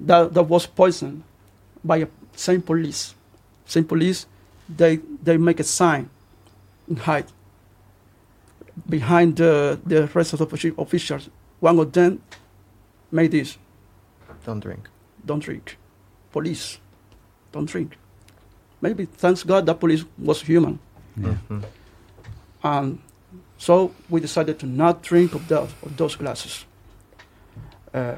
[0.00, 1.22] that that was poisoned
[1.84, 3.14] by a same police.
[3.66, 4.26] Same police,
[4.68, 6.08] they, they make a sign
[6.88, 7.28] in height
[8.88, 11.28] behind the, the rest of the officials.
[11.60, 12.20] One of them
[13.12, 13.58] made this,
[14.44, 14.88] Don't drink.
[15.26, 15.76] don't drink.
[16.32, 16.78] Police,
[17.52, 17.96] don't drink.
[18.80, 20.78] Maybe, thanks God, that police was human.
[21.16, 21.34] Yeah.
[21.50, 21.64] Mhm.
[22.62, 22.98] And
[23.60, 26.64] so we decided to not drink of those, of those glasses.
[27.92, 28.14] Uh,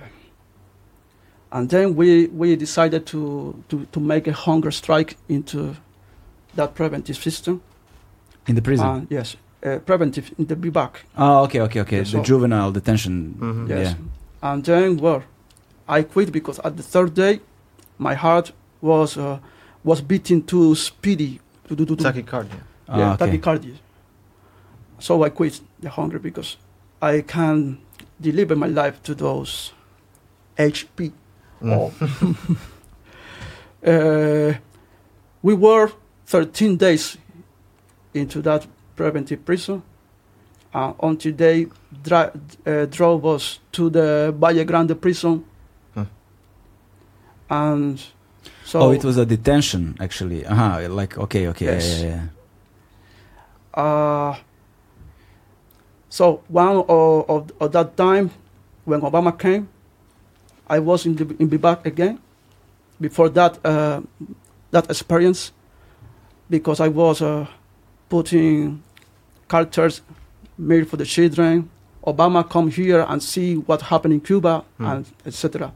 [1.50, 5.74] and then we, we decided to, to, to make a hunger strike into
[6.54, 7.60] that preventive system.
[8.46, 8.86] In the prison.
[8.86, 10.92] And yes, uh, preventive in the Vivac.
[11.18, 11.96] oh, okay, okay, okay.
[11.98, 13.34] Yeah, the juvenile detention.
[13.38, 13.68] Mhm.
[13.68, 13.88] Yes.
[13.88, 14.50] Yeah.
[14.52, 15.22] And then, well,
[15.88, 17.40] I quit because at the third day,
[17.98, 19.38] my heart was, uh,
[19.84, 21.40] was beating too speedy.
[21.68, 22.04] To do, to do.
[22.04, 22.60] Tachycardia.
[22.88, 23.38] Ah, yeah, okay.
[23.38, 23.74] tachycardia.
[25.02, 26.56] So I quit the hunger because
[27.02, 27.78] I can
[28.20, 29.72] deliver my life to those
[30.56, 31.12] HP.
[31.60, 31.72] Mm.
[31.72, 31.90] Oh.
[33.90, 34.54] uh,
[35.42, 35.90] we were
[36.26, 37.18] 13 days
[38.14, 39.82] into that preventive prison
[40.72, 41.66] uh, until they
[42.04, 42.30] dri-
[42.64, 45.44] uh, drove us to the Valle Grande prison.
[45.94, 46.02] Hmm.
[47.50, 48.00] And
[48.64, 50.46] so oh, it was a detention, actually.
[50.46, 51.64] Uh-huh, like, okay, okay.
[51.64, 52.00] Yes.
[52.00, 52.22] Yeah, yeah,
[53.76, 53.82] yeah.
[53.82, 54.36] Uh,
[56.12, 58.30] so one of, of, of that time
[58.84, 59.66] when Obama came,
[60.68, 62.18] I was in the in Vivac again.
[63.00, 64.02] Before that, uh,
[64.72, 65.52] that experience,
[66.50, 67.46] because I was uh,
[68.10, 68.82] putting
[69.48, 70.02] cultures
[70.58, 71.70] made for the children.
[72.06, 74.86] Obama come here and see what happened in Cuba Hmm.
[74.86, 75.72] and etc.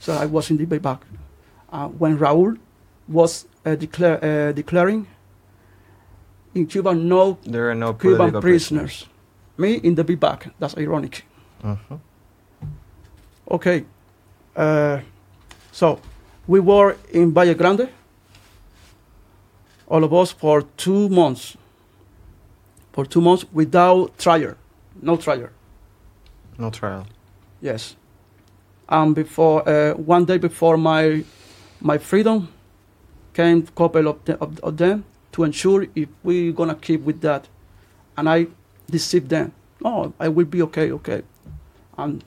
[0.00, 0.98] So I was in the Vivac.
[1.70, 2.58] Uh, when Raúl
[3.06, 5.06] was uh, declare, uh, declaring
[6.52, 9.06] in Cuba no There are no Cuban political prisoners.
[9.58, 10.48] Me in the back.
[10.58, 11.24] That's ironic.
[11.62, 12.00] Mhm.
[13.50, 13.84] Okay.
[14.56, 15.00] Uh,
[15.72, 15.98] so
[16.46, 17.88] we were in Valle Grande,
[19.88, 21.56] all of us for two months.
[22.92, 24.54] For two months without trial,
[25.00, 25.48] no trial.
[26.58, 27.06] No trial.
[27.62, 27.96] Yes.
[28.88, 31.24] And before uh, one day before my
[31.80, 32.48] my freedom,
[33.34, 37.20] came a couple of, the, of, of them to ensure if we're gonna keep with
[37.22, 37.48] that,
[38.16, 38.46] and I
[38.90, 39.52] deceived them.
[39.84, 41.22] Oh, I will be okay, okay.
[41.98, 42.24] And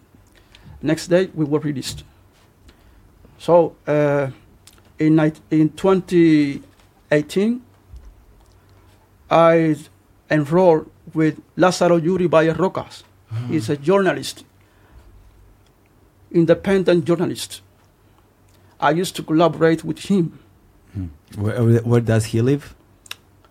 [0.81, 2.03] next day we were released.
[3.37, 4.29] So uh,
[4.99, 5.19] in
[5.51, 7.61] in 2018,
[9.29, 9.75] I
[10.29, 13.03] enrolled with Lázaro Yuri Valle Rocas.
[13.49, 14.45] He's a journalist,
[16.31, 17.61] independent journalist.
[18.79, 20.39] I used to collaborate with him
[20.95, 21.07] Hmm.
[21.35, 22.74] Where, where does he live?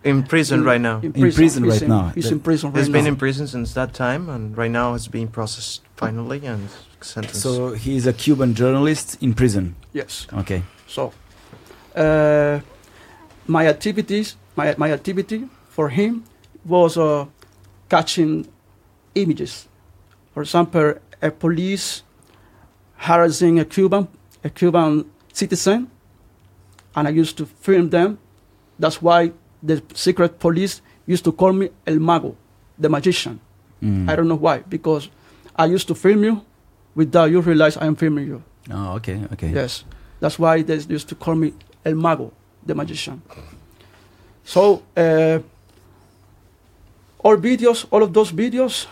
[0.05, 0.99] In prison in- right now.
[1.01, 2.13] In In prison He's right in- now.
[2.15, 3.11] He's That- in prison right He's been now.
[3.11, 6.69] in prison since that time, and right now it's being processed finally and
[7.01, 7.41] sentenced.
[7.43, 9.75] So he's a Cuban journalist in prison.
[9.93, 10.27] yes.
[10.33, 10.63] Okay.
[10.87, 11.13] So
[11.97, 12.61] uh,
[13.47, 16.25] my activities, my, my activity for him
[16.65, 17.27] was uh,
[17.89, 18.47] catching
[19.15, 19.69] images.
[20.35, 22.03] For example, a police
[22.97, 24.09] harassing a Cuban,
[24.43, 25.91] a Cuban citizen,
[26.97, 28.19] and I used to film them.
[28.79, 29.33] That's why
[29.65, 32.37] the secret police used to call me El Mago,
[32.79, 33.41] the magician.
[33.83, 34.09] Mm.
[34.09, 35.09] I don't know why, because
[35.57, 36.43] I used to film you
[36.95, 38.43] without you realize I am filming you.
[38.71, 39.51] Oh, okay, okay.
[39.51, 39.85] Yes,
[40.21, 41.53] that's why they used to call me
[41.85, 42.33] El Mago,
[42.65, 43.23] the magician.
[44.45, 45.41] So uh,
[47.19, 48.87] all videos, all of those videos,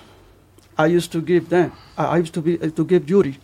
[0.76, 1.72] I used to give them.
[1.96, 3.36] I I used to be uh, to give Yuri,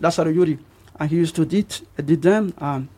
[0.00, 0.58] Lazaro Yuri,
[0.98, 2.88] and he used to did did them and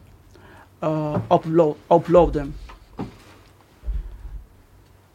[0.80, 2.54] uh, upload upload them.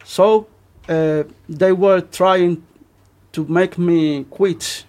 [0.08, 0.48] So
[0.88, 2.66] uh, they were trying
[3.34, 4.86] to make me quit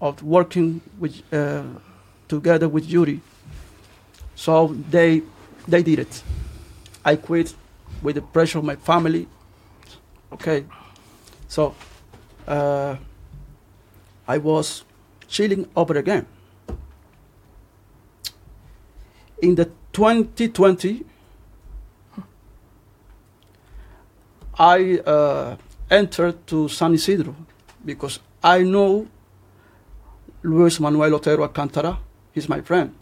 [0.00, 1.62] of working with uh,
[2.26, 3.20] together with Yuri.
[4.34, 5.22] So they
[5.68, 6.22] they did it.
[7.04, 7.54] I quit
[8.02, 9.28] with the pressure of my family.
[10.32, 10.64] Okay,
[11.46, 11.76] so
[12.48, 12.96] uh,
[14.26, 14.82] I was
[15.28, 16.26] chilling over again.
[19.40, 21.04] In the 2020,
[24.58, 25.56] I uh,
[25.90, 27.34] entered to San Isidro
[27.84, 29.06] because I know
[30.42, 31.98] Luis Manuel Otero Alcantara.
[32.32, 32.94] He's my friend.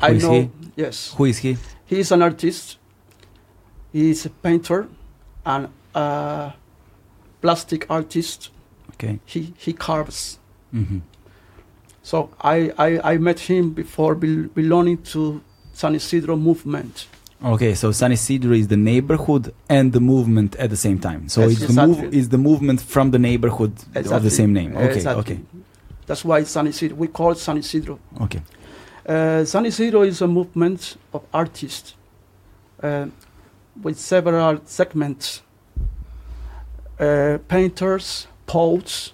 [0.00, 0.32] Who I is know.
[0.32, 0.50] he?
[0.76, 1.56] Yes, Who is he?
[1.86, 2.78] he is an artist.
[3.92, 4.88] He is a painter
[5.44, 6.52] and a
[7.40, 8.50] plastic artist.
[8.94, 9.18] Okay.
[9.24, 10.38] He he carves.
[10.72, 10.98] hmm
[12.02, 15.40] So I, I, I met him before bel- belonging to
[15.74, 17.06] San Isidro movement.
[17.44, 21.28] Okay, so San Isidro is the neighborhood and the movement at the same time.
[21.28, 22.18] So it's the move exactly.
[22.18, 24.76] is the movement from the neighborhood of the same name.
[24.76, 25.20] Okay, Exactly.
[25.20, 25.40] okay,
[26.06, 26.96] That's why San Isidro.
[26.96, 28.00] We call it San Isidro.
[28.22, 28.42] okay.
[29.06, 31.94] Uh, San Isidro is a movement of artists
[32.82, 33.06] uh,
[33.82, 35.42] with several segments.
[36.98, 39.12] Uh, painters, poets,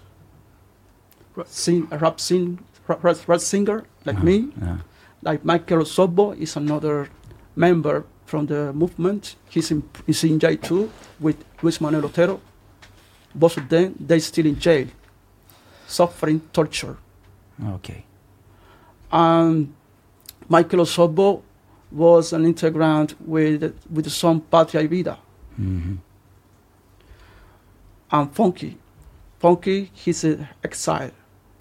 [1.45, 4.79] sing, rap, sing, rap, rap, singer like Uh-huh, me, yeah.
[5.23, 7.09] like Maykel Osorbo is another
[7.55, 9.37] member from the movement.
[9.49, 12.41] He's in, he's in jail too with Luis Manuel Otero.
[13.35, 14.87] Both of them, they're still in jail,
[15.87, 16.97] suffering torture.
[17.63, 18.05] Okay.
[19.11, 19.75] And
[20.51, 21.43] Maykel Osorbo
[21.91, 25.19] was an integrant with, with the song Patria y Vida.
[25.57, 25.95] hmm
[28.11, 28.77] And Funky.
[29.39, 31.11] Funky, he's in exile.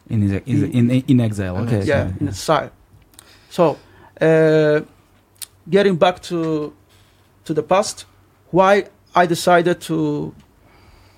[0.09, 1.57] In, his, is in in exile.
[1.57, 1.77] Okay.
[1.77, 1.87] exile.
[1.87, 2.71] yeah, in exile.
[3.49, 3.77] So,
[4.21, 4.81] uh,
[5.69, 6.73] getting back to
[7.45, 8.05] to the past,
[8.51, 8.85] why
[9.15, 10.33] I decided to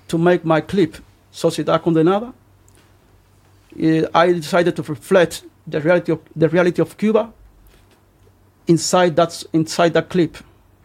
[0.08, 0.96] to make my clip
[1.32, 2.32] Sociedad Condenada.
[3.78, 7.32] eh, I decided to reflect the reality of the reality of Cuba
[8.66, 10.36] inside that inside that clip,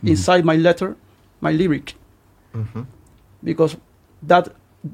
[0.03, 0.09] Mhm.
[0.09, 0.95] inside my letter,
[1.41, 1.95] my lyric,
[2.53, 2.81] hmm
[3.43, 3.77] because
[4.27, 4.49] that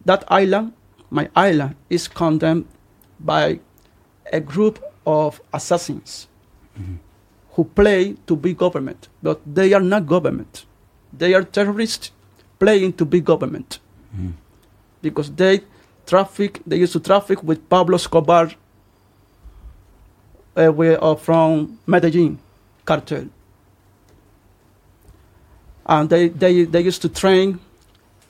[0.05, 0.73] that island,
[1.09, 2.65] my island, is condemned
[3.19, 3.59] by
[4.31, 6.27] a group of assassins
[6.79, 6.97] Mhm.
[7.57, 10.65] Who play to be government, but they are not government.
[11.11, 12.11] They are terrorists
[12.59, 13.79] playing to be government
[14.15, 14.33] Mhm.
[15.01, 15.61] because they
[16.05, 16.61] traffic.
[16.67, 18.45] They used to traffic with Pablo Escobar
[20.55, 22.37] uh, we are from Medellin
[22.85, 23.25] cartel,
[25.85, 27.59] and they, they, they used to train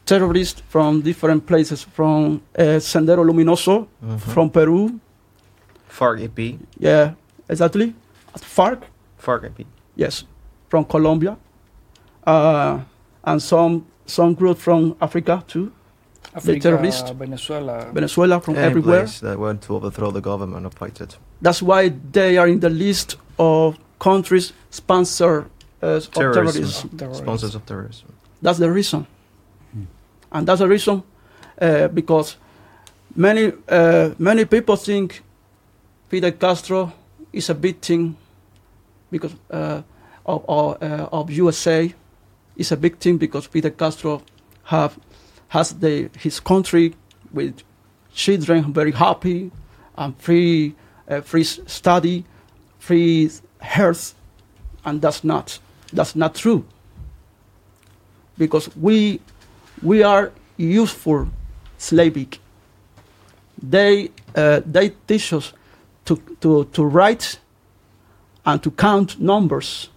[0.05, 4.19] terrorists from different places, from uh, Sendero Luminoso, Mhm.
[4.19, 4.99] from Peru,
[5.89, 6.59] FARC EP.
[6.79, 7.13] yeah,
[7.49, 7.93] exactly,
[8.35, 8.81] at FARC,
[9.27, 9.59] FARC EP.
[9.95, 10.23] yes,
[10.71, 11.33] from Colombia,
[12.25, 12.79] uh,
[13.29, 13.73] and some
[14.05, 15.71] some group from Africa too,
[16.35, 17.75] Africa, terrorists, Venezuela.
[17.93, 18.99] Venezuela, from Any everywhere.
[19.01, 21.17] place that went to overthrow the government of Paitet.
[21.41, 21.81] That's why
[22.11, 25.33] they are in the list of countries sponsor
[25.83, 26.89] uh, of Terrorism.
[26.97, 27.23] terrorism.
[27.25, 28.07] Sponsors of terrorism.
[28.41, 29.05] That's the reason.
[29.73, 29.85] Hmm.
[30.31, 31.03] And that's the reason
[31.61, 32.37] uh, because
[33.15, 35.21] many, uh, many people think
[36.09, 36.91] Fidel Castro
[37.33, 38.15] is a victim
[39.11, 39.81] because uh,
[40.25, 41.93] of, of, uh, of USA.
[42.55, 44.23] Is a big thing because Fidel Castro
[44.63, 44.97] have
[45.49, 46.95] has the his country
[47.31, 47.61] with
[48.15, 49.51] children very happy
[49.95, 50.73] and free
[51.07, 52.25] uh, free study,
[52.79, 53.29] free
[53.59, 54.15] health,
[54.85, 55.59] and that's not
[55.93, 56.65] that's not true
[58.37, 59.19] because we
[59.83, 61.27] we are useful
[61.77, 62.39] slavic.
[63.61, 65.53] They uh, they teach us
[66.05, 67.39] to, to, to write
[68.47, 69.89] and to count numbers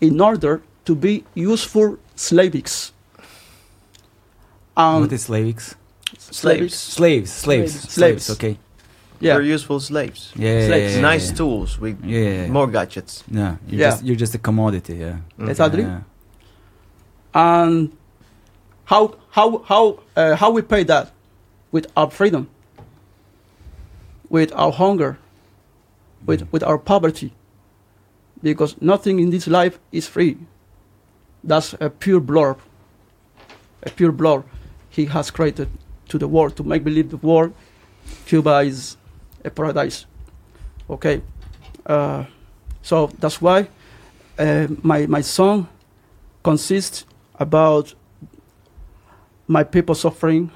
[0.00, 2.92] in order to be useful slavics.
[4.76, 5.74] Um, what is slavics?
[6.18, 6.34] slavics.
[6.34, 7.74] Slaves, slaves, slaves.
[7.92, 8.30] Slaves.
[8.30, 8.58] Okay.
[9.20, 9.34] Yeah.
[9.34, 10.32] They're useful slaves.
[10.36, 10.94] Yeah, Slaves.
[10.96, 11.36] yeah, nice yeah.
[11.36, 12.48] tools with Yeah, yeah, yeah.
[12.48, 13.24] more gadgets.
[13.30, 13.90] Yeah, you're Yeah.
[13.90, 14.96] just you're just a commodity.
[14.96, 15.16] Yeah.
[15.38, 15.48] Mhm.
[15.48, 15.82] Exactly.
[15.82, 16.00] Yeah.
[17.34, 17.92] And
[18.84, 21.10] how how how uh, how we pay that
[21.72, 22.48] with our freedom,
[24.28, 25.16] with our hunger,
[26.26, 27.32] with with our poverty,
[28.42, 30.36] because nothing in this life is free.
[31.42, 32.56] That's a pure blood,
[33.82, 34.44] a pure blood
[34.90, 35.68] He has created
[36.08, 37.52] to the world to make believe the world.
[38.26, 38.96] Cuba is
[39.44, 40.06] a paradise.
[40.88, 41.20] Okay,
[41.84, 42.24] uh,
[42.82, 43.68] so that's why
[44.38, 45.68] uh, my my song
[46.42, 47.04] consists
[47.38, 47.94] about
[49.46, 50.50] my people suffering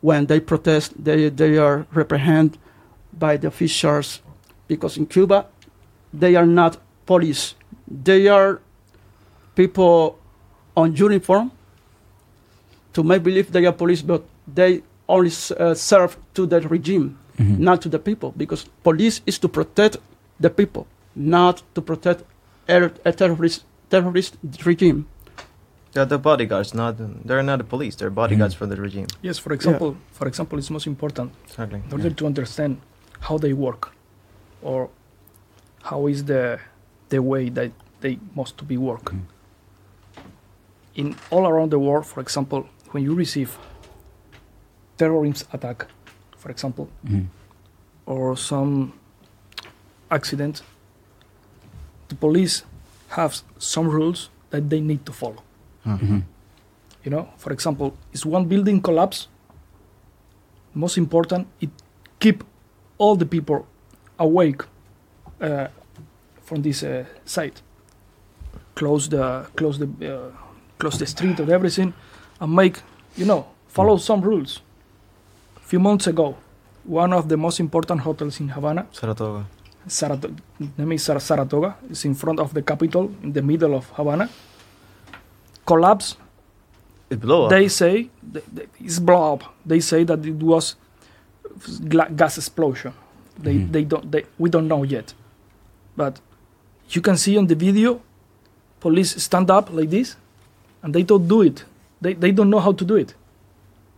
[0.00, 2.58] when they protest they, they are reprehended
[3.12, 4.20] by the officials.
[4.66, 5.46] Because in cuba
[6.20, 6.72] they are not
[7.06, 7.54] police
[8.04, 8.60] they are
[9.54, 10.18] people
[10.76, 11.50] on uniform
[12.92, 14.22] to make believe they are police but
[14.54, 17.58] they only uh, serve to the regime Mhm.
[17.58, 19.96] not to the people because police is to protect
[20.40, 20.86] the people
[21.16, 22.22] not to protect
[22.68, 25.00] a, a terrorist terrorist regime
[25.94, 26.94] They're the bodyguards, not
[27.28, 27.94] they're not the police.
[27.98, 28.58] They're bodyguards Mhm.
[28.60, 29.06] for the regime.
[29.22, 31.80] Yes, for example, for example, it's most important Exactly.
[31.86, 32.72] in order to understand
[33.28, 33.82] how they work,
[34.70, 34.78] or
[35.84, 36.58] how is the
[37.10, 39.04] the way that they must to be work.
[39.12, 39.20] Mm.
[40.94, 43.58] In all around the world, for example, when you receive
[44.96, 45.86] terrorism attack,
[46.36, 47.26] for example, Mhm.
[48.06, 48.92] or some
[50.10, 50.62] accident,
[52.08, 52.64] the police
[53.08, 55.42] have some rules that they need to follow.
[55.84, 56.22] Mhm.
[57.04, 59.28] You know, for example, is one building collapse?
[60.74, 61.70] Most important, it
[62.18, 62.44] keep
[62.98, 63.66] all the people
[64.18, 64.62] awake
[66.42, 67.62] from this uh, site.
[68.74, 70.30] Close the close the uh,
[70.78, 71.92] close the street and everything,
[72.40, 72.76] and make
[73.16, 74.60] you know follow some rules.
[75.56, 76.36] A few months ago,
[76.84, 79.46] one of the most important hotels in Havana, Saratoga.
[79.86, 80.34] Saratoga,
[80.78, 84.28] name is Sar- Saratoga, is in front of the capital, in the middle of Havana.
[85.66, 86.16] Collapse
[87.10, 87.50] It blew up.
[87.50, 88.10] they say
[88.80, 89.44] it's blow up.
[89.64, 90.74] They say that it was
[91.88, 92.92] gla- gas explosion.
[93.38, 93.72] They Mhm.
[93.72, 95.14] they don't they, we don't know yet,
[95.96, 96.20] but
[96.90, 98.00] you can see on the video,
[98.80, 100.16] police stand up like this,
[100.82, 101.64] and they don't do it.
[102.00, 103.14] They they don't know how to do it,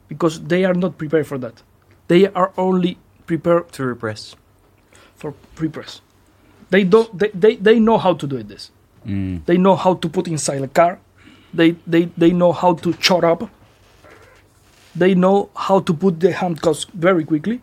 [0.08, 1.62] because they are not prepared for that.
[2.08, 4.36] They are only prepared to repress.
[5.16, 6.00] for pre-press.
[6.70, 8.70] They don't they, they, they know how to do it this.
[9.06, 9.44] Mm.
[9.46, 10.98] They know how to put inside a car.
[11.54, 13.50] They, they, they know how to chop up.
[14.94, 17.60] They know how to put the handcuffs very quickly.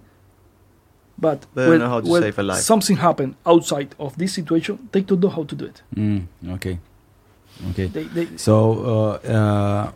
[1.17, 2.59] But They don't when, know how to when save a life.
[2.61, 5.81] something happened outside of this situation, they don't know how to do it.
[5.95, 6.25] Mm.
[6.55, 6.79] Okay.
[7.69, 7.85] Okay.
[7.87, 8.55] They, they, So,
[9.23, 9.91] uh, uh,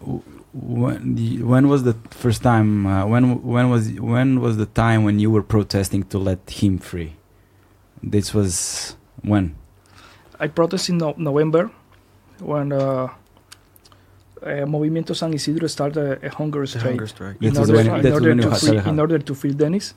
[0.53, 2.85] when the, when was the first time?
[2.85, 6.77] Uh, when when was when was the time when you were protesting to let him
[6.77, 7.13] free?
[8.03, 9.55] This was when.
[10.39, 11.71] I protest in no- November
[12.39, 13.09] when uh, uh,
[14.65, 17.37] Movimiento San Isidro started a, a hunger strike hunger strike.
[17.41, 19.93] In order, in order to free, in order to free Dennis.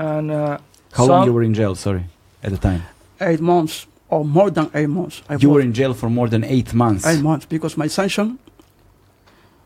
[0.00, 0.58] And uh,
[0.92, 1.74] How long you were in jail?
[1.74, 2.04] Sorry,
[2.42, 2.82] at the time.
[3.20, 5.22] eight months or more than eight months.
[5.28, 7.06] I You were in jail for more than eight months.
[7.06, 8.38] eight months because my sanction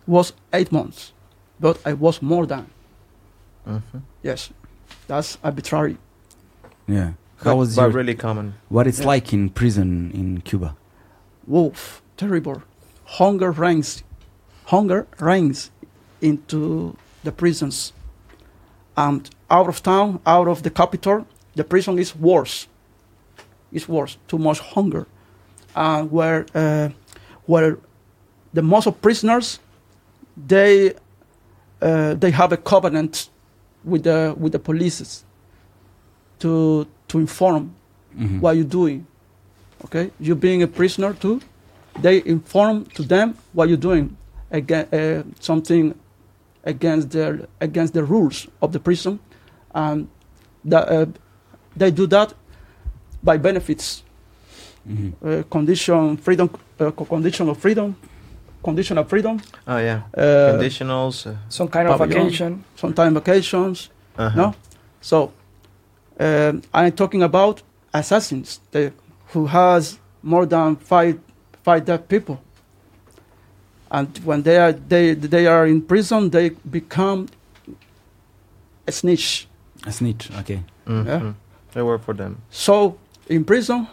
[0.06, 1.12] was eight months,
[1.60, 2.66] but I was more than.
[3.66, 4.02] Mhm.
[4.22, 4.50] Yes,
[5.06, 5.96] that's arbitrary.
[6.88, 7.12] Yeah.
[7.44, 8.54] How But- was but your, really common?
[8.68, 9.06] what it's Yeah.
[9.14, 10.74] like in prison in Cuba?
[11.46, 12.62] Wolf, terrible.
[13.18, 14.02] Hunger reigns.
[14.66, 15.70] Hunger reigns
[16.20, 17.92] into the prisons.
[18.96, 22.66] And out of town, out of the capital, the prison is worse.
[23.72, 24.16] It's worse.
[24.28, 25.06] Too much hunger.
[25.74, 26.88] And where, uh,
[27.46, 27.78] where
[28.52, 29.58] the most of prisoners,
[30.36, 30.94] they,
[31.82, 33.28] uh, they have a covenant
[33.84, 35.24] with the with the police
[36.38, 37.74] to to inform
[38.16, 38.40] Mhm.
[38.40, 39.06] what you're doing.
[39.84, 41.40] Okay, you being a prisoner too,
[42.00, 44.16] they inform to them what you're doing
[44.50, 45.94] again uh, something
[46.64, 49.18] against their against the rules of the prison,
[49.74, 50.08] and
[50.64, 51.06] that, uh,
[51.76, 52.34] they do that
[53.22, 54.02] by benefits,
[54.88, 55.12] Mhm.
[55.22, 56.48] uh, condition freedom,
[56.80, 57.94] uh, condition of freedom,
[58.62, 60.02] condition of freedom, Oh yeah.
[60.16, 61.26] uh, Conditionals.
[61.26, 62.24] Uh, some kind of Pavilion.
[62.24, 62.64] vacation.
[62.76, 63.90] sometimes vacations.
[64.18, 64.36] uh-huh.
[64.36, 64.54] No,
[65.00, 65.32] so
[66.20, 67.62] um, I'm talking about
[67.92, 68.92] assassins they,
[69.32, 71.18] who has more than five
[71.62, 72.36] five dead people,
[73.94, 77.28] and when they are they they are in prison, they become
[78.88, 79.46] a snitch.
[79.86, 80.30] A snitch.
[80.40, 80.60] Okay.
[80.86, 81.06] Mhm.
[81.06, 81.32] Yeah.
[81.72, 82.38] They work for them.
[82.50, 82.98] So
[83.28, 83.86] in prison,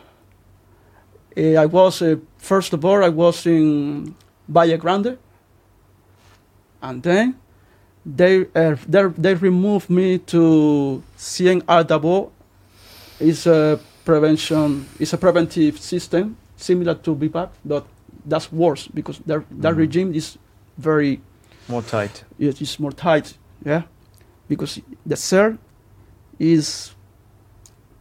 [1.38, 4.16] eh, I was uh, first of all I was in
[4.50, 5.18] Valle Grande,
[6.82, 7.36] and then
[8.06, 12.30] they uh, they they removed me to CNRW.
[13.20, 14.86] It's a prevention.
[15.00, 17.86] It's a preventive system similar to Vivac, but
[18.26, 19.78] that's worse because that Mhm.
[19.78, 20.38] regime is
[20.78, 21.20] very
[21.68, 22.24] More tight.
[22.40, 23.38] it is more tight.
[23.66, 23.84] Yeah,
[24.48, 25.58] because the cell
[26.40, 26.92] is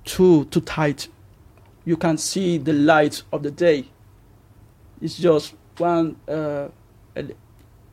[0.05, 1.09] too too tight.
[1.85, 3.85] You can see the light of the day.
[5.01, 6.17] It's just one.
[6.29, 6.69] Uh,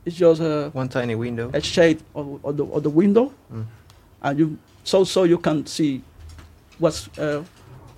[0.04, 1.50] it's just a, One tiny window.
[1.52, 3.64] a shade of, of the of the window, Mm.
[4.22, 6.02] and you so so you can see
[6.78, 7.42] what's uh,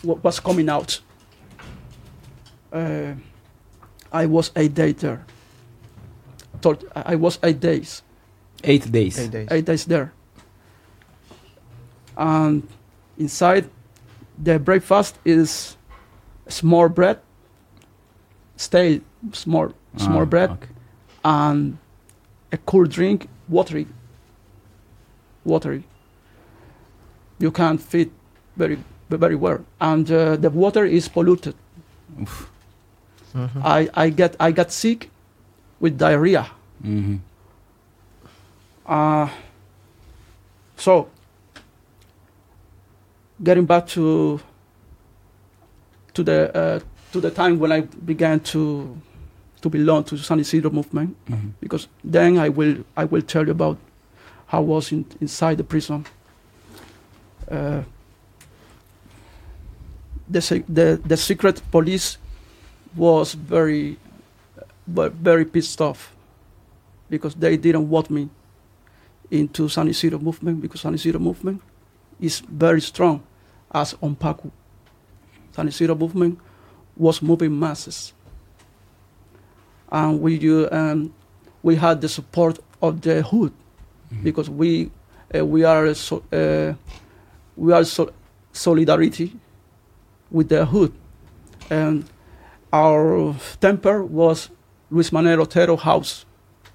[0.02, 1.00] what, what's coming out.
[2.72, 3.14] Uh,
[4.12, 5.24] I was eight days there.
[6.62, 8.02] Thought- I was eight days
[8.64, 9.18] Eight days.
[9.18, 9.48] Eight days.
[9.50, 10.12] eight days there.
[12.16, 12.66] And
[13.18, 13.70] inside,
[14.42, 15.76] the breakfast is
[16.48, 17.18] small bread,
[18.56, 19.00] stale
[19.32, 20.68] small small Ah, bread, okay.
[21.24, 21.78] and
[22.52, 23.86] a cool drink, watery.
[25.44, 25.84] Watery.
[27.38, 28.10] You can't fit
[28.56, 31.54] very very well, and uh, the water is polluted.
[32.20, 32.50] Oof.
[33.34, 33.62] Mhm.
[33.64, 35.10] I, I get I got sick
[35.80, 36.46] with diarrhea.
[36.84, 37.20] Mhm.
[38.86, 39.28] Uh,
[40.76, 41.08] so,
[43.42, 44.40] getting back to
[46.14, 46.80] to the uh,
[47.12, 48.96] to the time when I began to
[49.62, 51.52] to belong to the San Isidro movement, Mhm.
[51.60, 53.76] because then I will I will tell you about
[54.46, 56.04] how I was in, inside the prison.
[57.50, 57.82] Uh,
[60.28, 62.16] the, the the secret police
[62.96, 63.96] was very
[64.86, 66.12] but very pissed off
[67.08, 68.28] because they didn't want me
[69.30, 71.62] into San Isidro movement because San Isidro movement
[72.20, 73.22] is very strong
[73.72, 74.50] as UNPACU.
[75.52, 76.38] San Isidro movement
[76.96, 78.12] was moving masses.
[79.92, 81.12] And we, uh, um,
[81.62, 83.52] we had the support of the hood
[84.12, 84.22] Mhm.
[84.24, 84.90] because we,
[85.34, 86.74] uh, we are, so, uh,
[87.56, 88.10] we are so
[88.52, 89.36] solidarity
[90.30, 90.92] with the hood.
[91.70, 92.04] And
[92.72, 94.50] our temper was
[94.90, 96.24] Luis Manuel Otero house,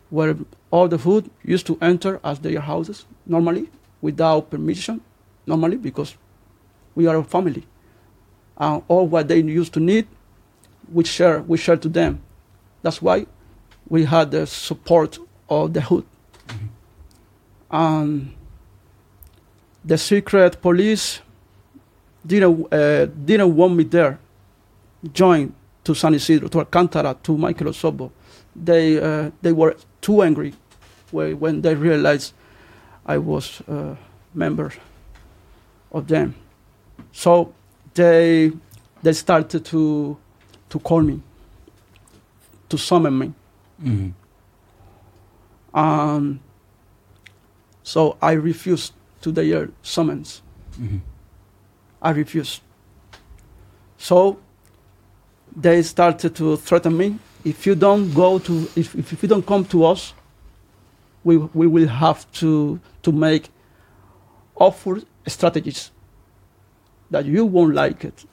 [0.09, 0.35] where
[0.71, 3.69] all the food used to enter as their houses normally
[4.01, 5.01] without permission,
[5.45, 6.15] normally because
[6.95, 7.65] we are a family.
[8.57, 10.07] And all what they used to need,
[10.91, 12.21] we share, we share to them.
[12.81, 13.25] That's why
[13.89, 16.05] we had the support of the hood.
[17.69, 18.33] And
[19.83, 21.21] the secret police
[22.25, 24.19] didn't, uh, didn't want me there,
[25.13, 25.53] join
[25.85, 28.11] to San Isidro, to Alcantara, to Maykel Osorbo.
[28.55, 30.53] They, uh, they were too angry
[31.11, 32.33] when, when they realized
[33.05, 33.95] I was a
[34.33, 34.73] member
[35.91, 36.35] of them.
[37.11, 37.53] So
[37.93, 38.51] they,
[39.03, 40.17] they started to,
[40.69, 41.21] to call me,
[42.69, 43.33] to summon me.
[43.83, 44.13] Mhm.
[45.73, 46.39] Um,
[47.83, 50.41] so I refused to their summons.
[50.79, 51.01] Mhm.
[52.01, 52.61] I refused.
[53.97, 54.39] So
[55.55, 57.17] they started to threaten me.
[57.43, 60.13] If you don't go to, if, if you don't come to us,
[61.23, 63.49] we, we will have to, to make
[64.55, 65.91] awful strategies
[67.09, 68.25] that you won't like it.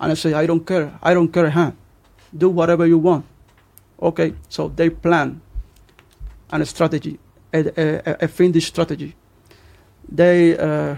[0.00, 0.98] And I say, I don't care.
[1.02, 1.72] I don't care, huh?
[2.36, 3.24] Do whatever you want.
[4.00, 5.40] Okay, so they plan
[6.50, 7.18] and a strategy,
[7.52, 9.14] a, a, a fiendish strategy.
[10.08, 10.96] They, uh,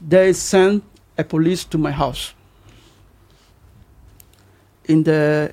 [0.00, 0.84] they sent
[1.16, 2.34] a police to my house
[4.86, 5.52] in the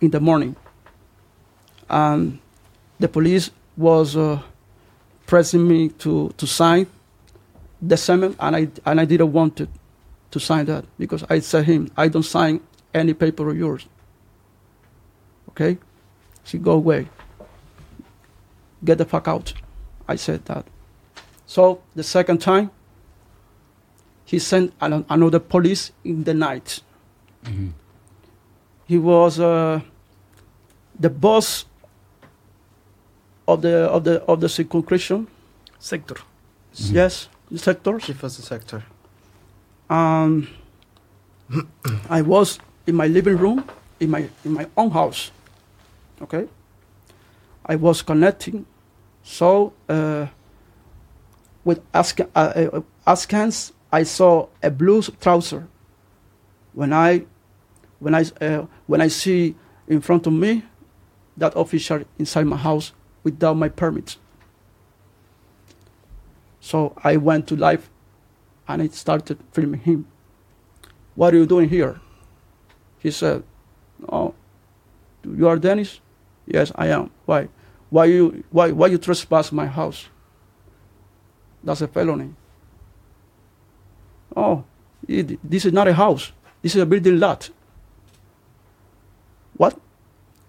[0.00, 0.56] in the morning.
[1.88, 2.38] And
[2.98, 4.40] the police was uh,
[5.26, 6.86] pressing me to, to sign
[7.82, 9.68] the semen and I and I didn't want to,
[10.30, 12.60] to sign that because I said him I don't sign
[12.92, 13.86] any paper of yours.
[15.50, 15.78] Okay?
[16.44, 17.08] She go away.
[18.84, 19.52] Get the fuck out.
[20.08, 20.64] I said that.
[21.46, 22.70] So the second time
[24.24, 26.80] he sent another police in the night.
[27.44, 27.72] Mhm.
[28.90, 29.82] He was uh,
[30.98, 31.64] the boss
[33.46, 35.28] of the of the of the circumscription.
[35.78, 36.16] sector.
[36.74, 36.94] Mhm.
[36.94, 38.02] Yes, the sectors.
[38.02, 38.82] Chief of the sector.
[39.88, 40.48] Um,
[42.18, 43.62] I was in my living room
[44.00, 45.30] in my in my own house.
[46.22, 46.48] Okay.
[47.72, 48.66] I was connecting,
[49.22, 50.26] so uh,
[51.64, 53.16] with ask, uh, uh,
[53.92, 55.68] I saw a blue trouser.
[56.74, 57.26] When I
[58.00, 59.54] when I uh, when I see
[59.86, 60.64] in front of me
[61.36, 64.16] that official inside my house without my permit.
[66.60, 67.88] So I went to life
[68.68, 70.06] and I started filming him.
[71.14, 72.00] What are you doing here?
[72.98, 73.42] He said,
[74.08, 74.34] Oh,
[75.24, 76.00] you are Dennis?
[76.46, 77.10] Yes, I am.
[77.26, 77.48] Why?
[77.90, 80.08] Why you why why you trespass my house?
[81.64, 82.34] That's a felony.
[84.36, 84.64] Oh,
[85.08, 86.32] it, this is not a house.
[86.62, 87.50] This is a building lot.
[89.60, 89.78] What?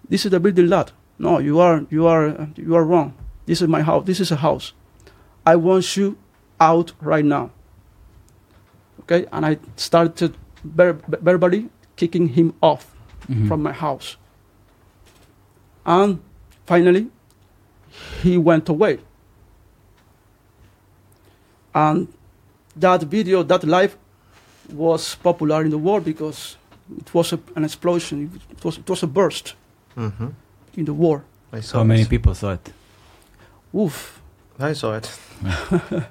[0.08, 0.92] This is a building lot.
[1.18, 3.12] No, you are you are you are wrong.
[3.44, 4.06] This is my house.
[4.06, 4.72] This is a house.
[5.44, 6.16] I want you
[6.58, 7.50] out right now.
[9.02, 10.34] Okay, and I started
[10.64, 10.96] ver-
[11.28, 12.88] verbally kicking him off
[13.28, 13.48] Mhm.
[13.48, 14.16] from my house.
[15.84, 16.20] And
[16.64, 17.04] finally,
[18.22, 18.98] he went away.
[21.74, 22.08] And
[22.76, 23.96] that video, that live,
[24.72, 26.56] was popular in the world because
[26.98, 28.30] it was a, an explosion.
[28.50, 29.54] It was, it was a burst
[29.96, 30.28] Mm-hmm.
[30.76, 31.22] in the war.
[31.52, 32.72] I saw How many people saw it?
[33.74, 34.20] Oof.
[34.58, 35.10] I saw it.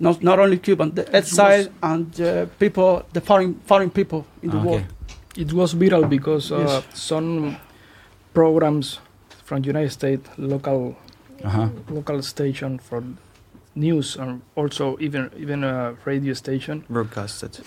[0.00, 4.56] Not, not only Cuban, the exile and uh, people, the foreign, foreign people in the
[4.58, 4.76] Ah, war.
[4.76, 4.86] okay.
[5.36, 6.84] It was viral because uh, Yes.
[6.94, 7.56] some
[8.34, 8.98] programs
[9.44, 10.96] from United States, local
[11.44, 11.68] Uh-huh.
[11.90, 13.02] local station for
[13.74, 17.60] news, and also even even a radio station Broadcasted.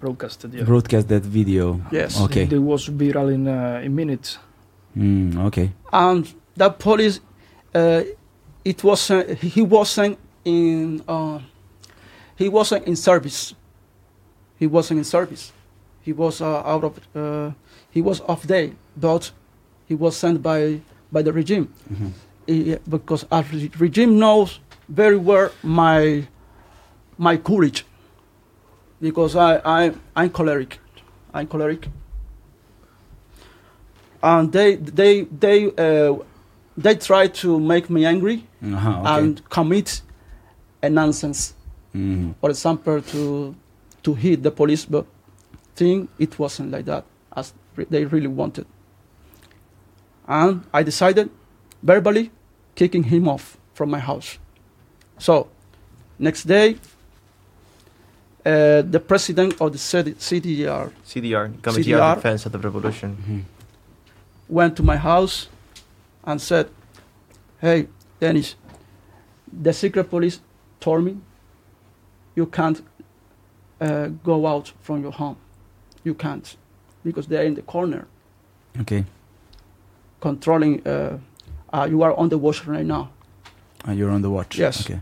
[0.00, 0.54] Broadcasted.
[0.54, 0.64] Yeah.
[0.64, 1.80] Broadcast that video.
[1.92, 2.20] Yes.
[2.20, 2.42] Okay.
[2.50, 4.38] It was viral in uh, in minutes.
[4.96, 5.70] Mm, okay.
[5.92, 7.20] and that police
[7.74, 8.02] uh,
[8.64, 11.38] it was uh, he wasn't in uh,
[12.36, 13.54] he wasn't in service
[14.58, 15.52] he wasn't in service
[16.02, 17.52] he was uh, out of uh,
[17.90, 19.30] he was off day but
[19.86, 20.80] he was sent by
[21.12, 22.10] by the regime Mhm.
[22.46, 23.44] He- because our
[23.78, 26.26] regime knows very well my
[27.18, 27.84] my courage
[29.00, 30.78] because I, I I'm choleric.
[31.34, 31.88] I'm choleric.
[34.22, 36.16] And they they they uh,
[36.76, 39.18] they try to make me angry Uh-huh, okay.
[39.24, 40.02] and commit
[40.82, 41.54] a nonsense.
[41.94, 42.34] Mhm.
[42.40, 43.54] for example to
[44.02, 45.06] to hit the police but
[45.74, 47.04] thing it wasn't like that
[47.34, 48.66] as re- they really wanted.
[50.26, 51.30] And i decided
[51.82, 52.30] verbally
[52.74, 54.38] kicking him off from my house.
[55.18, 55.48] So
[56.18, 56.76] next day
[58.48, 62.10] uh, the president of the CD, cdr CDR, Committee CDR.
[62.12, 63.10] of Defense of the Revolution.
[63.28, 63.42] Mhm.
[64.58, 65.36] went to my house
[66.28, 66.66] and said
[67.64, 67.78] hey
[68.20, 68.48] dennis
[69.64, 70.36] the secret police
[70.80, 71.12] told me
[72.38, 72.78] you can't
[73.80, 75.36] uh, go out from your home
[76.06, 76.56] you can't
[77.06, 78.02] because they're in the corner
[78.82, 79.04] Okay.
[80.20, 81.18] controlling uh,
[81.72, 83.04] uh, you are on the watch right now
[83.86, 84.58] Uh, you're on the watch.
[84.58, 84.76] Yes.
[84.84, 85.00] Okay.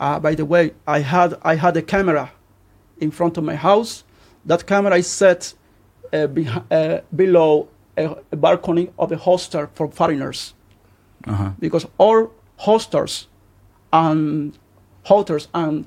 [0.00, 2.24] uh, by the way i had i had a camera
[3.00, 4.04] in front of my house
[4.46, 5.54] that camera is set
[6.12, 10.54] uh, beh- uh, below a, a balcony of a hostel for foreigners
[11.26, 11.50] Uh-huh.
[11.58, 12.28] because all
[12.66, 13.28] hostels
[13.92, 14.52] and
[15.04, 15.86] hotels and,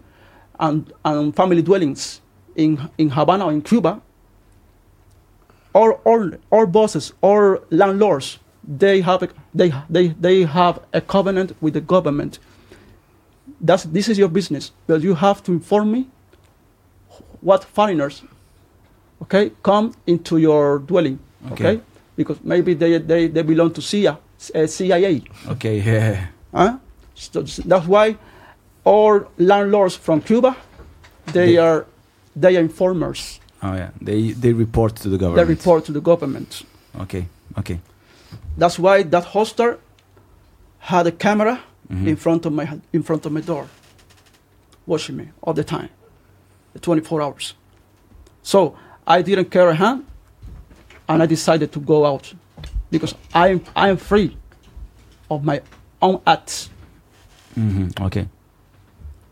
[0.59, 2.21] and, and family dwellings
[2.55, 4.01] in, in Havana or in Cuba,
[5.73, 8.39] all, all, all bosses, all landlords,
[8.79, 12.39] they have, a, they, they, they have a covenant with the government.
[13.61, 16.07] That's, this is your business, but you have to inform me
[17.41, 18.23] what foreigners,
[19.21, 21.19] okay, come into your dwelling,
[21.51, 21.67] okay?
[21.77, 21.81] Okay.
[22.15, 24.17] Because maybe they, they, they belong to CIA,
[24.55, 25.21] uh, CIA.
[25.49, 25.79] Okay.
[25.81, 26.27] Yeah.
[26.53, 26.77] Huh?
[27.13, 28.17] So that's why
[28.83, 30.55] all landlords from Cuba,
[31.33, 31.85] they They- are
[32.35, 33.39] they are informers.
[33.63, 33.89] Oh yeah.
[34.01, 35.47] They they report to the government.
[35.47, 36.63] They report to the government.
[37.01, 37.25] Okay.
[37.57, 37.79] Okay.
[38.57, 39.77] That's why that hostel
[40.79, 41.59] had a camera
[41.89, 42.07] Mhm.
[42.07, 43.65] in front of my in front of my door,
[44.85, 45.89] watching me all the time,
[46.81, 47.53] 24 hours.
[48.43, 48.75] So
[49.05, 50.05] I didn't care a hand,
[51.09, 52.33] and I decided to go out
[52.91, 54.37] because I'm I'm free
[55.29, 55.61] of my
[56.01, 56.69] own acts.
[57.57, 57.99] Mhm.
[58.01, 58.27] Okay.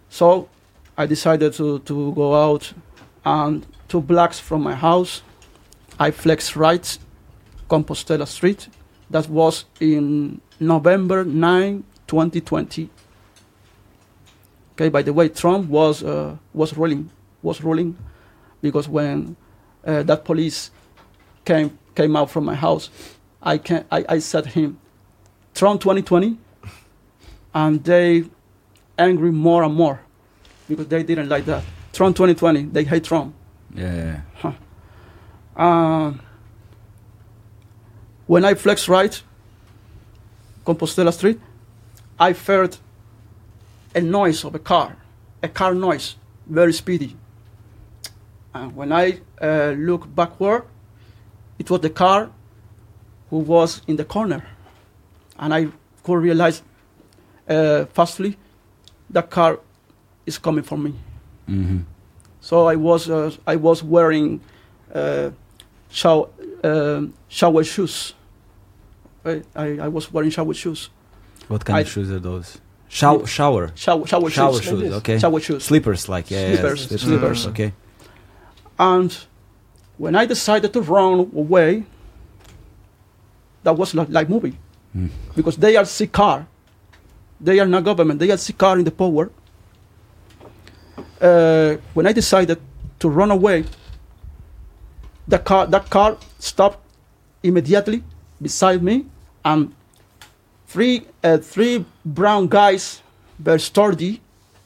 [0.10, 0.48] So
[0.98, 2.74] I decided to, to go out
[3.26, 5.22] and two blocks from my house.
[6.00, 6.98] I flexed right,
[7.70, 8.70] Compostela Street.
[9.10, 12.90] That was in November 9, 2020.
[14.74, 17.10] Okay, by the way, Trump was, uh, was ruling,
[17.46, 17.98] was ruling
[18.62, 19.38] because when
[19.86, 20.72] uh, that police
[21.46, 22.90] came, came out from my house,
[23.42, 24.80] I, can, I, I said to him,
[25.54, 26.38] Trump 2020,
[27.54, 28.26] and they
[28.98, 30.02] angry more and more
[30.68, 31.64] because they didn't like that.
[31.94, 33.34] Trump 2020, they hate Trump.
[33.74, 34.22] Yeah.
[34.44, 34.54] yeah.
[35.56, 36.20] Um,
[38.26, 39.22] when I flex right,
[40.66, 41.40] Compostela Street,
[42.20, 42.78] I heard
[43.94, 44.98] a noise of a car,
[45.44, 46.16] a car noise,
[46.48, 47.16] very speedy.
[48.56, 50.64] And when I uh, look backward,
[51.60, 52.30] it was the car
[53.30, 54.46] who was in the corner.
[55.38, 55.68] And I
[56.04, 56.64] could realize
[57.50, 58.38] uh, fastly
[59.10, 59.60] that car
[60.26, 60.94] is coming for me.
[61.50, 61.84] Mhm.
[62.40, 64.40] So I was uh, I was wearing
[64.94, 65.32] uh,
[65.90, 66.28] shower,
[66.64, 68.14] um shower shoes,
[69.26, 70.90] I, I, was wearing shower shoes.
[71.50, 72.60] What kind I- of shoes are those?
[72.88, 74.64] Shower, shower, Shower, shower, shower shoes.
[74.66, 74.82] shoes.
[74.82, 74.94] this.
[74.94, 75.18] Okay.
[75.20, 75.64] Shower shoes.
[75.66, 77.02] Slippers, like yeah, yeah, Slippers, slippers.
[77.02, 77.48] slippers.
[77.48, 77.74] Okay.
[78.78, 79.16] And
[79.98, 81.84] when I decided to run away,
[83.64, 84.58] that was like, like movie.
[84.96, 85.10] Mm.
[85.36, 86.48] Because they are car.
[87.40, 88.20] They are not government.
[88.20, 89.32] They are car in the power.
[91.22, 92.60] Uh, when I decided
[93.00, 93.66] to run away,
[95.28, 96.80] the car, that car stopped
[97.42, 98.04] immediately
[98.42, 99.06] beside me,
[99.44, 99.74] and
[100.68, 103.02] three, uh, three brown guys,
[103.40, 104.22] very sturdy,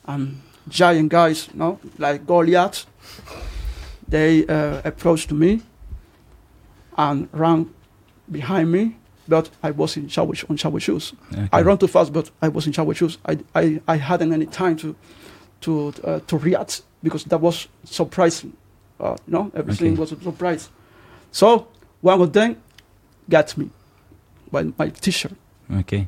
[0.06, 2.86] and giant guys, you know, like Goliath
[4.10, 5.62] they uh, approached me
[6.98, 7.70] and ran
[8.32, 8.96] behind me,
[9.28, 11.14] but I was in shower on shower shoes.
[11.32, 11.48] okay.
[11.52, 13.18] I ran too fast, but I was in shower shoes.
[13.26, 14.96] I, I, I hadn't any time to
[15.62, 18.54] to uh, to react because that was surprising.
[19.00, 20.00] Uh, you know, everything Okay.
[20.00, 20.70] was a surprise.
[21.32, 21.68] So
[22.02, 22.56] one of them
[23.30, 23.70] got me
[24.52, 25.34] by my t-shirt
[25.72, 26.08] Okay.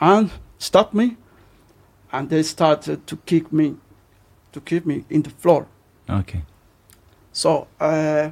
[0.00, 1.16] and stopped me,
[2.12, 3.76] and they started to kick me,
[4.52, 5.66] to kick me in the floor.
[6.08, 6.42] Okay.
[7.34, 8.30] So uh,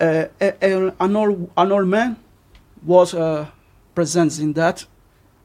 [0.00, 2.16] uh, a- a- an old an old man
[2.84, 3.46] was uh,
[3.94, 4.86] present in that,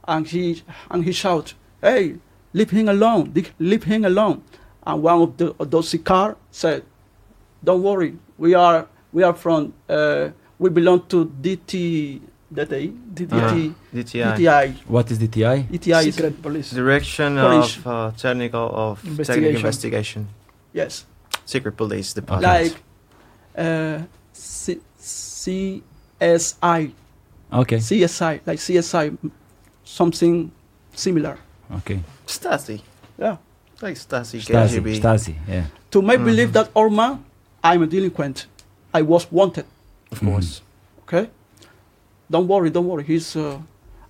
[0.07, 2.16] and he and he shouted, "Hey,
[2.53, 3.32] leave him alone!
[3.35, 4.41] Leave- Leave him alone!"
[4.88, 6.83] And one of, the, of those car said,
[7.64, 12.22] "Don't worry, we are we are from uh, we belong to DT
[12.53, 14.38] DTI DTI DTI.
[14.38, 15.67] DTI What is DTI?
[15.67, 16.72] DTI is Secret police.
[16.72, 17.75] Direction Police.
[17.77, 19.56] of uh, technical of technical Investigation.
[19.57, 20.27] investigation.
[20.74, 21.06] yes
[21.48, 22.43] Secret police department.
[22.53, 22.76] like
[23.58, 24.01] uh,
[24.34, 26.92] C- CSI
[27.53, 27.77] Okay.
[27.77, 29.17] CSI, like CSI,
[29.85, 30.51] something
[30.93, 31.38] similar.
[31.77, 32.01] Okay.
[32.27, 32.82] Stasi.
[33.17, 33.38] Yeah.
[33.82, 34.80] Like Stasi, Stasi.
[34.82, 35.00] KGB.
[35.00, 35.35] Stasi.
[35.48, 35.64] Yeah.
[35.92, 36.26] To make Mhm.
[36.26, 37.24] believe that old man,
[37.64, 38.48] I'm a delinquent.
[38.93, 39.66] I was wanted.
[40.11, 40.61] Of course.
[41.03, 41.30] Okay.
[42.30, 43.03] Don't worry, don't worry.
[43.06, 43.59] He's, uh,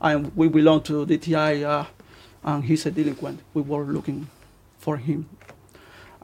[0.02, 0.32] I am.
[0.36, 1.86] We belong to DTI, uh,
[2.44, 3.40] and he's a delinquent.
[3.54, 4.28] We were looking
[4.80, 5.26] for him,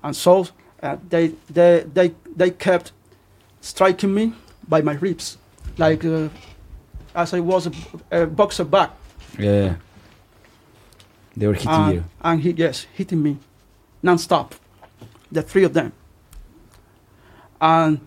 [0.03, 0.47] and so
[0.83, 2.91] uh, they, they, they, they kept
[3.61, 4.33] striking me
[4.67, 5.37] by my ribs,
[5.77, 6.29] like uh,
[7.15, 7.71] as I was a,
[8.11, 8.91] a boxer back.
[9.39, 9.75] Yeah.
[11.35, 12.03] They were hitting and, you.
[12.21, 13.37] And he, yes, hitting me
[14.03, 14.53] non-stop,
[15.31, 15.93] the three of them.
[17.59, 18.01] And,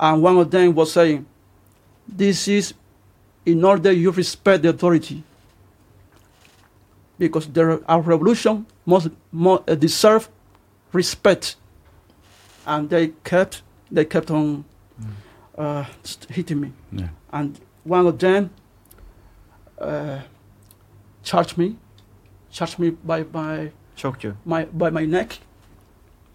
[0.00, 1.26] and one of them was saying,
[2.08, 2.74] this is
[3.44, 5.22] in order you respect the authority.
[7.18, 10.28] Because there, our revolution must, must uh, deserve
[10.92, 11.56] respect.
[12.68, 14.64] And they kept, they kept on
[15.56, 15.84] uh,
[16.28, 17.08] hitting me Yeah.
[17.32, 18.50] and one of them
[19.80, 20.20] uh,
[21.22, 21.76] charged me,
[22.50, 24.36] charged me by my, Choked you.
[24.44, 25.38] my by my neck.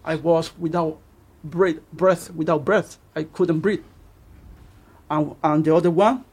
[0.04, 0.98] I was without
[1.44, 2.98] breath, breath without breath.
[3.16, 3.84] I couldn't breathe.
[5.08, 6.24] And, and the other one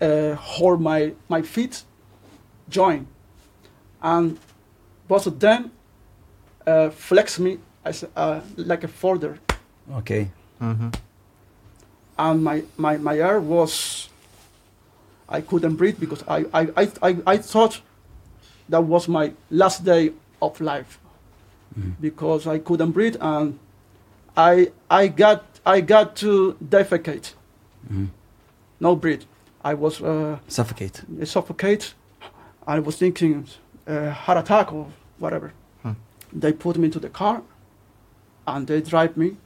[0.00, 1.84] uh, hold my my feet,
[2.68, 3.06] join,
[4.02, 4.38] and
[5.08, 5.70] both of them
[6.66, 9.38] uh, flex me as uh, like a folder
[9.92, 10.30] Okay.
[10.60, 10.88] Mm-hmm.
[12.18, 14.08] and my, my, my air was
[15.28, 17.80] I couldn't breathe because I, I, I, I, I thought
[18.68, 20.98] that was my last day of life
[21.78, 21.94] Mhm.
[22.00, 23.56] because I couldn't breathe and
[24.36, 27.34] I, I, got, I got to defecate,
[27.88, 28.08] Mhm.
[28.80, 29.22] no breathe.
[29.64, 31.02] I was uh, Suffocate.
[31.24, 31.94] suffocate.
[32.66, 33.46] I was thinking
[33.86, 34.86] uh, heart attack or
[35.20, 35.52] whatever.
[35.82, 35.92] Hmm.
[36.32, 37.42] They put me into the car
[38.50, 39.36] and they drive me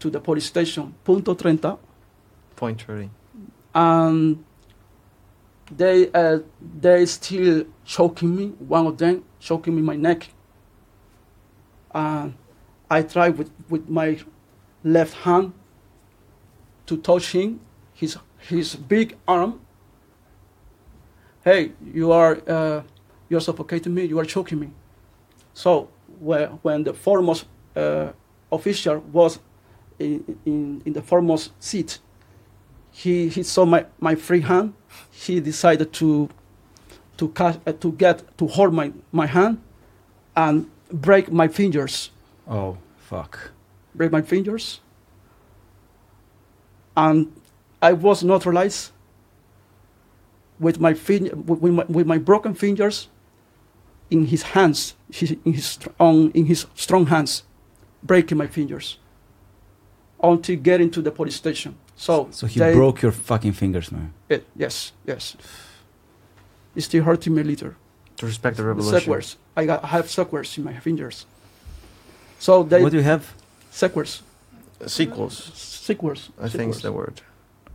[0.00, 1.78] to the police station, Punto Treinta.
[2.56, 3.10] Point 30.
[3.74, 4.44] and
[5.70, 6.38] they uh,
[6.80, 8.46] they still choking me.
[8.58, 10.28] One of them choking me my neck.
[11.92, 12.34] And
[12.90, 14.18] I tried with, with my
[14.84, 15.52] left hand
[16.86, 17.60] to touch him,
[17.94, 19.60] his his big arm.
[21.44, 22.82] Hey, you are uh,
[23.28, 24.04] you're suffocating me.
[24.04, 24.70] You are choking me.
[25.54, 25.88] So
[26.20, 27.46] when when the foremost
[28.50, 29.38] official was
[29.98, 31.98] in, in in the foremost seat,
[32.90, 34.74] he, he saw my, my free hand.
[35.10, 36.28] He decided to
[37.16, 39.60] to catch, uh, to get to hold my, my hand
[40.36, 42.10] and break my fingers.
[42.48, 43.52] Oh, fuck.
[43.94, 44.80] Break my fingers.
[46.96, 47.32] And
[47.82, 48.92] I was neutralized
[50.58, 53.08] with my, fin- with, my, with my broken fingers
[54.10, 54.94] in his hands,
[55.44, 57.42] in, his, str- on, in his strong hands,
[58.04, 58.98] breaking my fingers
[60.22, 61.74] until getting to the police station.
[61.96, 64.12] So, So he they- broke your fucking fingers, man.
[64.28, 65.36] It, yes, yes.
[66.76, 67.76] It's still hurting me later.
[68.16, 69.00] To respect the The revolution.
[69.00, 69.36] Sequers.
[69.56, 71.26] I, got, I have sequers in my fingers.
[72.38, 73.22] So they what do you have?
[73.70, 74.22] sequers,
[74.86, 75.36] Sequels.
[75.54, 76.30] sequers.
[76.40, 77.22] I think it's the word.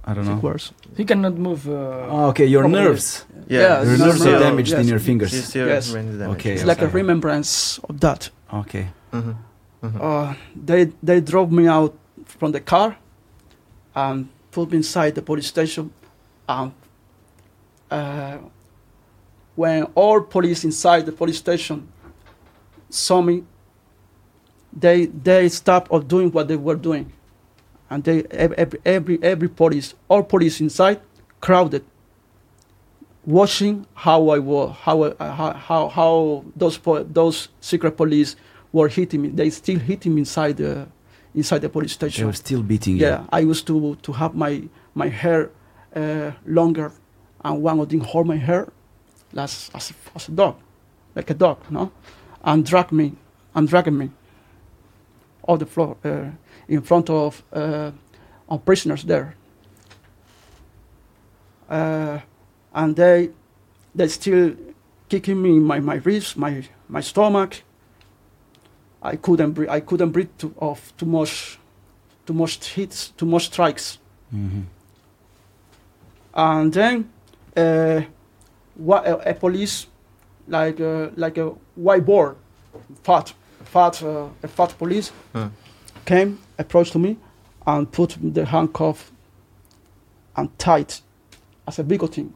[0.06, 0.40] I don't Sick know.
[0.42, 0.72] words.
[0.98, 1.68] He cannot move.
[1.68, 2.80] Uh, Oh, okay, your Probably.
[2.82, 3.26] nerves.
[3.48, 5.34] Yeah, Yeah, Your nerves are not- damaged in your fingers.
[5.56, 5.94] Yes.
[5.94, 6.54] Okay.
[6.54, 8.30] It's like a remembrance of that.
[8.54, 8.88] Okay.
[9.12, 9.36] Mhm.
[9.84, 10.02] Mhm.
[10.02, 11.94] Uh, they they drove me out
[12.26, 12.98] from the car
[13.96, 15.92] and put me inside the police station.
[16.48, 16.72] And
[17.92, 18.38] uh,
[19.56, 21.88] when all police inside the police station
[22.90, 23.44] saw me,
[24.74, 27.12] they they stopped of doing what they were doing,
[27.90, 31.00] and they every every every police all police inside
[31.42, 31.84] crowded,
[33.26, 36.80] watching how I was how I- how how, how those
[37.14, 38.36] those secret police
[38.72, 39.30] were hitting me.
[39.30, 40.88] They still hitting me inside the
[41.34, 42.24] inside the police station.
[42.24, 43.06] They were still beating you.
[43.06, 45.50] Yeah, I used to to have my my hair
[45.96, 46.92] uh, longer,
[47.44, 48.68] and one of them hold my hair,
[49.36, 50.56] as as a, as a dog,
[51.16, 51.92] like a dog, no,
[52.44, 53.14] and drag me
[53.54, 54.10] and dragging me
[55.48, 56.30] on the floor uh,
[56.68, 57.92] in front of uh,
[58.48, 59.36] of prisoners there.
[61.70, 62.20] Uh,
[62.74, 63.30] and they
[63.96, 64.56] they still
[65.08, 67.64] kicking me in my my ribs, my my stomach.
[69.02, 69.70] I couldn't breathe.
[69.70, 71.58] I couldn't breathe too, of too much
[72.26, 73.98] too much hits, too much strikes.
[74.34, 74.64] Mhm.
[76.34, 77.10] And then
[77.58, 78.02] uh,
[78.76, 79.88] what, a, a police,
[80.48, 82.36] like uh, like a white board,
[83.04, 83.34] fat,
[83.66, 85.48] fat, uh, a fat police, Hmm.
[86.06, 87.18] came, approached to me,
[87.66, 89.12] and put the handcuff
[90.36, 91.02] and tight
[91.68, 92.34] as a bigoting.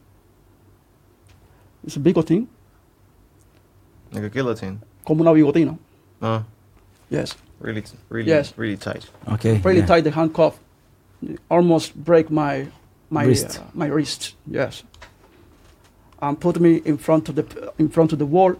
[1.84, 2.48] It's a bigoting,
[4.12, 4.80] Like a guillotine.
[5.04, 5.78] como una bigotina.
[6.22, 6.44] Oh,
[7.14, 8.52] Yes, really, really, Yes.
[8.58, 9.04] really tight.
[9.34, 9.60] Okay.
[9.64, 9.86] really yeah.
[9.86, 10.54] tight the handcuff,
[11.48, 12.66] almost break my
[13.10, 13.58] my Wrist.
[13.58, 14.34] uh, my wrist.
[14.46, 14.82] Yes,
[16.20, 17.44] and put me in front of the
[17.78, 18.54] in front of the wall.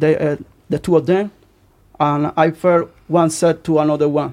[0.00, 0.36] They uh,
[0.70, 1.30] the two of them,
[1.98, 4.32] and I felt one said to another one,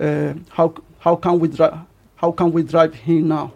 [0.00, 1.74] uh, "How how can we drive?
[2.16, 3.52] How can we drive him now?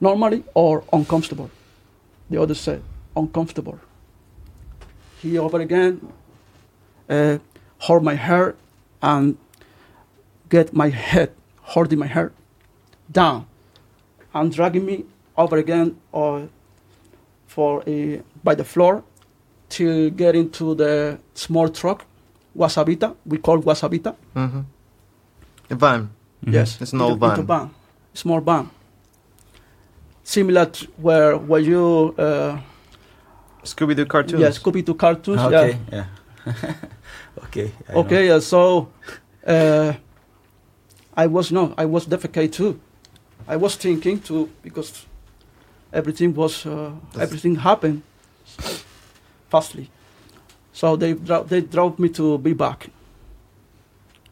[0.00, 1.50] Normally or uncomfortable?"
[2.30, 2.80] The other said,
[3.16, 3.78] "Uncomfortable."
[5.22, 6.00] He over again
[7.08, 7.38] uh,
[7.78, 8.54] hold my hair
[9.02, 9.36] and
[10.48, 11.30] get my head,
[11.62, 12.32] holding my hair
[13.10, 13.46] down
[14.34, 15.04] and dragging me
[15.36, 16.48] over again or
[17.46, 19.02] for a, by the floor
[19.68, 22.04] till get into the small truck,
[22.56, 24.14] wasabita, we call wasabita.
[24.34, 24.60] Mm-hmm.
[25.70, 26.10] A van.
[26.44, 26.52] Mhm.
[26.52, 27.46] Yes, It's an old into, into van.
[27.46, 27.70] van,
[28.14, 28.70] small van.
[30.24, 32.58] Similar to where where you uh,
[33.64, 34.40] Scooby Doo cartoons.
[34.40, 35.40] yes, copy to cartoons.
[35.40, 35.70] Okay.
[35.90, 35.96] Yeah.
[35.96, 36.04] Yeah.
[37.44, 37.72] okay.
[37.88, 37.92] I.
[37.94, 38.88] Okay, uh, so
[39.46, 39.92] uh,
[41.16, 42.80] I was no, I was defecate too.
[43.46, 45.06] I was thinking too because
[45.92, 48.02] everything was uh, everything happened
[49.48, 49.90] fastly.
[50.72, 52.90] So they dro- they drove me to be back.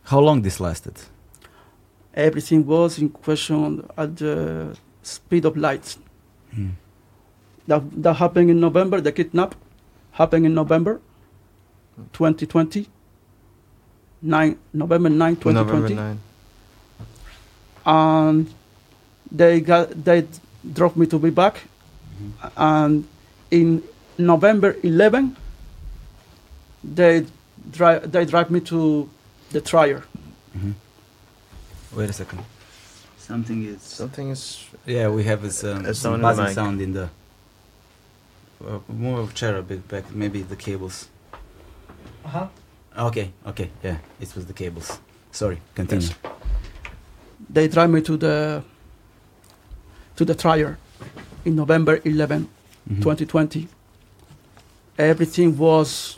[0.05, 0.95] How long this lasted?
[2.15, 5.97] Everything was in question at the speed of light.
[6.55, 6.73] Mm.
[7.67, 9.01] That that happened in November.
[9.01, 9.55] The kidnap
[10.13, 11.01] happened in November,
[12.13, 12.87] 2020.
[14.23, 15.95] Nine November 9, 2020.
[15.95, 16.19] November 9.
[17.87, 18.55] and
[19.31, 20.27] they got they
[20.73, 21.63] drove me to be back
[22.57, 23.07] and
[23.51, 23.83] in
[24.19, 25.37] november 11
[26.83, 27.25] they
[27.71, 29.09] drive they drive me to
[29.51, 30.03] the trial
[30.57, 30.73] Mhm.
[31.95, 32.41] Wait a second.
[33.19, 33.83] Something is.
[33.83, 34.65] Something is.
[34.87, 36.55] Yeah, we have this um, A some sound in the buzzing mic.
[36.55, 37.09] sound in the.
[38.67, 40.05] Uh, move a chair a bit back.
[40.15, 41.09] Maybe the cables.
[42.27, 42.47] Uh-huh.
[43.09, 43.31] Okay.
[43.47, 43.71] Okay.
[43.83, 44.99] Yeah, it was the cables.
[45.31, 45.59] Sorry.
[45.75, 46.07] Continue.
[46.09, 46.33] Yes.
[47.51, 48.63] they drive me to the
[50.17, 50.75] to the trial
[51.45, 52.49] in november 11
[52.89, 53.03] Mhm.
[53.03, 53.69] 2020
[54.99, 56.17] everything was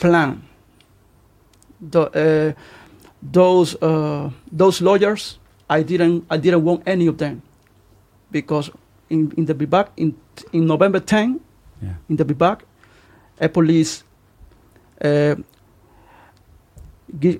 [0.00, 0.40] planned
[1.92, 2.52] the, uh,
[3.22, 7.42] those uh, those lawyers I didn't I didn't want any of them
[8.32, 8.70] because
[9.10, 10.14] in in the back in
[10.52, 11.38] in November 10
[11.82, 11.94] Yeah.
[12.08, 12.64] in the back
[13.40, 14.02] a police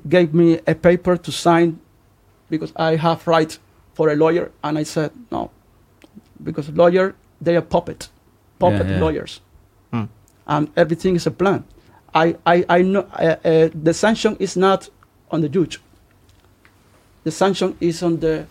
[0.09, 1.81] gave me a paper to sign
[2.49, 3.59] because I have right
[3.95, 5.51] for a lawyer and I said no.
[6.43, 8.09] Because lawyer they are puppet
[8.59, 9.01] puppet yeah.
[9.01, 9.41] lawyers.
[9.91, 10.05] Hmm.
[10.47, 11.65] and everything is a plan.
[12.15, 14.89] I I, I know uh, uh, the sanction is not
[15.31, 15.81] on the judge.
[17.25, 18.47] The sanction is on the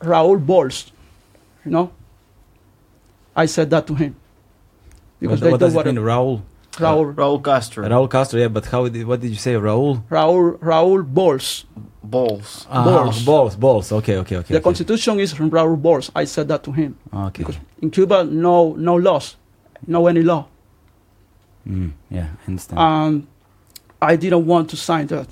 [0.00, 0.92] Raul Balls
[1.64, 1.92] you know?
[3.34, 4.16] I said that to him.
[5.18, 5.96] Because What, they what do does it what mean,
[6.72, 7.14] Raul?
[7.14, 7.88] Raul Raul Castro.
[7.88, 8.38] Raul Castro.
[8.40, 10.02] Yeah, but how did what did you say, Raul?
[10.08, 11.64] Raul Raul Balls
[12.02, 12.66] Balls.
[12.70, 13.24] Ah, Balls.
[13.24, 13.92] balls, balls.
[13.92, 14.54] Okay, okay, okay.
[14.54, 14.64] the okay.
[14.64, 17.42] constitution is from Raul Balls I said that to him Okay.
[17.44, 19.36] because in Cuba no no laws
[19.86, 20.46] no any law
[21.68, 22.78] Mm, yeah, I understand.
[22.80, 23.26] and
[24.00, 25.28] I didn't want to sign that.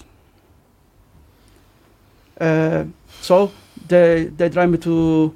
[2.41, 2.85] Uh,
[3.23, 3.51] So
[3.89, 5.35] they they drive me to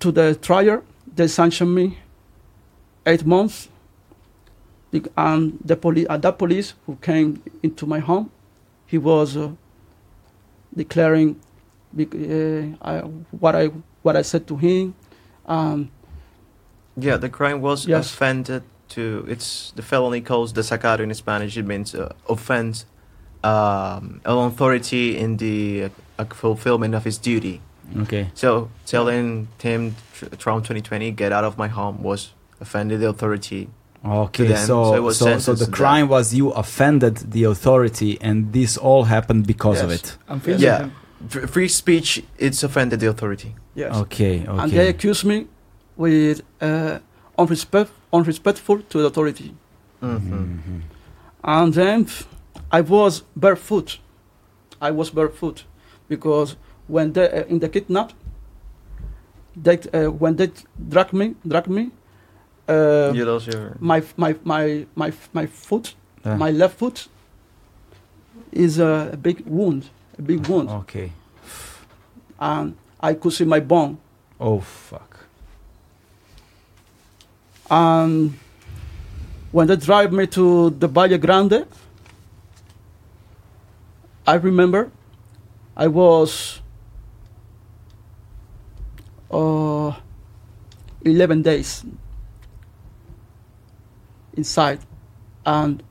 [0.00, 0.82] to the trial.
[1.14, 1.98] They sanctioned me
[3.06, 3.68] eight months.
[4.90, 8.30] Bec- And the police, uh, that police who came into my home,
[8.86, 9.50] he was uh,
[10.74, 11.36] declaring
[11.98, 12.04] uh,
[12.82, 12.98] I,
[13.38, 13.66] what I
[14.02, 14.94] what I said to him.
[15.46, 15.90] Um,
[17.00, 18.12] Yeah, the crime was Yes.
[18.12, 19.24] offended to.
[19.28, 21.56] It's the felony calls desacato in Spanish.
[21.56, 22.84] It means uh, offend
[23.44, 27.60] um, an authority in the uh, fulfillment of his duty.
[28.02, 28.30] Okay.
[28.34, 33.68] So telling Tim Tr- Trump 2020 get out of my home was offended the authority.
[34.04, 38.76] Okay, so so so, so the to crime was you offended the authority, and this
[38.76, 40.16] all happened because of it.
[40.28, 40.78] I'm Yeah.
[40.78, 40.92] him.
[41.34, 42.22] F- free speech.
[42.38, 43.54] It's offended the authority.
[43.74, 43.94] yes.
[43.96, 44.62] Okay, Okay.
[44.62, 44.88] And they okay.
[44.90, 45.46] accuse me
[45.96, 46.98] with uh,
[47.36, 49.52] unrespect, unrespectful to the authority.
[50.02, 50.32] Mm-hmm.
[50.34, 50.80] Mhm.
[51.42, 52.06] And then
[52.70, 53.98] I was barefoot.
[54.80, 55.64] I was barefoot
[56.08, 58.12] because when they uh, in the kidnap,
[59.56, 60.50] they uh, when they
[60.88, 61.90] drag me, drag me,
[62.68, 63.76] uh, you lost your.
[63.80, 67.08] my my my my my foot, Uh, my left foot,
[68.52, 69.88] is a big wound,
[70.18, 71.12] a big wound, Okay.
[72.40, 73.96] and I could see my bone.
[74.40, 75.26] Oh fuck.
[77.70, 78.34] And
[79.52, 81.64] when they drive me to the Valle Grande,
[84.26, 84.90] I remember
[85.76, 86.60] I was
[89.30, 89.92] uh,
[91.04, 91.84] 11 days
[94.38, 94.80] inside,
[95.44, 95.82] and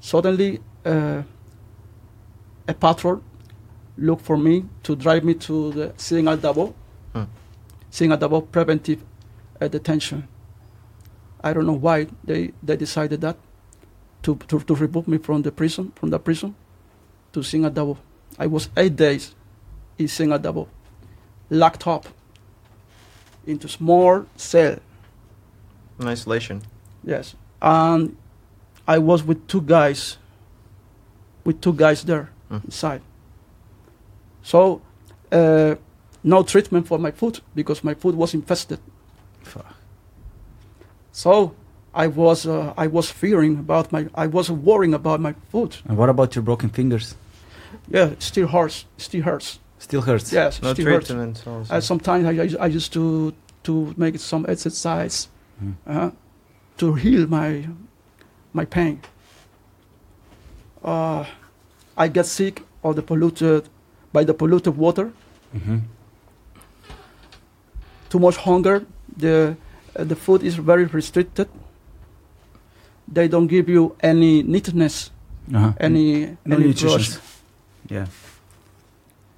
[0.00, 1.22] suddenly uh,
[2.66, 3.22] a patrol
[3.96, 6.74] looked for me to drive me to the Sin Aldabo,
[7.14, 8.12] Hmm.
[8.12, 9.00] Aldabo preventive
[9.60, 10.28] uh, detention.
[11.42, 13.36] I don't know why they, they decided that
[14.24, 16.54] to, to, to remove me from the prison, from the prison
[17.32, 17.96] to Singadabo.
[18.38, 19.34] I was eight days
[19.96, 20.66] in Singadabo,
[21.50, 22.06] locked up
[23.46, 24.78] into small cell.
[26.00, 26.62] In isolation.
[27.04, 28.16] Yes, and
[28.86, 30.16] I was with two guys,
[31.44, 32.64] with two guys there Mhm.
[32.64, 33.00] inside.
[34.42, 34.80] So,
[35.32, 35.74] uh,
[36.24, 38.78] no treatment for my foot because my foot was infested.
[39.42, 39.66] Fuck.
[41.12, 41.52] So
[41.94, 45.82] I was uh, I was fearing about my I was worrying about my foot.
[45.88, 47.14] And what about your broken fingers?
[47.90, 48.84] Yeah, it still hurts.
[48.96, 49.58] Still hurts.
[49.78, 50.32] Still hurts.
[50.32, 51.06] Yes, No still hurts.
[51.06, 51.42] treatment.
[51.46, 51.74] Also.
[51.74, 53.32] Uh, sometimes I, I, I used to
[53.64, 55.28] to make some exercise
[55.62, 55.74] Mm.
[55.86, 56.10] uh,
[56.78, 57.68] to heal my
[58.52, 59.00] my pain.
[60.82, 61.24] Uh,
[61.96, 63.68] I get sick of the polluted
[64.12, 65.10] by the polluted water.
[65.54, 65.82] Mhm.
[68.10, 68.84] Too much hunger.
[69.16, 69.56] The
[69.98, 71.48] uh, the food is very restricted.
[73.12, 75.10] They don't give you any neatness,
[75.54, 75.72] Uh-huh.
[75.80, 77.20] any no any nutrition.
[77.90, 78.06] Yeah.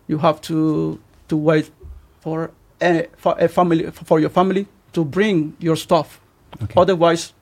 [0.08, 1.70] you have to to wait
[2.20, 2.50] for
[2.82, 6.19] a, for a family for your family to bring your stuff.
[6.62, 6.74] Okay.
[6.76, 7.32] Otherwise,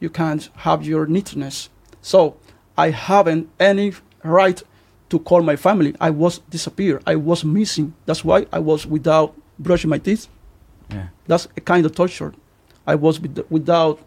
[0.00, 1.68] you can't have your neatness.
[2.02, 2.36] So
[2.76, 4.62] I haven't any right
[5.10, 5.94] to call my family.
[6.00, 7.02] I was disappeared.
[7.06, 7.94] I was missing.
[8.06, 10.28] That's why I was without brushing my teeth.
[10.90, 11.08] Yeah.
[11.26, 12.32] That's a kind of torture.
[12.86, 13.98] I was with, without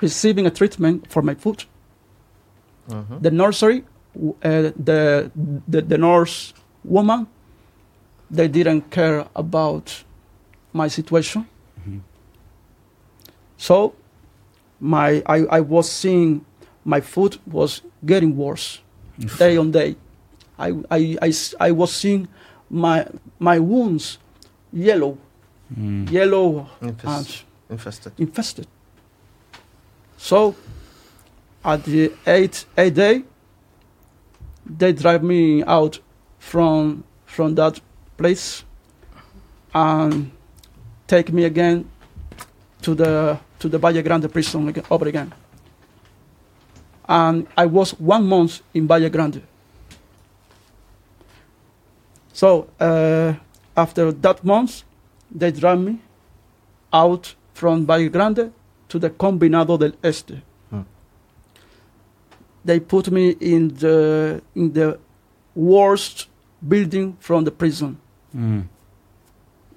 [0.00, 1.66] receiving a treatment for my foot.
[2.88, 3.22] Mhm.
[3.22, 3.84] The nursery,
[4.16, 5.30] uh, the,
[5.68, 6.52] the the nurse
[6.84, 7.26] woman,
[8.30, 10.04] they didn't care about
[10.72, 11.46] my situation.
[13.62, 13.94] So,
[14.80, 16.44] my I, I was seeing
[16.84, 18.80] my foot was getting worse
[19.38, 19.94] day on day.
[20.58, 22.26] I, I, I, I was seeing
[22.68, 23.06] my
[23.38, 24.18] my wounds
[24.72, 25.16] yellow,
[25.78, 26.10] Mm.
[26.10, 28.12] yellow Infest- and infested.
[28.18, 28.66] infested.
[30.18, 30.54] So,
[31.64, 33.22] at the eighth eighth day,
[34.78, 36.00] they drive me out
[36.38, 37.80] from from that
[38.18, 38.64] place
[39.72, 40.30] and
[41.06, 41.84] take me again
[42.82, 45.32] to the to the Valle Grande prison over again.
[47.08, 49.42] And I was one month in Valle Grande.
[52.32, 53.34] So uh,
[53.76, 54.82] after that month,
[55.30, 56.00] they drive me
[56.92, 58.52] out from Valle Grande
[58.88, 60.42] to the Combinado del Este.
[60.70, 60.82] Hmm.
[62.64, 64.98] They put me in the in the
[65.54, 66.28] worst
[66.66, 67.96] building from the prison.
[68.36, 68.64] Mm.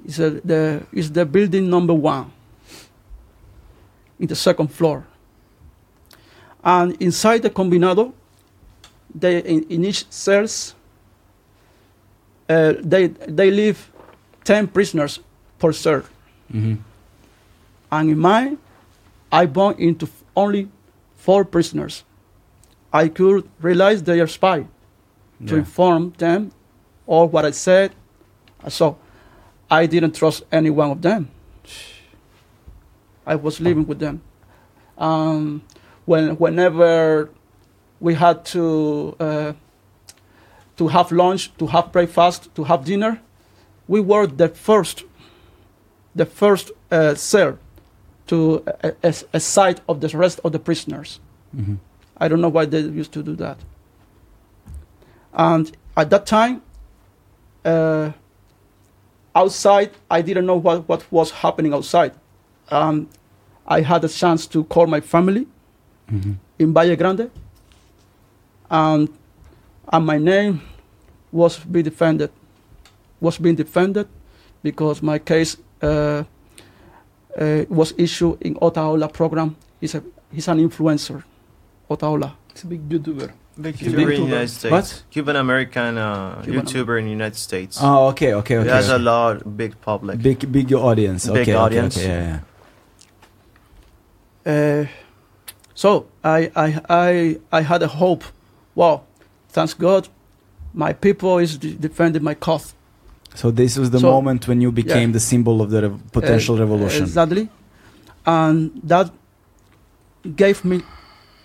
[0.05, 2.31] It's a, the it's the building number one.
[4.19, 5.05] In the second floor.
[6.63, 8.13] And inside the Combinado,
[9.13, 10.75] they in, in each cells
[12.49, 13.91] uh, they they leave
[14.43, 15.19] ten prisoners
[15.59, 16.01] per cell.
[16.53, 16.77] Mhm.
[17.91, 18.57] and in mine,
[19.31, 20.67] I born into only
[21.17, 22.03] four prisoners.
[22.93, 24.65] I could realize they are spy
[25.47, 26.51] to inform them
[27.07, 27.91] all what I said.
[28.69, 28.97] So
[29.71, 31.29] I didn't trust any one of them.
[33.25, 34.21] I was living with them.
[34.97, 35.63] Um,
[36.05, 37.29] when whenever
[37.99, 39.53] we had to uh,
[40.77, 43.21] to have lunch, to have breakfast, to have dinner,
[43.87, 45.03] we were the first,
[46.15, 47.57] the first uh, cell
[48.27, 51.19] to a, a, a side of the rest of the prisoners.
[51.55, 51.77] Mhm.
[52.17, 53.57] I don't know why they used to do that.
[55.33, 56.61] And at that time,
[57.65, 58.11] uh,
[59.35, 62.13] outside, I didn't know what, what was happening outside.
[62.71, 63.07] Um,
[63.67, 65.47] I had a chance to call my family
[66.11, 66.35] Mhm.
[66.59, 67.29] in Valle Grande,
[68.69, 69.09] and,
[69.91, 70.61] and my name
[71.31, 72.29] was be defended,
[73.19, 74.07] was being defended
[74.63, 76.23] because my case uh,
[77.39, 79.55] uh, was issued in Otaola program.
[79.81, 81.23] He's a he's an influencer,
[81.89, 82.31] Otaola.
[82.51, 83.31] It's a big YouTuber.
[83.61, 84.71] Big Cuban YouTuber in the United States.
[84.71, 85.03] What?
[85.11, 87.79] Cuban American uh, Cuban- YouTuber in the United States.
[87.81, 88.67] Oh, okay, okay, okay.
[88.69, 90.21] He has a lot, big public.
[90.21, 91.25] Big, big audience.
[91.27, 91.97] Big okay, okay, audience.
[91.97, 92.39] Okay, yeah, yeah.
[94.45, 94.85] Uh,
[95.73, 98.23] so I, I, I, I had a hope.
[98.75, 99.03] Wow,
[99.49, 100.07] thanks God,
[100.73, 102.73] my people is de- defending my cause.
[103.33, 105.13] So this was the So- moment when you became Yeah.
[105.13, 107.03] the symbol of the rev- potential Uh, revolution.
[107.03, 107.49] Exactly,
[108.25, 109.11] and that
[110.35, 110.81] gave me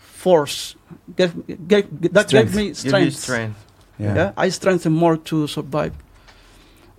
[0.02, 0.74] force.
[1.16, 1.32] Gave,
[1.68, 2.52] gave, that Strength.
[2.52, 3.16] gave me Give you strength.
[3.16, 3.58] strength.
[3.98, 4.14] yeah.
[4.14, 4.32] Yeah.
[4.36, 5.92] I strengthened more to survive.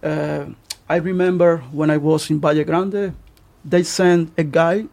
[0.04, 0.46] Uh,
[0.90, 3.14] I remember when I was in Valle Grande,
[3.64, 4.86] they sent a guy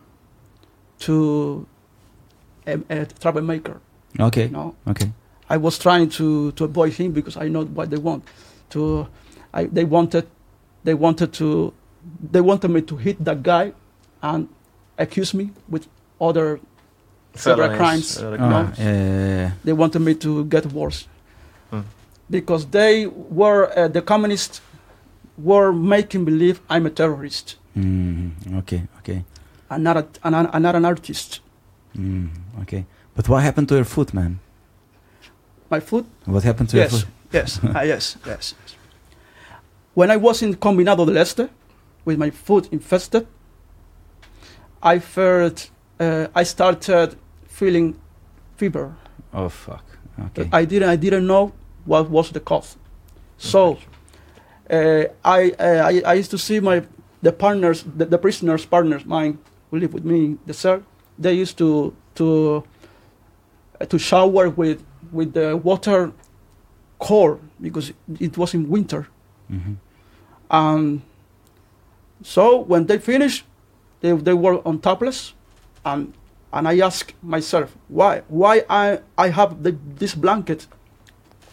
[1.01, 1.67] to
[2.67, 3.81] a, a troublemaker.
[4.19, 4.45] Okay.
[4.47, 5.11] You know, Okay.
[5.51, 8.25] I was trying to, to avoid him because I know what they want.
[8.71, 9.07] To,
[9.55, 10.27] I, they wanted,
[10.85, 11.73] they wanted to,
[12.31, 13.73] they wanted me to hit that guy,
[14.23, 14.49] and
[14.99, 15.87] accuse me with
[16.21, 16.61] other
[17.35, 18.19] several crimes.
[18.23, 19.51] uh, you Ah, yeah, yeah, yeah.
[19.65, 21.07] They wanted me to get worse
[21.71, 21.81] Hmm.
[22.31, 24.61] because they were uh, the communists
[25.37, 28.83] were making believe I'm a terrorist Mm, okay.
[28.99, 29.23] Okay.
[29.71, 31.41] And not, a, I'm- I'm not an artist.
[31.97, 32.29] Mm,
[32.63, 32.85] okay.
[33.15, 34.39] But what happened to your foot, man?
[35.71, 37.09] My foot What happened to Yes, your foot?
[37.33, 38.55] yes, ah, yes, yes.
[39.95, 41.49] When I was in Combinado del Este,
[42.05, 43.27] with my foot infested,
[44.83, 47.17] I felt, uh, I started
[47.47, 47.97] feeling
[48.57, 48.95] fever.
[49.35, 49.85] Oh fuck.
[50.27, 50.49] Okay.
[50.53, 51.53] I didn't, I didn't know
[51.85, 52.77] what was the cause.
[53.37, 53.79] So,
[54.71, 56.83] uh, I, uh, I, I used to see my,
[57.23, 59.39] the partners, the, the prisoners' partners, mine,
[59.71, 60.83] who live with me in the cell.
[61.19, 62.65] They used to, to,
[63.81, 64.83] uh, to shower with,
[65.13, 66.13] with the water
[66.99, 69.09] cold because it was in winter.
[69.51, 69.77] Mhm.
[70.51, 71.03] And
[72.23, 73.45] so when they finished,
[74.01, 75.35] they, they were on topless,
[75.85, 76.13] and
[76.53, 80.67] and I asked myself why why I I have the, this blanket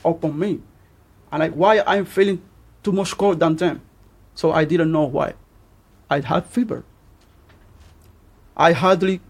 [0.04, 0.62] upon me,
[1.32, 2.42] and I, why I'm feeling
[2.84, 3.82] too much cold than them.
[4.36, 5.34] So I didn't know why.
[6.10, 6.84] I had fever.
[8.58, 9.22] I hardly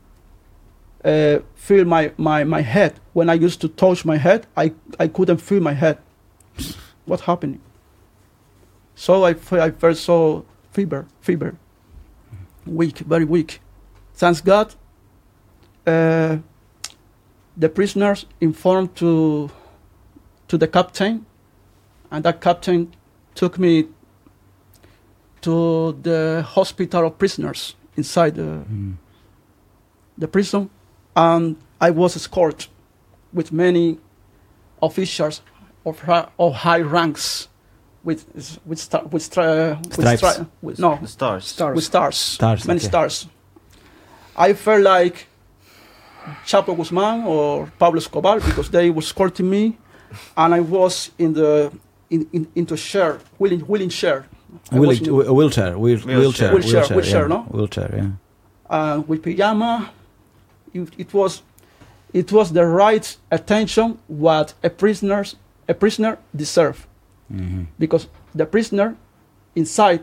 [1.03, 2.99] uh, feel my, my, my head.
[3.13, 5.97] When I used to touch my head, I, I couldn't feel my head.
[7.05, 7.61] What happening?
[8.95, 11.55] So I, I felt so fever, fever,
[12.65, 13.61] weak, very weak.
[14.13, 14.73] Thanks God,
[15.85, 16.37] uh,
[17.57, 19.49] the prisoners informed to
[20.47, 21.25] to the captain,
[22.11, 22.93] and that captain
[23.33, 23.87] took me
[25.41, 28.95] to the hospital of prisoners inside the, Mm.
[30.17, 30.69] The prison,
[31.15, 32.67] and I was escorted
[33.33, 33.97] with many
[34.81, 35.41] officials
[35.85, 36.01] of,
[36.39, 37.47] of high ranks,
[38.03, 38.25] with
[38.65, 40.21] with star, with, stra, with, Stripes.
[40.21, 41.45] stri- with no stars.
[41.45, 41.75] Stars.
[41.75, 42.87] with stars, Stars, many okay.
[42.87, 43.27] stars.
[44.37, 45.27] I felt like
[46.45, 49.77] Chapo Guzman or Pablo Escobar because they were escorting me,
[50.37, 51.71] and I was in the
[52.09, 54.25] in, in into chair, wheeling wheeling chair.
[54.71, 56.51] I was Wheel- in- a wheelchair, wheel, Wheelchair.
[56.53, 57.27] wheelchair, Wheelchair, wheelchair, yeah.
[57.27, 57.39] no?
[57.51, 58.09] Wheelchair, yeah.
[58.69, 59.91] uh, with pajama.
[60.75, 61.41] It, it was
[62.13, 65.35] it was the right attention what a prisoners
[65.67, 66.77] a prisoner deserve
[67.31, 68.95] hmm because the prisoner
[69.55, 70.01] inside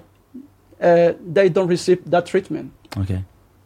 [0.81, 3.21] uh, they don't receive that treatment Okay.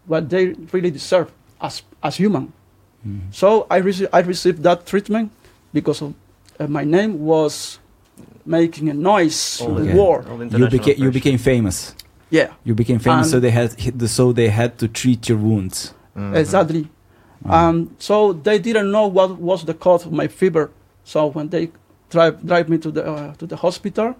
[0.07, 1.28] what they really deserve
[1.60, 2.52] as as human.
[3.07, 3.20] Mhm.
[3.31, 5.31] So I rece- I received that treatment
[5.73, 6.12] because of,
[6.60, 7.78] uh, my name was
[8.44, 9.91] making a noise All in Okay.
[9.93, 10.17] the war.
[10.26, 11.94] You international became you became famous.
[12.31, 13.68] Yeah, You became famous, And- so they had
[14.10, 15.94] so they had to treat your wounds.
[16.17, 16.35] Mhm.
[16.36, 16.83] exactly.
[17.44, 17.52] Mm.
[17.52, 20.70] Um, so they didn't know what was the cause of my fever.
[21.05, 21.70] So when they
[22.10, 24.16] drive drive me to the uh, to the hospital,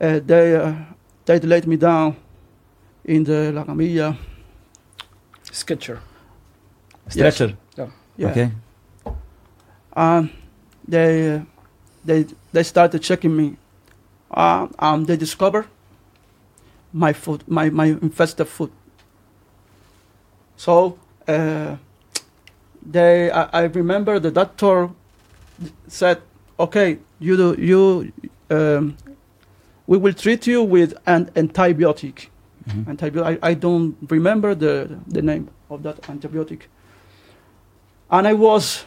[0.00, 0.74] uh, they uh,
[1.24, 2.16] they laid me down
[3.04, 4.16] in the la camilla.
[5.52, 6.00] Stretcher.
[7.08, 7.56] Stretcher.
[8.16, 8.28] Yeah.
[8.30, 8.50] Okay.
[9.94, 10.30] And
[10.88, 11.40] they uh,
[12.04, 13.56] they they started checking me,
[14.30, 15.66] uh, and they discover
[16.92, 18.70] my food, my, my infested food.
[20.56, 21.76] So uh,
[22.90, 24.90] they, I, I remember the doctor
[25.88, 26.18] said,
[26.58, 28.12] "Okay, you do, you,
[28.50, 28.96] um,
[29.86, 32.28] we will treat you with an antibiotic."
[32.68, 32.84] Mhm.
[32.86, 33.38] Antibiotic.
[33.42, 36.62] I, I don't remember the the name of that antibiotic.
[38.10, 38.84] And I was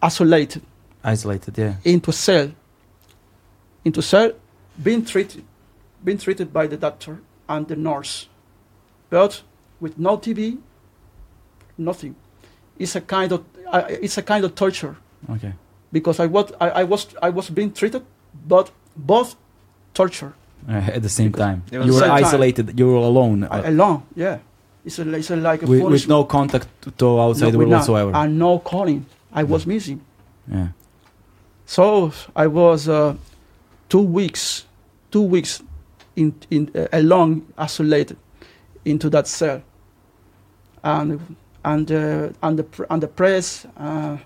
[0.00, 0.62] isolated
[1.02, 1.74] Isolated, yeah.
[1.84, 2.50] into cell,
[3.84, 4.32] into cell,
[4.82, 5.44] being treated,
[6.04, 8.28] being treated by the doctor and the nurse,
[9.10, 9.42] but
[9.80, 10.58] with no TV,
[11.78, 12.14] nothing.
[12.78, 13.40] It's a kind of
[13.72, 14.94] uh, it's a kind of torture
[15.30, 15.52] Okay.
[15.92, 18.02] because I was I, I was I was being treated,
[18.48, 19.34] but both
[19.94, 20.32] torture
[20.68, 21.62] Uh, at the same time.
[21.72, 22.24] You were same time.
[22.24, 23.44] isolated, you were alone.
[23.44, 24.02] uh, I- alone.
[24.16, 24.38] Yeah,
[24.84, 26.66] it's a, it's a, like a with, with no contact
[26.98, 28.12] to outside the with world no- whatsoever.
[28.14, 29.04] and no calling.
[29.32, 30.00] I was missing.
[30.52, 30.68] yeah.
[31.66, 32.12] So
[32.44, 33.14] I was uh,
[33.88, 34.66] two weeks,
[35.10, 35.62] two weeks
[36.16, 38.16] in in uh, alone, isolated
[38.84, 39.60] into that cell,
[40.82, 41.18] and
[41.66, 44.16] and uh, and the and the press, uh,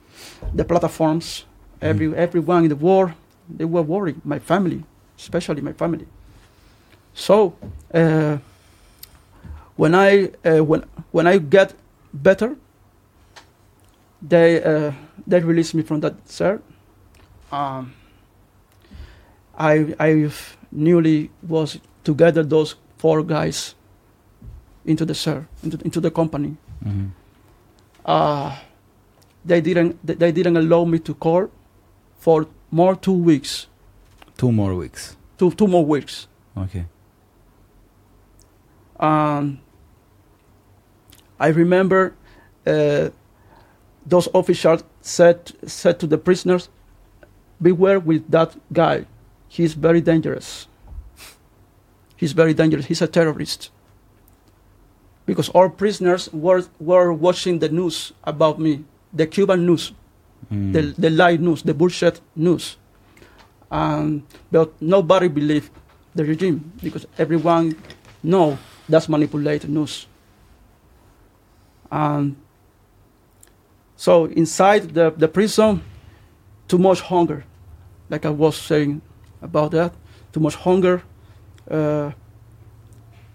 [0.55, 1.47] the platforms,
[1.81, 3.13] every everyone in the world,
[3.49, 4.21] they were worried.
[4.25, 4.85] My family,
[5.19, 6.07] especially my family.
[7.15, 7.55] So
[7.95, 8.37] uh,
[9.77, 11.73] when I uh, when when I get
[12.13, 12.57] better,
[14.29, 14.93] they uh,
[15.27, 16.59] they released me from that cell
[17.53, 17.93] um,
[19.59, 20.31] I I
[20.71, 23.75] newly was together those four guys
[24.85, 26.57] into the cell into, into the company.
[26.85, 27.11] Mhm.
[28.05, 28.57] Uh,
[29.45, 31.49] they didn't they- didn't allow me to call
[32.19, 33.67] for more two weeks,
[34.37, 35.17] Two more weeks.
[35.39, 36.27] two two more weeks.
[36.57, 36.85] Okay.
[38.99, 39.61] Um,
[41.39, 42.15] I remember
[42.67, 43.09] uh,
[44.07, 46.69] those officials said said to the prisoners,
[47.63, 49.07] "Beware with that guy.
[49.49, 50.69] He's very dangerous.
[52.17, 52.87] He's very dangerous.
[52.87, 53.71] He's a terrorist."
[55.31, 58.83] Because all prisoners were were watching the news about me,
[59.15, 59.93] the Cuban news,
[60.51, 60.73] Mm.
[60.75, 62.77] the the lie news, the bullshit news.
[63.71, 65.71] Um, but nobody believed
[66.17, 67.77] the regime because everyone
[68.23, 70.09] know that's manipulated news.
[71.93, 72.35] And
[73.97, 75.83] so inside the, the prison,
[76.67, 77.45] too much hunger,
[78.09, 79.03] like I was saying
[79.43, 79.93] about that,
[80.33, 81.03] too much hunger.
[81.71, 82.11] Uh,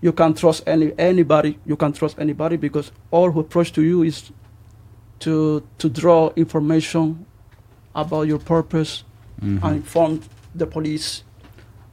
[0.02, 1.58] you can't trust any anybody.
[1.66, 4.32] You can't trust anybody because all who approach to you is
[5.20, 7.26] to to draw information
[7.94, 9.04] about your purpose
[9.42, 9.64] Mhm.
[9.64, 10.20] and inform
[10.58, 11.24] the police,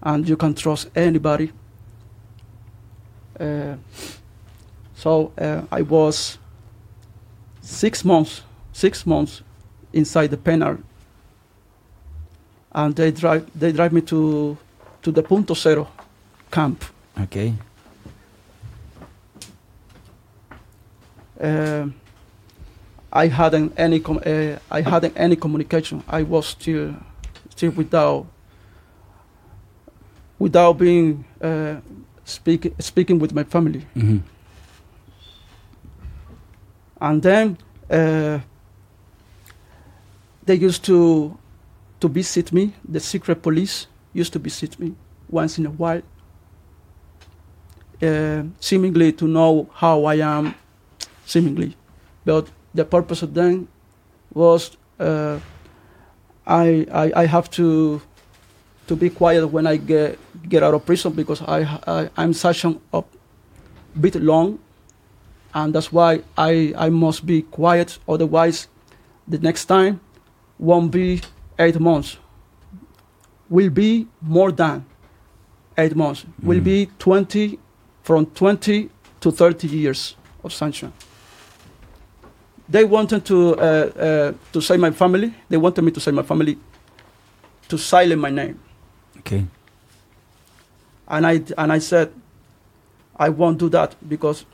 [0.03, 1.51] and you can trust anybody.
[3.41, 3.77] Uh,
[4.95, 6.39] so uh, I was
[7.61, 9.43] six months, six months
[9.93, 10.77] inside the penal,
[12.73, 14.57] and they drive they drive me to
[15.03, 15.87] to the Punto Cero
[16.51, 16.85] camp.
[17.21, 17.55] Okay.
[23.13, 26.03] I hadn't any com- uh, I hadn't any communication.
[26.09, 26.95] I was still
[27.51, 28.27] still without
[30.39, 31.77] without being uh,
[32.25, 33.85] speak, speaking with my family.
[33.95, 34.21] Mhm.
[37.01, 37.59] And then
[37.91, 38.39] uh,
[40.47, 41.37] they used to
[42.01, 42.73] to visit me.
[42.89, 44.95] The secret police used to visit me
[45.31, 46.03] once in a while,
[48.03, 50.55] uh, seemingly to know how I am,
[51.27, 51.77] seemingly.
[52.25, 53.69] But the purpose of them
[54.35, 55.39] was uh,
[56.47, 58.01] I, I I have to
[58.89, 60.19] to be quiet when I get
[60.49, 63.03] get out of prison because I, I I'm such a a
[64.01, 64.59] bit long,
[65.55, 67.99] and that's why I I must be quiet.
[68.09, 68.69] Otherwise,
[69.29, 70.01] the next time
[70.59, 71.21] won't be
[71.59, 72.19] eight months.
[73.51, 74.85] Will be more than
[75.77, 76.25] eight months.
[76.43, 76.65] Will Mm.
[76.65, 77.59] be twenty
[78.03, 78.89] from twenty
[79.21, 80.93] to thirty years of sanction.
[82.73, 85.35] They wanted to uh, uh, to say my family.
[85.51, 86.57] They wanted me to say my family
[87.69, 88.59] to silence my name.
[89.19, 89.45] Okay.
[91.07, 92.09] And I and I said,
[93.17, 94.47] I won't do that because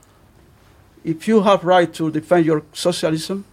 [1.05, 3.45] if you have right to defend your socialism,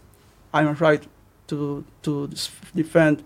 [0.53, 1.07] I have right
[1.47, 2.29] to to
[2.75, 3.23] defend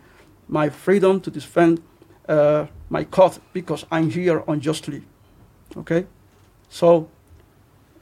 [0.47, 1.81] my freedom, to defend
[2.29, 5.03] uh, my cause because I'm here unjustly.
[5.75, 6.05] Okay,
[6.69, 7.09] so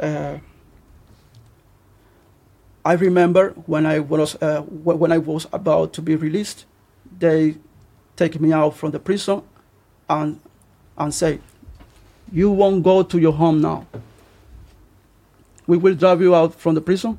[0.01, 0.39] uh,
[2.85, 6.65] I remember when I was uh, when I was about to be released,
[7.19, 7.57] they
[8.17, 9.43] take me out from the prison
[10.09, 10.41] and
[10.97, 11.41] and say,
[12.33, 13.87] "You won't go to your home now.
[15.67, 17.19] We will drive you out from the prison,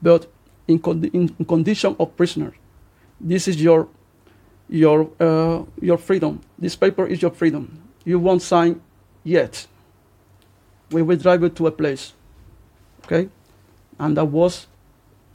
[0.00, 0.26] but
[0.66, 2.54] in, con- in, condition of prisoner.
[3.20, 3.88] This is your
[4.68, 6.40] your uh, your freedom.
[6.58, 7.82] This paper is your freedom.
[8.04, 8.80] You won't sign
[9.24, 9.66] yet.
[10.90, 12.14] We will drive you to a place.
[13.04, 13.28] Okay,
[14.00, 14.66] and that was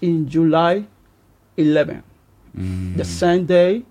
[0.01, 0.83] in July
[1.55, 2.03] 11,
[2.57, 2.95] Mm.
[2.97, 3.83] the same day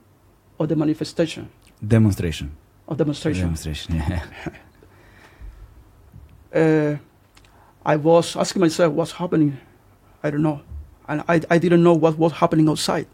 [0.59, 1.49] of the manifestation
[1.87, 2.51] Demonstration.
[2.89, 3.43] of demonstration.
[3.45, 3.95] Demonstration.
[3.97, 4.23] Yeah.
[6.55, 6.97] uh,
[7.85, 9.59] I was asking myself what's happening.
[10.23, 10.61] I don't know,
[11.09, 13.07] and I, I didn't know what was happening outside.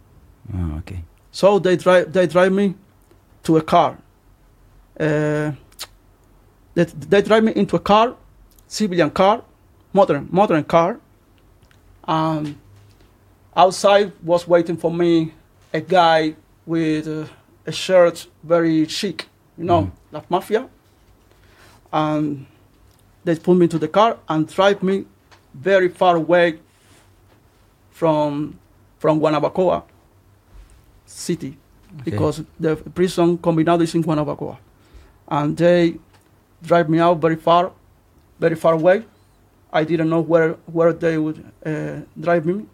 [0.55, 1.03] Oh, okay.
[1.33, 2.75] So they drive they drive me
[3.45, 3.99] to a car.
[4.99, 5.53] Uh,
[6.75, 8.15] they, they drive me into a car,
[8.69, 9.43] civilian car,
[9.93, 11.01] modern modern car.
[12.11, 12.57] And
[13.57, 15.33] outside was waiting for me
[15.73, 16.35] a guy
[16.67, 17.27] with uh,
[17.65, 20.69] a shirt very chic, you know, like mafia.
[21.93, 22.47] And
[23.25, 25.05] they put me into the car and drive me
[25.55, 26.59] very far away
[27.91, 28.59] from
[28.99, 29.83] from Guanabacoa
[31.07, 31.57] city
[31.93, 32.11] Okay.
[32.11, 34.57] because the prison combinado is in Guanabacoa.
[35.29, 35.95] And they
[36.63, 37.71] drive me out very far,
[38.39, 39.05] very far away.
[39.73, 42.67] I didn't know where, where they would uh, drive me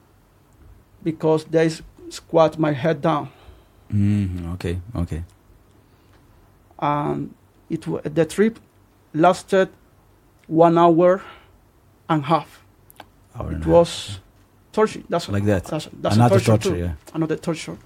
[1.02, 1.70] because they
[2.08, 3.28] squat my head down.
[3.92, 4.80] Mm, okay.
[4.94, 5.22] Okay.
[6.78, 7.34] And
[7.70, 7.82] it,
[8.14, 8.58] the trip
[9.14, 9.68] lasted
[10.46, 11.22] one hour
[12.08, 12.62] and a half.
[13.38, 13.66] Hour It a half.
[13.66, 14.20] was
[14.72, 15.02] torture.
[15.08, 15.64] That's, like that.
[15.64, 16.76] that's, that's Another torture, torture.
[16.76, 16.92] Yeah.
[17.14, 17.76] Another torture.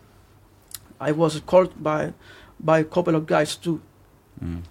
[1.00, 2.12] I was called by,
[2.58, 3.80] by a couple of guys too.
[4.42, 4.62] Mm.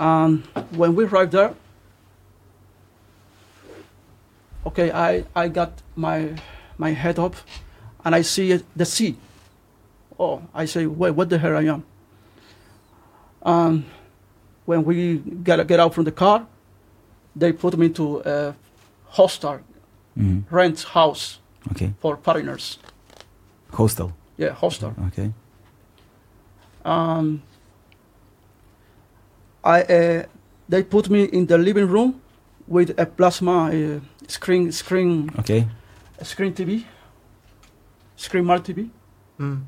[0.00, 0.44] And
[0.76, 1.54] when we arrived there,
[4.68, 6.34] okay, I, I got my
[6.78, 7.34] my head up,
[8.04, 9.16] and I see the sea.
[10.18, 11.82] Oh, I say, wait, what the hell I am?
[13.42, 13.84] And
[14.66, 16.46] when we get get out from the car,
[17.36, 18.54] they put me to a
[19.10, 19.60] hostel
[20.18, 20.42] Mm.
[20.50, 21.38] rent house
[21.70, 21.92] Okay.
[22.00, 22.78] for foreigners.
[23.72, 24.10] Hostel.
[24.36, 24.92] Yeah, hostel.
[25.06, 25.30] Okay.
[26.84, 27.40] um,
[29.64, 30.22] I uh,
[30.68, 32.20] they put me in the living room
[32.66, 35.66] with a plasma uh, screen screen Okay.
[36.22, 36.84] screen TV,
[38.16, 38.90] screen smart TV,
[39.40, 39.62] Mm.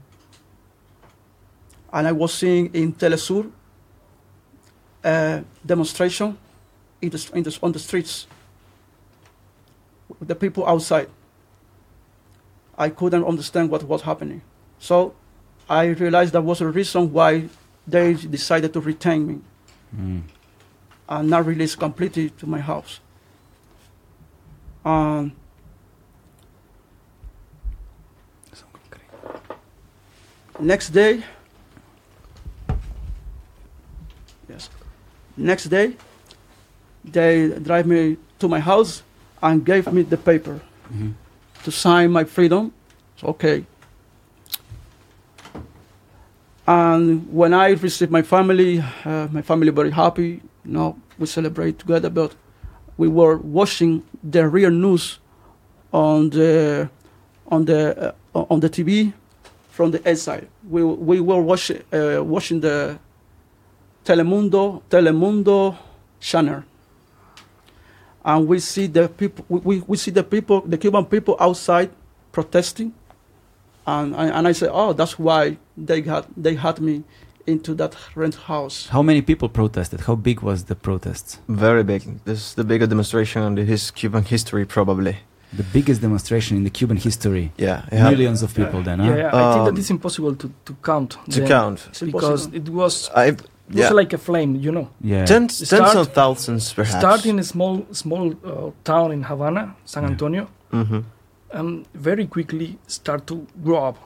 [1.92, 3.50] and I was seeing in Telesur
[5.04, 6.36] a demonstration
[7.00, 8.26] in the, in the, on the streets.
[10.20, 11.08] The people outside.
[12.76, 14.42] I couldn't understand what was happening,
[14.78, 15.14] so
[15.68, 17.48] I realized that was a reason why
[17.86, 19.40] they decided to retain me
[19.96, 20.22] Mm.
[21.08, 23.00] and not release completely to my house.
[24.84, 25.32] Um,
[30.58, 31.22] next day,
[34.48, 34.68] yes,
[35.36, 35.96] next day,
[37.04, 39.02] they drive me to my house
[39.42, 40.60] and gave me the paper
[40.92, 41.14] Mhm.
[41.64, 42.72] to sign my freedom.
[43.16, 43.64] So, okay.
[46.66, 50.40] And when I received my family, uh, my family very happy.
[50.64, 52.10] You know, we celebrate together.
[52.10, 52.34] But
[53.00, 55.20] we were watching the real news
[55.90, 56.90] on the
[57.48, 59.14] on the uh, on the TV
[59.70, 60.46] from the outside.
[60.68, 62.98] We we were watching uh, watching the
[64.04, 65.78] Telemundo Telemundo
[66.20, 66.62] channel,
[68.22, 69.46] and we see the people.
[69.48, 71.90] We, we, see the people, the Cuban people outside
[72.32, 72.92] protesting,
[73.86, 77.04] and I, and I say, oh, that's why they had they had me
[77.46, 78.88] into that rent house.
[78.90, 80.00] How many people protested?
[80.00, 81.40] How big was the protest?
[81.48, 82.02] Very big.
[82.24, 85.16] This is the biggest demonstration in his Cuban history, probably.
[85.52, 87.50] The biggest demonstration in the Cuban history.
[87.58, 87.82] Yeah.
[87.90, 89.06] it had- Millions of people then, huh?
[89.10, 91.10] Yeah, yeah, I think Um, that it's impossible to, to count.
[91.30, 91.88] to them count.
[92.04, 93.90] Because it was, I it was yeah.
[93.90, 94.88] like a flame, you know.
[95.00, 95.26] Yeah.
[95.26, 96.98] tens, tens Start- of thousands, perhaps.
[96.98, 100.10] Start in a small small uh, town in Havana, San Yeah.
[100.10, 101.00] Antonio, hmm
[101.52, 103.96] and very quickly start to grow up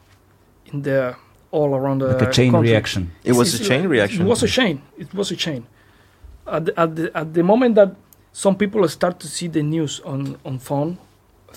[0.73, 1.15] in the
[1.57, 2.71] all around the like a chain country.
[2.71, 3.03] reaction.
[3.31, 4.21] It was a chain reaction.
[4.23, 4.77] It was a chain.
[5.03, 5.63] It was a chain.
[6.57, 7.91] At the, at the, at the moment that
[8.33, 10.99] some people start to see the news on, on phone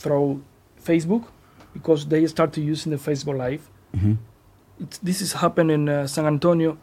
[0.01, 0.41] through
[0.87, 1.23] Facebook,
[1.73, 3.63] because they start to using the Facebook Live.
[3.99, 4.13] hmm
[4.83, 6.77] It's, this is happening in uh, San Antonio,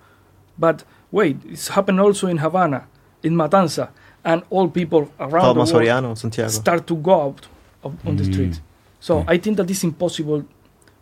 [0.64, 0.76] but
[1.18, 2.80] wait, it's happened also in Havana,
[3.22, 3.86] in Matanza,
[4.24, 6.50] and all people around Palma the world Soriano, Santiago.
[6.50, 7.40] start to go out
[7.84, 8.32] of, on the Mm.
[8.32, 8.60] street.
[9.00, 9.34] So Yeah.
[9.34, 10.40] I think that it's impossible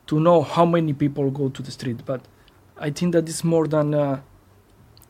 [0.06, 2.20] to know how many people go to the street, but
[2.78, 4.20] I think that it's more than uh,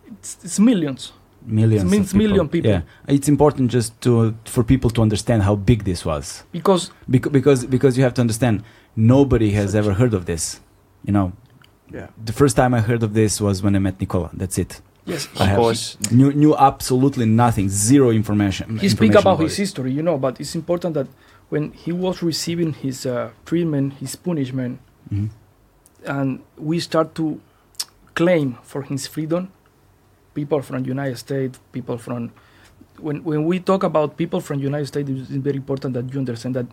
[0.06, 1.12] it's, it's millions.
[1.44, 1.82] Millions.
[1.82, 2.28] It means people.
[2.28, 2.70] million people.
[2.70, 7.32] Yeah, it's important just to for people to understand how big this was, Because because
[7.32, 8.62] because because you have to understand
[8.94, 10.60] nobody has ever heard of this.
[11.04, 11.32] You know,
[11.92, 12.06] Yeah.
[12.24, 14.30] the first time I heard of this was when I met Nikola.
[14.34, 14.80] That's it.
[15.04, 15.82] yes, I Of have- course.
[16.12, 18.78] Knew knew absolutely nothing, zero information.
[18.78, 19.62] he speak information about his it.
[19.64, 21.08] history, you know, but it's important that
[21.52, 23.12] when he was receiving his uh,
[23.48, 24.74] treatment, his punishment,
[25.10, 25.28] Mhm.
[26.14, 27.24] and we start to
[28.14, 29.42] claim for his freedom.
[30.34, 32.30] People from United States, people from
[33.06, 36.54] when when we talk about people from United States, it's very important that you understand
[36.58, 36.66] that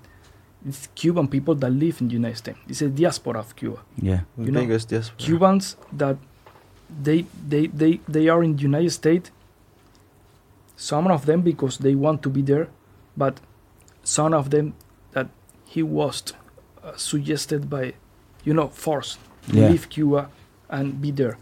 [0.70, 2.60] it's Cuban people that live in the United States.
[2.72, 3.80] It's a diaspora of Cuba.
[4.10, 4.22] Yeah.
[4.38, 5.20] The know, biggest diaspora.
[5.26, 5.66] Cubans
[6.02, 6.18] that
[7.04, 7.20] they
[7.52, 9.28] they they they are in the United States.
[10.78, 12.68] Some of them because they want to be there,
[13.18, 13.36] but
[14.04, 14.74] some of them
[15.14, 15.28] that
[15.66, 16.24] he was
[16.84, 17.94] uh, suggested by,
[18.44, 19.20] you know, forced
[19.50, 19.70] to Yeah.
[19.70, 20.30] leave Cuba
[20.70, 21.38] and be there.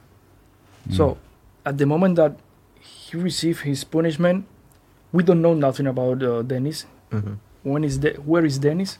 [0.89, 0.95] Mm.
[0.97, 1.17] So
[1.65, 2.33] at the moment that
[2.79, 4.45] he received his punishment,
[5.11, 6.85] we don't know nothing about uh, Denis.
[7.11, 7.37] Mhm.
[7.63, 8.97] When is de- where is Denis?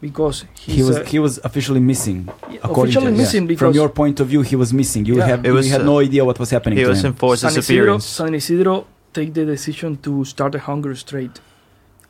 [0.00, 2.28] Because he's, he was uh, he was officially missing.
[2.62, 3.48] Officially to, missing yeah.
[3.48, 5.04] because from your point of view, he was missing.
[5.04, 5.26] You Yeah.
[5.26, 7.08] have It you had uh, no idea what was happening He to was him.
[7.12, 7.60] enforced San Isidro,
[7.98, 8.06] disappearance.
[8.06, 11.36] San Isidro take the decision to start a hunger strike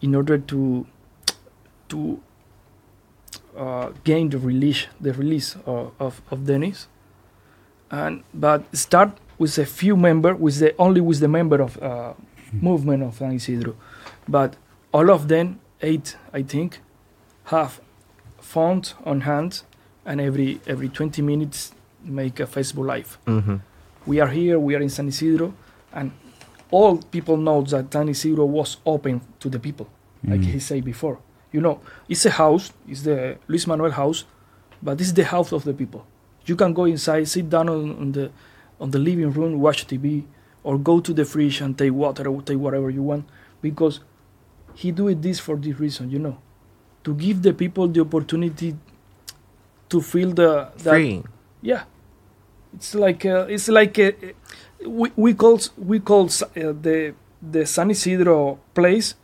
[0.01, 0.87] in order to
[1.89, 2.21] to
[3.57, 6.89] uh, gain the release the release of, of, of Denis.
[7.91, 12.15] And but start with a few member with the only with the member of uh,
[12.53, 13.75] movement of San Isidro.
[14.29, 14.57] But
[14.93, 16.81] all of them eight I think
[17.45, 17.81] have
[18.41, 19.63] phones on hand
[20.07, 21.73] and every every 20 minutes
[22.05, 23.19] make a Facebook live.
[23.27, 23.57] Hmm
[24.07, 25.55] we are here, we are in San Isidro,
[25.93, 26.13] and
[26.71, 29.89] all people know that San Isidro was open to the people,
[30.25, 30.45] like Mm.
[30.53, 31.19] he said before.
[31.53, 34.25] You know, it's a house, it's the Luis Manuel house,
[34.83, 36.07] but this is the house of the people.
[36.47, 38.31] You can go inside, sit down on, on the
[38.81, 40.25] on the living room, watch TV,
[40.63, 43.25] or go to the fridge and take water or take whatever you want,
[43.61, 44.01] because
[44.75, 46.39] he do it this for this reason, you know,
[47.05, 48.75] to give the people the opportunity
[49.89, 51.23] to feel the that Free.
[51.63, 51.83] yeah,
[52.75, 54.13] it's like uh, it's like uh,
[54.87, 57.15] we we call we call uh, the
[57.53, 59.15] the San Isidro place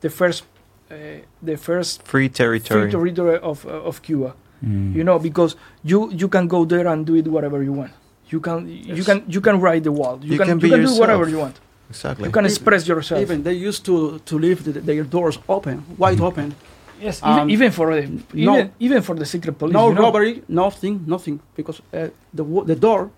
[0.00, 0.44] the first
[0.90, 0.94] uh,
[1.42, 2.82] the first Free territory.
[2.82, 4.34] free territory of uh, of Cuba.
[4.64, 4.94] Mm.
[4.94, 7.92] You know because you you can go there and do it whatever you want.
[8.28, 10.18] You can you can you can ride the wall.
[10.22, 11.56] You, You can, can you be can do whatever you want.
[11.90, 12.24] Exactly.
[12.26, 13.20] You can express yourself.
[13.20, 16.26] Even they used to to leave the, their doors open, wide Mhm.
[16.28, 16.54] open.
[17.00, 18.02] yes, um, even, even for the
[18.32, 19.74] no- even, even for the secret police.
[19.74, 20.02] no you know?
[20.04, 23.10] robbery, nothing, nothing, because uh, the the door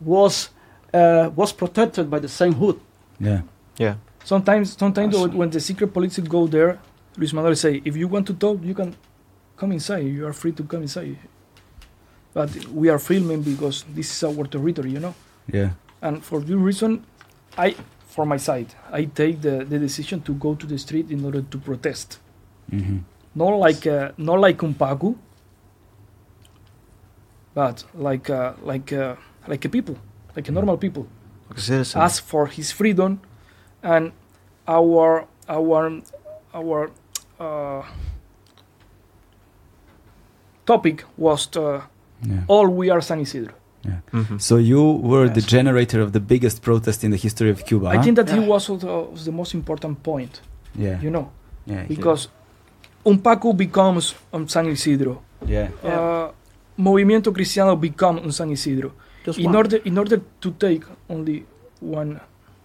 [0.00, 0.50] was
[0.94, 2.78] uh, was protected by the same hood.
[3.20, 3.40] Yeah.
[3.76, 3.94] yeah.
[4.24, 5.36] Sometimes, sometimes Awesome.
[5.36, 6.78] when the secret police go there,
[7.16, 8.94] Luis Manuel say, if you want to talk, you can
[9.56, 10.06] come inside.
[10.06, 11.18] You are free to come inside.
[12.32, 12.50] But
[12.80, 15.14] we are filming because this is our territory, you know.
[15.52, 15.70] Yeah.
[16.02, 17.04] And for this reason,
[17.56, 21.24] I, for my side, I take the, the decision to go to the street in
[21.24, 22.18] order to protest.
[22.70, 22.98] hmm
[23.34, 25.16] Not like uh, not like UNPACU,
[27.54, 29.16] but like uh, like uh,
[29.48, 29.96] like a people,
[30.36, 31.06] like a normal people
[31.48, 32.00] Like a citizen.
[32.00, 33.20] ask for his freedom
[33.82, 34.12] and
[34.66, 36.00] our our
[36.54, 36.90] our
[37.40, 37.82] uh,
[40.66, 41.82] topic was uh,
[42.26, 42.44] Yeah.
[42.48, 43.52] all we are San Isidro.
[44.12, 44.40] Mhm.
[44.40, 47.88] So you were the generator of the biggest protest in the history of Cuba.
[47.88, 48.02] I huh?
[48.02, 50.40] think that he was also was the most important point,
[50.74, 50.96] Yeah.
[51.04, 51.28] you know,
[51.66, 51.84] yeah.
[51.86, 52.28] because
[53.04, 55.68] UNPACU becomes um, San Isidro, Yeah.
[55.84, 56.00] Yeah.
[56.00, 56.32] uh,
[56.78, 58.92] Movimiento Cristiano become un San Isidro.
[59.24, 59.56] Just In one.
[59.56, 61.44] order in order to take only
[61.80, 62.20] one,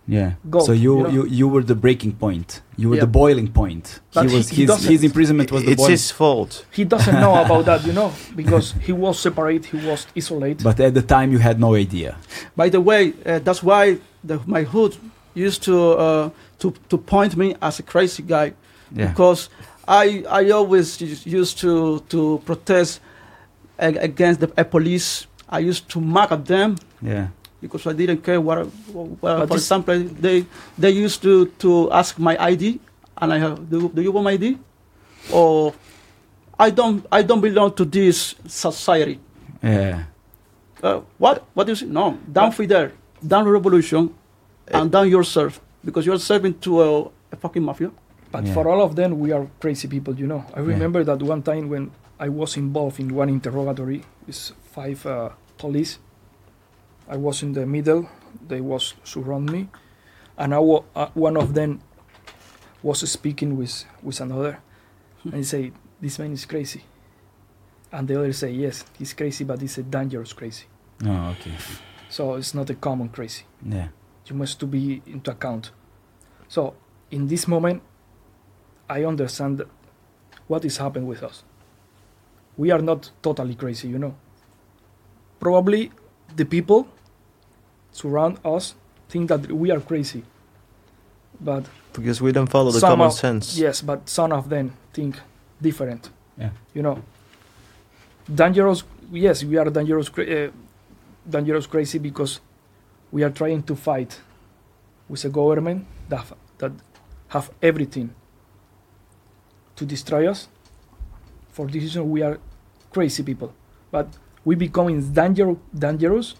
[0.08, 0.32] Yeah.
[0.50, 1.10] Go, so you, you know.
[1.16, 2.62] you you were the breaking point.
[2.82, 3.06] You were Yeah.
[3.08, 3.86] the boiling point.
[4.14, 5.92] But he was he- he his doesn't- his imprisonment was the it's boiling.
[5.98, 6.52] his fault.
[6.80, 10.64] he doesn't know about that, you know, because he was separate, he was isolated.
[10.64, 12.16] But at the time you had no idea.
[12.62, 13.84] By the way, uh, that's why
[14.30, 14.94] the, my hood
[15.36, 16.30] used to uh,
[16.62, 18.48] to to point me as a crazy guy
[18.96, 19.10] Yeah.
[19.12, 19.50] because
[19.88, 20.88] I I always
[21.40, 23.00] used to to protest
[23.78, 25.26] against the police.
[25.50, 27.28] I used to mock at them Yeah.
[27.62, 28.68] because I didn't care what.
[28.94, 30.46] what But for this- example, they
[30.78, 32.80] they used to to ask my ID,
[33.18, 34.58] and I have do, do you want my ID?
[35.34, 35.74] Or
[36.60, 39.20] I don't I don't belong to this society.
[39.64, 40.04] Yeah.
[40.84, 41.90] Uh, what what is it?
[41.90, 42.92] No, down Fidel,
[43.26, 44.14] down revolution,
[44.72, 46.88] and down yourself because you're serving to a,
[47.34, 47.92] a fucking mafia.
[48.32, 48.54] But Yeah.
[48.54, 50.46] for all of them, we are crazy people, you know.
[50.54, 50.68] I Yeah.
[50.78, 56.00] remember that one time when I was involved in one interrogatory with five uh, police.
[57.08, 58.08] I was in the middle;
[58.48, 59.68] they was surround me,
[60.38, 61.82] and I wa- uh, one of them
[62.84, 64.60] was speaking with with another,
[65.24, 66.84] and he say, "This man is crazy,"
[67.92, 70.66] and the other say, "Yes, he's crazy, but he's a dangerous crazy.
[71.06, 71.56] Oh, okay.
[72.10, 73.90] So it's not a common crazy." Yeah.
[74.30, 75.72] you must to be into account.
[76.48, 76.74] So
[77.10, 77.82] in this moment,
[78.88, 79.64] I understand
[80.48, 81.44] what is happening with us.
[82.58, 84.14] We are not totally crazy, you know.
[85.40, 85.92] Probably
[86.36, 86.88] the people
[87.92, 88.76] surround us
[89.10, 90.24] think that we are crazy,
[91.42, 93.58] but Because we don't follow the common of- sense.
[93.58, 95.16] yes, but some of them think
[95.62, 96.10] different.
[96.38, 96.52] Yeah.
[96.74, 96.98] You know.
[98.36, 98.84] dangerous.
[99.12, 100.52] Yes, we are dangerous, cra- uh,
[101.28, 102.40] dangerous, crazy because
[103.12, 104.22] we are trying to fight
[105.10, 106.26] with a government that
[106.60, 106.72] that
[107.30, 108.10] have everything
[109.76, 110.48] to destroy us.
[111.52, 112.38] For this reason, we are
[112.94, 113.52] crazy people.
[113.92, 114.08] But
[114.46, 116.36] we becoming danger, dangerous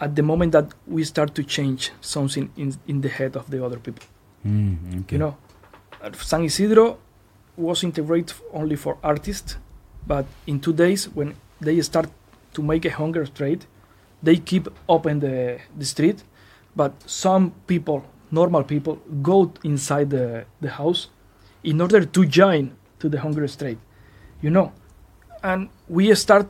[0.00, 3.64] at the moment that we start to change something in, in the head of the
[3.64, 4.04] other people.
[4.46, 5.16] Mm, okay.
[5.16, 5.36] You know,
[6.12, 6.98] San Isidro
[7.56, 9.56] was integrated only for artists,
[10.06, 12.08] but in two days when they start
[12.54, 13.64] to make a hunger trade,
[14.22, 16.22] they keep open the, the street,
[16.76, 21.08] but some people, normal people, go inside the, the house
[21.64, 23.78] in order to join to the hunger trade,
[24.40, 24.72] you know,
[25.48, 26.48] and we start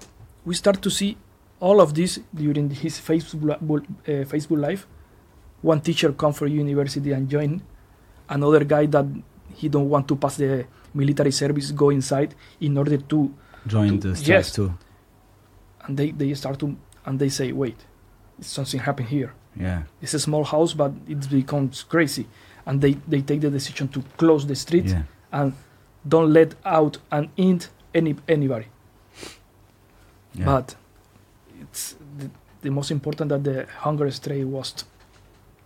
[0.48, 1.16] we start to see
[1.60, 4.82] all of this during his Facebook uh, Facebook live.
[5.62, 7.60] One teacher come from university and join
[8.28, 9.06] another guy that
[9.54, 13.18] he don't want to pass the military service go inside in order to
[13.66, 14.52] Join to- the strike yes.
[14.52, 14.72] too.
[15.84, 17.76] and they, they start to and they say wait
[18.40, 19.82] something happened here Yeah.
[20.02, 22.26] it's a small house but it becomes crazy
[22.66, 25.02] and they, they take the decision to close the street Yeah.
[25.32, 25.52] and
[26.06, 27.60] don't let out and in
[27.94, 28.66] any anybody
[30.34, 30.44] yeah.
[30.44, 30.76] but
[31.62, 32.30] it's the,
[32.62, 34.84] the most important that the hunger strike was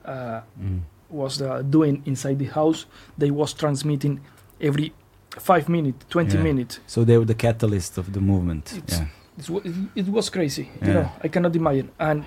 [0.04, 0.80] uh, Mm.
[1.10, 2.86] was uh, doing inside the house
[3.18, 4.20] they was transmitting
[4.60, 4.92] every
[5.38, 6.42] five minutes 20 Yeah.
[6.42, 8.72] minutes So they were the catalyst of the movement.
[8.76, 9.06] It's- yeah.
[9.38, 12.24] It's, it, it was crazy you know i cannot imagine and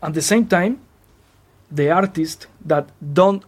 [0.00, 0.78] at the same time
[1.70, 3.42] the artists that don't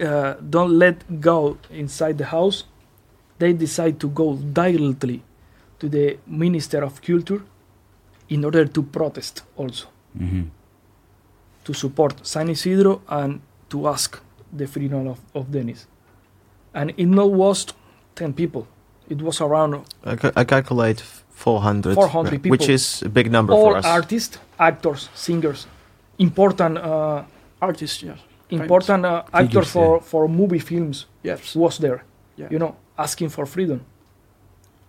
[0.00, 2.64] uh, don't let go inside the house
[3.38, 5.22] they decide to go directly
[5.78, 7.42] to the minister of culture
[8.28, 9.86] in order to protest also
[10.18, 10.42] hmm
[11.64, 14.18] to support san isidro and to ask
[14.56, 15.86] the freedom of, of Denis.
[16.72, 17.66] And it not was
[18.14, 18.66] 10 people.
[19.10, 19.74] It was around
[20.04, 21.00] I, ca- I calculate
[21.30, 22.70] 400, 400 which people.
[22.74, 23.84] is a big number all for us.
[23.84, 25.66] artists, actors, singers,
[26.18, 27.24] important uh,
[27.60, 28.18] Artists, yes.
[28.50, 31.54] important uh, actors Figures, for, for movie films Yes.
[31.54, 32.02] was there.
[32.36, 32.46] Yeah.
[32.50, 33.80] You know, asking for freedom,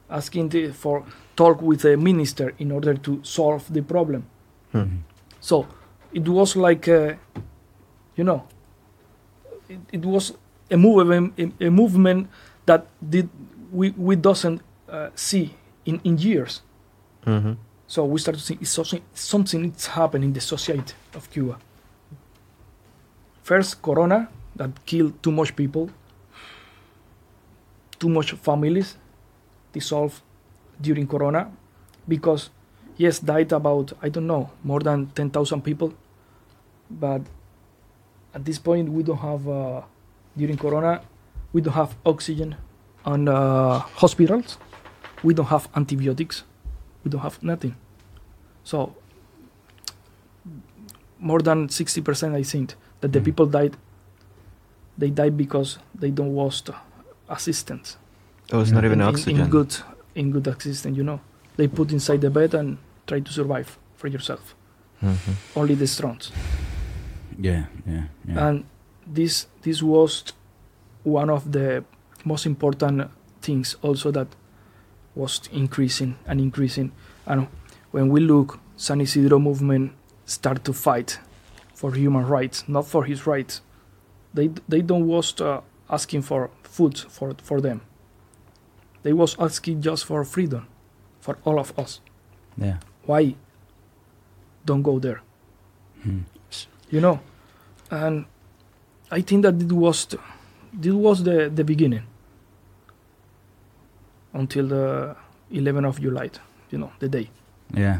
[0.09, 1.05] asking the, for
[1.35, 4.25] talk with the minister in order to solve the problem.
[4.71, 4.97] Hmm.
[5.39, 5.67] So
[6.13, 7.13] it was like, uh,
[8.15, 8.43] you know,
[9.69, 10.33] it, it was
[10.69, 12.29] a movement, a, a movement
[12.65, 13.29] that did
[13.71, 15.53] we we doesn't uh, see
[15.85, 16.61] in, in years.
[17.25, 17.57] Mhm.
[17.87, 21.57] So we start to see something something is happening in the society of Cuba.
[23.43, 25.89] First, Corona that killed too much people,
[27.99, 28.97] too much families
[29.73, 30.21] dissolved
[30.81, 31.51] during Corona,
[32.07, 32.49] because
[32.97, 35.93] yes, died about I don't know more than ten thousand people,
[36.89, 37.21] but
[38.33, 39.81] at this point we don't have uh,
[40.37, 41.01] during Corona
[41.53, 42.55] we don't have oxygen
[43.05, 44.57] on uh, hospitals,
[45.23, 46.43] we don't have antibiotics,
[47.03, 47.75] we don't have nothing.
[48.63, 48.95] So
[51.19, 53.25] more than 60% I think that the Mm.
[53.25, 53.75] people died.
[54.97, 56.63] They died because they don't was
[57.27, 57.97] assistance
[58.49, 59.41] There was not even in, in- oxygen.
[59.41, 59.75] in good
[60.15, 61.19] in good assistance you know.
[61.57, 64.55] They put inside the bed and try to survive for yourself.
[65.01, 65.35] Mhm.
[65.55, 66.19] only the strong
[67.39, 68.47] Yeah, yeah, yeah.
[68.49, 68.63] and
[69.07, 70.33] this this was
[71.03, 71.83] one of the
[72.25, 73.09] most important
[73.41, 74.27] things also that
[75.15, 76.91] was increasing and increasing.
[77.25, 77.47] And
[77.91, 79.91] when we look san isidro movement
[80.25, 81.19] start to fight
[81.73, 83.61] for human rights not for his rights.
[84.33, 87.79] They they don't was uh, asking for food for for them
[89.03, 90.67] they was asking just for freedom
[91.21, 92.01] for all of us
[92.57, 92.77] yeah.
[93.05, 93.35] why
[94.65, 95.21] don't go there
[96.03, 96.19] Hmm.
[96.89, 97.19] you know
[97.91, 98.25] and
[99.11, 100.17] i think that it was the,
[100.73, 102.03] this was the the beginning
[104.33, 105.15] until the
[105.51, 106.29] 11th of july
[106.71, 107.29] you know the day
[107.73, 107.99] Yeah,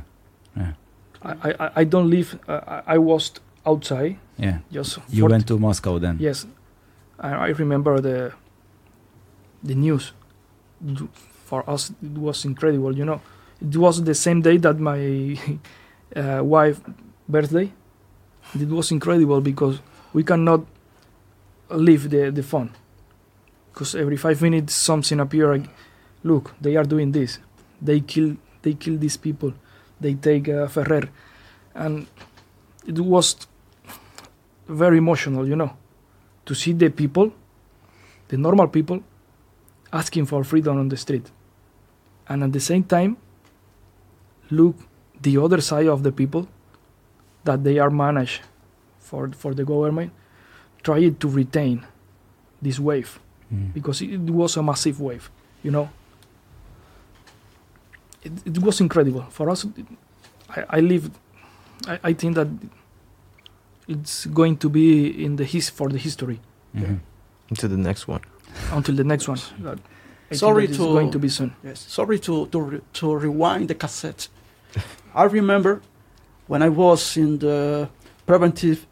[0.56, 0.74] Yeah.
[1.22, 3.32] i, I- I don't live uh, I, I was
[3.66, 4.60] outside yeah.
[4.72, 6.18] just You went to Moscow then?
[6.20, 6.46] yes
[7.20, 8.32] I, I remember the
[9.64, 10.14] the news
[11.46, 13.22] for us it was incredible you know.
[13.62, 15.38] It was the same day that my
[16.16, 16.80] uh, wife
[17.28, 17.72] birthday.
[18.60, 19.80] It was incredible because
[20.14, 20.66] we cannot
[21.70, 22.72] leave the, the phone.
[23.72, 25.70] Because every five minutes something appear like,
[26.24, 27.40] look they are doing this.
[27.82, 29.54] They kill they kill these people.
[30.00, 31.10] They take uh, ferrer.
[31.76, 32.08] And
[32.88, 33.36] it was
[34.68, 35.76] very emotional you know
[36.46, 37.32] to see the people,
[38.30, 39.04] the normal people,
[39.92, 41.30] asking for freedom on the street,
[42.28, 43.18] and at the same time,
[44.52, 44.76] look
[45.22, 46.48] the other side of the people
[47.44, 48.42] that they are managed
[49.00, 50.12] for for the government,
[50.84, 51.86] trying to retain
[52.62, 53.20] this wave
[53.54, 53.74] Mm.
[53.74, 55.32] because it was a massive wave,
[55.64, 55.90] you know.
[58.24, 59.66] it, it was incredible for us.
[60.50, 61.10] I, I live.
[61.88, 62.48] I, I think that
[63.88, 66.40] it's going to be in the his for the history
[66.76, 67.00] Mhm.
[67.58, 68.22] To the next one.
[68.72, 69.40] Until the next one.
[70.32, 71.54] Sorry to- going to be soon.
[71.64, 71.86] Yes.
[71.88, 74.28] Sorry to to re- to rewind the cassette.
[75.16, 75.82] I remember
[76.48, 77.90] when I was in the
[78.28, 78.86] preventive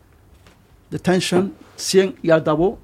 [0.90, 2.78] detention, Cien y Aldabo,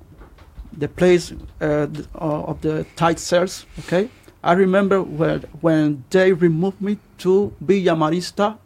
[0.77, 3.66] the place uh, uh, of the tight cells.
[3.80, 4.10] Okay.
[4.43, 8.58] I remember when when they removed me to Villa Marista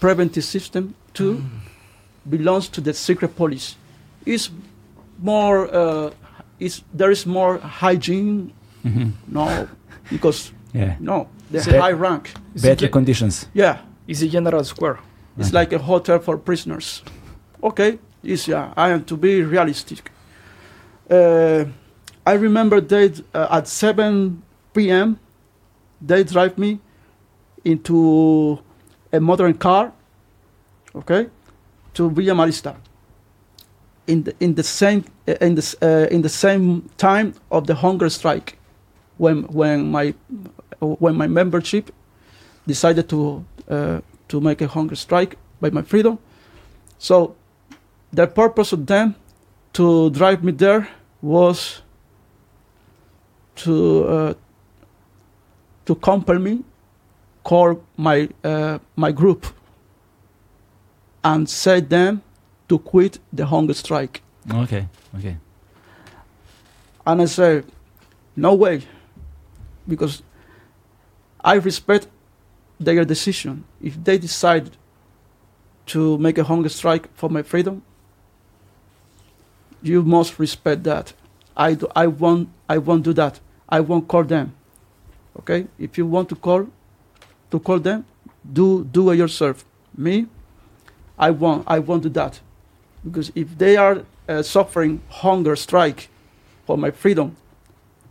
[0.00, 1.42] preventive system to
[2.28, 3.76] belongs to the secret police.
[4.26, 4.50] It's
[5.18, 5.68] more.
[5.72, 6.10] Uh,
[6.60, 8.52] it's, there is more hygiene
[8.84, 9.12] Mhm.
[9.28, 9.68] no,
[10.10, 10.96] because Yeah.
[11.00, 12.32] no, the Is it- high rank.
[12.62, 13.46] Better ge- conditions.
[13.54, 14.98] Yeah, it's a general square.
[15.38, 15.60] it's Right.
[15.70, 17.02] like a hotel for prisoners.
[17.62, 20.10] Okay, it's, yeah, I am to be realistic.
[21.10, 21.64] Uh,
[22.26, 24.42] I remember they uh, at 7
[24.72, 25.18] p.m.
[26.00, 26.78] They drive me
[27.64, 28.58] into
[29.12, 29.92] a modern car.
[30.94, 31.26] Okay,
[31.94, 32.74] to Villa Marista.
[34.06, 37.74] In the in the same uh, in the uh, in the same time of the
[37.74, 38.58] hunger strike,
[39.16, 40.14] when when my
[40.80, 41.90] when my membership
[42.66, 46.18] decided to uh, to make a hunger strike by my freedom.
[46.98, 47.34] So
[48.12, 49.14] the purpose of them
[49.72, 50.86] to drive me there
[51.22, 51.82] was
[53.56, 54.34] to uh,
[55.86, 56.62] to compel me,
[57.42, 59.46] call my uh, my group,
[61.22, 62.22] and say them
[62.68, 64.22] to quit the hunger strike.
[64.50, 64.88] Okay.
[65.18, 65.36] Okay.
[67.06, 67.64] And I said,
[68.36, 68.82] no way,
[69.86, 70.22] because
[71.42, 72.08] I respect
[72.80, 73.64] their decision.
[73.82, 74.70] If they decide
[75.86, 77.82] to make a hunger strike for my freedom,
[79.82, 81.12] you must respect that.
[81.56, 83.38] I, do, I, won't, I won't do that.
[83.68, 84.54] I won't call them.
[85.40, 85.66] Okay?
[85.78, 86.68] If you want to call,
[87.50, 88.06] to call them,
[88.50, 89.64] do, do it yourself.
[89.96, 90.26] Me,
[91.18, 92.40] I won't, I won't do that.
[93.04, 96.08] Because if they are uh, suffering hunger strike
[96.66, 97.36] for my freedom,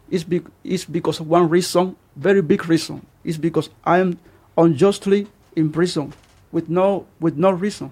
[0.10, 3.06] it's, be, it's because of one reason, very big reason.
[3.24, 4.20] It's because I am
[4.58, 6.14] unjustly in prison
[6.52, 7.92] with no, with no reason.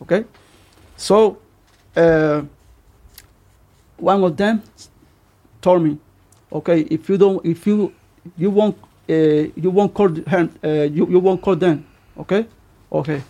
[0.00, 0.24] Okay?
[0.96, 1.38] So,
[1.94, 2.42] uh,
[3.98, 4.62] one of them
[5.60, 5.98] told me,
[6.50, 7.92] okay, if you don't, if you,
[8.36, 8.76] you won't,
[9.08, 11.86] uh, you won't call them, uh, you, you won't call them,
[12.18, 12.46] okay?
[12.90, 13.22] Okay.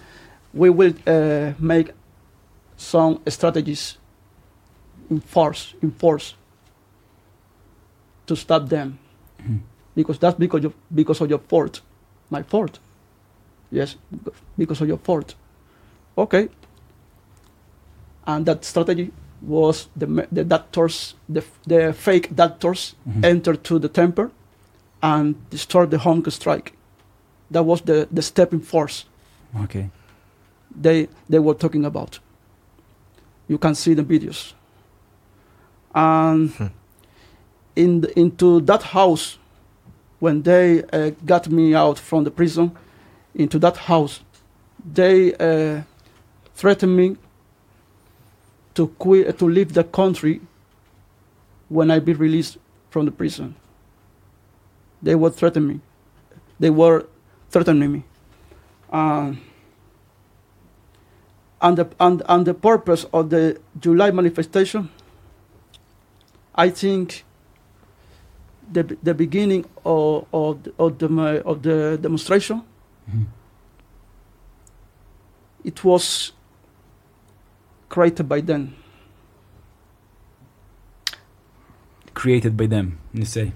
[0.55, 1.91] We will uh, make
[2.83, 3.99] some strategies
[5.11, 6.35] in force, in force
[8.27, 8.99] to stop them.
[9.43, 9.61] Mhm.
[9.94, 11.83] Because that's because of, because of your fault,
[12.31, 12.78] my fault.
[13.70, 13.97] Yes,
[14.59, 15.35] because of your fault.
[16.17, 16.49] Okay.
[18.27, 19.11] And that strategy
[19.43, 23.25] was the, the doctors, the, the fake doctors Mhm.
[23.25, 24.31] enter to the temple
[25.02, 26.73] and destroy the hunger strike.
[27.51, 29.05] That was the, the step in force
[29.65, 29.91] Okay.
[30.83, 32.20] they, they were talking about.
[33.52, 34.55] You can see the videos.
[35.94, 36.66] And Hmm.
[37.76, 39.39] in the, into that house,
[40.20, 42.72] when they uh, got me out from the prison,
[43.34, 44.20] into that house,
[44.98, 45.82] they uh,
[46.55, 47.16] threatened me
[48.74, 50.40] to quit, to leave the country
[51.68, 52.56] when I be released
[52.89, 53.55] from the prison.
[55.02, 55.81] They were threatening me.
[56.58, 57.05] They were
[57.50, 58.02] threatening me.
[58.90, 59.42] Um,
[61.62, 64.91] and the, and, and the purpose of the July manifestation,
[66.55, 67.24] I think
[68.70, 72.62] the, the beginning of, of, the, of, the, of the demonstration,
[73.10, 73.26] Mhm.
[75.65, 76.32] it was
[77.89, 78.74] created by them.
[82.15, 83.52] Created by them, you say.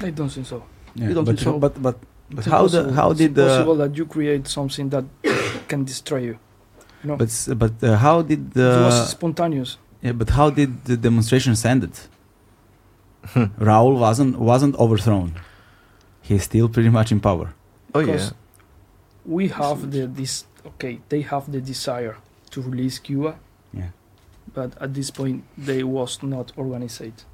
[0.00, 0.62] I don't think so.
[0.94, 1.58] Yeah, You don't but, think so?
[1.58, 1.96] but but
[2.30, 2.92] but how the impossible.
[2.94, 5.04] how it's did the possible that you create something that
[5.68, 6.38] can destroy you?
[7.02, 7.30] You know, but
[7.62, 9.78] but uh, how did it the was spontaneous.
[10.02, 11.92] yeah, but how did the demonstrations ended?
[13.58, 15.34] Raul wasn't wasn't overthrown.
[16.22, 17.54] He's still pretty much in power.
[17.94, 18.30] Oh yeah.
[19.24, 22.16] We have the this okay they have the desire
[22.50, 23.36] to release cuba
[23.72, 23.88] Yeah.
[24.54, 27.24] but at this point they was not organized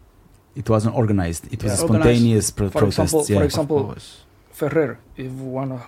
[0.55, 1.43] It wasn't organized.
[1.53, 1.85] It was Yeah.
[1.85, 2.99] a spontaneous pro- For protests.
[2.99, 3.41] example- for yeah.
[3.45, 3.97] ex- example,
[4.53, 5.83] ferrer if one of,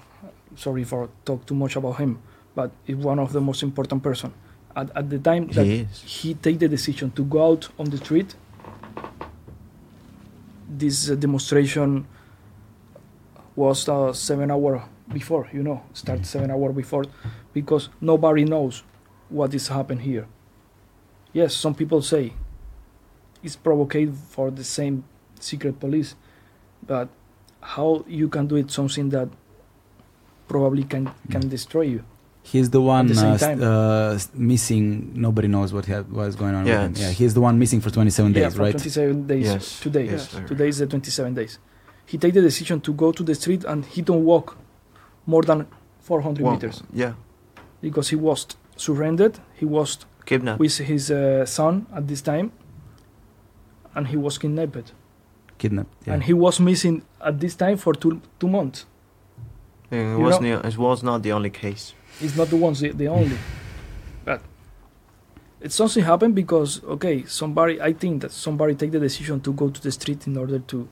[0.56, 2.18] sorry for talk too much about him
[2.54, 4.32] but is one of the most important person
[4.76, 7.96] at, at the time that He he take the decision to go out on the
[7.98, 8.34] street
[10.68, 12.06] this uh, demonstration
[13.56, 14.82] was uh, seven hour
[15.12, 16.26] before you know start Mhm.
[16.26, 17.04] seven hour before
[17.52, 18.82] because nobody knows
[19.28, 20.26] what is happen here
[21.32, 22.32] yes some people say
[23.42, 25.04] it's provoked for the same
[25.40, 26.14] secret police
[26.86, 27.08] but
[27.76, 29.28] how you can do it something that
[30.48, 31.50] probably can can Mm.
[31.50, 32.02] destroy you.
[32.44, 35.12] He's the one the uh, s- uh, missing.
[35.14, 37.02] Nobody knows what ha- what is going on Yeah, with him.
[37.04, 38.72] Yeah, he's the one missing for 27 yeah, days, for right?
[38.72, 39.44] 27 days.
[39.46, 39.80] Yes.
[39.80, 40.46] Today, Yes, sir.
[40.46, 41.58] today is the 27 days.
[42.04, 44.58] He take the decision to go to the street and he don't walk
[45.24, 45.66] more than
[46.00, 47.12] 400 Well, meters Yeah.
[47.80, 48.46] because he was
[48.76, 49.38] surrendered.
[49.54, 50.58] He was Kidnapped.
[50.58, 52.50] with his uh, son at this time,
[53.94, 54.92] and he was kidnapped.
[55.58, 55.94] Kidnapped.
[56.06, 56.14] Yeah.
[56.14, 58.86] And he was missing at this time for two two months.
[59.90, 61.94] And it you was, know- ne- it was not the only case.
[62.22, 63.36] It's not the ones the, the only,
[64.24, 64.40] but
[65.60, 69.70] it's something happened because okay, somebody I think that somebody take the decision to go
[69.70, 70.88] to the street in order to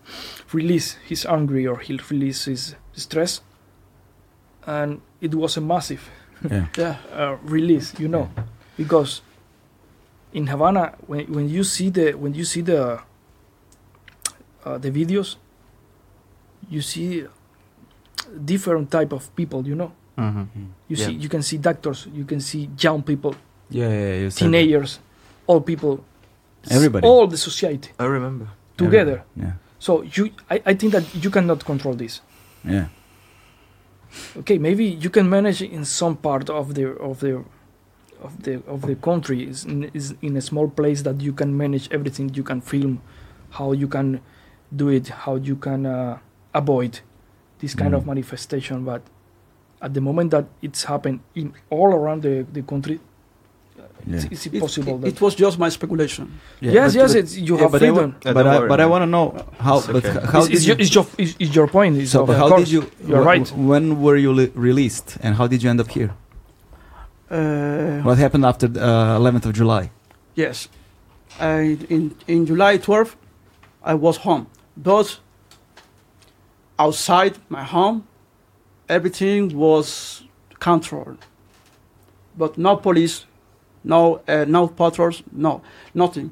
[0.52, 3.41] release his anger or he'll release his stress,
[4.67, 6.09] and it was a massive
[6.50, 6.67] yeah.
[6.76, 6.97] Yeah.
[7.12, 8.31] uh, release, you know,
[8.76, 9.23] because
[10.33, 13.00] in Havana when when you see the when you see the
[14.65, 15.36] uh, the videos,
[16.68, 17.26] you see
[18.44, 19.92] different type of people, you know.
[20.20, 20.65] Mm-hmm.
[20.89, 21.07] You Yeah.
[21.07, 23.34] see, you can see doctors, you can see young people,
[23.70, 24.36] Yeah, yeah, yeah, you that.
[24.39, 24.99] teenagers,
[25.49, 26.05] old people,
[26.70, 27.07] Everybody.
[27.08, 28.47] all the society I remember.
[28.76, 29.23] together.
[29.36, 32.20] Yeah, So you, I, I think that you cannot control this.
[32.65, 32.86] yeah.
[34.36, 37.44] Okay, maybe you can manage in some part of the of the
[38.20, 41.57] of the of the country is in, is in a small place that you can
[41.57, 42.34] manage everything.
[42.34, 43.00] You can film
[43.50, 44.20] how you can
[44.74, 46.18] do it, how you can uh,
[46.52, 47.00] avoid
[47.60, 48.07] this kind of Mm.
[48.07, 48.84] manifestation.
[48.84, 49.02] But
[49.83, 53.00] at the moment that it's happened in all around the, the country,
[54.07, 54.31] it's, Yeah.
[54.33, 54.94] it's It, impossible.
[54.97, 56.25] it, that- it was just my speculation.
[56.60, 58.15] Yeah, yes, but- yes, but- it's, you yeah, have but freedom.
[58.25, 59.26] Yeah, but I, but I want to know
[59.59, 59.76] how.
[59.78, 60.26] It's But okay.
[60.33, 60.73] how it's, it's, you?
[60.75, 61.97] your, it's, your, it's, it's your point.
[61.97, 62.60] It's so, of but how course.
[62.65, 62.83] did you?
[63.07, 63.47] You're right.
[63.52, 66.10] When were you li- released, and how did you end up here?
[67.31, 69.91] Uh, What happened after the uh, 11th of July?
[70.34, 70.68] Yes.
[71.39, 73.15] I, in, in July 12th,
[73.84, 74.47] I was home.
[74.76, 75.20] But
[76.78, 78.07] outside my home,
[78.91, 80.23] everything was
[80.59, 81.27] controlled.
[82.36, 83.27] But no police,
[83.85, 85.62] no, uh, no patrols, no,
[85.94, 86.31] nothing.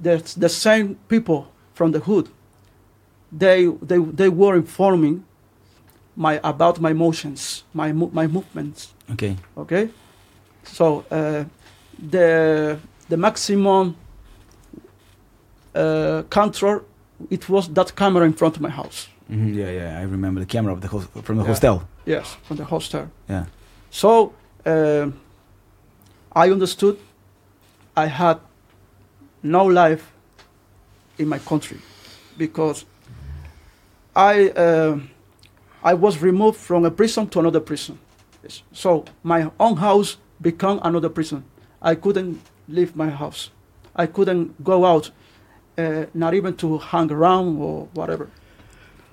[0.00, 2.28] There's the same people from the hood.
[3.32, 5.24] They, they, they were informing
[6.16, 9.36] my, about my motions, my, my movements Okay.
[9.56, 9.90] okay
[10.62, 11.44] so uh,
[12.10, 13.96] the the maximum
[15.74, 16.80] uh, control
[17.30, 19.98] it was that camera in front of my house hmm Yeah, yeah.
[20.00, 20.88] I remember the camera of the
[21.22, 21.48] from the Yeah.
[21.48, 21.82] hostel.
[22.06, 23.44] yes from the hostel Yeah.
[23.90, 24.32] so
[24.66, 25.06] uh,
[26.42, 26.96] i understood
[27.96, 28.36] i had
[29.42, 30.04] no life
[31.18, 31.78] in my country
[32.36, 32.84] because
[34.14, 34.98] i uh,
[35.82, 37.98] i was removed from a prison to another prison
[38.72, 41.42] so my own house became another prison
[41.80, 42.38] i couldn't
[42.68, 43.50] leave my house
[43.96, 45.10] i couldn't go out
[45.78, 48.28] uh, not even to hang around or whatever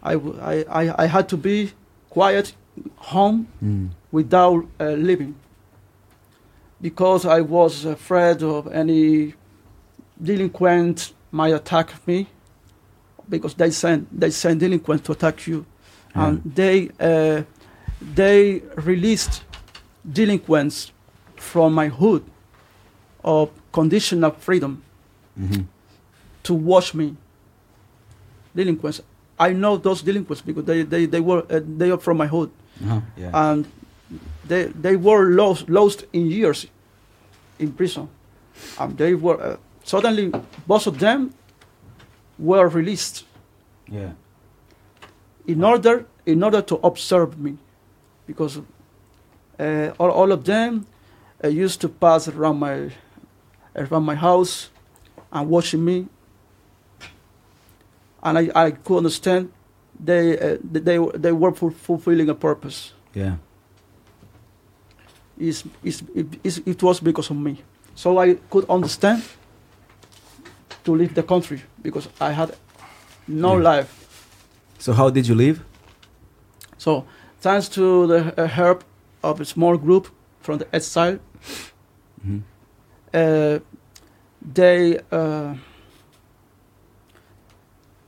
[0.03, 1.71] I, I, I, I had to be
[2.09, 2.53] quiet
[2.97, 3.89] home Mm.
[4.11, 5.35] without uh, leaving
[6.81, 9.33] because I was afraid of any
[10.21, 12.27] delinquent might attack me
[13.30, 15.65] because they send they send delinquents to attack you
[16.15, 16.27] Yeah.
[16.27, 17.43] and they uh,
[18.15, 19.43] they released
[20.11, 20.91] delinquents
[21.35, 22.23] from my hood
[23.23, 24.81] of conditional freedom
[25.39, 25.65] Mhm.
[26.43, 27.15] to watch me
[28.55, 29.01] delinquents
[29.48, 32.50] I know those delinquents because they, they, they were uh, they are from my hood
[32.84, 33.02] Uh-huh.
[33.22, 33.32] Yeah.
[33.52, 33.66] and
[34.50, 36.60] they they were lost lost in years
[37.60, 38.06] in prison
[38.80, 40.26] and they were uh, suddenly
[40.68, 41.20] both of them
[42.50, 43.26] were released
[43.92, 44.11] yeah.
[45.45, 47.52] in order in order to observe me
[48.28, 48.53] because
[49.60, 50.86] uh, all, all of them
[51.44, 52.90] uh, used to pass around my
[53.76, 54.70] around my house
[55.32, 56.08] and watching me
[58.24, 59.50] and I, I could understand
[60.06, 63.35] they uh, they they were ful- fulfilling a purpose Yeah.
[65.38, 67.56] is is it, is- it was because of me.
[67.95, 69.22] So I could understand
[70.83, 72.56] to leave the country because I had
[73.27, 73.75] no Yeah.
[73.77, 73.88] life.
[74.80, 75.59] So how did you leave?
[76.77, 77.06] So
[77.41, 78.83] thanks to the uh, help
[79.24, 80.08] of a small group
[80.41, 81.19] from the exile,
[82.25, 82.41] Mhm.
[83.14, 83.59] uh,
[84.53, 85.53] they uh,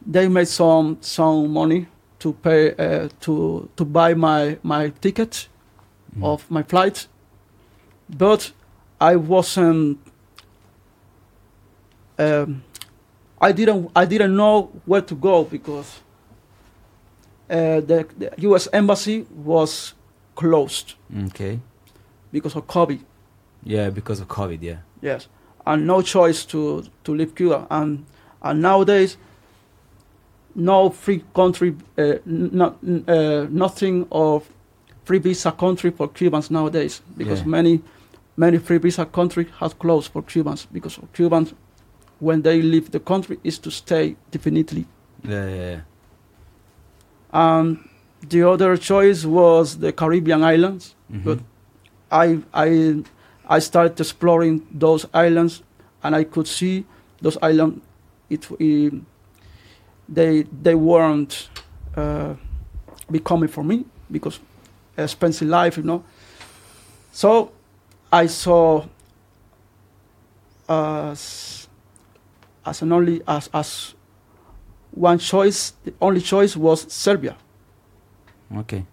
[0.06, 1.88] they made some some money
[2.19, 5.48] to pay uh, to to buy my my ticket
[6.15, 6.23] Mhm.
[6.23, 7.07] of my flight,
[8.17, 8.51] but
[9.01, 9.98] I wasn't.
[12.19, 12.64] Um,
[13.41, 13.90] I didn't.
[13.95, 15.99] I didn't know where to go because
[17.49, 18.67] uh, the, the U.S.
[18.72, 19.93] embassy was
[20.35, 20.93] closed
[21.27, 21.59] Okay.
[22.32, 22.99] because of COVID.
[23.64, 24.61] Yeah, because of COVID.
[24.61, 24.77] Yeah.
[25.01, 25.27] Yes,
[25.65, 27.65] and no choice to to leave Cuba.
[27.69, 28.06] And
[28.41, 29.17] and nowadays,
[30.56, 32.75] no free country, uh, not,
[33.07, 34.43] uh, nothing of
[35.06, 37.49] free visa country for Cubans nowadays because Yeah.
[37.49, 37.82] many
[38.38, 41.53] many free visa country has closed for Cubans because Cubans
[42.19, 44.85] when they leave the country is to stay definitely.
[45.30, 45.80] Yeah, yeah, yeah.
[47.32, 47.77] And
[48.30, 50.95] the other choice was the Caribbean islands.
[51.11, 51.23] Mhm.
[51.23, 51.40] But
[52.11, 53.03] I I
[53.57, 55.64] I started exploring those islands,
[56.03, 56.85] and I could see
[57.22, 57.82] those islands.
[58.30, 58.93] It, it
[60.09, 61.49] they they weren't
[61.95, 62.33] uh,
[63.11, 64.40] becoming for me because
[64.98, 66.03] expensive life, you know.
[67.11, 67.51] So
[68.11, 68.85] I saw
[70.69, 71.67] as
[72.65, 73.93] as an only as as
[74.91, 75.73] one choice.
[75.83, 77.35] The only choice was Serbia.
[78.57, 78.85] Okay.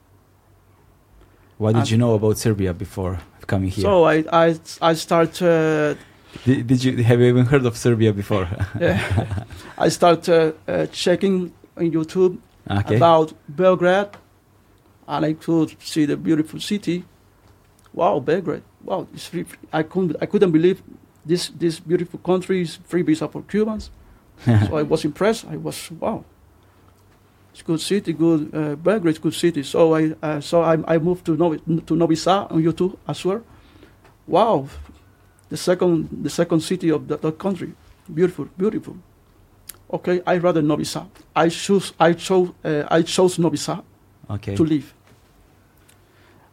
[1.59, 3.83] What did And- you know about Serbia before coming here?
[3.83, 5.95] So I I I start uh,
[6.45, 8.49] did, did you have you even heard of Serbia before?
[8.81, 9.45] Yeah.
[9.79, 12.39] I start uh, uh, checking on YouTube
[12.71, 12.97] okay.
[12.97, 14.11] about Belgrade,
[15.09, 17.05] and I could see the beautiful city.
[17.93, 18.63] Wow, Belgrade!
[18.85, 19.45] Wow, it's free.
[19.73, 20.83] I couldn't I couldn't believe
[21.25, 23.91] this this beautiful country is free visa for Cubans.
[24.45, 25.47] so I was impressed.
[25.47, 26.25] I was wow.
[27.53, 29.63] It's good city, good uh, Belgrade, good city.
[29.65, 33.25] So I uh, so I, I moved to Novi to Novi Sad on YouTube as
[33.25, 33.43] well.
[34.27, 34.69] Wow,
[35.51, 37.73] the second the second city of that, that country,
[38.13, 38.97] beautiful, beautiful.
[39.93, 41.11] Okay, I rather Novi Sad.
[41.35, 43.83] I choose I chose uh, I chose Novi Sad
[44.31, 44.57] okay.
[44.57, 44.95] to live.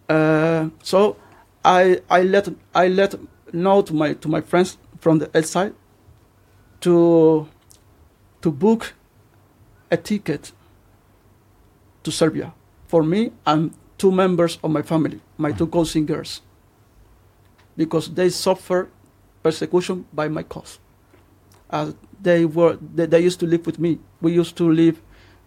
[0.09, 1.15] Uh, so
[1.63, 3.15] I I let I let
[3.53, 5.73] know to my to my friends from the outside
[6.81, 7.47] to
[8.41, 8.93] to book
[9.91, 10.51] a ticket
[12.03, 12.53] to Serbia
[12.87, 16.41] for me and two members of my family, my two cousin girls,
[17.77, 18.89] because they suffer
[19.43, 20.79] persecution by my cause.
[21.69, 23.99] As they were, they, they used to live with me.
[24.21, 24.99] We used to live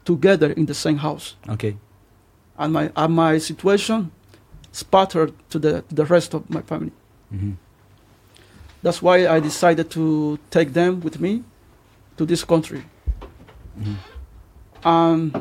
[0.05, 1.77] together in the same house Okay.
[2.59, 4.11] and my and my situation
[4.73, 6.93] sputtered to the the rest of my family.
[7.35, 7.53] Mm-hmm.
[8.83, 11.43] That's why I decided to take them with me
[12.17, 12.83] to this country.
[13.79, 13.97] Mhm.
[14.85, 15.33] Um,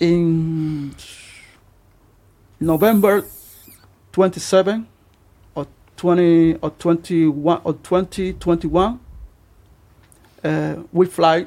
[0.00, 0.94] in
[2.60, 3.24] November
[4.12, 4.86] 27
[5.54, 9.00] or 20 or 21 or 2021,
[10.44, 11.46] uh, we fly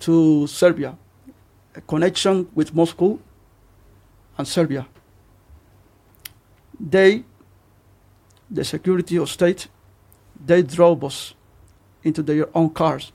[0.00, 0.96] to Serbia,
[1.74, 3.18] a connection with Moscow
[4.38, 4.86] and Serbia.
[6.78, 7.24] They,
[8.50, 9.68] the security of state,
[10.44, 11.34] they drove us
[12.02, 13.12] into their own cars.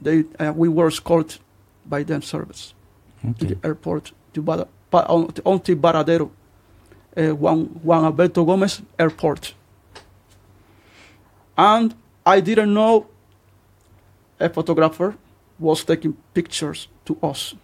[0.00, 1.40] They, uh, we were escorted
[1.84, 2.74] by them service
[3.38, 6.30] to the airport to Bada, pa, on, to, on Varadero,
[7.16, 9.54] Juan, Juan Gualberto Gomez Airport.
[11.56, 11.94] And
[12.26, 13.06] I didn't know
[14.40, 15.14] a photographer
[15.58, 17.54] was taking pictures to us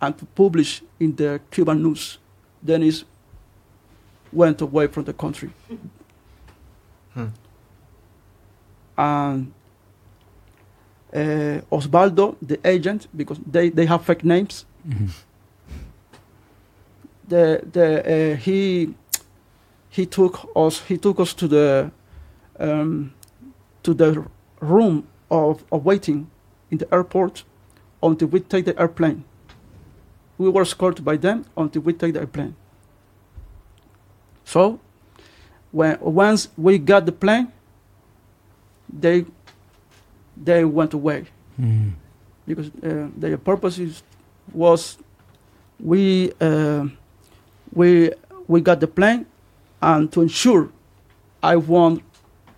[0.00, 2.18] and to publish in the Cuban news.
[2.64, 3.04] Denis
[4.32, 5.50] went away from the country.
[7.14, 7.26] Hmm.
[8.98, 9.52] And
[11.14, 15.08] uh, Osvaldo, the agent, because they, they have fake names, Mhm.
[17.28, 18.94] The the uh, he
[19.90, 21.90] he took us he took us to the
[22.58, 23.12] um,
[23.82, 24.24] to the
[24.60, 26.28] room of, of waiting
[26.70, 27.44] in the airport
[28.02, 29.24] until we take the airplane.
[30.38, 32.54] We were escorted by them until we take the airplane.
[34.44, 34.80] So,
[35.72, 37.52] when once we got the plane,
[38.88, 39.24] they
[40.36, 41.24] they went away
[41.58, 41.92] Mhm.
[42.46, 44.02] because uh, their purpose is,
[44.52, 44.98] was
[45.80, 46.86] we uh,
[47.76, 48.10] we
[48.48, 49.26] we got the plane
[49.80, 50.70] and to ensure
[51.42, 52.02] I won't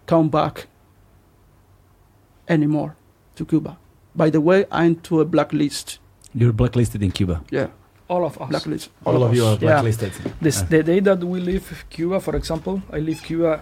[0.06, 0.66] come back
[2.48, 2.94] anymore
[3.36, 3.76] to Cuba.
[4.14, 5.98] By the way, I'm to a blacklist.
[6.34, 7.42] You're blacklisted in Cuba.
[7.50, 7.68] Yeah,
[8.08, 8.48] All of us.
[8.48, 8.90] blacklist.
[9.04, 9.60] All, of you are us.
[9.62, 9.68] Yeah.
[9.82, 10.12] blacklisted.
[10.40, 13.60] This, Uh, the day that we leave Cuba, for example, I leave Cuba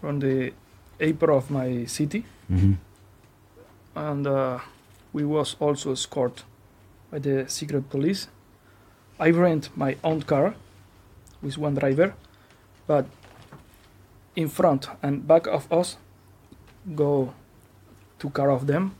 [0.00, 0.52] from the
[1.00, 2.76] April of my city, mhm.
[3.94, 4.58] and uh,
[5.12, 6.44] we was also escorted
[7.10, 8.28] by the secret police.
[9.18, 10.54] I rent my own car
[11.42, 12.14] with one driver,
[12.86, 13.06] but
[14.36, 15.96] in front and back of us
[16.94, 17.34] go
[18.18, 18.94] two car of them,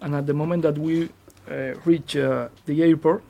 [0.00, 1.10] and at the moment that we
[1.50, 3.22] uh, reach uh, the airport,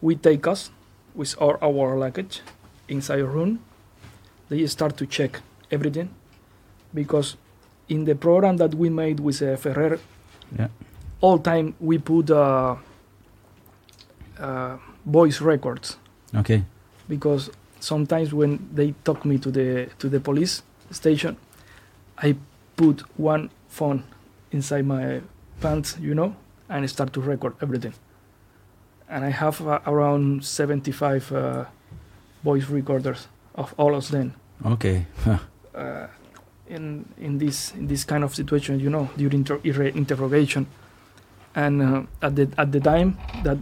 [0.00, 0.70] we take us
[1.14, 2.40] with all our luggage
[2.88, 3.60] inside a room.
[4.48, 6.10] They start to check everything
[6.92, 7.36] because
[7.88, 9.98] in the program that we made with uh, Ferrer,
[10.58, 10.68] Yeah.
[11.20, 12.76] all time we put uh,
[14.38, 14.76] uh,
[15.06, 15.96] voice records
[16.34, 16.62] Okay.
[17.08, 17.50] because
[17.80, 21.36] sometimes when they talk me to the to the police station,
[22.22, 22.36] I
[22.76, 24.02] put one phone
[24.50, 25.20] inside my
[25.60, 26.34] pants, you know,
[26.68, 27.92] and start to record everything.
[29.08, 31.64] And I have uh, around 75 uh,
[32.44, 34.32] voice recorders of all of them
[34.64, 35.06] Okay.
[35.24, 35.38] Huh.
[35.74, 36.06] uh,
[36.68, 39.60] in in this in this kind of situation, you know, during inter-
[39.94, 40.66] interrogation,
[41.54, 43.58] and uh, at the at the time that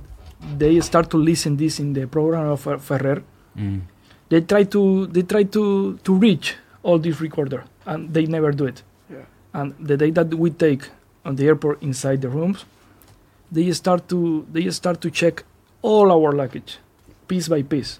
[0.58, 3.22] they start to listen this in the program of uh, Ferrer,
[3.56, 3.82] Mm.
[4.30, 8.64] they try to they try to to reach all this recorder, and they never do
[8.64, 8.82] it.
[9.10, 9.26] Yeah.
[9.52, 10.88] And the day that we take
[11.24, 12.64] on the airport inside the rooms,
[13.50, 15.44] they start to they start to check
[15.82, 16.78] all our luggage,
[17.28, 17.98] piece by piece,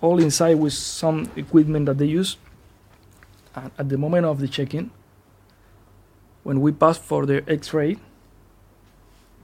[0.00, 2.36] all inside with some equipment that they use.
[3.54, 4.90] And at the moment of the check-in,
[6.42, 7.98] when we pass for the X-ray,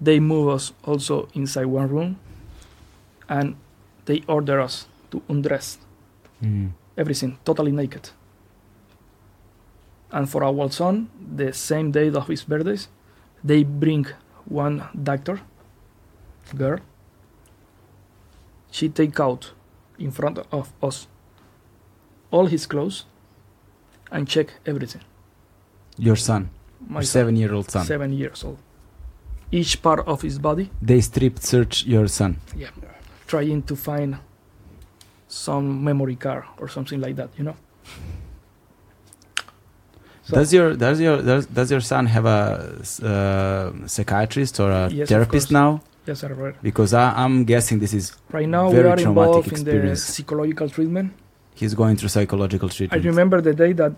[0.01, 2.17] they move us also inside one room,
[3.29, 3.57] and
[4.05, 5.79] they order us to undress
[6.43, 6.73] Mm.
[6.99, 8.11] everything totally naked.
[10.13, 12.89] And for our son, the same day of his birthdays,
[13.43, 14.07] they bring
[14.45, 15.41] one doctor,
[16.57, 16.79] girl.
[18.71, 19.53] She take out
[19.99, 21.09] in front of us
[22.31, 23.07] all his clothes
[24.13, 25.03] and check everything.
[25.99, 26.51] Your son,
[26.89, 27.85] My seven-year-old son.
[27.87, 28.59] seven years old.
[29.53, 32.37] Each part of his body, They strip search your son.
[32.57, 32.71] Yeah,
[33.27, 34.17] trying to find
[35.29, 37.57] some memory card or something like that, you know.
[40.25, 44.89] So- does your does your does, does your son have a uh, psychiatrist or a
[44.91, 45.81] Yes, therapist now?
[46.07, 46.33] Yes, sir.
[46.35, 46.55] right.
[46.63, 50.69] Because I, I'm guessing this is Right now, Very we are involved in the psychological
[50.69, 51.13] treatment.
[51.55, 53.03] he's going through psychological treatment.
[53.05, 53.93] I remember the day that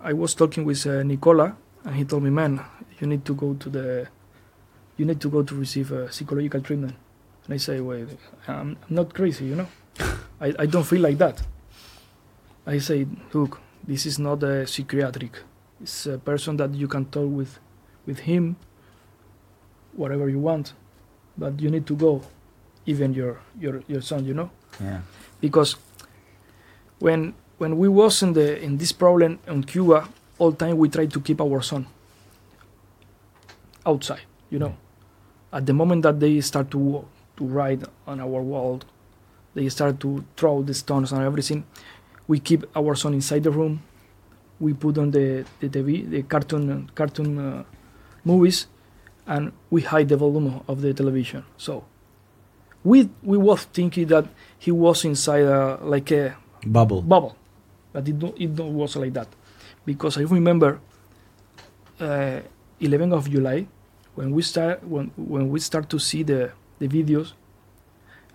[0.00, 2.60] I was talking with uh, Nikola, and he told me, "Man,
[3.00, 4.08] you need to go to the,
[4.98, 6.94] you need to go to receive uh, psychological treatment."
[7.44, 8.08] And I say, "Wait,
[8.46, 9.68] I'm, I'm not crazy, you know.
[10.40, 11.42] I, I don't feel like that."
[12.66, 15.38] I say, "Look, this is not a psychiatric.
[15.80, 17.58] It's a person that you can talk with,
[18.04, 18.56] with him,
[19.94, 20.74] whatever you want,
[21.38, 22.20] but you need to go,
[22.84, 25.00] even your your your son, you know." yeah.
[25.40, 25.76] because
[26.98, 31.10] when when we was in the in this problem in Cuba, all time we tried
[31.12, 31.86] to keep our son
[33.86, 34.22] outside.
[34.50, 34.76] You know,
[35.52, 37.04] at the moment that they start to
[37.36, 38.80] to ride on our wall,
[39.54, 41.64] they start to throw the stones and everything.
[42.26, 43.82] We keep our son inside the room.
[44.60, 47.64] We put on the the TV, the cartoon cartoon uh,
[48.24, 48.66] movies,
[49.26, 51.44] and we hide the volume of the television.
[51.56, 51.84] So
[52.84, 54.26] we we was thinking that
[54.58, 56.36] he was inside a, like a
[56.66, 57.02] Bubble.
[57.02, 57.36] bubble,
[57.92, 59.28] but it don't, it don't was like that,
[59.86, 60.80] because I remember
[62.00, 62.40] uh,
[62.82, 63.66] 11th of July
[64.18, 66.40] when we start when when we start to see the
[66.80, 67.28] the videos.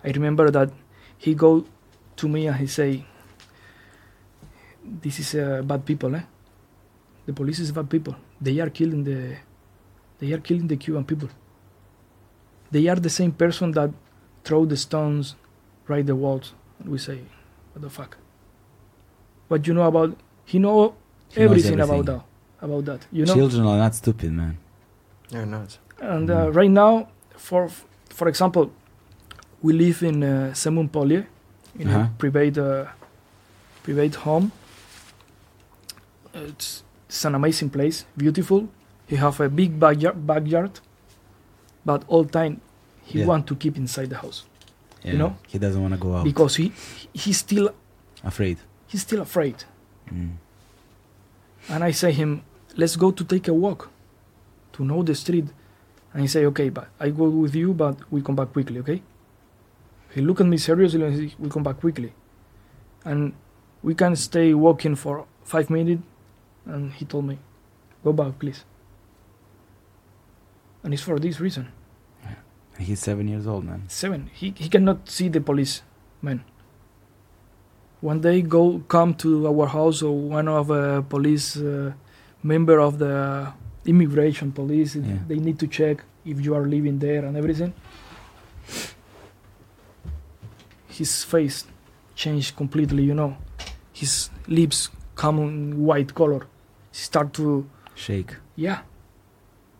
[0.06, 0.70] I remember that
[1.24, 1.50] he go
[2.20, 2.90] to me and he say,
[5.04, 6.24] "This is uh, bad people, eh?
[7.26, 8.14] The police is bad people.
[8.40, 9.36] They are killing the
[10.20, 11.30] they are killing the Cuban people.
[12.70, 13.90] They are the same person that
[14.44, 15.36] throw the stones,
[15.92, 17.18] right the walls." And we say,
[17.72, 18.16] what the fuck?
[19.48, 20.16] But you know about?
[20.44, 20.94] He know
[21.28, 22.22] He knows everything, about that.
[22.60, 23.34] About that, you know.
[23.34, 24.54] Children are not stupid, man.
[25.34, 25.78] You're nuts.
[26.00, 27.68] And uh, right now, for
[28.10, 28.70] for example,
[29.62, 31.26] we live in uh, Zemun Polje,
[31.78, 32.06] in Uh-huh.
[32.06, 32.86] a private uh,
[33.82, 34.52] private home.
[36.34, 38.68] It's it's an amazing place, beautiful.
[39.08, 40.80] He have a big backyard, backyard
[41.84, 42.60] but all time
[43.04, 43.26] he Yeah.
[43.26, 44.44] want to keep inside the house
[45.04, 45.16] Yeah.
[45.18, 45.36] know?
[45.48, 46.24] he doesn't want to go out.
[46.24, 46.72] because he
[47.12, 47.68] he's still
[48.22, 48.56] Afraid.
[48.88, 49.64] he's still afraid.
[50.10, 50.30] Mm.
[51.68, 52.42] And I say him,
[52.76, 53.90] let's go to take a walk
[54.74, 55.46] to know the street.
[56.12, 59.02] And he say, okay, but I go with you, but we come back quickly, okay?
[60.14, 62.12] He look at me seriously and he we come back quickly.
[63.04, 63.34] And
[63.82, 66.02] we can stay walking for five minutes.
[66.66, 67.38] And he told me,
[68.04, 68.64] go back, please.
[70.82, 71.72] And it's for this reason.
[72.78, 73.84] He's seven years old, man.
[73.88, 74.30] Seven.
[74.32, 75.82] He, he cannot see the police,
[76.22, 76.44] man.
[78.00, 81.92] One day go come to our house or one of a police uh,
[82.42, 83.52] member of the
[83.86, 84.96] immigration police.
[84.96, 85.18] Yeah.
[85.28, 87.72] They need to check if you are living there and everything.
[90.88, 91.66] His face
[92.14, 93.02] changed completely.
[93.04, 93.36] You know,
[93.92, 96.46] his lips come in white color.
[96.92, 98.36] Start to Shake.
[98.56, 98.82] yeah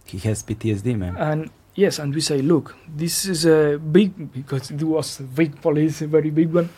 [0.05, 1.17] He has PTSD, man.
[1.17, 5.61] and yes and we say look this is a big because it was a big
[5.61, 6.69] police a very big one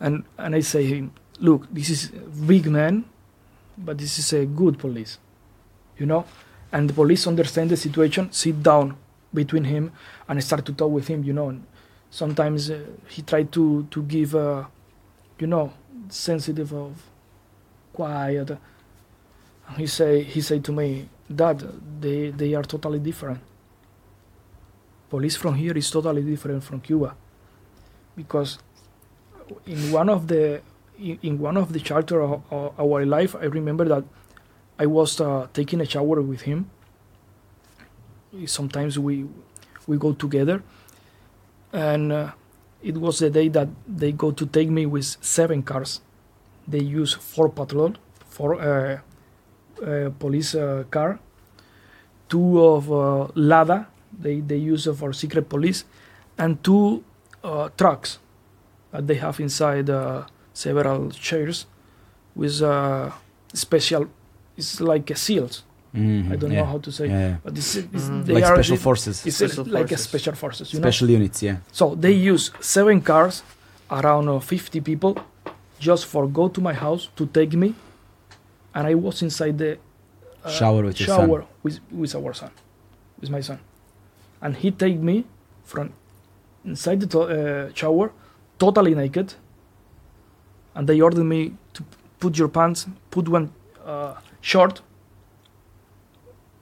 [0.00, 3.04] and and i say him look this is a big man
[3.76, 5.18] but this is a good police
[5.98, 6.24] you know
[6.72, 8.96] and the police understand the situation sit down
[9.34, 9.92] between him
[10.28, 11.48] and start to talk with him you know.
[11.50, 11.66] And
[12.10, 14.64] sometimes uh, he tried to to give uh,
[15.38, 15.72] you know
[16.08, 17.02] sensitive of
[17.92, 18.50] quiet.
[19.68, 21.62] And he say he say to me that
[22.00, 23.40] they they are totally different.
[25.10, 27.14] Police from here is totally different from Cuba,
[28.16, 28.58] because
[29.66, 30.62] in one of the
[30.98, 34.04] in, in one of the charter of, of our life, I remember that
[34.82, 36.68] I was uh, taking a shower with him.
[38.46, 39.26] Sometimes we
[39.86, 40.62] we go together,
[41.72, 42.32] and uh,
[42.82, 46.00] it was the day that they go to take me with seven cars.
[46.66, 47.94] They use four patrol,
[48.26, 48.98] four uh,
[49.86, 51.20] uh, police uh, car,
[52.28, 53.86] two of uh, Lada.
[54.10, 55.84] They they use for secret police,
[56.38, 57.04] and two
[57.76, 58.18] trucks
[58.90, 59.86] that they have inside
[60.54, 61.66] several chairs
[62.34, 62.58] with
[63.54, 64.10] special.
[64.56, 65.62] It's like a seals.
[65.94, 66.60] Mhm, I don't yeah.
[66.60, 67.36] know how to say, Yeah, yeah.
[67.44, 68.24] but it's, it's, Mhm.
[68.26, 70.04] they like are special it- forces, It's Special like a forces.
[70.10, 70.84] special forces, you know.
[70.84, 71.42] special units.
[71.42, 71.56] Yeah.
[71.70, 73.42] So they use seven cars,
[73.90, 75.12] around uh, 50 people,
[75.78, 77.74] just for go to my house to take me,
[78.74, 79.72] and I was inside the
[80.44, 81.18] uh, Shower with your son.
[81.28, 82.50] shower with with our son,
[83.20, 83.58] with my son,
[84.40, 85.24] and he take me
[85.64, 85.90] from
[86.64, 88.10] inside the to- uh, shower,
[88.58, 89.34] totally naked,
[90.74, 91.82] and they ordered me to
[92.18, 93.50] put your pants, put one
[93.86, 94.82] uh, short.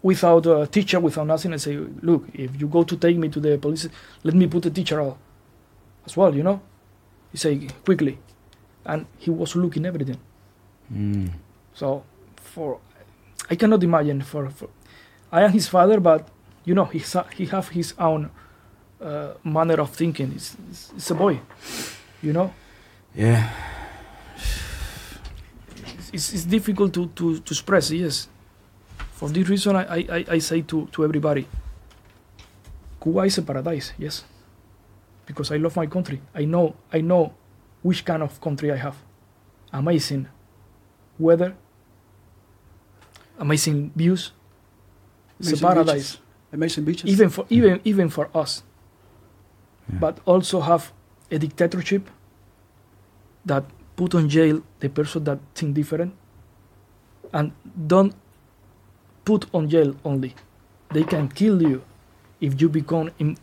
[0.02, 3.40] Without a teacher, without nothing, and say, look, if you go to take me to
[3.40, 3.86] the police,
[4.22, 5.18] let me put a teacher out
[6.06, 6.60] as well, you know.
[7.32, 8.18] He say quickly,
[8.84, 10.18] and he was looking everything.
[10.92, 11.32] Mm.
[11.74, 12.04] So
[12.36, 12.78] for
[13.50, 14.68] I cannot imagine for, for
[15.30, 16.28] I am his father, but
[16.64, 17.02] you know he
[17.36, 18.30] he have his own
[19.00, 20.32] uh, manner of thinking.
[20.34, 21.40] It's, it's it's a boy,
[22.22, 22.52] you know.
[23.14, 23.50] Yeah.
[26.12, 27.90] It's, it's, it's difficult to, to, to express.
[27.90, 28.28] Yes,
[29.12, 31.46] for this reason I, I, I- I say to, to everybody,
[33.02, 33.92] Cuba is a paradise.
[33.98, 34.24] Yes,
[35.26, 36.20] because I love my country.
[36.34, 37.34] I know I know
[37.82, 38.96] which kind of country I have.
[39.72, 40.26] Amazing
[41.18, 41.54] weather,
[43.38, 44.32] amazing views.
[45.38, 45.94] It's a paradise.
[46.16, 46.18] beaches.
[46.52, 47.08] Amazing beaches.
[47.10, 48.62] even for even even for us
[49.88, 49.98] Yeah.
[50.00, 50.92] but also have
[51.30, 52.10] a dictatorship
[53.46, 53.64] that
[54.00, 56.12] put on jail the person that think different
[57.38, 57.52] and
[57.92, 58.14] don't
[59.24, 60.34] put on jail only
[60.94, 61.82] they can kill you
[62.40, 63.36] if you become in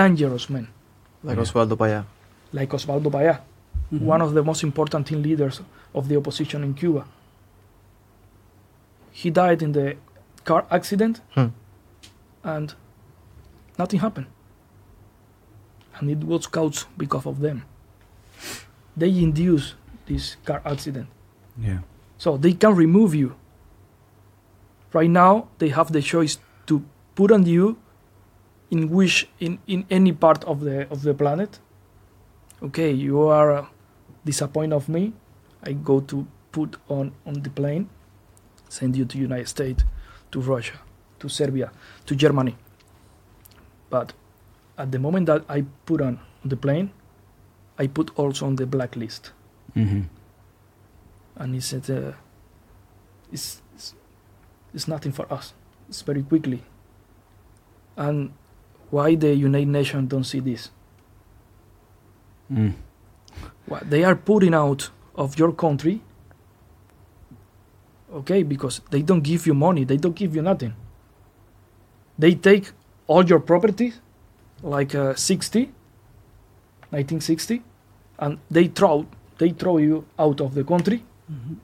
[0.00, 0.66] dangerous man
[1.26, 1.44] Like Yeah.
[1.44, 2.00] Oswaldo Payá.
[2.52, 3.34] like Oswaldo Payá,
[3.92, 4.00] Mhm.
[4.14, 5.60] one of the most important team leaders
[5.94, 7.04] of the opposition in Cuba.
[9.10, 9.96] He died in the
[10.44, 11.48] car accident, Hmm.
[12.42, 12.74] and
[13.78, 14.26] nothing happened.
[15.96, 17.62] And it was caused because of them.
[18.96, 19.74] They induced
[20.06, 21.08] this car accident,
[21.58, 21.78] Yeah.
[22.18, 23.34] so they can remove you.
[24.92, 26.82] Right now, they have the choice to
[27.14, 27.76] put on you
[28.70, 31.60] in which in, in any part of the of the planet
[32.64, 33.66] okay, you are uh,
[34.24, 35.12] disappointed of me.
[35.62, 37.88] I go to put on on the plane,
[38.68, 39.84] send you to United States,
[40.32, 40.80] to Russia,
[41.20, 41.70] to Serbia,
[42.06, 42.56] to Germany.
[43.90, 44.12] But
[44.78, 46.90] at the moment that I put on the plane,
[47.78, 49.32] I put also on the blacklist,
[49.74, 50.02] hmm
[51.36, 52.12] and he said, uh,
[53.32, 53.94] it's, it's
[54.72, 55.52] it's nothing for us.
[55.88, 56.62] It's very quickly.
[57.96, 58.32] And
[58.90, 60.70] why the United Nations don't see this?
[62.52, 62.74] Mm.
[63.66, 66.02] what they are putting out of your country
[68.12, 70.74] okay because they don't give you money they don't give you nothing
[72.18, 72.72] they take
[73.06, 73.94] all your property
[74.62, 75.64] like uh, 60
[76.90, 77.62] 1960
[78.18, 79.06] and they throw
[79.38, 81.56] they throw you out of the country Mhm.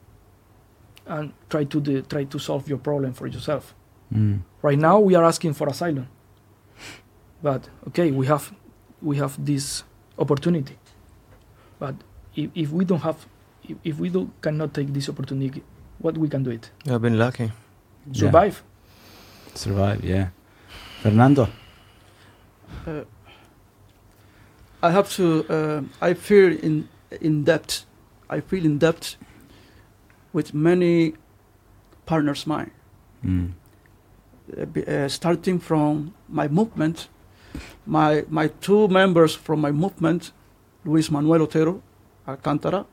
[1.06, 3.74] and try to de- try to solve your problem for yourself
[4.12, 4.40] Mm.
[4.62, 6.06] right now we are asking for asylum
[7.42, 8.52] but okay we have
[9.02, 9.84] we have this
[10.18, 10.76] opportunity
[11.78, 11.94] but
[12.34, 13.16] if, if we don't have
[13.68, 15.62] if, if we don't cannot take this opportunity
[15.98, 17.52] what we can do it I've been lucky.
[18.12, 18.20] Yeah.
[18.30, 18.62] survive
[19.54, 20.04] Survive.
[20.04, 20.28] Yeah.
[21.02, 21.48] Fernando.
[22.86, 23.02] Uh,
[24.82, 25.44] I have to.
[25.48, 26.88] Uh, I feel in
[27.20, 27.84] in debt.
[28.28, 29.16] I feel in debt
[30.32, 31.14] with many
[32.06, 32.70] partners mine.
[33.24, 33.52] Mm.
[34.56, 37.08] Uh, uh, starting from my movement,
[37.86, 40.32] my my two members from my movement,
[40.84, 41.82] Luis Manuel Otero
[42.26, 42.84] Alcantara,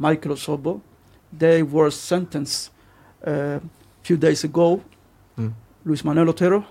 [0.00, 0.80] Maykel Osorbo,
[1.38, 2.70] they were sentenced
[3.22, 3.60] a
[4.02, 4.82] few days ago.
[5.38, 5.52] Mm.
[5.84, 6.64] Luis Manuel Otero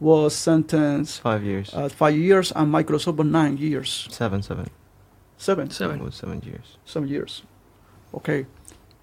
[0.00, 1.74] was sentenced Five years.
[1.74, 4.66] uh, five years, and Maykel Osorbo nine years, seven, seven.
[5.40, 6.76] Seven, seven It was seven years.
[6.84, 7.42] some years.
[8.12, 8.46] Okay,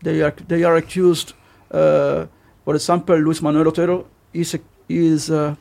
[0.03, 1.33] they are they are accused.
[1.71, 2.25] Uh,
[2.65, 4.59] for example, Luis Manuel Otero is a,
[4.89, 5.55] is uh,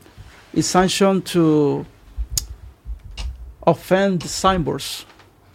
[0.52, 1.84] is sanctioned to
[3.66, 5.06] offend the signboards.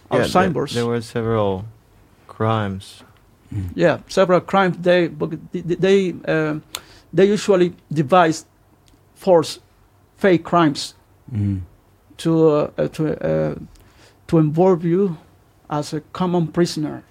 [0.10, 0.74] Our Yeah, there, signboards.
[0.74, 1.64] there were several
[2.28, 3.04] crimes.
[3.54, 3.70] Mm.
[3.76, 4.78] yeah, several crimes.
[4.82, 5.08] They
[5.52, 6.64] they they, um,
[7.14, 8.46] they usually devise
[9.16, 9.60] false,
[10.18, 10.96] fake crimes
[11.34, 11.62] Mm.
[12.18, 13.56] to uh, uh, to uh,
[14.32, 15.18] to involve you
[15.70, 17.04] as a common prisoner.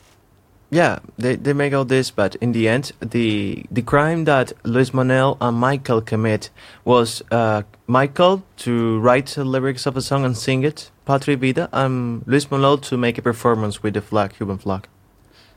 [0.70, 4.94] Yeah, they, they make all this, but in the end, the the crime that Luis
[4.94, 6.50] Manuel and Maykel commit
[6.84, 11.68] was uh, Maykel to write the lyrics of a song and sing it, Patria Vida,
[11.72, 14.88] and Luis Manuel to make a performance with the flag, Cuban flag.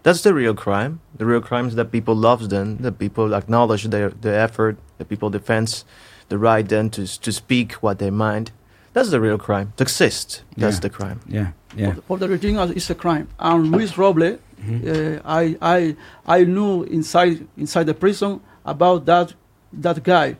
[0.02, 1.00] That's the real crime.
[1.16, 5.08] The real crime is that people love them, that people acknowledge their, their effort, that
[5.08, 5.84] people defend
[6.28, 8.52] the right then to to speak what they mind.
[8.94, 9.74] That's the real crime.
[9.78, 10.82] To exist, that's Yeah.
[10.82, 11.20] the crime.
[11.28, 11.94] Yeah, yeah.
[11.96, 13.28] For, for the regime, uh, it's a crime.
[13.40, 14.82] And Luis Roble, Mhm.
[14.88, 15.96] uh, I I
[16.40, 19.34] I knew inside inside the prison about that
[19.82, 20.36] that guy.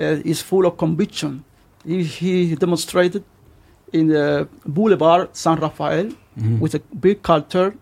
[0.00, 1.44] Uh, is full of conviction.
[1.84, 3.22] He, he demonstrated
[3.92, 6.06] in the Boulevard San Rafael
[6.40, 6.60] Mhm.
[6.60, 7.74] with a big culture,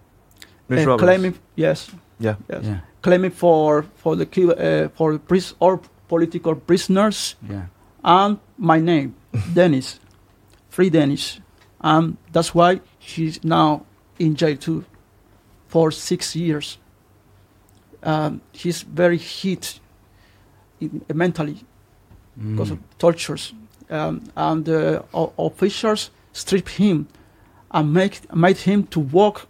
[0.71, 2.35] uh, claiming yes, Yeah.
[2.49, 7.63] yes, Yeah, claiming for for the uh, for pris- all political prisoners yeah.
[8.03, 9.15] and my name,
[9.55, 10.00] Denis,
[10.71, 11.41] free Denis.
[11.83, 13.85] and that's why he's now
[14.19, 14.85] in jail too,
[15.69, 16.79] for six years.
[18.03, 19.81] Um, he's very hit
[20.81, 21.65] in, mentally
[22.37, 22.73] because Mm.
[22.73, 23.53] of tortures,
[23.91, 25.03] um, and uh,
[25.39, 27.07] officials strip him
[27.71, 29.47] and make made him to walk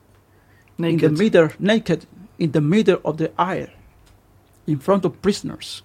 [0.79, 2.07] in the middle, naked,
[2.39, 3.69] in the middle of the aisle,
[4.67, 5.83] in front of prisoners.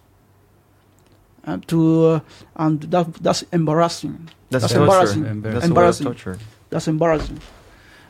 [1.45, 2.19] And to uh,
[2.55, 4.29] and that that's embarrassing.
[4.49, 4.85] That's, That's torture.
[4.85, 5.23] embarrassing.
[5.41, 6.05] That's a way Embarrassing.
[6.05, 6.37] torture.
[6.69, 7.39] That's embarrassing.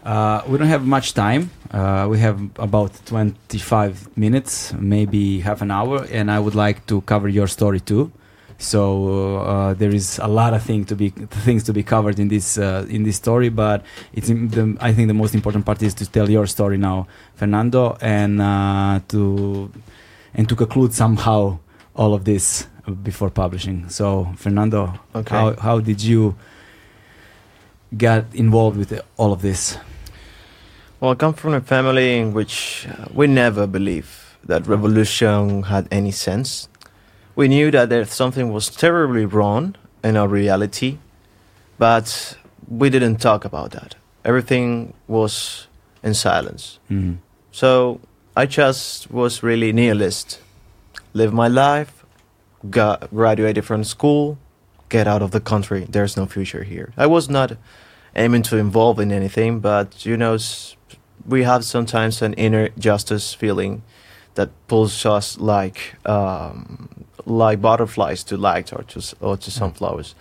[0.03, 1.49] Uh, we don't have much time.
[1.71, 7.01] Uh, we have about 25 minutes, maybe half an hour, and I would like to
[7.01, 8.11] cover your story too.
[8.57, 12.27] So uh, there is a lot of thing to be things to be covered in
[12.29, 13.83] this uh, in this story, but
[14.13, 17.07] it's in the, I think the most important part is to tell your story now,
[17.35, 19.71] Fernando, and uh, to
[20.35, 21.57] and to conclude somehow
[21.95, 22.67] all of this
[23.03, 23.89] before publishing.
[23.89, 25.35] So Fernando, Okay.
[25.35, 26.35] how how did you
[27.97, 29.77] get involved with all of this?
[30.99, 34.09] Well, I come from a family in which uh, we never believed
[34.45, 36.67] that revolution had any sense.
[37.35, 40.97] We knew that there something was terribly wrong in our reality,
[41.77, 43.95] but we didn't talk about that.
[44.23, 45.67] Everything was
[46.03, 46.79] in silence.
[46.89, 47.17] Mhm.
[47.51, 47.99] So
[48.37, 50.39] I just was really nihilist.
[51.13, 51.94] Live my life,
[52.69, 54.37] got graduated from school,
[54.89, 55.85] get out of the country.
[55.89, 56.93] There's no future here.
[56.97, 57.57] I was not
[58.15, 60.37] aiming to involve in anything, but you know,
[61.25, 63.83] we have sometimes an inner justice feeling
[64.35, 70.15] that pulls us like um, like butterflies to light or to or to sunflowers.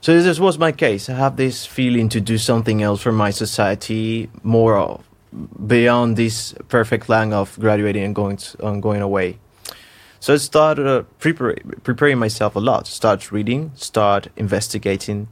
[0.00, 1.08] So this was my case.
[1.08, 5.02] I have this feeling to do something else for my society, more of
[5.66, 9.38] beyond this perfect line of graduating and going to, and going away.
[10.24, 12.86] So I started uh, prepare, preparing myself a lot.
[12.86, 15.28] Start reading, start investigating.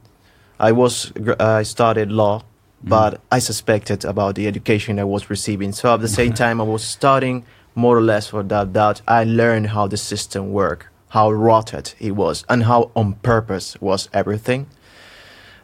[0.59, 2.43] I was I started law,
[2.83, 5.71] but I suspected about the education I was receiving.
[5.71, 9.01] So at the same time, I was studying more or less without doubt.
[9.07, 14.09] I learned how the system worked, how rotted it was, and how on purpose was
[14.13, 14.67] everything.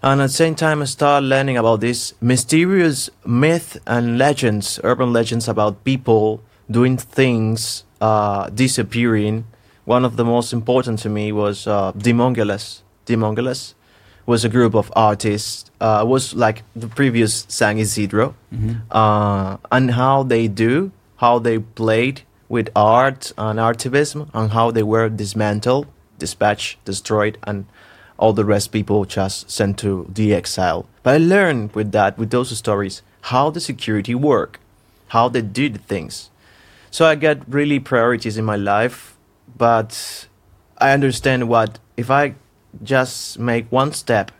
[0.02, 5.14] And at the same time, I started learning about this mysterious myth and legends, urban
[5.14, 6.42] legends about people
[6.72, 9.46] doing things, uh, disappearing.
[9.86, 12.84] One of the most important to me was uh, Demongeles.
[13.06, 13.76] Demongeles
[14.26, 15.70] was a group of artists.
[15.82, 18.82] Uh, was like the previous San Isidro, Mhm.
[18.92, 24.84] uh, and how they do, how they played with art and artivism, and how they
[24.84, 25.88] were dismantled,
[26.20, 27.66] dispatched, destroyed, and
[28.18, 30.86] all the rest people just sent to the exile.
[31.04, 34.60] But I learned with that, with those stories, how the security work,
[35.10, 36.30] how they did things.
[36.92, 39.16] So I get really priorities in my life,
[39.58, 40.28] but
[40.78, 42.36] I understand what if I
[42.84, 44.32] just make one step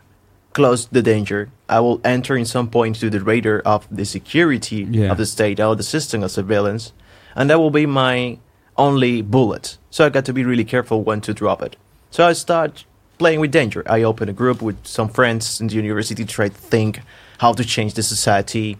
[0.52, 4.86] close the danger, I will enter in some point to the radar of the security
[4.90, 5.12] Yeah.
[5.12, 6.92] of the state or the system of surveillance,
[7.36, 8.38] and that will be my
[8.76, 9.78] only bullet.
[9.90, 11.76] So I got to be really careful when to drop it.
[12.10, 12.84] So I start
[13.18, 13.82] playing with danger.
[13.86, 17.00] I open a group with some friends in the university to try to think
[17.38, 18.76] how to change the society.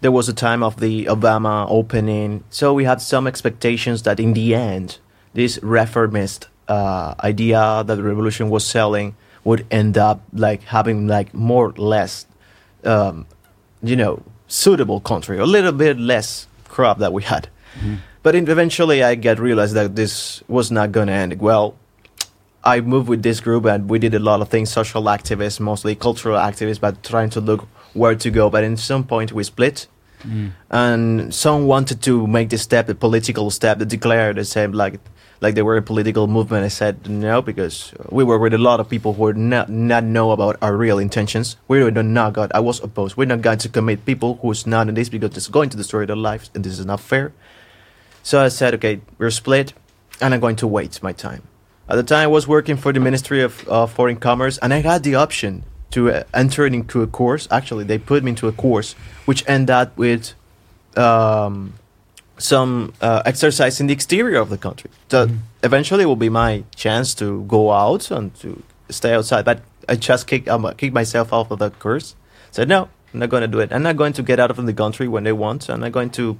[0.00, 4.32] There was a time of the Obama opening, so we had some expectations that in
[4.32, 4.98] the end,
[5.34, 9.14] this reformist uh, idea that the revolution was selling
[9.44, 12.26] would end up like having like more or less,
[12.84, 13.26] um,
[13.82, 17.48] you know, suitable country, a little bit less crap that we had.
[18.22, 21.74] But eventually, I get realized that this was not going to end well.
[22.62, 25.94] I moved with this group and we did a lot of things, social activists, mostly
[25.94, 28.50] cultural activists, but trying to look where to go.
[28.50, 29.86] But in some point we split
[30.70, 35.00] and some wanted to make the step, the political step, to declare the same, like
[35.40, 36.64] like they were a political movement.
[36.64, 40.32] I said no because we were with a lot of people who not not know
[40.32, 41.56] about our real intentions.
[41.68, 42.52] We were not God.
[42.54, 43.16] I was opposed.
[43.16, 46.04] We're not going to commit people who's not in this because it's going to destroy
[46.04, 47.32] their lives, and this is not fair.
[48.22, 49.72] So I said, okay, we're split,
[50.20, 51.42] and I'm going to wait my time.
[51.88, 54.82] At the time, I was working for the Ministry of uh, Foreign Commerce, and I
[54.82, 57.48] had the option to uh, enter into a course.
[57.50, 60.34] Actually, they put me into a course which ended up with
[60.96, 61.74] um,
[62.38, 64.90] some uh, exercise in the exterior of the country.
[65.10, 65.28] So
[65.62, 69.44] eventually, it will be my chance to go out and to stay outside.
[69.44, 72.14] But I just kicked um, kicked myself out of that course.
[72.50, 73.72] Said no, I'm not going to do it.
[73.72, 75.68] I'm not going to get out of the country when they want.
[75.68, 76.38] I'm not going to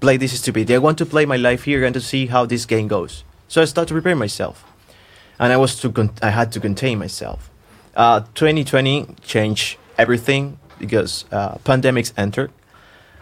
[0.00, 0.74] play this stupidity.
[0.74, 3.24] I want to play my life here and to see how this game goes.
[3.48, 4.64] So I started to prepare myself,
[5.38, 7.50] and I was to con- I had to contain myself.
[7.96, 12.52] Uh, 2020 changed everything because uh, pandemics entered.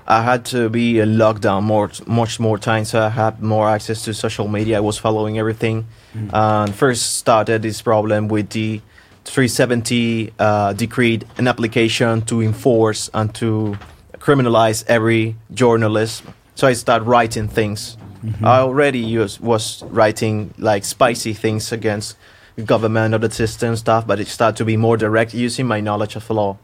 [0.07, 4.05] I had to be in lockdown more, much more time, so I had more access
[4.05, 4.77] to social media.
[4.79, 5.87] I was following everything.
[6.33, 8.83] And first started this problem with the
[9.25, 13.79] 370 uh, decree, an application to enforce and to
[14.19, 16.25] criminalize every journalist.
[16.55, 17.97] So I started writing things.
[18.43, 22.17] I already used, was writing like spicy things against
[22.63, 26.17] government or the system stuff, but it started to be more direct using my knowledge
[26.17, 26.57] of law.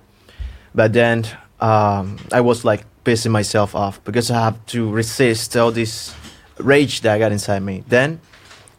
[0.75, 1.27] But then
[1.61, 6.15] um, I was like pissing myself off because I have to resist all this
[6.59, 7.85] rage that I got inside me.
[7.89, 8.21] Then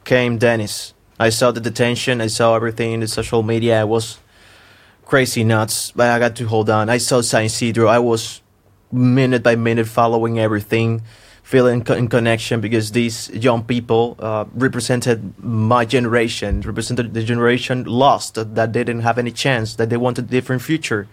[0.03, 0.93] came Denis.
[1.19, 2.21] I saw the detention.
[2.21, 3.81] I saw everything in the social media.
[3.81, 4.19] I was
[5.05, 6.89] crazy nuts, but I got to hold on.
[6.89, 7.87] I saw San Isidro.
[7.87, 8.41] I was
[8.91, 11.01] minute by minute following everything,
[11.51, 17.83] feeling co- in connection because these young people uh, represented my generation, represented the generation
[17.83, 21.09] lost that, that they didn't have any chance, that they wanted a different future.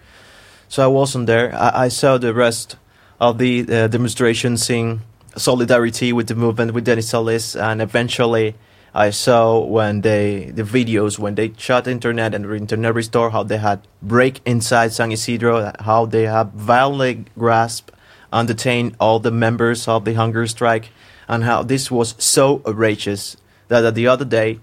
[0.69, 1.53] So I wasn't there.
[1.53, 2.77] I, I saw the rest
[3.19, 5.01] of the uh, demonstrations in
[5.35, 8.55] solidarity with the movement with Denis Solis, and eventually
[8.93, 13.57] I saw when they the videos when they shut internet and internet restore how they
[13.57, 17.91] had break inside San Isidro, how they have violently grasped
[18.31, 20.89] and detain all the members of the hunger strike,
[21.27, 24.59] and how this was so outrageous that uh, the other day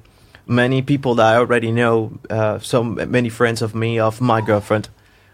[0.47, 4.88] many people that I already know, uh, so many friends of me, of my girlfriend,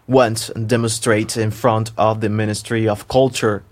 [0.07, 3.63] went and demonstrate in front of the Ministry of Culture,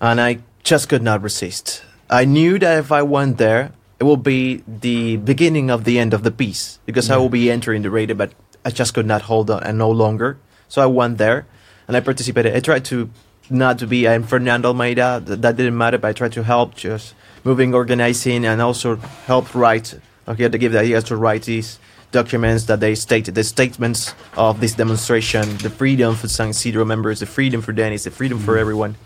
[0.00, 1.82] and I just could not resist.
[2.10, 6.12] I knew that if I went there, it will be the beginning of the end
[6.12, 8.32] of the piece because I will be entering the raid, but
[8.64, 10.38] I just could not hold on and no longer.
[10.68, 11.46] So I went there
[11.88, 12.54] and I participated.
[12.54, 13.10] I tried to
[13.50, 15.22] not to be I'm Fernando Almeida.
[15.24, 17.14] That, that didn't matter, but I tried to help just
[17.44, 18.96] moving, organizing, and also
[19.26, 19.98] help write.
[20.28, 21.78] Okay, to give the ideas to write these
[22.10, 27.20] documents that they stated, the statements of this demonstration, the freedom for San Isidro members,
[27.20, 28.60] the freedom for Denis, the freedom for mm-hmm.
[28.60, 28.96] everyone,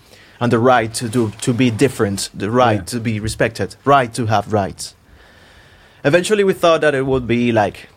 [0.40, 2.85] and the right to, to, to be different, the right Yeah.
[2.85, 4.94] to be respected, right to have rights.
[6.05, 7.89] Eventually, we thought that it would be like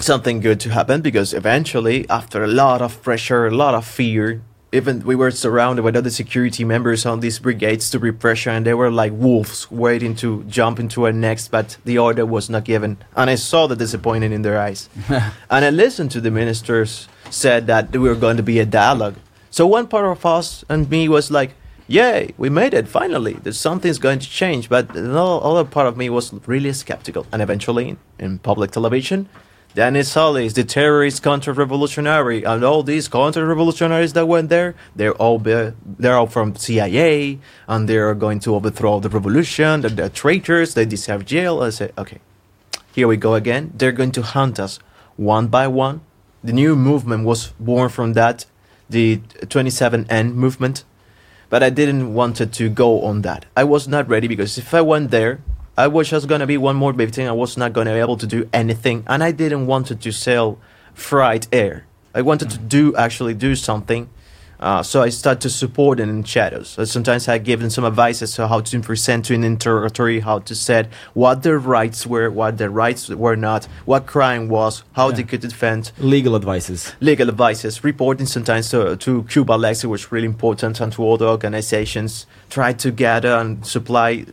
[0.00, 4.42] something good to happen because eventually, after a lot of pressure, a lot of fear,
[4.74, 8.74] even we were surrounded by other security members on these brigades to repressure, and they
[8.74, 12.98] were like wolves waiting to jump into our necks, but the order was not given.
[13.16, 14.88] And I saw the disappointment in their eyes.
[15.08, 19.14] and I listened to the ministers said that we were going to be a dialogue.
[19.50, 21.54] So one part of us and me was like,
[21.86, 22.88] "Yay, we made it!
[22.88, 27.26] Finally, there's something's going to change." But the other part of me was really skeptical.
[27.32, 29.28] And eventually, in public television,
[29.74, 35.72] Denis Solis, the terrorist counter-revolutionary, and all these counter-revolutionaries that went there, they're all be,
[35.98, 39.80] they're all from CIA, and they're going to overthrow the revolution.
[39.80, 40.74] They're, they're traitors.
[40.74, 41.60] They deserve jail.
[41.60, 42.20] I say, okay,
[42.94, 43.72] here we go again.
[43.74, 44.78] They're going to hunt us
[45.16, 46.02] one by one.
[46.44, 48.46] The new movement was born from that,
[48.88, 50.84] the 27N movement.
[51.50, 53.46] But I didn't wanted to go on that.
[53.56, 55.40] I was not ready because if I went there,
[55.76, 57.26] I was just gonna be one more victim.
[57.26, 60.58] I was not gonna be able to do anything, and I didn't wanted to sell
[60.94, 61.86] fried air.
[62.14, 62.68] I wanted to mm.
[62.68, 64.08] do actually do something.
[64.64, 66.70] Uh, so I started to support it in shadows.
[66.70, 70.20] So sometimes I gave them some advice as to how to present to an interrogatory,
[70.20, 74.82] how to set what their rights were, what their rights were not, what crime was,
[74.94, 76.94] how they could defend Legal advices.
[77.00, 82.26] legal advices, reporting sometimes to, to Cuba Lexi was really important and to other organizations.
[82.48, 84.24] Try to gather and supply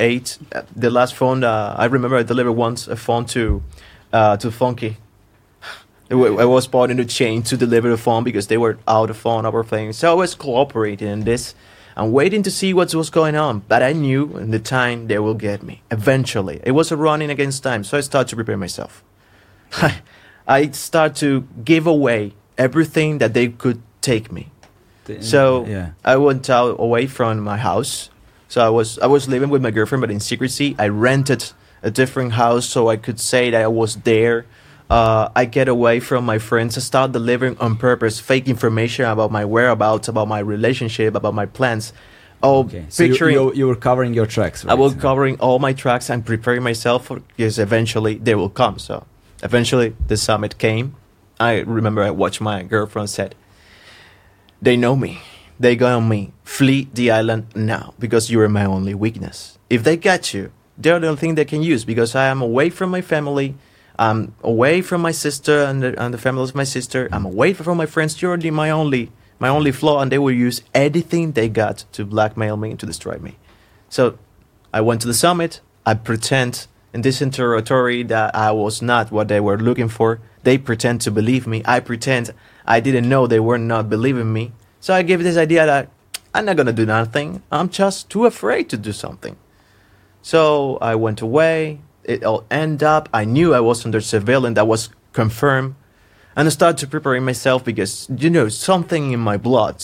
[0.00, 0.30] aid.
[0.74, 3.62] The last phone uh, I remember I delivered once a phone to
[4.10, 4.96] uh, to Funky.
[6.10, 9.16] I was part in the chain to deliver the phone because they were out of
[9.16, 9.96] phone over things.
[9.98, 11.54] So I was cooperating in this
[11.96, 13.60] and waiting to see what was going on.
[13.68, 15.82] But I knew in the time they will get me.
[15.90, 19.04] Eventually, it was a running against time, so I started to prepare myself.
[20.48, 24.48] I start to give away everything that they could take me.
[25.04, 25.90] The- So yeah.
[26.04, 28.10] I went out away from my house.
[28.48, 30.74] So I was I was living with my girlfriend, but in secrecy.
[30.76, 34.44] I rented a different house so I could say that I was there.
[34.90, 36.76] Uh, I get away from my friends.
[36.76, 41.46] I start delivering on purpose fake information about my whereabouts, about my relationship, about my
[41.46, 41.92] plans.
[42.42, 42.86] Oh, Okay.
[42.88, 43.34] So you, picturing.
[43.36, 44.64] you, you were covering your tracks.
[44.64, 44.72] Right?
[44.72, 48.78] I was covering all my tracks and preparing myself for because eventually they will come.
[48.80, 49.06] So
[49.44, 50.96] eventually the summit came.
[51.38, 53.34] I remember I watched my girlfriend said,
[54.60, 55.20] "They know me.
[55.60, 56.32] They got on me.
[56.42, 59.58] Flee the island now because you are my only weakness.
[59.68, 62.70] If they catch you, they're the only thing they can use because I am away
[62.70, 63.54] from my family."
[64.00, 67.06] I'm away from my sister and the, and the family of my sister.
[67.12, 68.22] I'm away from my friends.
[68.22, 72.04] You're the, my only my only flaw, and they will use anything they got to
[72.06, 73.36] blackmail me and to destroy me.
[73.90, 74.18] So
[74.72, 75.60] I went to the summit.
[75.84, 80.20] I pretend in this interrogatory that I was not what they were looking for.
[80.44, 81.62] They pretend to believe me.
[81.66, 82.32] I pretend
[82.66, 84.52] I didn't know they were not believing me.
[84.80, 85.90] So I gave this idea that
[86.34, 87.42] I'm not gonna do nothing.
[87.52, 89.36] I'm just too afraid to do something.
[90.22, 91.80] So I went away.
[92.04, 93.08] It all end up.
[93.12, 94.54] I knew I was under surveillance.
[94.56, 95.74] That was confirmed.
[96.36, 99.82] And I started to preparing myself because, you know, something in my blood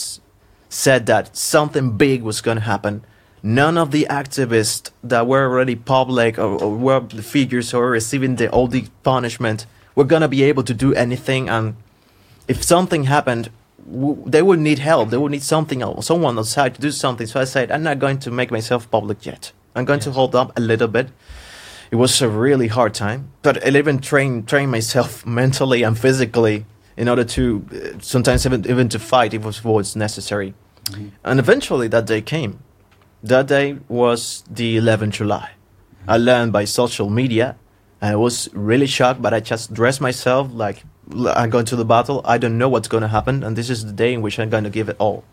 [0.69, 3.03] said that something big was going to happen.
[3.43, 8.35] None of the activists that were already public or, or were the figures or receiving
[8.35, 11.47] the all the punishment were going to be able to do anything.
[11.49, 11.75] And
[12.47, 13.49] if something happened,
[13.89, 15.09] w- they would need help.
[15.09, 17.27] They would need something else, someone outside to do something.
[17.27, 19.51] So I said, I'm not going to make myself public yet.
[19.75, 21.09] I'm going to hold up a little bit.
[21.91, 26.65] It was a really hard time, but I even train train myself mentally and physically
[26.97, 30.53] in order to uh, sometimes even even to fight if it was, necessary.
[31.23, 32.59] And eventually that day came.
[33.23, 35.51] That day was the 11th July.
[36.07, 37.55] I learned by social media.
[38.01, 41.85] and I was really shocked, but I just dressed myself like I'm going to the
[41.85, 42.21] battle.
[42.25, 44.49] I don't know what's going to happen, and this is the day in which I'm
[44.49, 45.23] going to give it all.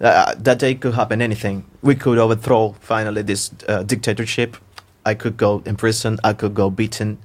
[0.00, 1.64] Uh, that day could happen anything.
[1.82, 4.56] We could overthrow finally this uh, dictatorship.
[5.04, 6.18] I could go in prison.
[6.22, 7.18] I could go beaten.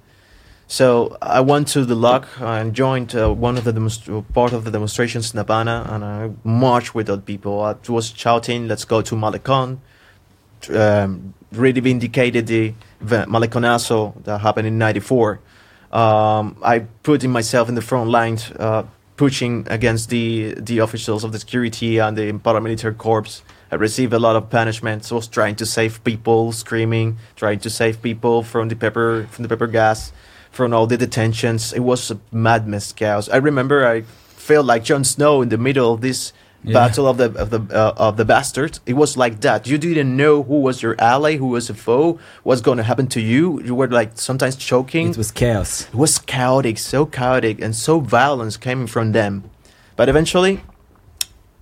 [0.67, 4.63] So I went to the lock and joined uh, one of the demonst- part of
[4.63, 7.61] the demonstrations in Havana, and I marched with other people.
[7.61, 9.77] I was shouting, "Let's go to Malecón!"
[10.73, 12.73] Um, really vindicated the
[13.03, 15.39] Maleconazo that happened in '94.
[15.91, 18.83] Um, I put myself in the front lines, uh,
[19.17, 23.43] pushing against the the officials of the security and the paramilitary corps.
[23.73, 25.11] I received a lot of punishments.
[25.11, 29.49] Was trying to save people, screaming, trying to save people from the pepper from the
[29.49, 30.13] pepper gas,
[30.51, 31.73] from all the detentions.
[31.73, 33.29] It was a madness, chaos.
[33.29, 34.03] I remember I
[34.47, 36.33] felt like Jon Snow in the middle of this
[36.65, 36.79] Yeah.
[36.79, 38.79] battle of the of the uh, of the bastards.
[38.85, 39.65] It was like that.
[39.67, 43.07] You didn't know who was your ally, who was a foe, what's going to happen
[43.07, 43.59] to you.
[43.67, 45.09] You were like sometimes choking.
[45.09, 45.87] It was chaos.
[45.93, 49.43] It was chaotic, so chaotic, and so violence coming from them.
[49.97, 50.55] But eventually,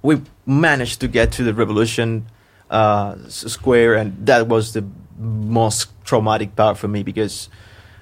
[0.04, 2.26] we managed to get to the revolution
[2.70, 4.86] uh, square, and that was the
[5.18, 7.50] most traumatic part for me because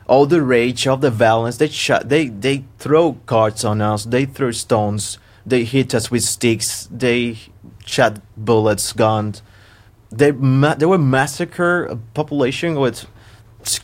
[0.07, 4.25] all the rage, all the violence, they shot, they they throw cards on us, they
[4.25, 7.37] throw stones, they hit us with sticks, they
[7.85, 9.41] shot bullets, guns.
[10.11, 13.05] They ma- they were massacre a population with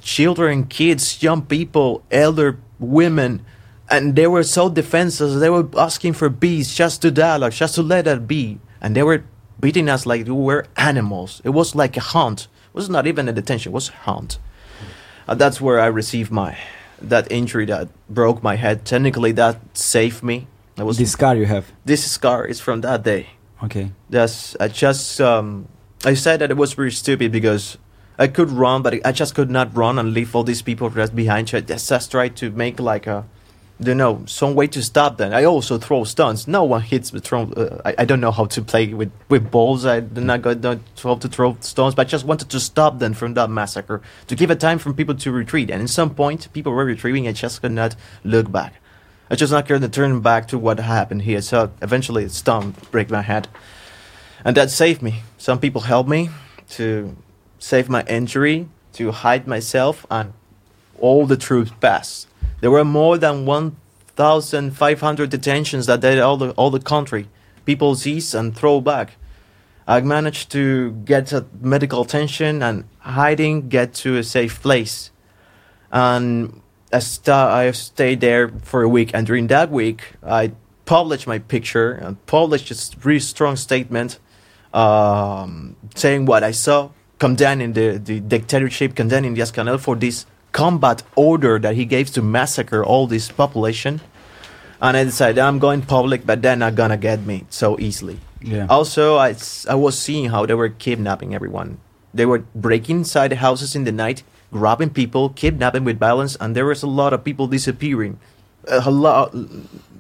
[0.02, 3.46] children, kids, young people, elder women,
[3.90, 5.40] and they were so defenseless.
[5.40, 9.04] They were asking for peace, just to dialogue, just to let it be, and they
[9.04, 9.24] were
[9.60, 11.42] beating us like we were animals.
[11.44, 12.48] It was like a hunt.
[12.70, 13.72] It was not even a detention.
[13.72, 14.38] It was a hunt.
[15.28, 16.58] Uh, that's where I received my
[17.02, 18.86] that injury that broke my head.
[18.86, 20.48] Technically, that saved me.
[20.76, 21.72] That was This scar you have.
[21.86, 23.28] this scar is from that day.
[23.64, 23.92] Okay.
[24.10, 25.68] That's I just um,
[26.04, 27.78] I said that it was very stupid because
[28.20, 31.16] I could run, but I just could not run and leave all these people just
[31.16, 31.52] behind.
[31.54, 33.26] I just, just tried to make like a,
[33.80, 35.34] you know, some way to stop them.
[35.34, 36.48] I also throw stones.
[36.48, 37.20] No one hits me.
[37.20, 37.44] Throw.
[37.44, 39.86] Uh, I, I don't know how to play with with balls.
[39.86, 43.00] I do not go don't how to throw stones, but I just wanted to stop
[43.00, 45.70] them from that massacre to give a time for people to retreat.
[45.70, 47.28] And at some point, people were retreating.
[47.28, 48.76] I just could not look back.
[49.30, 51.42] I just not going to turn back to what happened here.
[51.42, 52.76] So eventually, it's done.
[52.92, 53.48] Break my head
[54.46, 55.24] and that saved me.
[55.38, 56.30] Some people helped me
[56.70, 57.18] to
[57.58, 60.34] save my injury, to hide myself, and
[61.00, 62.28] all the troops passed.
[62.66, 67.28] There were more than 1,500 detentions that did all the all the country.
[67.64, 69.18] People seize and throw back.
[69.88, 71.32] I managed to get
[71.62, 75.12] medical attention and hiding, get to a safe place,
[75.92, 76.60] and
[76.92, 79.12] I, sta- I stayed there for a week.
[79.14, 80.54] And during that week, I
[80.86, 84.18] published my picture and published a really strong statement
[84.74, 91.04] um, saying what I saw, condemning the, the dictatorship, condemning Diaz Canel for this combat
[91.16, 94.00] order that he gave to massacre all this population.
[94.80, 98.20] And I decided I'm going public, but they're not gonna get me so easily.
[98.40, 98.68] Yeah.
[98.70, 99.36] Also, I
[99.76, 101.80] was seeing how they were kidnapping everyone.
[102.14, 106.56] They were breaking inside the houses in the night, grabbing people, kidnapping with violence, and
[106.56, 108.20] there was a lot of people disappearing.
[108.68, 109.36] A lot,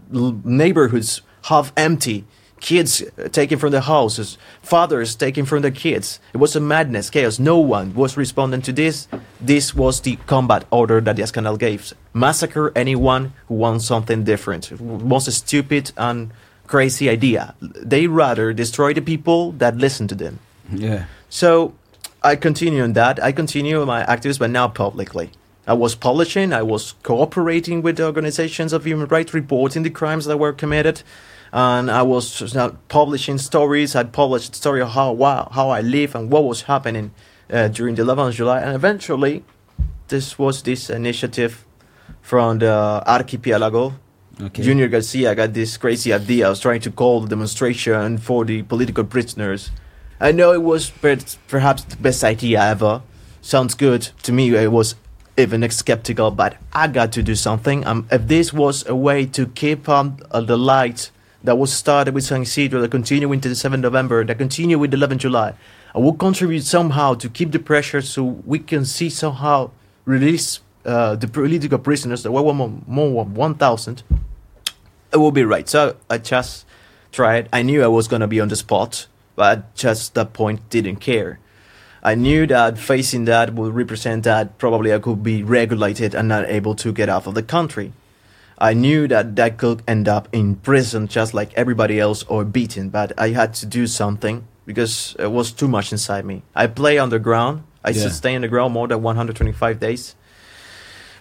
[0.09, 1.21] neighborhoods
[1.51, 2.23] half empty,
[2.59, 6.19] kids taken from their houses, fathers taken from their kids.
[6.33, 7.39] It was a madness, chaos.
[7.39, 9.07] No one was responding to this.
[9.39, 14.71] This was the combat order that Diaz Canel gave: massacre anyone who wants something different.
[14.71, 16.31] It was a stupid and
[16.67, 17.53] crazy idea.
[17.61, 20.39] They rather destroy the people that listen to them.
[20.71, 21.05] Yeah.
[21.29, 21.73] So
[22.23, 23.21] I continue on that.
[23.21, 25.29] I continue my activism, but now publicly.
[25.67, 30.25] I was publishing, I was cooperating with the organizations of human rights, reporting the crimes
[30.25, 31.01] that were committed,
[31.55, 32.55] and I was
[32.89, 33.95] publishing stories.
[33.95, 37.11] I published the story of how wow, how I live and what was happening
[37.49, 39.43] uh, during the 11th of July, and eventually,
[40.09, 41.65] this was this initiative
[42.21, 43.93] from the Archipelago
[44.41, 44.63] Okay.
[44.63, 46.47] Junior Garcia got this crazy idea.
[46.47, 49.71] I was trying to call the demonstration for the political prisoners.
[50.19, 50.91] I know it was
[51.47, 53.01] perhaps the best idea ever.
[53.41, 54.57] Sounds good to me.
[54.57, 54.95] I was
[55.37, 57.85] even skeptical, but I got to do something.
[57.87, 61.11] Um, if this was a way to keep on uh, the light
[61.45, 64.91] that was started with San Isidro, that continue into the 7th November, that continue with
[64.91, 65.53] the 11th July,
[65.93, 69.71] I will contribute somehow to keep the pressure so we can see somehow
[70.05, 72.23] release uh, the political prisoners.
[72.23, 74.03] There were more, more than 1,000
[75.15, 75.67] it will be right.
[75.67, 76.65] So I just
[77.11, 77.47] tried.
[77.51, 80.97] I knew I was gonna be on the spot, but at just that point didn't
[80.97, 81.39] care.
[82.03, 86.45] I knew that facing that would represent that probably I could be regulated and not
[86.45, 87.93] able to get out of the country.
[88.69, 92.89] I knew that that could end up in prison just like everybody else or beaten,
[92.89, 96.41] but I had to do something because it was too much inside me.
[96.55, 97.63] I play underground.
[97.83, 98.09] I Yeah.
[98.09, 100.15] stay underground more than 125 days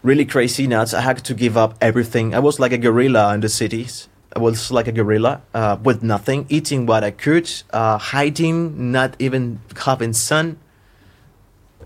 [0.04, 0.92] really crazy nuts.
[0.94, 2.34] I had to give up everything.
[2.34, 4.08] I was like a gorilla in the cities.
[4.36, 9.16] I was like a gorilla uh, with nothing, eating what I could, uh, hiding, not
[9.18, 10.58] even having sun.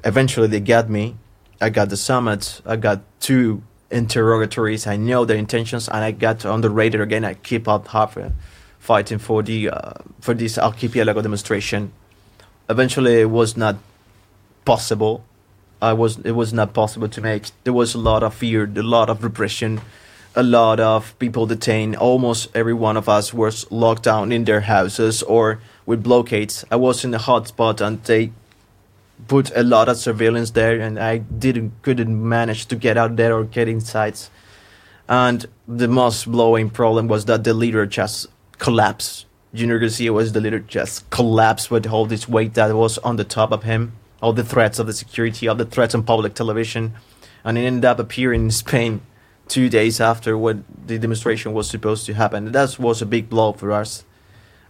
[0.05, 1.17] Eventually, they got me.
[1.61, 2.61] I got the summit.
[2.67, 4.87] I got two interrogatories.
[4.87, 7.25] I know their intentions, and I got on the radar again.
[7.25, 8.31] I keep up half uh,
[8.79, 11.93] fighting for the uh, for this archipelago demonstration.
[12.69, 13.77] Eventually, it was not
[14.65, 15.25] possible.
[15.81, 17.51] I was it was not possible to make.
[17.65, 19.81] There was a lot of fear, a lot of repression,
[20.35, 21.97] a lot of people detained.
[21.97, 26.65] Almost every one of us was locked down in their houses or with blockades.
[26.71, 28.33] I was in a hotspot and they
[29.27, 33.35] put a lot of surveillance there, and I didn't couldn't manage to get out there
[33.35, 34.19] or get inside.
[35.09, 38.27] And the most blowing problem was that the leader just
[38.59, 39.27] collapsed.
[39.55, 43.25] Junior Garcia was the leader, just collapsed with all this weight that was on the
[43.25, 46.93] top of him, all the threats of the security, all the threats on public television,
[47.45, 49.01] and it ended up appearing in Spain
[49.49, 52.53] two days after what the demonstration was supposed to happen.
[52.53, 54.05] That was a big blow for us.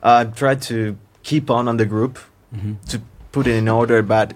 [0.02, 2.18] I tried to keep on on the group
[2.54, 2.74] mm-hmm.
[2.90, 4.34] to put it in order, but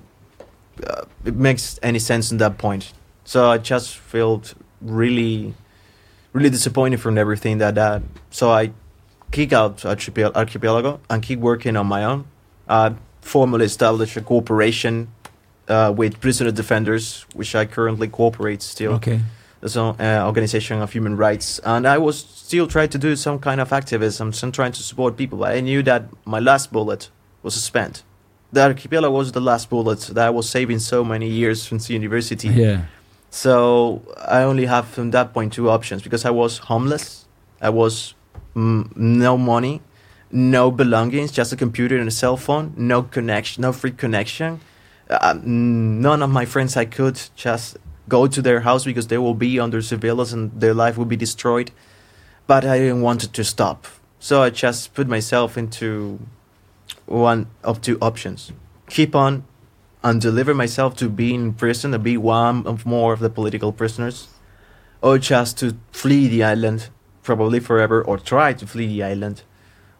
[0.86, 2.92] uh, it makes any sense in that point.
[3.24, 5.54] So I just felt really,
[6.32, 8.02] really disappointed from everything that that.
[8.30, 8.72] So I
[9.30, 12.24] kick out Archipel- Archipelago and keep working on my own.
[12.68, 15.08] I formally established a cooperation
[15.68, 19.20] uh, with prisoner defenders, which I currently cooperate still Okay.
[19.62, 23.38] as an uh, organization of human rights, and I was still trying to do some
[23.38, 25.38] kind of activism, some trying to support people.
[25.38, 27.10] But I knew that my last bullet
[27.42, 28.02] was spent.
[28.52, 32.48] The archipelago was the last bullet that I was saving so many years since university.
[32.48, 32.82] Yeah.
[33.30, 37.26] So I only have from that point two options because I was homeless.
[37.62, 38.14] I was
[38.54, 39.80] mm, no money,
[40.30, 44.60] no belongings, just a computer and a cell phone, no connection, no free connection.
[45.08, 49.34] Uh, none of my friends I could just go to their house because they will
[49.34, 51.70] be under surveillance and their life will be destroyed.
[52.46, 53.86] But I didn't want it to stop.
[54.18, 56.20] So I just put myself into
[57.06, 58.52] one of two options.
[58.88, 59.44] Keep on
[60.02, 63.72] and deliver myself to be in prison and be one of more of the political
[63.72, 64.28] prisoners,
[65.00, 66.88] or just to flee the island,
[67.22, 69.42] probably forever, or try to flee the island,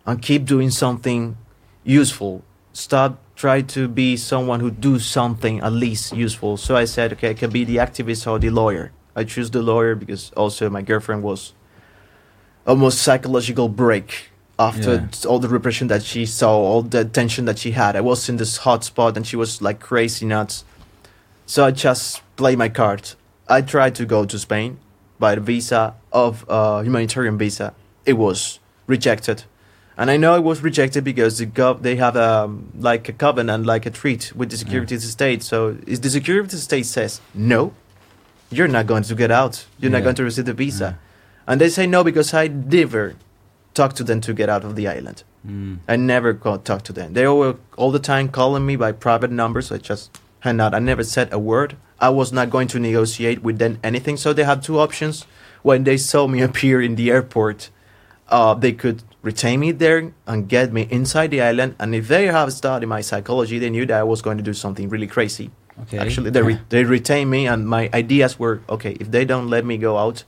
[0.05, 1.37] and keep doing something
[1.85, 2.42] useful.
[2.73, 6.57] Stop try to be someone who do something at least useful.
[6.57, 8.92] So I said, okay, I can be the activist or the lawyer.
[9.17, 11.53] I choose the lawyer because also my girlfriend was
[12.67, 14.32] almost psychological break
[14.69, 15.28] after Yeah.
[15.28, 17.97] all the repression that she saw, all the tension that she had.
[17.97, 20.65] I was in this hot spot and she was like crazy nuts.
[21.47, 23.03] So I just played my card.
[23.49, 24.78] I tried to go to Spain
[25.19, 27.75] by the visa of uh, humanitarian visa.
[28.07, 29.45] It was rejected.
[29.97, 33.67] And I know it was rejected because the gov- they have um, like a covenant,
[33.67, 35.43] like a treat with the security state.
[35.43, 37.73] So if the security state says no,
[38.51, 39.67] you're not going to get out.
[39.78, 40.99] You're not going to receive the visa.
[41.47, 43.15] And they say no because I never
[43.74, 45.24] talk to them to get out of the island.
[45.47, 45.78] Mm.
[45.88, 47.15] I never got talk to them.
[47.15, 49.72] They were all the time calling me by private numbers.
[49.72, 50.74] I just hang out.
[50.74, 51.76] I never said a word.
[51.99, 54.17] I was not going to negotiate with them anything.
[54.17, 55.26] So they had two options.
[55.62, 57.71] When they saw me appear in the airport,
[58.28, 61.76] uh, they could retain me there and get me inside the island.
[61.78, 64.53] And if they have studied my psychology, they knew that I was going to do
[64.53, 65.51] something really crazy.
[65.83, 65.99] Okay.
[65.99, 68.92] Actually, they re- they retain me, and my ideas were okay.
[69.01, 70.24] If they don't let me go out,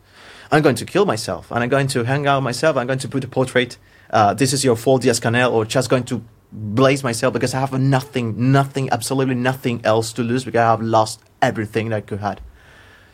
[0.51, 2.77] I'm going to kill myself, and I'm going to hang out myself.
[2.77, 3.79] I'm going to put a portrait.
[4.11, 7.61] Uh, this is your fault, Diaz Canel, or just going to blaze myself because I
[7.61, 12.01] have nothing, nothing, absolutely nothing else to lose because I have lost everything that I
[12.01, 12.41] could had.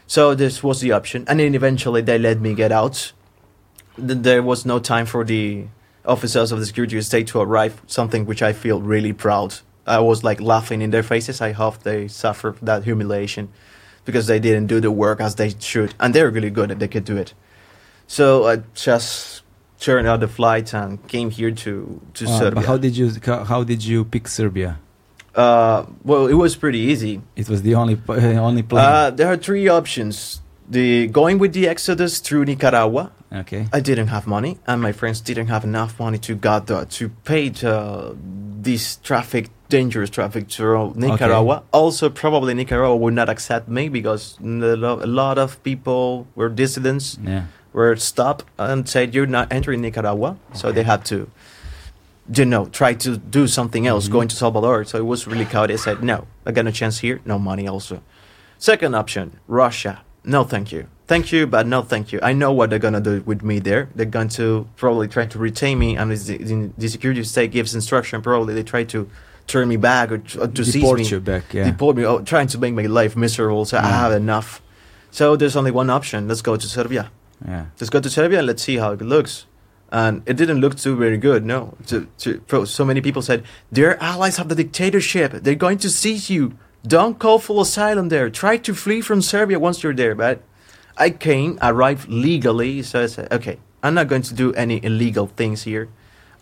[0.07, 3.13] So this was the option, and then eventually they let me get out.
[3.97, 5.67] There was no time for the
[6.05, 7.81] officers of the security state to arrive.
[7.87, 9.57] Something which I feel really proud.
[9.87, 11.41] I was like laughing in their faces.
[11.41, 13.51] I hope they suffer that humiliation
[14.05, 16.71] because they didn't do the work as they should, and they're really good.
[16.79, 17.35] They could do it.
[18.07, 19.43] So I just
[19.79, 22.55] turned out the flight and came here to to Uh, Serbia.
[22.57, 23.11] but how did you
[23.53, 24.79] how, did you pick Serbia?
[25.35, 27.21] uh, well, it was pretty easy.
[27.37, 27.97] It was the only
[28.49, 28.85] only place.
[28.85, 33.11] Uh, there are three options: the going with the exodus through Nicaragua.
[33.33, 33.69] okay.
[33.73, 37.09] I didn't have money, and my friends didn't have enough money to got the, to
[37.25, 38.17] pay the,
[38.63, 41.63] this traffic, dangerous traffic through Nicaragua.
[41.73, 47.45] Also, probably Nicaragua would not accept me because a lot of people were dissidents, Yeah.
[47.73, 50.37] were stopped and said you're not entering Nicaragua.
[50.53, 51.31] So they had to,
[52.35, 54.13] you know, try to do something else, Mhm.
[54.13, 54.85] going to Salvador.
[54.85, 55.75] So it was really chaotic.
[55.75, 58.03] I said no, I got no chance here, no money also.
[58.59, 60.01] Second option, Russia.
[60.25, 60.85] No, thank you.
[61.07, 62.19] Thank you, but no, thank you.
[62.23, 63.89] I know what they're gonna do with me there.
[63.97, 67.75] They're going to probably try to retain me, and the, the- the security state gives
[67.75, 68.21] instruction.
[68.23, 69.09] Probably they try to
[69.51, 71.53] turn me back or, to- or to seize me you back.
[71.53, 71.65] Yeah.
[71.71, 73.65] deport me, oh, trying to make my life miserable.
[73.65, 74.63] So I have enough.
[75.11, 76.29] So there's only one option.
[76.29, 77.11] Let's go to Serbia.
[77.47, 77.67] yeah.
[77.81, 79.47] Let's go to Serbia and let's see how it looks.
[79.93, 81.45] And it didn't look too very good.
[81.45, 85.33] No, to, to, so many people said they're allies of the dictatorship.
[85.33, 86.57] They're going to seize you.
[86.87, 88.31] Don't call for asylum there.
[88.31, 90.15] Try to flee from Serbia once you're there.
[90.15, 90.43] But
[90.97, 92.83] I came, arrived legally.
[92.83, 95.89] So I said, okay, I'm not going to do any illegal things here.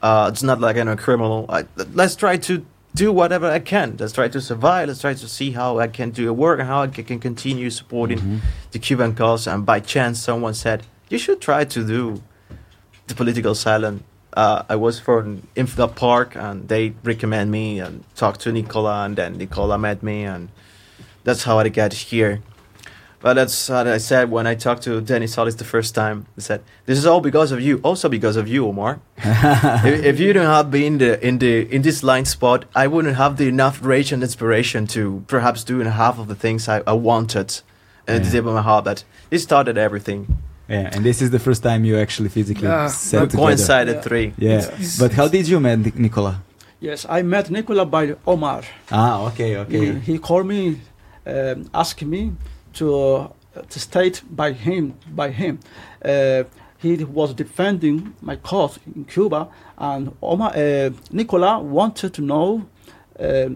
[0.03, 1.47] Uh, it's not like I'm a criminal.
[1.49, 3.97] I, let's try to do whatever I can.
[3.99, 4.89] Let's try to survive.
[4.89, 7.71] Let's try to see how I can do a work and how I can continue
[7.71, 8.41] supporting Mhm.
[8.73, 9.47] the Cuban cause.
[9.47, 12.23] And by chance, someone said, you should try to do
[13.07, 14.03] the political asylum.
[14.37, 19.17] Uh, I was from Info Park, and they recommend me and talked to Nikola, and
[19.17, 20.49] then Nikola met me, and
[21.25, 22.41] that's how I got here.
[23.21, 26.27] But that's what I said when I talked to Denis Solis the first time.
[26.37, 27.81] I said, "This is all because of you.
[27.83, 29.01] Also because of you, Omar.
[29.17, 32.87] if, if you don't have been in the in the in this line spot, I
[32.87, 36.83] wouldn't have the enough rage and inspiration to perhaps do half of the things I,
[36.87, 37.61] I wanted
[38.07, 38.31] and Yeah.
[38.33, 38.85] did with my heart.
[38.85, 40.39] But it started everything.
[40.69, 40.91] Yeah.
[40.93, 43.37] And this is the first time you actually physically Yeah, sat together.
[43.39, 44.03] Coincided Yeah.
[44.03, 44.33] three.
[44.39, 44.59] Yeah.
[44.59, 46.43] It's- But how did you meet Nikola?
[46.81, 48.63] Yes, I met Nikola by Omar.
[48.93, 49.27] Ah.
[49.29, 49.57] Okay.
[49.57, 49.79] Okay.
[49.79, 50.81] He, he called me,
[51.27, 52.33] um, asked me
[52.79, 53.29] to uh,
[53.69, 55.59] to state by him by him.
[56.05, 56.45] Uh,
[56.83, 62.67] he was defending my cause in Cuba, and Omar uh, Nikola wanted to know
[63.21, 63.51] uh,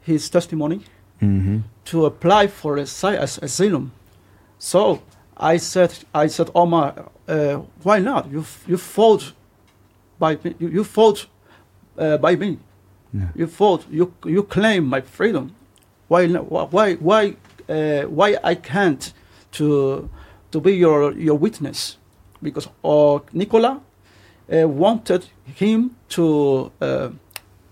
[0.00, 0.80] his testimony
[1.22, 1.60] Mm-hmm.
[1.84, 3.90] to apply for asylum.
[4.58, 5.00] So
[5.36, 6.92] I said, I said, Omar,
[7.28, 8.30] uh, why not?
[8.30, 9.32] You you fought
[10.18, 10.54] by me.
[10.58, 11.26] You, you fought
[11.98, 12.58] uh, by me.
[13.14, 13.28] Yeah.
[13.34, 13.86] You fought.
[13.90, 15.54] You you claim my freedom.
[16.08, 17.36] Why why why
[17.68, 19.12] why I can't
[19.52, 20.08] to
[20.52, 21.98] to be your your witness?
[22.42, 23.80] Because uh, Nikola
[24.52, 27.08] uh, wanted him to uh,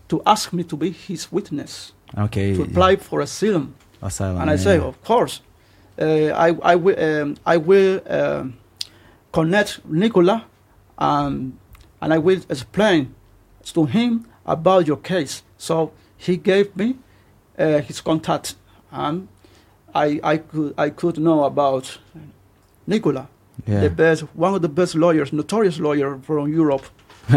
[0.09, 2.55] to ask me to be his witness Okay.
[2.55, 3.75] to apply for asylum.
[4.03, 4.41] Asylum.
[4.41, 5.41] And I yeah, say, of course,
[6.01, 8.59] uh, I, I will, um, I will um,
[9.33, 10.45] connect Nikola
[10.99, 11.59] um,
[12.01, 13.15] and I will explain
[13.65, 15.43] to him about your case.
[15.59, 16.97] So he gave me
[17.59, 18.57] uh, his contact
[18.93, 19.29] and
[19.95, 21.99] I, I, could, I could know about
[22.87, 23.29] Nikola,
[23.67, 23.81] Yeah.
[23.81, 26.85] the best, one of the best lawyers, notorious lawyer from Europe.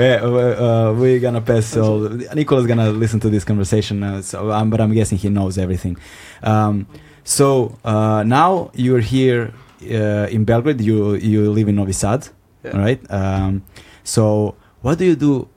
[0.00, 1.66] Uh, we're gonna pass.
[1.66, 4.02] So Nikola's gonna listen to this conversation.
[4.02, 5.96] Uh, so, um, but I'm guessing he knows everything.
[6.42, 6.86] Um,
[7.24, 10.80] so uh, now you're here uh, in Belgrade.
[10.80, 12.28] You you live in Novi Sad,
[12.64, 12.76] Yeah.
[12.78, 13.00] right?
[13.10, 13.62] Um,
[14.04, 15.48] so what do you do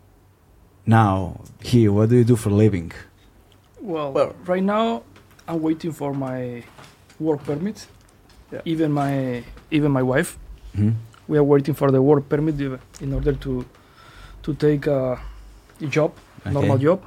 [0.85, 1.91] now here?
[1.91, 2.91] What do you do for a living?
[3.81, 5.03] Well, Well- right now
[5.47, 6.63] I'm waiting for my
[7.19, 7.87] work permit.
[8.51, 8.61] Yeah.
[8.65, 10.37] Even my even my wife,
[10.75, 10.91] Hmm?
[11.27, 13.65] we are waiting for the work permit uh, in order to
[14.43, 15.15] to take uh,
[15.81, 16.11] a job,
[16.45, 17.01] normal job.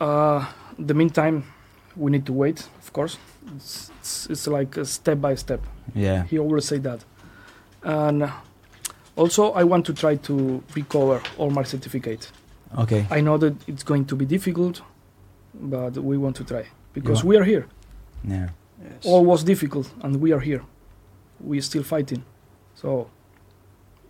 [0.00, 0.44] Uh,
[0.78, 1.44] the meantime,
[1.96, 3.18] we need to wait, of course.
[3.56, 5.60] It's, it's, it's like a step by step.
[5.94, 6.24] Yeah.
[6.24, 7.04] He always say that.
[7.82, 8.30] And uh,
[9.16, 12.30] also, I want to try to recover all my certificate.
[12.78, 13.06] Okay.
[13.10, 14.82] I know that it's going to be difficult,
[15.54, 17.28] but we want to try because Yeah.
[17.28, 17.66] we are here.
[18.24, 18.48] Yeah.
[18.82, 19.04] Yes.
[19.04, 20.62] All was difficult, and we are here.
[21.40, 22.22] We are still fighting.
[22.74, 23.08] So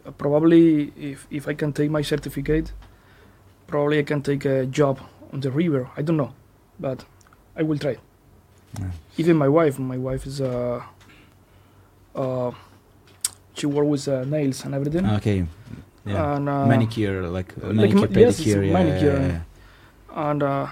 [0.07, 2.73] uh, probably, if if I can take my certificate,
[3.67, 4.99] probably I can take a job
[5.33, 5.89] on the river.
[5.97, 6.33] I don't know,
[6.79, 7.05] but
[7.57, 7.97] I will try.
[8.79, 8.91] Yeah.
[9.17, 10.83] Even my wife, my wife is uh,
[12.15, 12.51] uh,
[13.61, 15.07] she work with uh, nails and everything.
[15.19, 15.47] Okay.
[16.07, 16.37] Yeah.
[16.37, 18.67] And, uh, manicure, like uh, like manicure, yes, it's pedicure.
[18.67, 19.19] yeah, manicure.
[19.21, 20.29] Yeah.
[20.31, 20.67] and uh,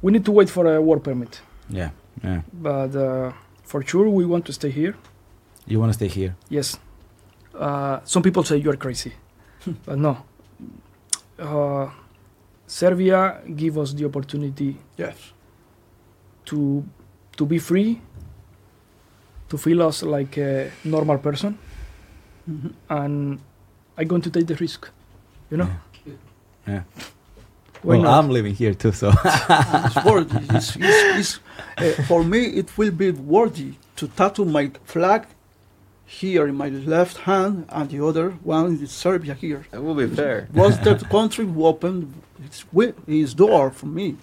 [0.00, 1.40] we need to wait for a work permit.
[1.68, 1.90] Yeah.
[2.22, 2.34] yeah.
[2.34, 2.40] yeah.
[2.52, 3.32] But uh,
[3.64, 4.94] for sure, we want to stay here.
[5.66, 6.34] You want to stay here?
[6.48, 6.78] Yes.
[7.54, 9.12] Uh, some people say you are crazy,
[9.86, 10.18] but no.
[11.38, 11.90] Uh,
[12.66, 15.16] Serbia give us the opportunity Yes.
[16.46, 16.84] to
[17.36, 18.00] to be free,
[19.48, 21.58] to feel us like a normal person,
[22.48, 22.72] Mhm.
[22.88, 23.40] and
[23.96, 24.88] I'm going to take the risk.
[25.50, 25.70] You know.
[26.06, 26.12] Yeah.
[26.66, 26.82] Yeah.
[27.82, 28.18] Why well, not?
[28.18, 29.12] I'm living here too, so.
[29.24, 30.44] it's worthy.
[30.56, 31.40] It's, it's, it's,
[31.76, 35.26] uh, for me, it will be worthy to tattoo my flag
[36.04, 39.66] here in my left hand and the other one is Serbia here.
[39.72, 40.48] It will be fair.
[40.54, 42.14] Was that country who opened
[42.44, 42.64] its,
[43.06, 44.16] its door for me?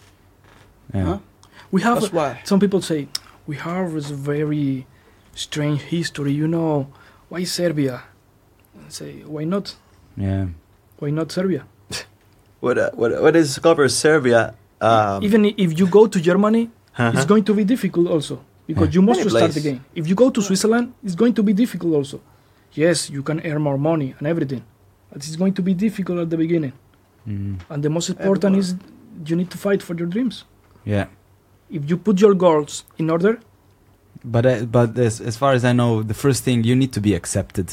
[0.93, 1.03] yeah.
[1.03, 1.19] Huh?
[1.71, 2.41] we have That's why.
[2.43, 3.07] some people say
[3.47, 4.87] we have this very
[5.35, 6.31] strange history.
[6.33, 6.87] You know,
[7.29, 8.03] why Serbia?
[8.85, 9.75] I say why not?
[10.17, 10.47] Yeah.
[10.99, 11.63] Why not Serbia?
[12.61, 14.55] What uh, what what is cover Serbia?
[14.81, 17.11] Um, Even if you go to Germany, uh-huh.
[17.15, 18.35] it's going to be difficult also
[18.67, 18.95] because Yeah.
[18.95, 19.57] you must Any start place.
[19.65, 19.79] again.
[19.95, 22.17] If you go to Switzerland, it's going to be difficult also.
[22.73, 24.61] Yes, you can earn more money and everything,
[25.11, 26.73] but it's going to be difficult at the beginning.
[27.27, 27.59] Mm.
[27.69, 28.75] And the most important is
[29.29, 30.43] you need to fight for your dreams.
[30.85, 31.05] Yeah.
[31.69, 33.33] If you put your goals in order,
[34.35, 37.01] But uh, but as as far as I know, the first thing you need to
[37.07, 37.69] be accepted.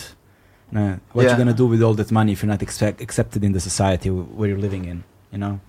[0.74, 1.32] Uh, what Yeah.
[1.32, 4.08] you gonna do with all that money if you're not expect, accepted in the society
[4.08, 5.04] w- where you're living in?
[5.32, 5.60] You know.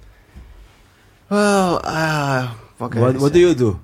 [1.29, 3.79] well, uh, what, what what do you do?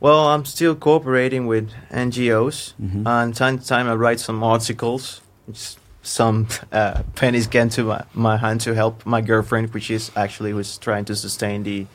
[0.00, 2.74] Well, I'm still cooperating with NGOs.
[2.82, 3.06] Mhm.
[3.06, 5.20] And time to time, I write some articles.
[5.48, 10.10] It's some uh, pennies get to my, my hand to help my girlfriend, which is
[10.16, 11.86] actually was trying to sustain the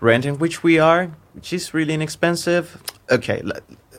[0.00, 2.82] rent in which we are, which is really inexpensive.
[3.10, 3.42] Okay,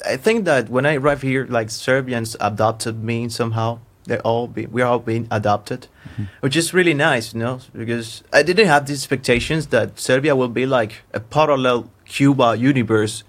[0.07, 3.79] I think that when I arrived here, like Serbians adopted me somehow.
[4.07, 6.27] They all be we're all being adopted, Mhm.
[6.41, 10.53] which is really nice, you know, because I didn't have these expectations that Serbia will
[10.61, 13.23] be like a parallel Cuba universe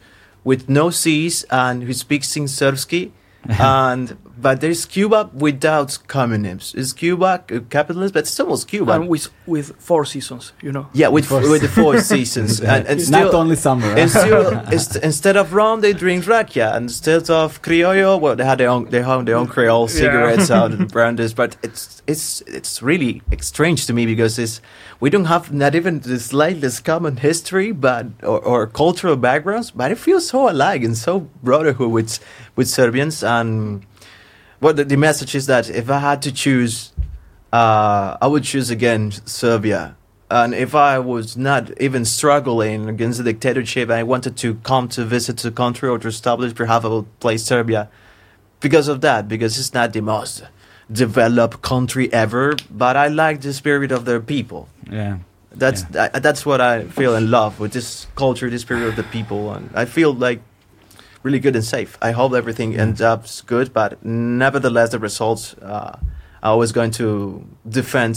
[0.44, 3.10] with no seas and who speaks in Serbsky.
[3.49, 6.81] and but there's Cuba without communism.
[6.81, 8.92] It's Cuba uh, capitalism, but it's almost Cuba.
[8.92, 10.88] and with with four seasons, you know.
[10.92, 13.36] yeah, with Four with the four seasons, and, and not still.
[13.36, 13.86] only summer.
[13.86, 16.74] And still, inst- instead of rum, they drink rakia.
[16.76, 20.51] And instead of criollo, well, they had their own, they have their own Creole cigarettes
[20.51, 21.35] out and brandies.
[21.35, 24.60] But it's it's it's really strange to me because it's
[25.01, 29.70] we don't have not even the slightest common history, but or, or cultural backgrounds.
[29.70, 32.19] But it feels so alike and so brotherhood with
[32.56, 33.22] with Serbians.
[33.24, 33.85] And
[34.60, 36.92] well, the, the message is that if I had to choose,
[37.53, 39.97] uh, I would choose again Serbia.
[40.28, 45.05] And if I was not even struggling against the dictatorship, I wanted to come to
[45.05, 47.89] visit the country or to establish perhaps I would play Serbia
[48.60, 50.42] because of that, because it's not the most
[50.90, 54.69] developed country ever, but I like the spirit of their people.
[54.90, 55.19] yeah.
[55.53, 59.05] That's that, that's what I feel in love with this culture, this spirit of the
[59.05, 60.42] people, and I feel like
[61.26, 61.92] really good and safe.
[62.09, 63.21] I hope everything ends up
[63.53, 65.99] good, but nevertheless, the results uh,
[66.42, 67.09] are always going to
[67.81, 68.17] defend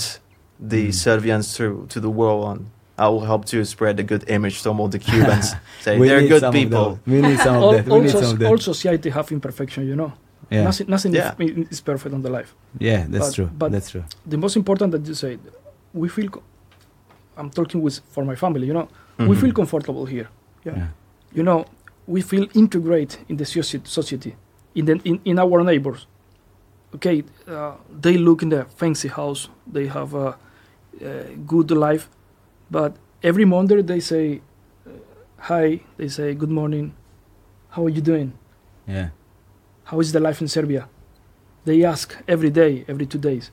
[0.74, 0.94] the Mm.
[1.06, 2.60] Serbians to to the world, and
[2.98, 5.48] I will help to spread a good image to all the Cubans.
[5.86, 6.88] Say We they're good people.
[7.08, 7.86] We need some of All, that.
[7.86, 8.50] We need also, some of that.
[8.50, 10.12] all society have imperfection, you know.
[10.52, 10.64] yeah.
[10.70, 11.34] Nothing, nothing Yeah.
[11.40, 12.52] is, is perfect on the life.
[12.90, 13.50] yeah, that's but- true.
[13.60, 14.04] but- that's true.
[14.34, 15.32] The most important that you say,
[16.02, 16.30] we feel.
[16.34, 16.44] Co-
[17.40, 18.88] I'm talking with for my family, you know.
[19.18, 19.42] We Mhm.
[19.42, 20.28] feel comfortable here.
[20.68, 20.78] Yeah.
[20.80, 20.88] Yeah.
[21.38, 21.60] You know,
[22.10, 24.36] we feel integrate in the society,
[24.74, 26.08] in the in, in our neighbors.
[26.96, 29.48] Okay, uh, they look in the fancy house.
[29.72, 30.36] They have a,
[31.00, 32.10] a good life,
[32.72, 34.42] but every Monday they say,
[34.88, 34.92] uh,
[35.38, 36.94] "Hi." They say, "Good morning."
[37.70, 38.34] How are you doing?
[38.88, 39.10] Yeah.
[39.84, 40.90] How is the life in Serbia?
[41.66, 43.52] They ask every day, every two days.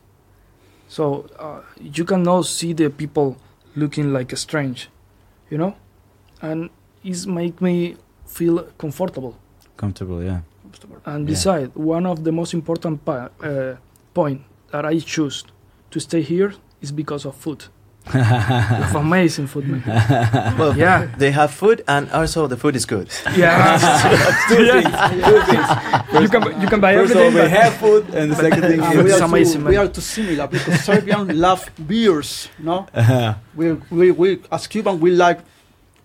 [0.89, 3.37] So uh, you can now see the people
[3.75, 4.89] looking like a strange,
[5.51, 5.77] you know,
[6.41, 6.71] and
[7.05, 9.35] it's make me feel comfortable.
[9.77, 10.23] Comfortable.
[10.23, 10.41] Yeah.
[11.05, 11.33] And Yeah.
[11.35, 13.77] beside, one of the most important pa- uh,
[14.15, 14.41] point
[14.73, 15.45] that I choose
[15.91, 17.65] to stay here is because of food.
[18.13, 19.83] They have amazing food, man.
[20.59, 21.07] Well, Yeah.
[21.19, 23.09] they have food and also the food is good.
[23.37, 23.79] Yeah.
[24.49, 25.69] two things.
[26.23, 28.81] you can you can buy First of all, we have food, and the second thing
[28.81, 29.71] And Food we, is are amazing, too, man.
[29.73, 32.87] we are too similar because Serbian love beers, no?
[32.95, 35.41] is We, we, we, as Cuban, we like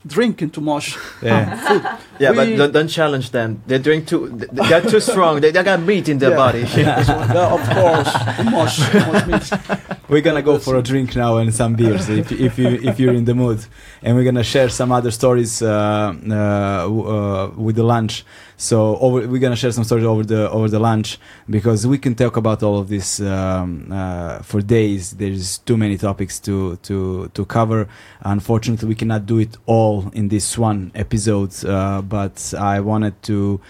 [0.06, 0.98] drinking too much.
[1.22, 1.56] yeah.
[1.68, 1.84] Food.
[2.20, 3.62] Yeah, but don't, don't challenge them.
[3.68, 4.30] They drink too.
[4.38, 5.42] th- They're too strong.
[5.42, 6.36] They, they got meat in their Yeah.
[6.36, 6.64] body.
[6.76, 9.98] Yeah, of course, too much, too much meat.
[10.12, 13.14] We're gonna go for a drink now and some beers if, if you if you're
[13.14, 13.66] in the mood,
[14.04, 18.26] and we're gonna share some other stories uh, uh, uh, with the lunch.
[18.58, 21.18] So over, we're gonna share some stories over the over the lunch
[21.50, 25.12] because we can talk about all of this um, uh, for days.
[25.12, 27.88] There's too many topics to to to cover.
[28.20, 31.54] Unfortunately, we cannot do it all in this one episode.
[31.64, 33.62] Uh, but I wanted to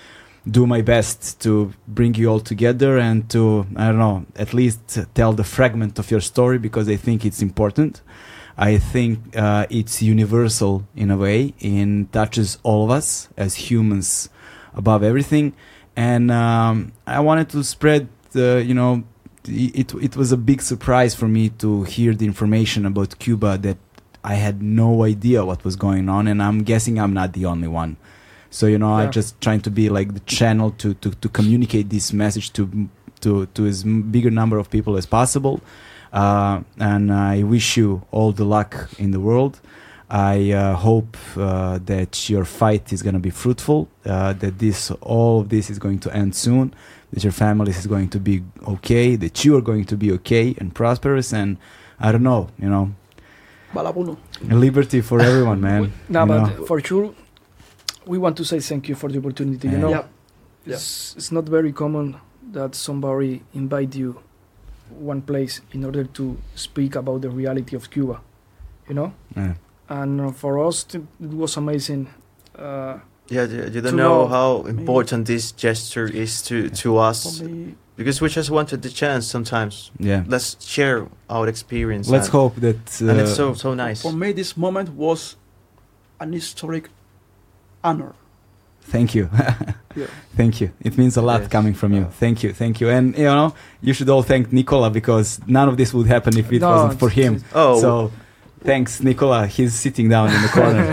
[0.49, 4.99] do my best to bring you all together and to I don't know at least
[5.13, 8.01] tell the fragment of your story because I think it's important.
[8.57, 14.29] I think uh, it's universal in a way and touches all of us as humans
[14.73, 15.53] above everything.
[15.95, 19.03] And um, I wanted to spread the you know
[19.45, 23.77] it it was a big surprise for me to hear the information about Cuba that
[24.23, 27.67] I had no idea what was going on and I'm guessing I'm not the only
[27.67, 27.97] one.
[28.51, 29.09] So you know, I Yeah.
[29.19, 32.63] just trying to be like the channel to, to, to communicate this message to
[33.21, 35.55] to to as m- bigger number of people as possible.
[36.13, 39.53] Uh, and I wish you all the luck in the world.
[40.09, 43.87] I uh, hope uh, that your fight is going to be fruitful.
[44.05, 46.73] Uh, that this all of this is going to end soon.
[47.13, 48.35] That your family is going to be
[48.67, 49.15] okay.
[49.15, 51.31] That you are going to be okay and prosperous.
[51.33, 51.57] And
[51.99, 52.91] I don't know, you know,
[53.73, 54.17] Balabuno.
[54.49, 55.93] liberty for everyone, man.
[56.09, 56.65] No, you but know.
[56.65, 57.13] for sure,
[58.11, 59.67] we want to say thank you for the opportunity.
[59.67, 59.73] Yeah.
[59.75, 60.03] You know, Yeah.
[60.65, 60.75] Yeah.
[60.75, 62.17] it's, it's not very common
[62.57, 64.09] that somebody invite you
[65.11, 66.23] one place in order to
[66.55, 68.17] speak about the reality of Cuba.
[68.89, 69.53] You know, Yeah.
[69.99, 72.07] and uh, for us, it it was amazing.
[72.55, 72.99] Uh,
[73.35, 77.41] yeah, you, you don't know know- how important this gesture is to to us
[77.95, 79.23] because we just wanted the chance.
[79.35, 80.23] Sometimes yeah.
[80.27, 82.11] let's share our experience.
[82.11, 83.01] Let's and, hope that.
[83.01, 84.01] Uh, and it's so so nice.
[84.01, 85.37] for me, this moment was
[86.19, 86.89] an historic
[87.83, 88.13] honor.
[88.81, 89.29] Thank you.
[89.93, 90.05] Yeah.
[90.37, 90.71] Thank you.
[90.79, 91.49] It means a lot Yes.
[91.51, 92.05] coming from you.
[92.05, 92.53] Thank you.
[92.53, 92.87] Thank you.
[92.89, 96.49] And you know, you should all thank Nikola because none of this would happen if
[96.49, 97.43] it No, wasn't for him.
[97.53, 98.11] Oh, So
[98.63, 99.47] thanks, Nikola.
[99.47, 100.85] He's sitting down in the corner.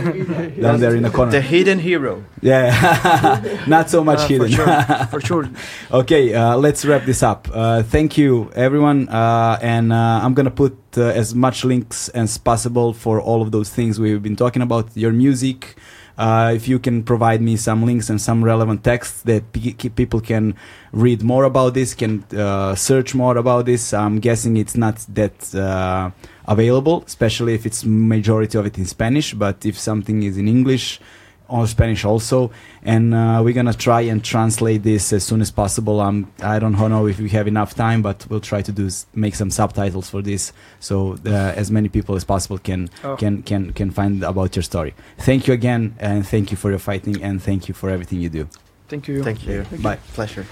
[0.61, 1.31] down there in the corner.
[1.31, 2.25] the hidden hero.
[2.43, 3.65] Yeah.
[3.69, 4.49] Not so much uh, hidden.
[4.51, 5.49] For sure, for sure.
[5.93, 7.49] okay, uh, let's wrap this up.
[7.55, 9.09] Uh, thank you, everyone.
[9.09, 13.43] Uh, and uh, I'm going to put uh, as much links as possible for all
[13.43, 15.77] of those things we've been talking about your music.
[16.19, 20.21] Uh, if you can provide me some links and some relevant texts that pe- people
[20.21, 20.55] can
[20.91, 23.95] read more about this, can uh, search more about this.
[23.95, 26.11] I'm guessing it's not that uh,
[26.49, 29.33] available, especially if it's majority of it in Spanish.
[29.33, 31.01] But if something is in English,
[31.49, 32.51] or Spanish also,
[32.83, 36.01] and uh, we're gonna try and translate this as soon as possible.
[36.01, 39.35] Um, I don't know if we have enough time, but we'll try to do make
[39.35, 43.17] some subtitles for this, so uh, as many people as possible can Oh.
[43.17, 44.95] can can can find about your story.
[45.19, 48.29] Thank you again, and thank you for your fighting, and thank you for everything you
[48.29, 48.49] do.
[48.89, 49.23] Thank you.
[49.23, 49.65] Thank you.
[49.83, 49.99] Bye.
[50.15, 50.47] Pleasure.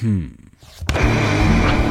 [0.00, 1.81] Hmm.